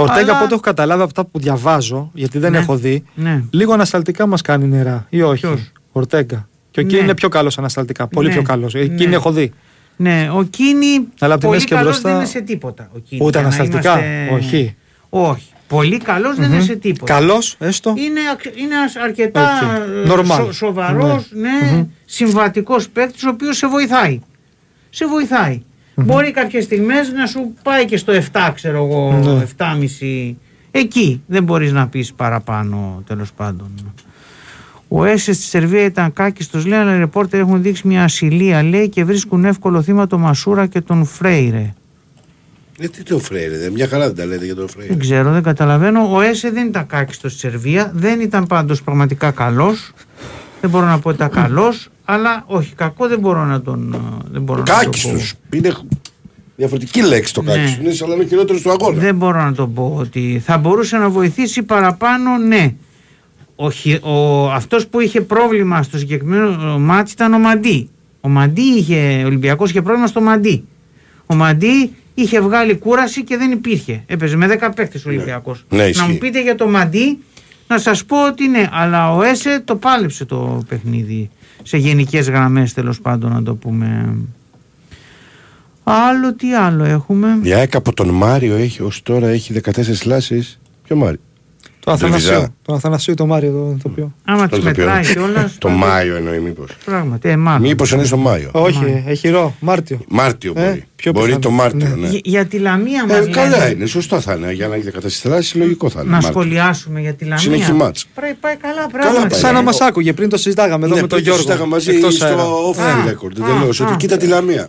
Ορτέγκα 0.00 0.20
Αλλά- 0.22 0.32
από 0.34 0.44
ό,τι 0.44 0.52
έχω 0.52 0.62
καταλάβει 0.62 1.00
από 1.02 1.10
αυτά 1.16 1.24
που 1.24 1.38
διαβάζω, 1.38 2.10
γιατί 2.14 2.38
δεν 2.38 2.50
Ναι. 2.52 2.58
έχω 2.58 2.76
δει, 2.76 3.04
Ναι. 3.14 3.42
λίγο 3.50 3.72
ανασταλτικά 3.72 4.26
μας 4.26 4.42
κάνει 4.42 4.66
νερά. 4.66 5.06
Ή 5.08 5.22
όχι; 5.22 5.40
Ποιος; 5.46 5.72
Ορτέγκα. 5.92 6.48
Και 6.70 6.80
ο 6.80 6.82
Ναι. 6.82 6.88
Κίνη 6.88 7.02
είναι 7.02 7.14
πιο 7.14 7.28
καλός 7.28 7.58
ανασταλτικά. 7.58 8.06
Πολύ 8.06 8.26
Ναι. 8.28 8.32
πιο 8.32 8.42
καλός. 8.42 8.74
Ναι. 8.74 8.80
Εκείνη 8.80 9.14
έχω 9.14 9.32
δει. 9.32 9.52
Ναι, 9.96 10.30
ο 10.34 10.42
Κίνι 10.42 11.08
Αλλά 11.18 11.34
απ' 11.34 11.40
τη 11.40 11.46
πολύ 11.46 11.56
μέση 11.58 11.66
και 11.68 11.74
καλός 11.74 11.90
μπροστά- 11.90 12.08
δεν 12.10 12.18
είναι 12.18 12.28
σε 12.28 12.40
τίποτα. 12.40 12.90
Ο 12.94 12.98
Κίνι, 12.98 13.24
Ούτε 13.24 13.38
για 13.38 13.48
να 13.48 13.54
ανασταλτικά. 13.54 13.92
είμαστε- 14.00 14.34
Όχι. 14.46 14.76
Όχι. 15.08 15.46
Πολύ 15.68 15.98
καλός 15.98 16.36
δεν 16.36 16.52
είναι 16.52 16.62
σε 16.62 16.76
τίποτα. 16.76 17.12
Καλός, 17.14 17.56
έστω. 17.58 17.94
Είναι, 17.96 18.20
ακ- 18.32 18.58
είναι 18.60 18.74
ένας 18.74 18.96
αρκετά 18.96 19.58
Οκ. 19.62 20.08
ε, 20.08 20.12
Normal. 20.12 20.34
σο, 20.36 20.52
σοβαρός, 20.52 21.28
ναι, 21.32 21.86
συμβατικός 22.04 22.88
παίκτης 22.88 23.24
ο 23.24 23.28
οποίος 23.28 23.56
σε 23.56 23.66
βοηθάει. 23.66 24.20
Σε 24.90 25.04
βοηθάει 25.98 26.16
Μπορεί 26.16 26.30
κάποιες 26.30 26.64
στιγμές 26.64 27.12
να 27.12 27.26
σου 27.26 27.52
πάει 27.62 27.84
και 27.84 27.96
στο 27.96 28.12
7 28.12 28.50
ξέρω 28.54 28.84
εγώ, 28.84 29.12
Ναι. 29.12 29.42
7,5 29.42 30.34
εκεί. 30.70 31.22
Δεν 31.26 31.44
μπορείς 31.44 31.72
να 31.72 31.88
πεις 31.88 32.12
παραπάνω 32.12 33.02
τέλος 33.06 33.32
πάντων. 33.32 33.70
Ο 34.88 35.04
Έσε 35.04 35.32
στη 35.32 35.42
Σερβία 35.42 35.84
ήταν 35.84 36.12
κάκιστος 36.12 36.66
λέει, 36.66 36.78
αλλά 36.78 36.94
οι 36.94 36.98
ρεπόρτερ 36.98 37.40
έχουν 37.40 37.62
δείξει 37.62 37.86
μια 37.86 38.04
ασυλία 38.04 38.62
λέει 38.62 38.88
και 38.88 39.04
βρίσκουν 39.04 39.44
εύκολο 39.44 39.82
θύμα 39.82 40.06
τον 40.06 40.20
Μασούρα 40.20 40.66
και 40.66 40.80
τον 40.80 41.04
Φρέιρε. 41.04 41.72
Ε, 42.80 42.88
τι 42.88 43.02
το 43.02 43.18
Φρέιρε, 43.18 43.58
δε, 43.58 43.70
μια 43.70 43.88
χαρά 43.88 44.06
δεν 44.06 44.14
τα 44.16 44.24
λέτε 44.26 44.44
για 44.44 44.54
τον 44.54 44.68
Φρέιρε. 44.68 44.88
Δεν 44.88 44.98
ξέρω, 44.98 45.32
δεν 45.32 45.42
καταλαβαίνω. 45.42 46.08
Ο 46.12 46.20
Έσε 46.20 46.50
δεν 46.50 46.66
ήταν 46.66 46.86
κάκιστος 46.86 47.32
στη 47.32 47.40
Σερβία, 47.40 47.92
δεν 47.94 48.20
ήταν 48.20 48.46
πάντως 48.46 48.82
πραγματικά 48.82 49.30
καλός. 49.30 49.92
Δεν 50.60 50.70
μπορώ 50.70 50.86
να 50.86 50.98
πω 50.98 51.08
ότι 51.08 51.16
ήταν 51.16 51.30
καλός, 51.42 51.88
αλλά 52.04 52.44
όχι 52.46 52.74
κακό 52.74 53.08
δεν 53.08 53.18
μπορώ 53.18 53.44
να 53.44 53.62
τον, 53.62 53.92
ε, 53.94 53.98
δεν 54.32 54.42
μπορώ 54.42 54.58
να 54.58 54.64
το 54.64 54.72
πω. 54.72 54.78
Κάκιστος. 54.84 55.34
Είναι 55.54 55.72
διαφορετική 56.56 57.02
λέξη 57.02 57.34
το 57.34 57.42
Ναι. 57.42 57.52
κάκιστος. 57.52 57.78
Είναι 57.84 57.92
σαν 57.92 58.08
να 58.08 58.14
είναι 58.14 58.24
ο 58.24 58.26
χειρότερος 58.26 58.62
του 58.62 58.70
αγώνα. 58.70 58.98
Δεν 59.00 59.14
μπορώ 59.14 59.42
να 59.44 59.52
το 59.52 59.66
πω 59.68 59.94
ότι 59.98 60.42
θα 60.44 60.58
μπορούσε 60.58 60.96
να 60.96 61.08
βοηθήσει 61.08 61.62
παραπάνω, 61.62 62.38
ναι. 62.38 62.74
Ο, 63.56 63.70
χει- 63.70 64.04
ο, 64.04 64.50
αυτός 64.52 64.86
που 64.86 65.00
είχε 65.00 65.20
πρόβλημα 65.20 65.82
στο 65.82 65.98
συγκεκριμένο 65.98 66.78
μάτι 66.78 67.10
ήταν 67.12 67.32
ο 67.34 67.38
Μαντί. 67.38 67.88
Ο 68.20 68.28
Μαντί 68.28 68.60
είχε, 68.62 69.20
ο 69.22 69.26
Ολυμπιακός 69.26 69.70
είχε 69.70 69.82
πρόβλημα 69.82 70.06
στο 70.06 70.20
Μαντί. 70.20 70.64
Ο 71.26 71.34
Μαντί 71.34 71.92
είχε 72.14 72.40
βγάλει 72.40 72.74
κούραση 72.76 73.24
και 73.24 73.36
δεν 73.36 73.50
υπήρχε. 73.50 74.02
Έπαιζε 74.06 74.36
με 74.36 74.46
10 74.46 74.72
παίκτες 74.74 75.04
ο 75.04 75.08
Ολυμπιακός. 75.08 75.64
Ναι, 75.68 75.78
να 75.78 75.86
ισχύει. 75.86 76.10
μου 76.10 76.18
πείτε 76.18 76.42
για 76.42 76.54
το 76.54 76.66
Μαντί, 76.68 77.18
να 77.68 77.78
σας 77.78 78.04
πω 78.04 78.26
ότι 78.26 78.48
ναι, 78.48 78.68
αλλά 78.72 79.14
ο 79.14 79.22
Έσε 79.22 79.62
το 79.64 79.76
πάλεψε 79.76 80.24
το 80.24 80.64
παιχνίδι. 80.68 81.30
Σε 81.62 81.76
γενικές 81.76 82.28
γραμμές 82.28 82.72
τέλος 82.72 83.00
πάντων 83.00 83.32
να 83.32 83.42
το 83.42 83.54
πούμε. 83.54 84.16
Άλλο 85.84 86.34
τι 86.34 86.54
άλλο 86.54 86.84
έχουμε; 86.84 87.38
Η 87.42 87.52
ΑΕΚ 87.52 87.74
από 87.74 87.94
τον 87.94 88.08
Μάριο 88.08 88.56
έχει, 88.56 88.82
ως 88.82 89.02
τώρα 89.02 89.28
έχει 89.28 89.60
14 89.64 90.04
λάσεις. 90.04 90.58
Ποιο 90.84 90.96
Μάριο; 90.96 91.20
Το 91.88 91.94
Αθανασίου. 91.94 92.30
Λεβιζά. 92.30 92.52
Το 92.62 92.74
Αθανασίου 92.74 93.14
το 93.14 93.26
Μάριο 93.26 93.50
το 93.52 93.74
ηθοποιό. 93.78 94.14
Άμα 94.24 94.48
τις 94.48 94.58
Το 94.58 94.68
οποίο. 94.68 94.84
μετράει 94.84 95.12
κιόλας. 95.12 95.54
Το 95.58 95.68
Μάιο 95.68 96.16
εννοεί 96.16 96.38
μήπως. 96.38 96.70
Πράγματι, 96.84 97.28
ε, 97.28 97.36
μάλλον. 97.36 97.60
Μήπως 97.68 97.90
είναι 97.90 98.04
στο 98.04 98.16
Μάιο. 98.16 98.48
Όχι, 98.52 99.02
έχει 99.06 99.28
ρο, 99.28 99.54
Μάρτιο. 99.60 100.00
Μάρτιο 100.08 100.52
Ε, 100.56 100.64
μπορεί. 100.68 100.84
πιο 100.96 101.12
μπορεί 101.12 101.24
πιθανό. 101.26 101.42
το 101.44 101.50
Μάρτιο, 101.50 101.88
Ναι. 101.88 101.94
ναι. 101.94 102.08
Για, 102.08 102.20
για 102.24 102.46
τη 102.46 102.58
Λαμία 102.58 103.04
Ε, 103.08 103.12
μας 103.18 103.28
καλά 103.36 103.48
λένε. 103.58 103.70
είναι, 103.70 103.86
σωστό 103.86 104.20
θα 104.20 104.34
είναι. 104.34 104.52
Για 104.52 104.68
να 104.68 104.74
έχει 104.74 104.84
14 104.84 105.28
λάσεις, 105.28 105.54
λογικό 105.54 105.88
θα 105.90 106.00
είναι. 106.00 106.10
Να 106.10 106.14
Μάρτιο. 106.16 106.30
σχολιάσουμε 106.30 107.00
για 107.00 107.14
τη 107.14 107.24
Λαμία. 107.24 107.38
Συνεχή 107.38 107.72
μάτς. 107.72 108.06
Πρέπει 108.14 108.34
πάει 108.40 108.56
καλά 108.56 108.86
πράγματα. 108.92 109.26
πάει. 109.26 109.38
Σαν 109.40 109.52
να 109.54 109.58
Ε, 109.58 109.62
μας 109.62 109.80
άκουγε 109.80 110.12
πριν 110.12 110.28
το 110.28 110.36
συζητάγαμε 110.36 110.84
εδώ 110.86 110.94
Ναι, 110.94 111.00
με 111.00 111.06
τον 111.06 111.08
πριν 111.08 111.20
το 111.20 111.24
Γιώργο. 111.24 111.42
συζητάγαμε 111.42 111.70
μαζί 111.74 111.90
Εκτός 111.90 112.20
αέρα. 112.22 112.38
στο 112.38 112.70
off 112.70 112.78
Α, 112.78 113.10
record. 113.10 113.42
α, 113.42 113.50
Εντελώς. 113.52 113.80
α. 113.80 113.86
Ότι 113.86 113.96
κοίτα 113.96 114.16
τη 114.16 114.26
Λαμία. 114.26 114.68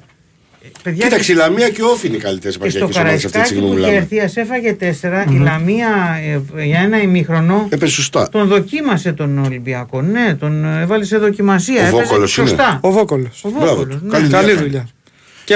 Παιδιά, 0.84 1.04
Κοίταξε, 1.08 1.32
η 1.32 1.36
Λαμία 1.36 1.70
και 1.70 1.82
ο 1.82 1.88
Όφη 1.88 2.08
είναι 2.08 2.16
οι 2.16 2.20
καλύτερες 2.20 2.58
και 2.58 2.70
στο 2.70 2.78
επαγγελματικέ 2.78 3.00
ομάδε 3.00 3.16
αυτή 3.16 3.28
της 3.28 3.32
Καραϊσκάκι 3.32 3.46
στιγμή 3.54 3.64
που 3.64 3.74
που 3.74 3.78
είχε 3.80 3.88
μιλάμε. 3.88 4.02
έρθει, 4.04 4.20
ας 4.20 4.36
έφαγε 4.38 4.74
τέσσερα, 4.74 5.26
η 5.30 5.38
Λαμία 5.38 5.88
ε, 6.58 6.64
για 6.64 6.80
ένα 6.80 7.02
ημίχρονο 7.02 7.68
Έπεσε 7.70 7.94
σωστά. 7.94 8.30
τον 8.30 8.48
δοκίμασε 8.48 9.14
τον 9.14 9.38
Ολυμπιακό. 9.38 10.02
Ναι, 10.02 10.36
τον 10.40 10.66
ε, 10.66 10.82
έβαλε 10.82 11.04
σε 11.04 11.18
δοκιμασία. 11.18 11.82
Ο 11.84 11.88
έπαιζε 11.88 12.02
Βόκολος 12.04 12.38
είναι. 12.38 12.48
σωστά. 12.48 12.80
Ο 12.82 12.92
Βόκολος. 12.92 13.44
Ο 13.44 13.50
Μπράβο 13.50 13.66
Βόκολος, 13.76 13.96
του. 13.96 14.06
ναι. 14.06 14.12
Καλή 14.12 14.28
Καλή 14.30 14.54
δουλειά. 14.54 14.88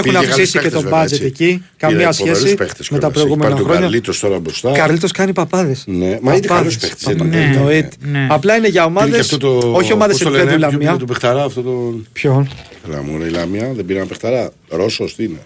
Δουλειά. 0.02 0.20
Και 0.20 0.26
έχουν 0.26 0.30
Πήγε 0.30 0.32
αυξήσει 0.32 0.52
καλούς 0.52 0.70
και 0.70 0.76
το 0.76 0.82
παίκτες, 0.82 1.00
budget 1.00 1.10
βέβαια, 1.10 1.28
έτσι. 1.28 1.44
εκεί. 1.44 1.64
Καμία 1.78 1.98
Πήρε 1.98 2.12
σχέση 2.12 2.30
φοβερούς 2.30 2.56
παίκτες 2.56 2.90
με 2.90 3.00
τα 3.00 3.08
κιόλας. 3.10 3.16
Έχει 3.16 3.26
προηγούμενα 3.26 3.50
πάρει 3.50 3.56
τον 3.56 3.66
χρόνια. 3.66 3.82
Καρλίτος 3.82 4.20
τώρα 4.20 4.40
μπροστά. 4.40 4.72
Καρλίτος 4.72 5.12
κάνει 5.12 5.34
παπάδες. 5.34 5.84
Ναι, 5.88 6.18
μα 6.22 6.36
είναι 6.36 6.48
καλός 6.48 6.78
παίκτης, 6.78 7.04
δεν 7.06 7.18
είναι. 7.18 7.38
Ναι. 7.38 7.44
Εννοείται. 7.44 7.96
Ναι. 8.00 8.28
Απλά 8.30 8.56
είναι 8.56 8.68
για 8.68 8.82
Πήρε 8.88 8.94
ομάδες. 8.96 9.14
και 9.14 9.20
αυτό 9.20 9.38
το. 9.38 9.72
Όχι 9.74 9.94
ομάδες 9.94 10.18
πώς 10.18 10.32
το 10.32 10.38
επίπεδου 10.38 10.50
λένε, 10.50 10.60
ποιο 10.60 10.70
Λαμία. 10.72 10.88
πήρε 10.88 11.00
Του 11.00 11.06
παιχταρά 11.06 11.44
αυτό 11.44 11.62
το. 11.62 11.94
Ποιον; 12.14 12.50
Έλα 12.88 13.04
μου, 13.04 13.18
ρε, 13.18 13.26
η 13.26 13.30
Λαμία 13.30 13.72
δεν 13.76 13.86
πήρε 13.86 14.00
ένα 14.00 14.08
παιχταρά. 14.08 14.52
Ρώσος, 14.70 15.16
τι 15.16 15.24
είναι; 15.24 15.40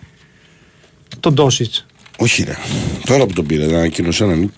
Τον 1.20 1.34
Ντόσιτ. 1.34 1.74
Όχι, 2.18 2.44
ρε. 2.44 2.56
Τώρα 3.06 3.26
που 3.26 3.34
τον 3.34 3.46
πήρε, 3.46 3.66
δεν 3.66 3.76
ανακοίνωσε 3.76 4.24
έναν. 4.24 4.54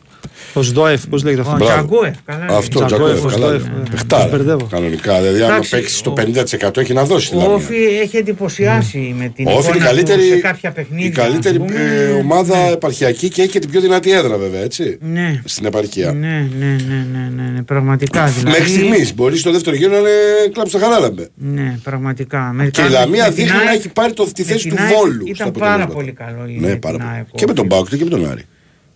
Ο 0.53 0.61
Σντόεφ, 0.63 1.07
πώς 1.07 1.23
λέγεται 1.23 1.41
αυτός; 1.41 1.55
Ο 1.61 1.65
Μπράβο. 1.65 1.73
Τζαγκόεφ, 1.87 2.15
καλά. 2.25 2.43
είναι. 2.43 2.53
Αυτό, 2.55 2.85
Τζαγκόεφ, 2.85 3.11
Τζακόεφ, 3.19 3.23
ο 3.23 3.27
καλά. 3.39 3.45
Στόεφ, 3.47 3.65
είναι. 3.65 3.73
ναι. 3.83 3.89
Παιχτάρα. 3.89 4.23
Τους 4.23 4.31
μπερδεύω. 4.31 4.67
Κανονικά. 4.71 5.17
Δηλαδή, 5.21 5.41
άμα 5.41 5.51
Εντάξει, 5.53 5.69
παίξεις 5.69 6.01
το 6.01 6.09
ο- 6.09 6.13
50% 6.13 6.77
έχει 6.81 6.93
να 6.93 7.03
δώσει 7.03 7.29
τη 7.29 7.35
Ο 7.35 7.39
Λαμία. 7.39 7.53
Όφη 7.55 7.75
έχει 8.01 8.17
εντυπωσιάσει 8.17 9.15
με 9.19 9.31
την 9.35 9.47
Ο 9.47 9.51
Όφη 9.51 9.67
είναι 9.67 9.75
η 9.77 9.79
εικόνα 9.79 9.89
του 9.89 9.95
καλύτερη, 10.05 10.21
σε 10.29 10.35
κάποια 10.35 10.71
παιχνίδια. 10.71 11.05
η 11.07 11.09
καλύτερη 11.09 11.57
ας 11.57 11.65
πούμε. 11.65 11.79
ε, 11.79 12.09
ομάδα 12.11 12.57
επαρχιακή 12.57 13.29
και 13.29 13.41
έχει 13.41 13.51
και 13.51 13.59
την 13.59 13.69
πιο 13.69 13.81
δυνατή 13.81 14.11
έδρα, 14.11 14.37
βέβαια, 14.37 14.61
έτσι. 14.61 14.97
Ναι. 15.01 15.41
Στην 15.45 15.65
επαρχία. 15.65 16.11
Ναι, 16.13 16.47
ναι, 16.59 16.65
ναι, 16.87 17.05
ναι, 17.11 17.31
ναι, 17.35 17.49
ναι, 17.55 17.61
πραγματικά 17.63 18.25
δηλαδή. 18.25 18.57
Μέχρι 18.59 18.69
στιγμής 18.71 19.15
μπορείς 19.15 19.39
στο 19.39 19.51
δεύτερο 19.51 19.75
γύρο 19.75 19.91
να 19.91 19.97
είναι 19.97 20.09
κλάψα 20.53 20.79
χαράλαμπε. 20.79 21.29
Ναι, 21.35 21.79
πραγματικά. 21.83 22.51
Με 22.53 22.63
Και 22.69 22.81
η 22.81 22.83
τα- 22.83 22.89
Λαμία 22.89 23.23
με 23.23 23.33
την 23.33 23.43
δείχνει 23.43 23.57
να 23.63 23.69
ΑΕΚ- 23.69 23.79
έχει 23.79 23.89
πάρει 23.89 24.13
το, 24.13 24.23
τη 24.23 24.43
με 24.45 24.51
θέση 24.51 24.67
την 24.67 24.75
του 24.77 24.83
ΑΕΚ 24.83 24.93
Βόλου. 24.95 25.21
στα 25.35 25.43
Ήταν 25.43 25.51
πάρα 25.51 25.83
αποτελέσματα. 25.83 25.93
πολύ 25.93 26.11
καλό. 26.11 26.49
η- 26.49 26.59
Ναι, 26.59 26.67
με 26.67 26.75
πάρα 26.75 26.97
την 26.97 27.05
πολύ. 27.05 27.15
ΑΕΚ, 27.17 27.25
Και 27.35 27.45
με 27.47 27.53
τον 27.53 27.65
Όφη. 27.65 27.75
Μπάουκ 27.75 27.95
και 27.95 28.03
με 28.03 28.09
τον 28.09 28.29
Άρη. 28.31 28.43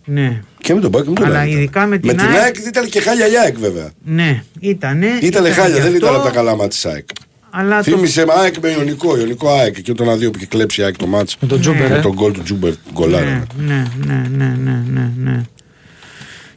Ναι, 0.04 0.40
Και 0.60 0.74
με 0.74 0.80
τον 0.80 0.90
Μπάουκ 0.90 1.04
και 1.04 1.10
με 1.10 1.16
τον 1.16 1.26
Αλλά 1.26 1.38
Άρη. 1.38 1.48
ήταν. 1.50 1.60
ειδικά 1.60 1.86
με 1.86 1.98
την 1.98 2.10
με 2.10 2.14
την 2.22 2.26
ΑΕΚ- 2.30 2.40
ΑΕΚ 2.42 2.56
ήταν 2.66 2.88
και 2.88 3.00
χάλια 3.00 3.26
η 3.28 3.36
ΑΕΚ 3.44 3.58
βέβαια. 3.58 3.90
ναι, 4.04 4.42
ήτανε. 4.60 5.06
Ήταν 5.20 5.44
χάλια, 5.52 5.76
γι' 5.76 5.82
δεν 5.82 5.94
ήταν 5.94 6.08
αυτό, 6.08 6.20
από 6.20 6.28
τα 6.28 6.34
καλά 6.34 6.50
μάτια 6.50 6.68
της 6.68 6.86
ΑΕΚ. 6.86 7.06
Αλλά 7.50 7.76
το, 7.76 7.82
Θύμησε 7.82 8.24
με 8.24 8.32
ΑΕΚ 8.36 8.54
με 8.62 8.68
Ιωνικό, 8.70 9.18
Ιωνικό 9.18 9.48
ΑΕΚ 9.50 9.80
και 9.82 9.90
όταν 9.90 10.18
δύο 10.18 10.30
που 10.30 10.36
είχε 10.38 10.46
κλέψει 10.46 10.80
η 10.80 10.84
ΑΕΚ 10.84 10.96
το 10.96 11.06
μάτς 11.06 11.36
Με 11.40 11.48
τον 11.48 11.60
Τζούμπερ, 11.60 11.88
με 11.90 11.96
ε. 11.96 12.00
τον 12.00 12.12
γκολ 12.12 12.32
του 12.32 12.42
Τζούμπερ 12.42 12.72
γκολάρα. 12.92 13.24
ναι, 13.24 13.42
ναι, 13.66 13.84
ναι, 14.06 14.22
ναι, 14.36 14.54
ναι, 14.64 14.82
ναι, 14.92 15.10
ναι. 15.30 15.40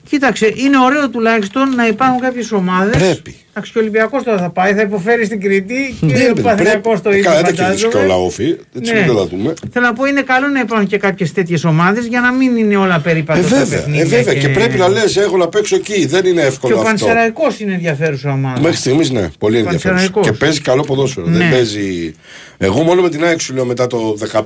Κοίταξε, 0.10 0.54
είναι 0.56 0.78
ωραίο 0.86 1.10
τουλάχιστον 1.10 1.76
να 1.76 1.88
υπάρχουν 1.88 2.20
κάποιες 2.20 2.52
ομάδες. 2.52 2.98
Πρέπει. 2.98 3.36
Εντάξει, 3.50 3.72
και 3.72 3.78
ο 3.78 3.82
Ολυμπιακός 3.82 4.24
τώρα 4.24 4.38
θα 4.38 4.50
πάει, 4.50 4.74
θα 4.74 4.82
υποφέρει 4.82 5.26
στην 5.26 5.42
Κρήτη 5.42 5.96
και 6.00 6.06
Ναι, 6.06 6.14
ο 6.14 6.18
ρε 6.18 6.26
παιδί, 6.28 6.42
Παθηνακό 6.42 6.92
το 6.94 7.00
πρέπει. 7.02 7.18
ίδιο. 7.18 7.30
Καλά, 7.30 7.42
δεν 7.42 7.56
τα 7.56 7.64
κερδίσει 7.64 7.84
και 7.86 7.92
φαντάζομαι. 7.92 8.14
όλα 8.14 8.24
όφη. 8.26 8.56
Έτσι 8.78 8.94
Ναι. 8.94 9.00
μην 9.00 9.08
το 9.16 9.26
δούμε. 9.26 9.54
Θέλω 9.72 9.86
να 9.86 9.94
πω, 9.94 10.06
είναι 10.06 10.22
καλό 10.22 10.48
να 10.48 10.60
υπάρχουν 10.60 10.88
και 10.88 10.98
κάποιες 10.98 11.34
τέτοιες 11.34 11.64
ομάδες 11.64 12.06
για 12.06 12.22
να 12.22 12.32
μην 12.32 12.56
είναι 12.58 12.76
όλα 12.78 13.00
περίπατο 13.00 13.40
Ε, 13.40 13.44
στα 13.44 13.58
βέβαια, 13.58 13.78
παιχνίδια. 13.80 14.18
ε, 14.18 14.24
βέβαια. 14.24 14.42
Και... 14.42 14.50
πρέπει 14.50 14.78
να 14.78 14.88
λες: 14.88 15.18
Έχω 15.18 15.38
να 15.38 15.48
παίξω 15.48 15.76
εκεί. 15.76 16.06
Δεν 16.06 16.26
είναι 16.26 16.42
Και 16.42 16.48
εύκολο 16.48 16.76
ο 16.76 16.78
αυτό. 16.80 16.90
Πανσεραϊκός 16.90 17.60
είναι 17.60 17.74
ενδιαφέρουσα 17.74 18.32
ομάδα. 18.32 18.60
Μέχρι 18.62 18.78
στιγμής 18.78 19.10
ναι, 19.10 19.30
πολύ 19.40 19.58
ενδιαφέρον. 19.58 19.96
Πανσεραϊκός. 19.98 20.28
Και 20.32 20.38
παίζει 20.46 20.62
καλό 20.62 20.82
ποδόσφαιρο. 20.84 21.28
Ναι. 21.28 21.38
Δεν 21.38 21.50
παίζει. 21.50 22.14
Εγώ 22.58 22.82
μόνο 22.84 23.02
με 23.02 23.10
την 23.10 23.24
ΑΕΚ 23.24 23.40
σου 23.42 23.54
λέω 23.54 23.66
μετά 23.66 23.88
το 23.88 24.18
15-20 24.34 24.44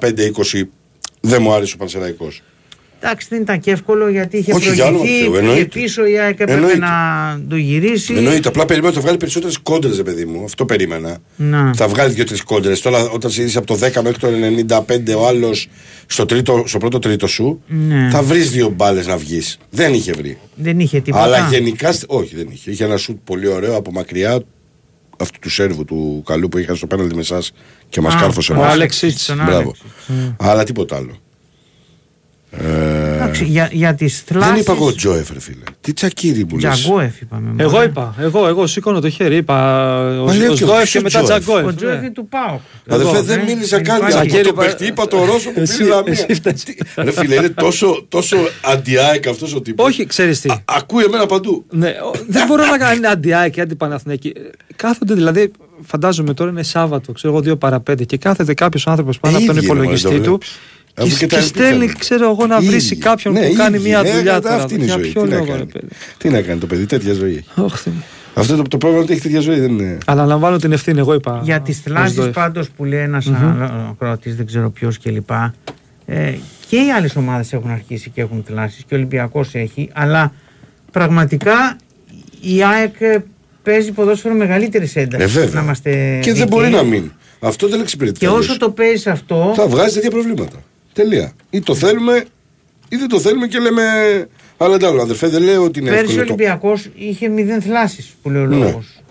δεν 1.22 1.42
μου 1.42 1.54
άρεσε 1.54 1.74
ο 1.76 1.78
Πανσεραϊκός. 1.78 2.42
Εντάξει, 3.04 3.28
δεν 3.30 3.42
ήταν 3.42 3.60
και 3.60 3.72
εύκολο 3.72 4.10
γιατί 4.10 4.38
είχε 4.38 4.54
Όχι, 4.54 4.74
για 4.74 4.86
όνομα 4.86 4.98
του 5.00 5.06
προηγηθεί, 5.08 5.24
Θεού, 5.24 5.32
πήγε 5.32 5.48
εννοείται. 5.50 5.80
πίσω 5.80 6.06
η 6.06 6.20
ΑΕΚ 6.20 6.32
έπρεπε 6.32 6.52
Εννοείται. 6.52 6.78
να 6.78 7.42
το 7.50 7.56
γυρίσει. 7.56 8.14
Εννοείται, 8.14 8.48
απλά 8.48 8.66
περίμενα 8.66 8.90
να 8.90 8.96
το 8.96 9.02
βγάλει 9.02 9.18
περισσότερες 9.18 9.58
κόντρες, 9.58 9.98
ρε 9.98 10.04
παιδί 10.04 10.26
μου. 10.26 10.44
Αυτό 10.44 10.66
περίμενα. 10.66 11.18
Να. 11.36 11.74
Θα 11.76 11.88
βγάλει 11.88 12.14
δύο-τρεις 12.14 12.42
κόντρες. 12.44 12.82
Τώρα, 12.82 13.10
όταν 13.10 13.32
είσαι 13.38 13.58
από 13.58 13.68
το 13.68 13.76
10 13.76 14.02
μέχρι 14.02 14.18
το 14.18 14.28
95 14.28 15.16
ο 15.18 15.28
άλλος 15.28 15.70
στο, 16.06 16.26
τρίτο- 16.26 16.64
στο 16.68 16.78
πρώτο 16.78 17.00
τρίτο 17.00 17.28
σου, 17.28 17.62
Ναι. 17.68 18.10
θα 18.12 18.22
βρεις 18.22 18.52
δύο 18.52 18.70
μπάλες 18.70 19.08
να 19.08 19.18
βγεις. 19.18 19.58
Δεν 19.70 19.94
είχε 19.94 20.12
βρει. 20.14 20.38
Δεν 20.56 20.80
είχε 20.80 21.00
τίποτα. 21.02 21.24
Αλλά 21.24 21.48
γενικά. 21.52 21.92
στε- 21.92 22.10
Όχι, 22.12 22.36
δεν 22.36 22.48
είχε. 22.52 22.72
Είχε 22.72 22.84
ένα 22.84 22.98
σουτ 22.98 23.18
πολύ 23.24 23.48
ωραίο 23.48 23.76
από 23.76 23.92
μακριά 23.92 24.42
αυτού 25.18 25.40
του 25.40 25.50
Σέρβου 25.50 25.86
του 25.86 26.24
καλού 26.26 26.50
που 26.50 26.58
είχαν 26.58 26.76
στο 26.76 26.88
πέναλτι 26.88 27.16
με 27.16 27.22
εσάς 27.22 27.52
και 27.90 28.02
μας 28.02 28.14
Α, 28.14 28.18
κάρφωσε 28.20 28.52
ο 28.52 28.56
εμάς. 28.56 28.74
Άλεξιτς, 28.74 29.26
τον 29.26 29.36
Μπράβο. 29.36 29.56
Άλεξιτς. 29.58 30.36
Αλλά 30.38 30.64
τίποτα 30.64 30.96
άλλο. 30.96 31.16
Ε, 32.54 33.14
Εντάξει, 33.16 33.44
για, 33.44 33.70
για 33.72 33.94
τις 33.96 34.22
θλάσει. 34.26 34.52
δεν 34.52 34.60
είπα 34.62 34.72
εγώ 34.74 34.94
Τζόεφ, 34.96 35.32
ρε 35.34 35.40
φίλε. 35.40 35.64
Τι 35.82 35.94
τσακίρι 35.94 36.46
που 36.46 36.58
λες. 36.58 36.80
Τζαγκόεφ 36.80 37.22
είπαμε. 37.22 37.54
Εγώ 37.64 37.72
μωρέ. 37.72 37.86
είπα, 37.86 38.16
εγώ, 38.20 38.48
εγώ 38.48 38.68
σήκωνω 38.68 39.00
το 39.00 39.10
χέρι. 39.10 39.36
Είπα 39.36 39.58
ο, 40.22 40.26
Μα 40.26 40.34
λέει 40.36 40.48
ο 40.48 40.54
και 40.54 40.64
ο- 40.64 40.68
Σδόεφ 40.68 40.90
ποιο 40.92 41.02
και 41.02 41.04
μετά 41.04 41.24
Τζόεφ; 41.24 41.44
Τζαγκόεφ. 41.44 41.66
Ο 41.66 41.74
Τζόεφ 41.76 41.94
ναι. 41.94 42.00
είναι 42.00 42.10
του 42.12 42.28
Πάου. 42.28 42.62
Αδερφέ, 42.90 43.12
Εγώ, 43.16 43.24
δεν 43.24 43.40
ε, 43.40 43.44
μίλησα 43.44 43.76
δεν 43.76 43.86
καν 43.86 43.96
υπάρχει. 43.98 44.18
για 44.18 44.26
Τσακίρι, 44.26 44.40
αυτό 44.50 44.54
το 44.54 44.62
είπα- 44.62 44.64
παιχτή. 44.78 44.86
Είπα 44.86 45.08
το 45.08 45.26
Ρώσο 45.26 45.50
που 45.52 45.60
Εσύ- 45.60 45.78
πήρε 45.78 45.90
Λαμία. 45.90 46.12
εσύ 46.12 46.34
φταίς. 46.34 46.64
Τι- 46.64 46.74
Ρε 46.96 47.12
φίλε, 47.12 47.36
είναι 47.36 47.50
τόσο, 47.50 48.06
τόσο 48.10 48.38
αντιάεκ 48.62 49.28
αυτός 49.28 49.54
ο 49.56 49.62
τύπος. 49.62 49.86
Όχι, 49.88 50.06
ξέρεις 50.06 50.42
τι. 50.42 50.50
Ακούει 50.66 51.04
εμένα 51.04 51.26
παντού. 51.26 51.66
Ναι, 51.70 51.88
ο- 51.90 52.12
δεν 52.28 52.46
μπορώ 52.48 52.66
να 52.66 52.78
κάνω 52.78 53.08
αντιάκη 53.10 53.52
και 53.52 53.62
αντιπαναθηναϊκή. 53.62 54.34
Κάθονται 54.76 55.14
δηλαδή, 55.14 55.52
φαντάζομαι 55.86 56.34
τώρα 56.34 56.50
είναι 56.50 56.64
Σάββατο, 56.64 57.12
ξέρω 57.12 57.34
εγώ, 57.34 57.42
δύο 57.42 57.58
παρα 57.58 57.80
πέντε 57.80 58.04
και 58.04 58.18
κάθεται 58.18 58.54
κάποιος 58.54 58.88
άνθρωπος 58.88 59.20
πάνω 59.20 59.36
Ε, 59.36 59.38
από 59.38 59.46
τον 59.48 59.56
ίδιοι 59.56 59.66
είναι, 59.66 59.76
υπολογιστή 59.76 60.08
μωρέ, 60.08 60.20
το 60.20 60.38
του 60.38 60.40
βλέπεις. 60.96 61.14
Αφού 61.14 61.20
και, 61.20 61.26
και 61.26 61.28
τα 61.28 61.36
και 61.40 61.46
ίδια 61.46 61.48
στέλνει, 61.48 61.80
θέλουν. 61.86 61.98
ξέρω 62.00 62.30
εγώ, 62.30 62.46
να 62.48 62.58
Οι 62.62 62.66
βρει 62.66 62.76
ίδιοι. 62.76 62.96
κάποιον 62.96 63.34
Ναι, 63.34 63.40
που 63.46 63.52
οι 63.52 63.56
κάνει 63.56 63.76
ίδιοι. 63.78 63.88
μια 63.88 64.00
Ε, 64.06 64.12
δουλειά 64.16 64.32
κατά 64.34 64.50
τώρα. 64.50 64.64
Αυτή 64.64 64.74
είναι 64.74 64.84
η 64.84 64.86
Για 64.86 64.96
ζωή. 64.96 65.08
ποιο 65.12 65.22
Τι 65.24 65.30
να 65.30 65.36
λόγο, 65.36 65.46
ρε 65.52 65.58
κάνει; 65.58 65.66
παιδί. 65.72 65.88
Τι 66.18 66.30
να 66.30 66.42
κάνει 66.42 66.60
το 66.60 66.66
παιδί, 66.68 66.86
τέτοια 66.86 67.14
ζωή. 67.14 67.36
έχει. 67.36 67.46
Ωχ, 67.56 67.80
Θεέ 67.80 67.94
μου. 67.94 68.04
Αυτό 68.34 68.56
το, 68.56 68.62
το 68.62 68.78
πρόβλημα 68.78 69.04
είναι 69.04 69.04
ότι 69.04 69.12
έχει 69.14 69.22
τέτοια 69.22 69.40
ζωή, 69.40 69.60
δεν 69.60 69.72
είναι. 69.80 69.98
Αναλαμβάνω 70.06 70.58
την 70.58 70.72
ευθύνη, 70.72 71.00
εγώ 71.00 71.14
είπα. 71.14 71.40
Για 71.44 71.60
τις 71.62 71.78
ο 71.78 71.82
θλάσεις 71.84 72.12
Σδόεφ. 72.14 72.34
πάντως 72.34 72.70
που 72.70 72.86
λέει 72.86 73.00
ένας 73.02 73.28
ακροατής, 73.90 74.36
δεν 74.36 74.46
ξέρω 74.46 74.70
ποιος 74.70 75.00
κλπ. 75.00 75.30
Ε, 76.06 76.34
και 76.68 76.76
οι 76.76 76.92
άλλες 76.98 77.16
ομάδες 77.16 77.54
έχουν 77.54 77.70
αρχίσει 77.70 78.10
και 78.10 78.22
έχουν 78.22 78.44
θλάσεις 78.48 78.84
και 78.88 78.94
ο 78.94 78.98
Ολυμπιακός 78.98 79.50
έχει, 79.54 79.90
αλλά 79.94 80.34
πραγματικά 80.92 81.76
η 82.42 82.64
ΑΕΚ 82.64 82.96
ε, 83.02 83.24
παίζει 83.64 83.92
ποδόσφαιρο 83.92 84.34
μεγαλύτερης 84.34 84.96
έντασης. 84.96 85.36
Ε, 85.36 85.40
βέβαια. 85.40 85.54
Να 85.54 85.62
είμαστε 85.62 85.90
Και 86.22 86.34
δεν 86.34 86.34
δίκαιοι. 86.34 86.46
μπορεί 86.50 86.70
να 86.70 86.84
μείνει. 86.84 87.12
Αυτό 87.40 87.68
δεν 87.68 87.80
εξυπηρετεί. 87.80 88.20
Και 88.20 88.26
κανείς. 88.26 88.40
όσο 88.50 88.58
το 88.58 88.70
παίζεις 88.72 89.08
αυτό, 89.08 89.54
Θα 89.56 89.68
βγάζει 89.68 89.94
τέτοια 89.94 90.10
προβλήματα. 90.10 90.58
Τελεία. 90.94 91.32
Ή 91.50 91.60
το 91.62 91.76
θέλουμε 91.76 92.24
ή 92.90 92.96
δεν 92.96 93.08
το 93.08 93.20
θέλουμε 93.20 93.48
και 93.48 93.60
λέμε. 93.60 93.82
Αλλά 94.58 94.76
εντάξει, 94.76 95.00
αδερφέ, 95.02 95.28
δεν 95.28 95.42
λέω 95.44 95.64
ότι 95.64 95.80
είναι 95.80 95.90
πέρσι 95.90 96.04
ο 96.06 96.10
εύκολο. 96.10 96.26
το- 96.26 96.34
Ολυμπιακός 96.34 96.90
είχε 96.96 97.28
μηδέν 97.28 97.62
θλάσει 97.62 98.06
που 98.22 98.30
λέει 98.30 98.42
ο 98.42 98.46
Ναι. 98.46 98.56
λόγος. 98.56 99.02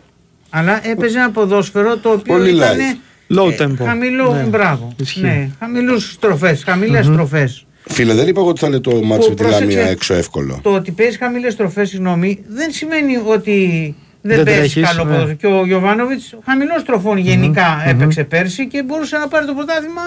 Αλλά 0.50 0.88
έπαιζε 0.88 1.18
ένα 1.18 1.30
ποδόσφαιρο 1.30 1.96
το 1.96 2.08
οποίο 2.10 2.34
Πολύ 2.34 2.50
ήταν 2.50 2.76
light. 2.78 3.38
Low 3.38 3.60
tempo. 3.62 3.84
χαμηλό, 3.84 4.32
Ναι. 4.34 4.42
μπράβο. 4.42 4.92
Ισχύει. 5.00 5.20
Ναι, 5.20 5.48
χαμηλούς 5.58 6.12
στροφές, 6.12 6.62
χαμηλές 6.64 7.06
στροφές. 7.06 7.66
Φίλε, 7.88 8.14
δεν 8.14 8.28
είπα 8.28 8.40
εγώ 8.40 8.48
ότι 8.48 8.60
θα 8.60 8.66
είναι 8.66 8.78
το 8.80 8.90
μάτσο 9.02 9.28
Που 9.28 9.28
με 9.28 9.34
τη 9.34 9.42
πρόσεξε, 9.42 9.76
Λαμία 9.76 9.90
έξω 9.90 10.14
εύκολο. 10.14 10.60
Το 10.62 10.70
ότι 10.74 10.90
παίζεις 10.90 11.16
χαμηλές 11.16 11.52
στροφές, 11.52 11.88
συγγνώμη, 11.88 12.38
δεν 12.48 12.72
σημαίνει 12.72 13.16
ότι 13.26 13.94
δεν, 14.22 14.36
Δεν 14.36 14.44
παίζεις 14.44 14.72
τρέχεις, 14.72 14.90
καλό 14.90 15.04
ναι. 15.04 15.10
ποδόσφαιρο. 15.10 15.36
Και 15.36 15.46
ο 15.46 15.66
Γιωβάνοβιτς 15.66 16.34
χαμηλών 16.44 16.78
στροφών 16.80 17.16
γενικά 17.16 17.82
έπαιξε 17.86 18.24
πέρσι 18.24 18.66
και 18.68 18.82
μπορούσε 18.82 19.16
να 19.16 19.28
πάρει 19.28 19.46
το 19.46 19.54
πρωτάθλημα 19.54 20.02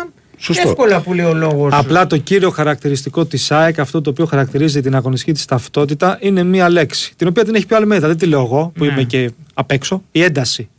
Σωστό. 0.45 0.69
εύκολα 0.69 1.01
που 1.01 1.13
λέει 1.13 1.25
ο 1.25 1.33
λόγος. 1.33 1.73
Απλά 1.73 2.07
το 2.07 2.17
κύριο 2.17 2.49
χαρακτηριστικό 2.49 3.25
της 3.25 3.51
ΑΕΚ, 3.51 3.79
αυτό 3.79 4.01
το 4.01 4.09
οποίο 4.09 4.25
χαρακτηρίζει 4.25 4.81
την 4.81 4.95
αγωνιστική 4.95 5.31
της 5.31 5.45
ταυτότητα, 5.45 6.17
είναι 6.21 6.43
μία 6.43 6.69
λέξη. 6.69 7.13
Την 7.15 7.27
οποία 7.27 7.43
την 7.43 7.55
έχει 7.55 7.65
πει 7.65 7.73
ο 7.73 7.77
Αλμέδα. 7.77 8.07
Δεν 8.07 8.17
τη 8.17 8.25
λέω 8.25 8.39
εγώ, 8.41 8.71
που 8.75 8.85
Ναι. 8.85 8.91
είμαι 8.91 9.03
και 9.03 9.31
απ' 9.53 9.71
έξω. 9.71 10.03
Η 10.11 10.23
ένταση. 10.23 10.69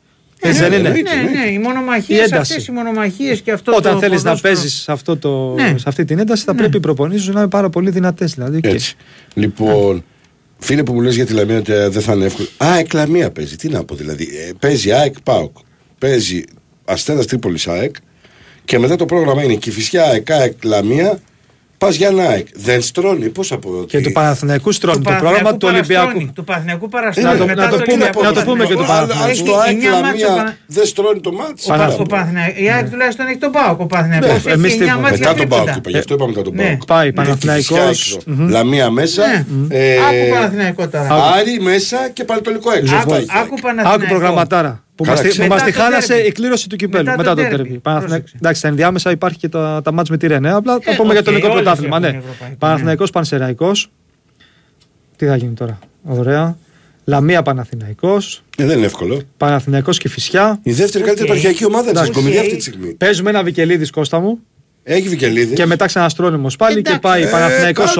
ναι, 0.42 0.48
Έτσι 0.50 0.62
δεν 0.62 0.70
ναι, 0.70 0.76
είναι; 0.76 0.88
ναι, 0.88 1.40
ναι, 1.40 1.52
οι 1.52 1.58
μονομαχίες 1.58 2.18
Η 2.18 2.22
ένταση. 2.22 2.52
αυτές 2.52 2.66
οι 2.66 2.72
μονομαχίες 2.72 3.40
και 3.40 3.52
αυτό 3.52 3.74
Όταν 3.76 3.92
το 3.92 3.98
θέλεις 3.98 4.22
να 4.22 4.30
ποδόσφαιρο. 4.30 4.54
παίζεις 4.54 4.88
αυτό 4.88 5.16
το, 5.16 5.54
Ναι. 5.54 5.74
σε 5.78 5.84
αυτή 5.88 6.04
την 6.04 6.18
ένταση, 6.18 6.44
θα 6.44 6.52
Ναι. 6.52 6.58
πρέπει 6.58 6.76
οι 6.76 6.80
προπονήσεις 6.80 7.22
σου 7.24 7.32
να 7.32 7.40
είναι 7.40 7.48
πάρα 7.48 7.68
πολύ 7.70 7.90
δυνατές. 7.90 8.34
Δηλαδή, 8.34 8.60
και- 8.60 8.68
Έτσι. 8.68 8.96
Λοιπόν, 9.34 10.04
φίλε 10.58 10.82
που 10.82 10.92
μου 10.92 11.00
λες 11.00 11.14
για 11.14 11.26
τη 11.26 11.32
Λαμία 11.32 11.58
ότι 11.58 11.72
ε, 11.72 11.88
δεν 11.88 12.02
θα 12.02 12.12
είναι 12.12 12.24
εύκολο. 12.24 12.48
ΑΕΚ 12.56 12.92
Λαμία 12.92 13.30
παίζει. 13.30 13.56
Τι 13.56 13.68
να 13.68 13.84
πω 13.84 13.94
δηλαδή. 13.94 14.24
Ε, 14.24 14.50
παίζει 14.58 14.92
ΑΕΚ 14.92 15.14
ΠΑΟΚ. 15.22 15.56
Παίζει 15.98 16.44
Αστέρας 16.84 17.26
Τρίπολης 17.26 17.68
ΑΕΚ. 17.68 17.94
Και 18.64 18.78
μετά 18.78 18.96
το 18.96 19.04
πρόγραμμα 19.06 19.42
είναι 19.42 19.54
Κυφυσιά 19.54 20.04
ΑΕΚ, 20.04 20.30
ΑΕΚ 20.30 20.64
Λαμία. 20.64 21.18
Πας 21.78 21.94
για 21.96 22.08
ένα 22.08 22.24
ΑΕΚ. 22.28 22.46
Δεν 22.54 22.82
στρώνει. 22.82 23.28
Πώς 23.28 23.52
από 23.52 23.68
εδώ. 23.68 23.84
Και 23.84 24.00
του 24.00 24.12
Παναθηναϊκού 24.12 24.72
στρώνει 24.72 24.96
το 24.96 25.02
Παναθηναϊκού 25.02 25.34
πρόγραμμα 25.36 25.58
του 25.58 25.68
Ολυμπιακού. 25.72 26.04
παραστρώνει, 26.04 26.32
Του 26.34 26.44
Παναθηναϊκού 26.44 26.84
Ε, 26.84 26.88
παραστρώνει. 26.90 27.28
Να 27.32 27.36
το- 27.38 27.46
μετά 27.46 27.62
να 27.64 27.68
το 27.70 27.76
πούμε- 27.76 27.92
Ολυμπιακό 27.92 28.22
να 28.22 28.32
το 28.32 28.42
πούμε 28.44 28.64
και 28.66 28.74
του 28.74 28.84
Παναθηναϊκό. 28.86 29.12
Αν 29.12 29.18
Παναθηναϊκού. 29.18 29.46
στο 29.46 29.52
Έχει 29.52 29.60
ΑΕΚ 29.62 29.70
εννιά 29.74 29.90
μάτς 29.90 30.02
ο 30.02 30.06
Λαμία 30.26 30.28
Πανα- 30.36 30.56
δεν 30.66 30.86
στρώνει 30.86 31.20
το 31.20 31.32
μάτι. 31.32 31.52
Ο 31.64 31.68
Πα- 31.68 31.94
ο 31.98 32.02
Παναθηναϊκός- 32.14 32.62
Η 32.64 32.68
ΑΕΚ 32.74 32.86
τουλάχιστον 32.90 33.26
έχει 33.26 33.38
τον 33.38 33.52
Πάοκ. 33.56 33.80
Ο 33.80 33.86
Παναθηναϊκός 33.86 34.28
Ναι, 34.30 34.36
έχει 34.36 34.48
εμείς 34.58 34.70
τι 34.70 34.76
εννιά 34.78 34.86
είπαμε. 34.92 35.02
μάτς 35.08 35.18
Μετά 35.18 35.30
για 35.30 35.38
τον 35.40 35.48
ΠΑΟΚ 35.48 35.60
τρίποντα. 35.64 35.78
είπα. 35.78 35.90
Γι' 35.94 35.98
αυτό 36.02 36.12
είπαμε 36.14 36.30
μετά 36.34 36.42
τον 36.48 36.54
Ναι. 36.54 36.62
ΠΑΟΚ. 36.66 36.84
Πάει 36.92 37.06
Και 37.06 37.12
Παναθηναϊκός. 37.18 37.66
Κυφυσιά 37.68 37.88
έξω. 37.88 38.18
Λαμία 38.54 38.90
μέσα. 38.90 39.22
Ναι. 39.26 39.44
ε, 39.78 39.96
Άκου 40.08 40.24
Παναθηναϊκό 40.34 40.82
τώρα. 40.88 41.08
Άρη 41.38 41.54
μέσα 41.60 41.98
και 42.12 42.24
Πανετολικό 42.24 42.70
έξω. 42.78 42.94
Άκου- 42.94 43.12
Αυτά 43.12 43.16
έχει. 43.16 43.26
Άκου 43.42 43.56
Παναθηναϊκό. 43.60 43.94
Άκου 44.02 44.06
προγραμματάρα. 44.12 44.83
Που 44.96 45.04
Καλά, 45.04 45.16
μας, 45.16 45.24
τη- 45.24 45.30
ξέρω. 45.32 45.46
που 45.46 45.52
μας 45.52 45.62
τη 45.62 45.66
Μετά 45.70 45.78
το 45.78 45.84
χάλασε 45.84 46.12
ντέρμπι. 46.12 46.28
η 46.28 46.32
κλήρωση 46.32 46.68
του 46.68 46.76
κυπέλου. 46.76 47.04
Μετά 47.04 47.16
Μετά, 47.16 47.28
το 47.34 47.34
το 47.36 47.42
ντέρμπι. 47.42 47.62
τέρμι. 47.62 47.78
Παναθηναϊκό. 47.78 48.14
Πρόσεξε. 48.16 48.36
Εντάξει, 48.36 48.58
στα 48.58 48.68
ενδιάμεσα 48.68 49.10
υπάρχει 49.10 49.38
και 49.38 49.48
τα, 49.48 49.80
τα 49.84 49.92
μάτς 49.92 50.10
με 50.10 50.16
τη 50.16 50.26
Ρενέα. 50.26 50.54
Απλά 50.54 50.78
θα 50.82 50.90
Ε, 50.92 50.94
πούμε 50.96 51.12
για 51.12 51.22
το 51.22 51.30
οκ, 51.30 51.36
ελληνικό 51.36 51.52
όλες 51.52 51.62
πρωτάθλημα. 51.64 51.96
έχουν 51.96 52.10
Ναι. 52.10 52.18
ευρωπαϊκό, 52.24 52.56
Παναθηναϊκός 52.58 53.10
Πανσεραϊκός. 53.10 53.90
Τι 55.16 55.26
θα 55.26 55.36
γίνει 55.36 55.52
τώρα. 55.54 55.78
Ωραία. 56.04 56.56
Λαμία 57.04 57.42
Παναθηναϊκός. 57.42 58.42
Ε, 58.58 58.64
δεν 58.66 58.76
είναι 58.76 58.86
εύκολο. 58.86 59.22
Παναθηναϊκός 59.36 59.98
και 59.98 60.08
Φυσιά. 60.08 60.58
Η 60.62 60.72
δεύτερη 60.72 61.04
καλύτερη 61.04 61.28
Οκ. 61.30 61.36
επαρχιακή 61.36 61.64
ομάδα 61.64 61.82
της 61.82 61.90
Εντάξει. 61.90 62.10
κομιδία 62.12 62.40
αυτή 62.40 62.52
Οκ. 62.52 62.58
τη 62.58 62.62
στιγμή. 62.64 62.94
Παίζουμε 62.94 63.30
ένα 63.30 63.42
Βικελίδης 63.42 63.90
Κώστα 63.90 64.20
μου. 64.20 64.38
Έχει 64.82 65.08
Βικελίδη. 65.08 65.54
Και 65.54 65.66
μετά 65.66 65.86
ξαναστρώνυμος 65.86 66.56
πάλι 66.56 66.74
και 66.74 66.80
Εντάξει. 66.80 67.00
πάει 67.00 67.22
Ε, 67.22 67.26
Παναθηναϊκός 67.26 67.96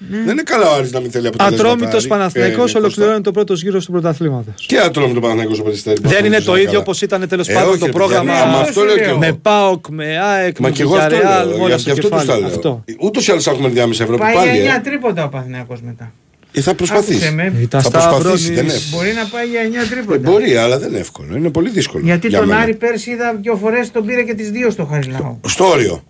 κάτσε. 0.00 0.14
Όφη. 0.14 0.22
Δεν 0.24 0.32
είναι 0.32 0.42
καλά 0.42 0.70
ο 0.70 0.74
Άρης 0.74 0.92
να 0.92 1.00
μην 1.00 1.10
θέλει 1.10 1.26
αποτελέσματα. 1.26 1.68
Ατρόμητος 1.68 2.00
Άρη. 2.00 2.08
Παναθηναϊκός 2.08 2.74
Ε, 2.74 2.78
ολοκληρώνει 2.78 3.20
το 3.20 3.30
πρώτος 3.30 3.62
γύρο 3.62 3.78
του 3.80 3.90
πρωταθλήματος. 3.92 4.66
Και 4.66 4.78
ατρόμητο 4.78 5.20
Παναθηναϊκός 5.20 5.58
ο 5.58 5.62
Περιστέρη. 5.62 6.00
Δεν 6.02 6.24
είναι 6.24 6.40
το 6.40 6.56
ίδιο 6.56 6.78
όπως 6.78 7.02
ήταν 7.02 7.28
τέλος 7.28 7.48
Ε, 7.48 7.52
πάντων 7.52 7.68
όχι, 7.70 7.78
το 7.78 7.86
ρε 7.86 7.92
πρόγραμμα 7.92 8.32
παιδιά, 8.32 8.44
ναι, 8.46 8.52
μα 8.52 8.58
αυτό 8.58 8.82
λέω 8.84 8.96
και 8.96 9.02
εγώ. 9.02 9.18
με 9.18 9.32
ΠΑΟΚ, 9.42 9.88
με 9.88 10.18
ΑΕΚ, 10.18 10.58
Μα 10.58 10.68
με 10.68 10.74
και 10.74 10.82
εγώ 10.82 10.96
αυτό 10.96 11.16
Villarreal, 11.16 11.46
λέω. 11.46 11.56
όλα 11.56 11.66
Για, 11.66 11.78
στο 11.78 11.92
γι' 11.92 11.98
αυτό 11.98 12.08
τους 12.08 12.20
κεφάλι. 12.20 12.26
τα 12.26 12.46
λέω. 12.46 12.46
Αυτό. 12.46 12.84
Ούτως 13.00 13.26
ή 13.28 13.30
άλλως 13.30 13.44
θα 13.44 13.50
έχουμε 13.50 13.68
διάμεσα 13.68 14.02
Ευρώπη 14.02 14.22
Πάει 14.22 14.34
πάλι. 14.34 14.60
για 14.60 14.74
9 14.74 14.76
Ε. 14.76 14.80
τρίποντα 14.80 15.24
ο 15.24 15.28
Παναθηναϊκός 15.28 15.80
μετά. 15.82 16.12
Ε, 16.52 16.60
θα 16.60 16.70
Άκουσε 16.70 16.92
προσπαθήσει. 16.92 17.32
με. 17.32 17.42
Ε, 17.42 17.66
Τα 17.66 17.80
Θα 17.80 17.90
προσπαθήσει. 17.90 18.00
Σταυρώνης. 18.00 18.46
Δεν 18.50 18.64
είναι 18.64 18.72
εύκολο. 18.72 18.96
Μπορεί 19.02 19.12
να 19.12 19.24
πάει 19.26 19.46
για 19.46 19.60
9 19.60 19.82
Ε, 19.82 19.86
τρίποντα. 19.94 20.30
Μπορεί, 20.30 20.56
αλλά 20.56 20.78
δεν 20.78 20.88
είναι 20.88 20.98
εύκολο. 20.98 21.36
Είναι 21.36 21.50
πολύ 21.50 21.70
δύσκολο. 21.70 22.04
Γιατί 22.04 22.28
για 22.28 22.38
τον 22.38 22.48
μένα. 22.48 22.60
Άρη 22.60 22.74
πέρσι 22.74 23.10
είδα 23.10 23.38
δύο 23.42 23.56
φορές 23.56 23.90
τον 23.90 24.06
πήρε 24.06 24.22
και 24.22 24.34
τις 24.34 24.50
δύο 24.50 24.70
στο 24.70 24.84
Χαριλάου. 24.84 25.40
Στο 25.46 25.64
όριο. 25.68 26.02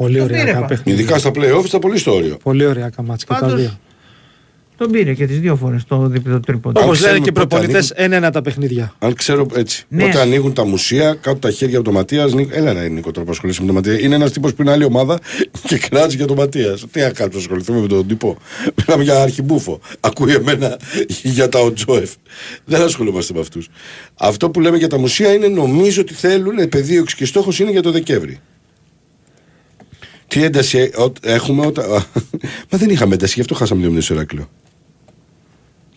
Πολύ 0.00 0.18
Το 0.18 0.24
ωραία 0.24 0.44
πήρε, 0.44 0.52
πα. 0.58 0.64
παιχνίδια. 0.66 1.00
Ειδικά 1.02 1.18
στα 1.18 1.30
playoffs 1.30 1.64
ήταν 1.64 1.80
πολύ 1.80 1.98
στο 1.98 2.14
όριο. 2.14 2.36
Πολύ 2.42 2.66
ωραία 2.66 2.88
καμάτς 2.88 3.24
και 3.24 3.32
τα 3.32 3.38
Πάντως, 3.40 3.60
δύο. 3.60 3.78
Τον 4.76 4.90
πήρε 4.90 5.14
και 5.14 5.26
τις 5.26 5.40
δύο 5.40 5.56
φορές 5.56 5.84
το 5.84 6.06
διπλό 6.06 6.40
τρίποντα. 6.40 6.80
Αν 6.80 6.86
Όπως 6.86 7.00
λένε 7.00 7.12
ξέρουμε 7.12 7.24
και 7.24 7.28
οι 7.30 7.32
πότε 7.32 7.46
προπονητές, 7.46 7.90
ένα-ένα 7.90 8.30
τα 8.30 8.42
παιχνίδια. 8.42 8.94
Αν 8.98 9.14
ξέρω 9.14 9.46
έτσι. 9.54 9.84
Ναι. 9.88 10.04
Όταν 10.04 10.20
ανοίγουν 10.20 10.52
τα 10.52 10.64
μουσεία, 10.66 11.14
κάτω 11.20 11.38
τα 11.38 11.50
χέρια 11.50 11.76
από 11.76 11.84
τον 11.84 11.94
Ματίας. 11.94 12.32
Έλα, 12.50 12.72
ρε 12.72 12.88
Νίκο, 12.88 13.10
τώρα 13.10 13.26
που 13.26 13.32
ασχολείσαι 13.32 13.60
με 13.60 13.66
τον 13.66 13.74
Ματία. 13.74 14.00
Είναι 14.00 14.14
ένας 14.14 14.32
τύπος 14.32 14.54
που 14.54 14.62
είναι 14.62 14.70
άλλη 14.70 14.84
ομάδα 14.84 15.18
και 15.68 15.78
κράζει 15.78 16.16
για 16.16 16.26
τον 16.26 16.36
Ματίας. 16.36 16.84
Τι 16.90 17.00
να 17.00 17.10
κάνουμε, 17.10 17.38
ασχοληθούμε 17.38 17.80
με 17.80 17.86
τον 17.86 18.06
τύπο. 18.06 18.36
Μιλάμε 18.76 19.02
για 19.02 19.22
αρχιμπούφο. 19.22 19.80
Ακούει 20.00 20.32
εμένα 20.32 20.78
για 21.36 21.48
τα 21.48 21.58
Οτζόεφ. 21.58 22.10
Δεν 22.64 22.82
ασχολούμαστε 22.82 23.34
με 23.34 23.40
αυτούς. 23.40 23.68
Αυτό 24.14 24.50
που 24.50 24.60
λέμε 24.60 24.76
για 24.76 24.88
τα 24.88 24.98
μουσεία 24.98 25.32
είναι 25.32 25.48
νομίζω 25.48 26.00
ότι 26.00 26.14
θέλουν 26.14 26.68
πεδίο 26.68 27.04
και 27.16 27.24
στόχος 27.24 27.58
είναι 27.58 27.70
για 27.70 27.82
το 27.82 27.90
Δεκέμβρη. 27.90 28.40
Τι 30.30 30.42
ένταση 30.44 30.78
ε, 30.78 31.02
ο- 31.02 31.12
έχουμε 31.22 31.66
όταν. 31.66 31.84
Μα 32.70 32.78
δεν 32.78 32.90
είχαμε 32.90 33.14
ένταση, 33.14 33.32
γι' 33.34 33.40
αυτό 33.40 33.54
χάσαμε 33.54 33.80
δύο 33.80 33.90
μήνε 33.90 34.00
στο 34.00 34.14
Ηράκλειο. 34.14 34.48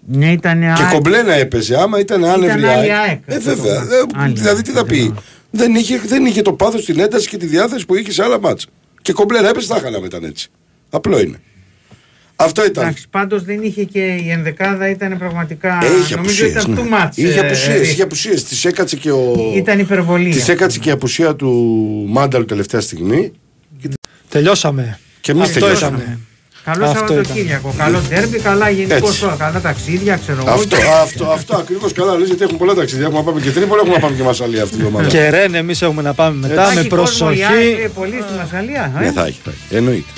Ναι, 0.07 0.31
ήταν 0.31 0.59
Και 0.75 0.83
κομπλένα 0.91 1.33
έπαιζε. 1.33 1.77
Άμα 1.79 1.99
ήταν 1.99 2.25
άνευρη 2.25 2.63
άλλη 2.63 2.67
ΑΕΚ. 2.67 2.91
ΑΕΚ, 2.91 3.19
Ε, 3.25 3.35
αυτό 3.35 3.55
βέβαια. 3.55 3.87
το- 3.87 3.93
Ε, 3.95 3.99
άλλη 4.21 4.33
δηλαδή 4.33 4.55
ΑΕΚ, 4.55 4.65
τι 4.65 4.71
θα 4.71 4.85
πει. 4.85 4.95
ακριβώς. 4.97 5.23
Δεν 5.51 5.75
είχε, 5.75 5.97
δεν 6.05 6.25
είχε 6.25 6.41
το 6.41 6.53
πάθος, 6.53 6.85
την 6.85 6.99
ένταση 6.99 7.27
και 7.29 7.37
τη 7.37 7.45
διάθεση 7.45 7.85
που 7.85 7.95
είχε 7.95 8.11
σε 8.11 8.23
άλλα 8.23 8.39
μάτσα. 8.39 8.67
Και 9.01 9.13
κομπλένα 9.13 9.49
έπαιζε, 9.49 9.67
θα 9.67 9.79
χάναμε 9.79 10.05
ήταν 10.05 10.23
έτσι. 10.23 10.49
Απλό 10.89 11.19
είναι. 11.19 11.41
Αυτό 12.35 12.65
ήταν. 12.65 12.83
Εντάξει, 12.83 13.05
πάντως 13.09 13.43
δεν 13.43 13.61
είχε 13.63 13.83
και 13.83 13.99
η 13.99 14.29
ενδεκάδα 14.29 14.89
ήταν 14.89 15.17
πραγματικά. 15.17 15.79
Ε, 15.83 15.85
είχε 16.01 16.15
νομίζω 16.15 16.45
απουσίες, 16.45 16.63
ήταν 16.63 16.71
ναι. 16.71 16.81
too 16.81 16.93
much. 17.05 17.09
Είχε 17.15 17.39
ε, 17.39 17.45
απουσίες, 17.45 17.87
ε, 17.87 17.91
είχε 17.91 18.01
απουσίες. 18.01 18.43
Της 18.43 18.65
έκατσε 18.65 18.95
και 18.95 19.11
ο... 19.11 19.51
Ήταν 19.55 19.79
υπερβολή. 19.79 20.29
Της 20.29 20.39
αυτό. 20.39 20.51
έκατσε 20.51 20.79
και 20.79 20.89
η 20.89 20.91
απουσία 20.91 21.35
του 21.35 21.49
Μάνταλου 22.09 22.45
τελευταία 22.45 22.81
στιγμή. 22.81 23.31
Τελειώσαμε. 24.33 24.99
Και 25.21 25.31
εμείς 25.31 25.43
Αυτό 25.47 25.59
τελειώσαμε. 25.59 25.97
ήταν. 26.01 26.19
Καλό 26.63 26.85
Αυτό 26.85 26.97
Σαββατοκύριακο. 27.07 27.73
Καλό 27.77 28.01
τέρμπι, 28.09 28.37
καλά 28.39 28.69
γενικώ 28.69 29.07
Έτσι. 29.07 29.23
όλα. 29.25 29.35
Καλά 29.39 29.61
ταξίδια, 29.61 30.15
ξέρω 30.23 30.37
εγώ. 30.45 30.51
Αυτό, 30.53 30.75
αυτό, 31.03 31.25
αυτό 31.25 31.55
ακριβώς 31.55 31.93
καλά 31.93 32.17
λες 32.17 32.27
γιατί 32.27 32.43
έχουν 32.43 32.57
πολλά 32.57 32.73
ταξίδια. 32.73 33.05
Έχουμε 33.05 33.19
να 33.19 33.25
πάμε 33.25 33.41
και 33.41 33.51
Τρίπολη, 33.51 33.79
έχουμε 33.79 33.93
να 33.95 33.99
πάμε 34.01 34.15
και 34.15 34.23
Μασαλία 34.23 34.63
αυτή 34.63 34.75
την 34.75 34.85
εβδομάδα. 34.85 35.09
Και 35.09 35.29
Ρεν, 35.29 35.55
εμείς 35.55 35.81
έχουμε 35.81 36.01
να 36.01 36.13
πάμε 36.13 36.47
μετά 36.47 36.65
Θα 36.67 36.73
με 36.73 36.79
έχει 36.79 36.89
κόσμος 36.89 37.37
η 37.37 37.43
ΑΕΚ, 37.43 37.53
προσοχή. 37.53 37.81
ε, 37.83 37.87
Πολύ 37.87 38.23
στη 38.27 38.37
Μασαλία. 38.37 38.91
ε. 38.97 39.03
Ναι, 39.03 39.11
θα 39.11 39.25
έχει, 39.25 39.39
θα 39.43 39.51
έχει. 39.51 39.75
Εννοείται. 39.75 40.11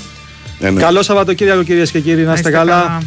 Εννοείται. 0.60 0.86
Καλό 0.86 1.02
Σαββατοκύριακο 1.04 1.64
κυρίες 1.64 1.92
και 1.92 2.00
κύριοι, 2.00 2.22
να 2.24 2.34
είστε 2.34 2.52
καλά. 2.52 3.02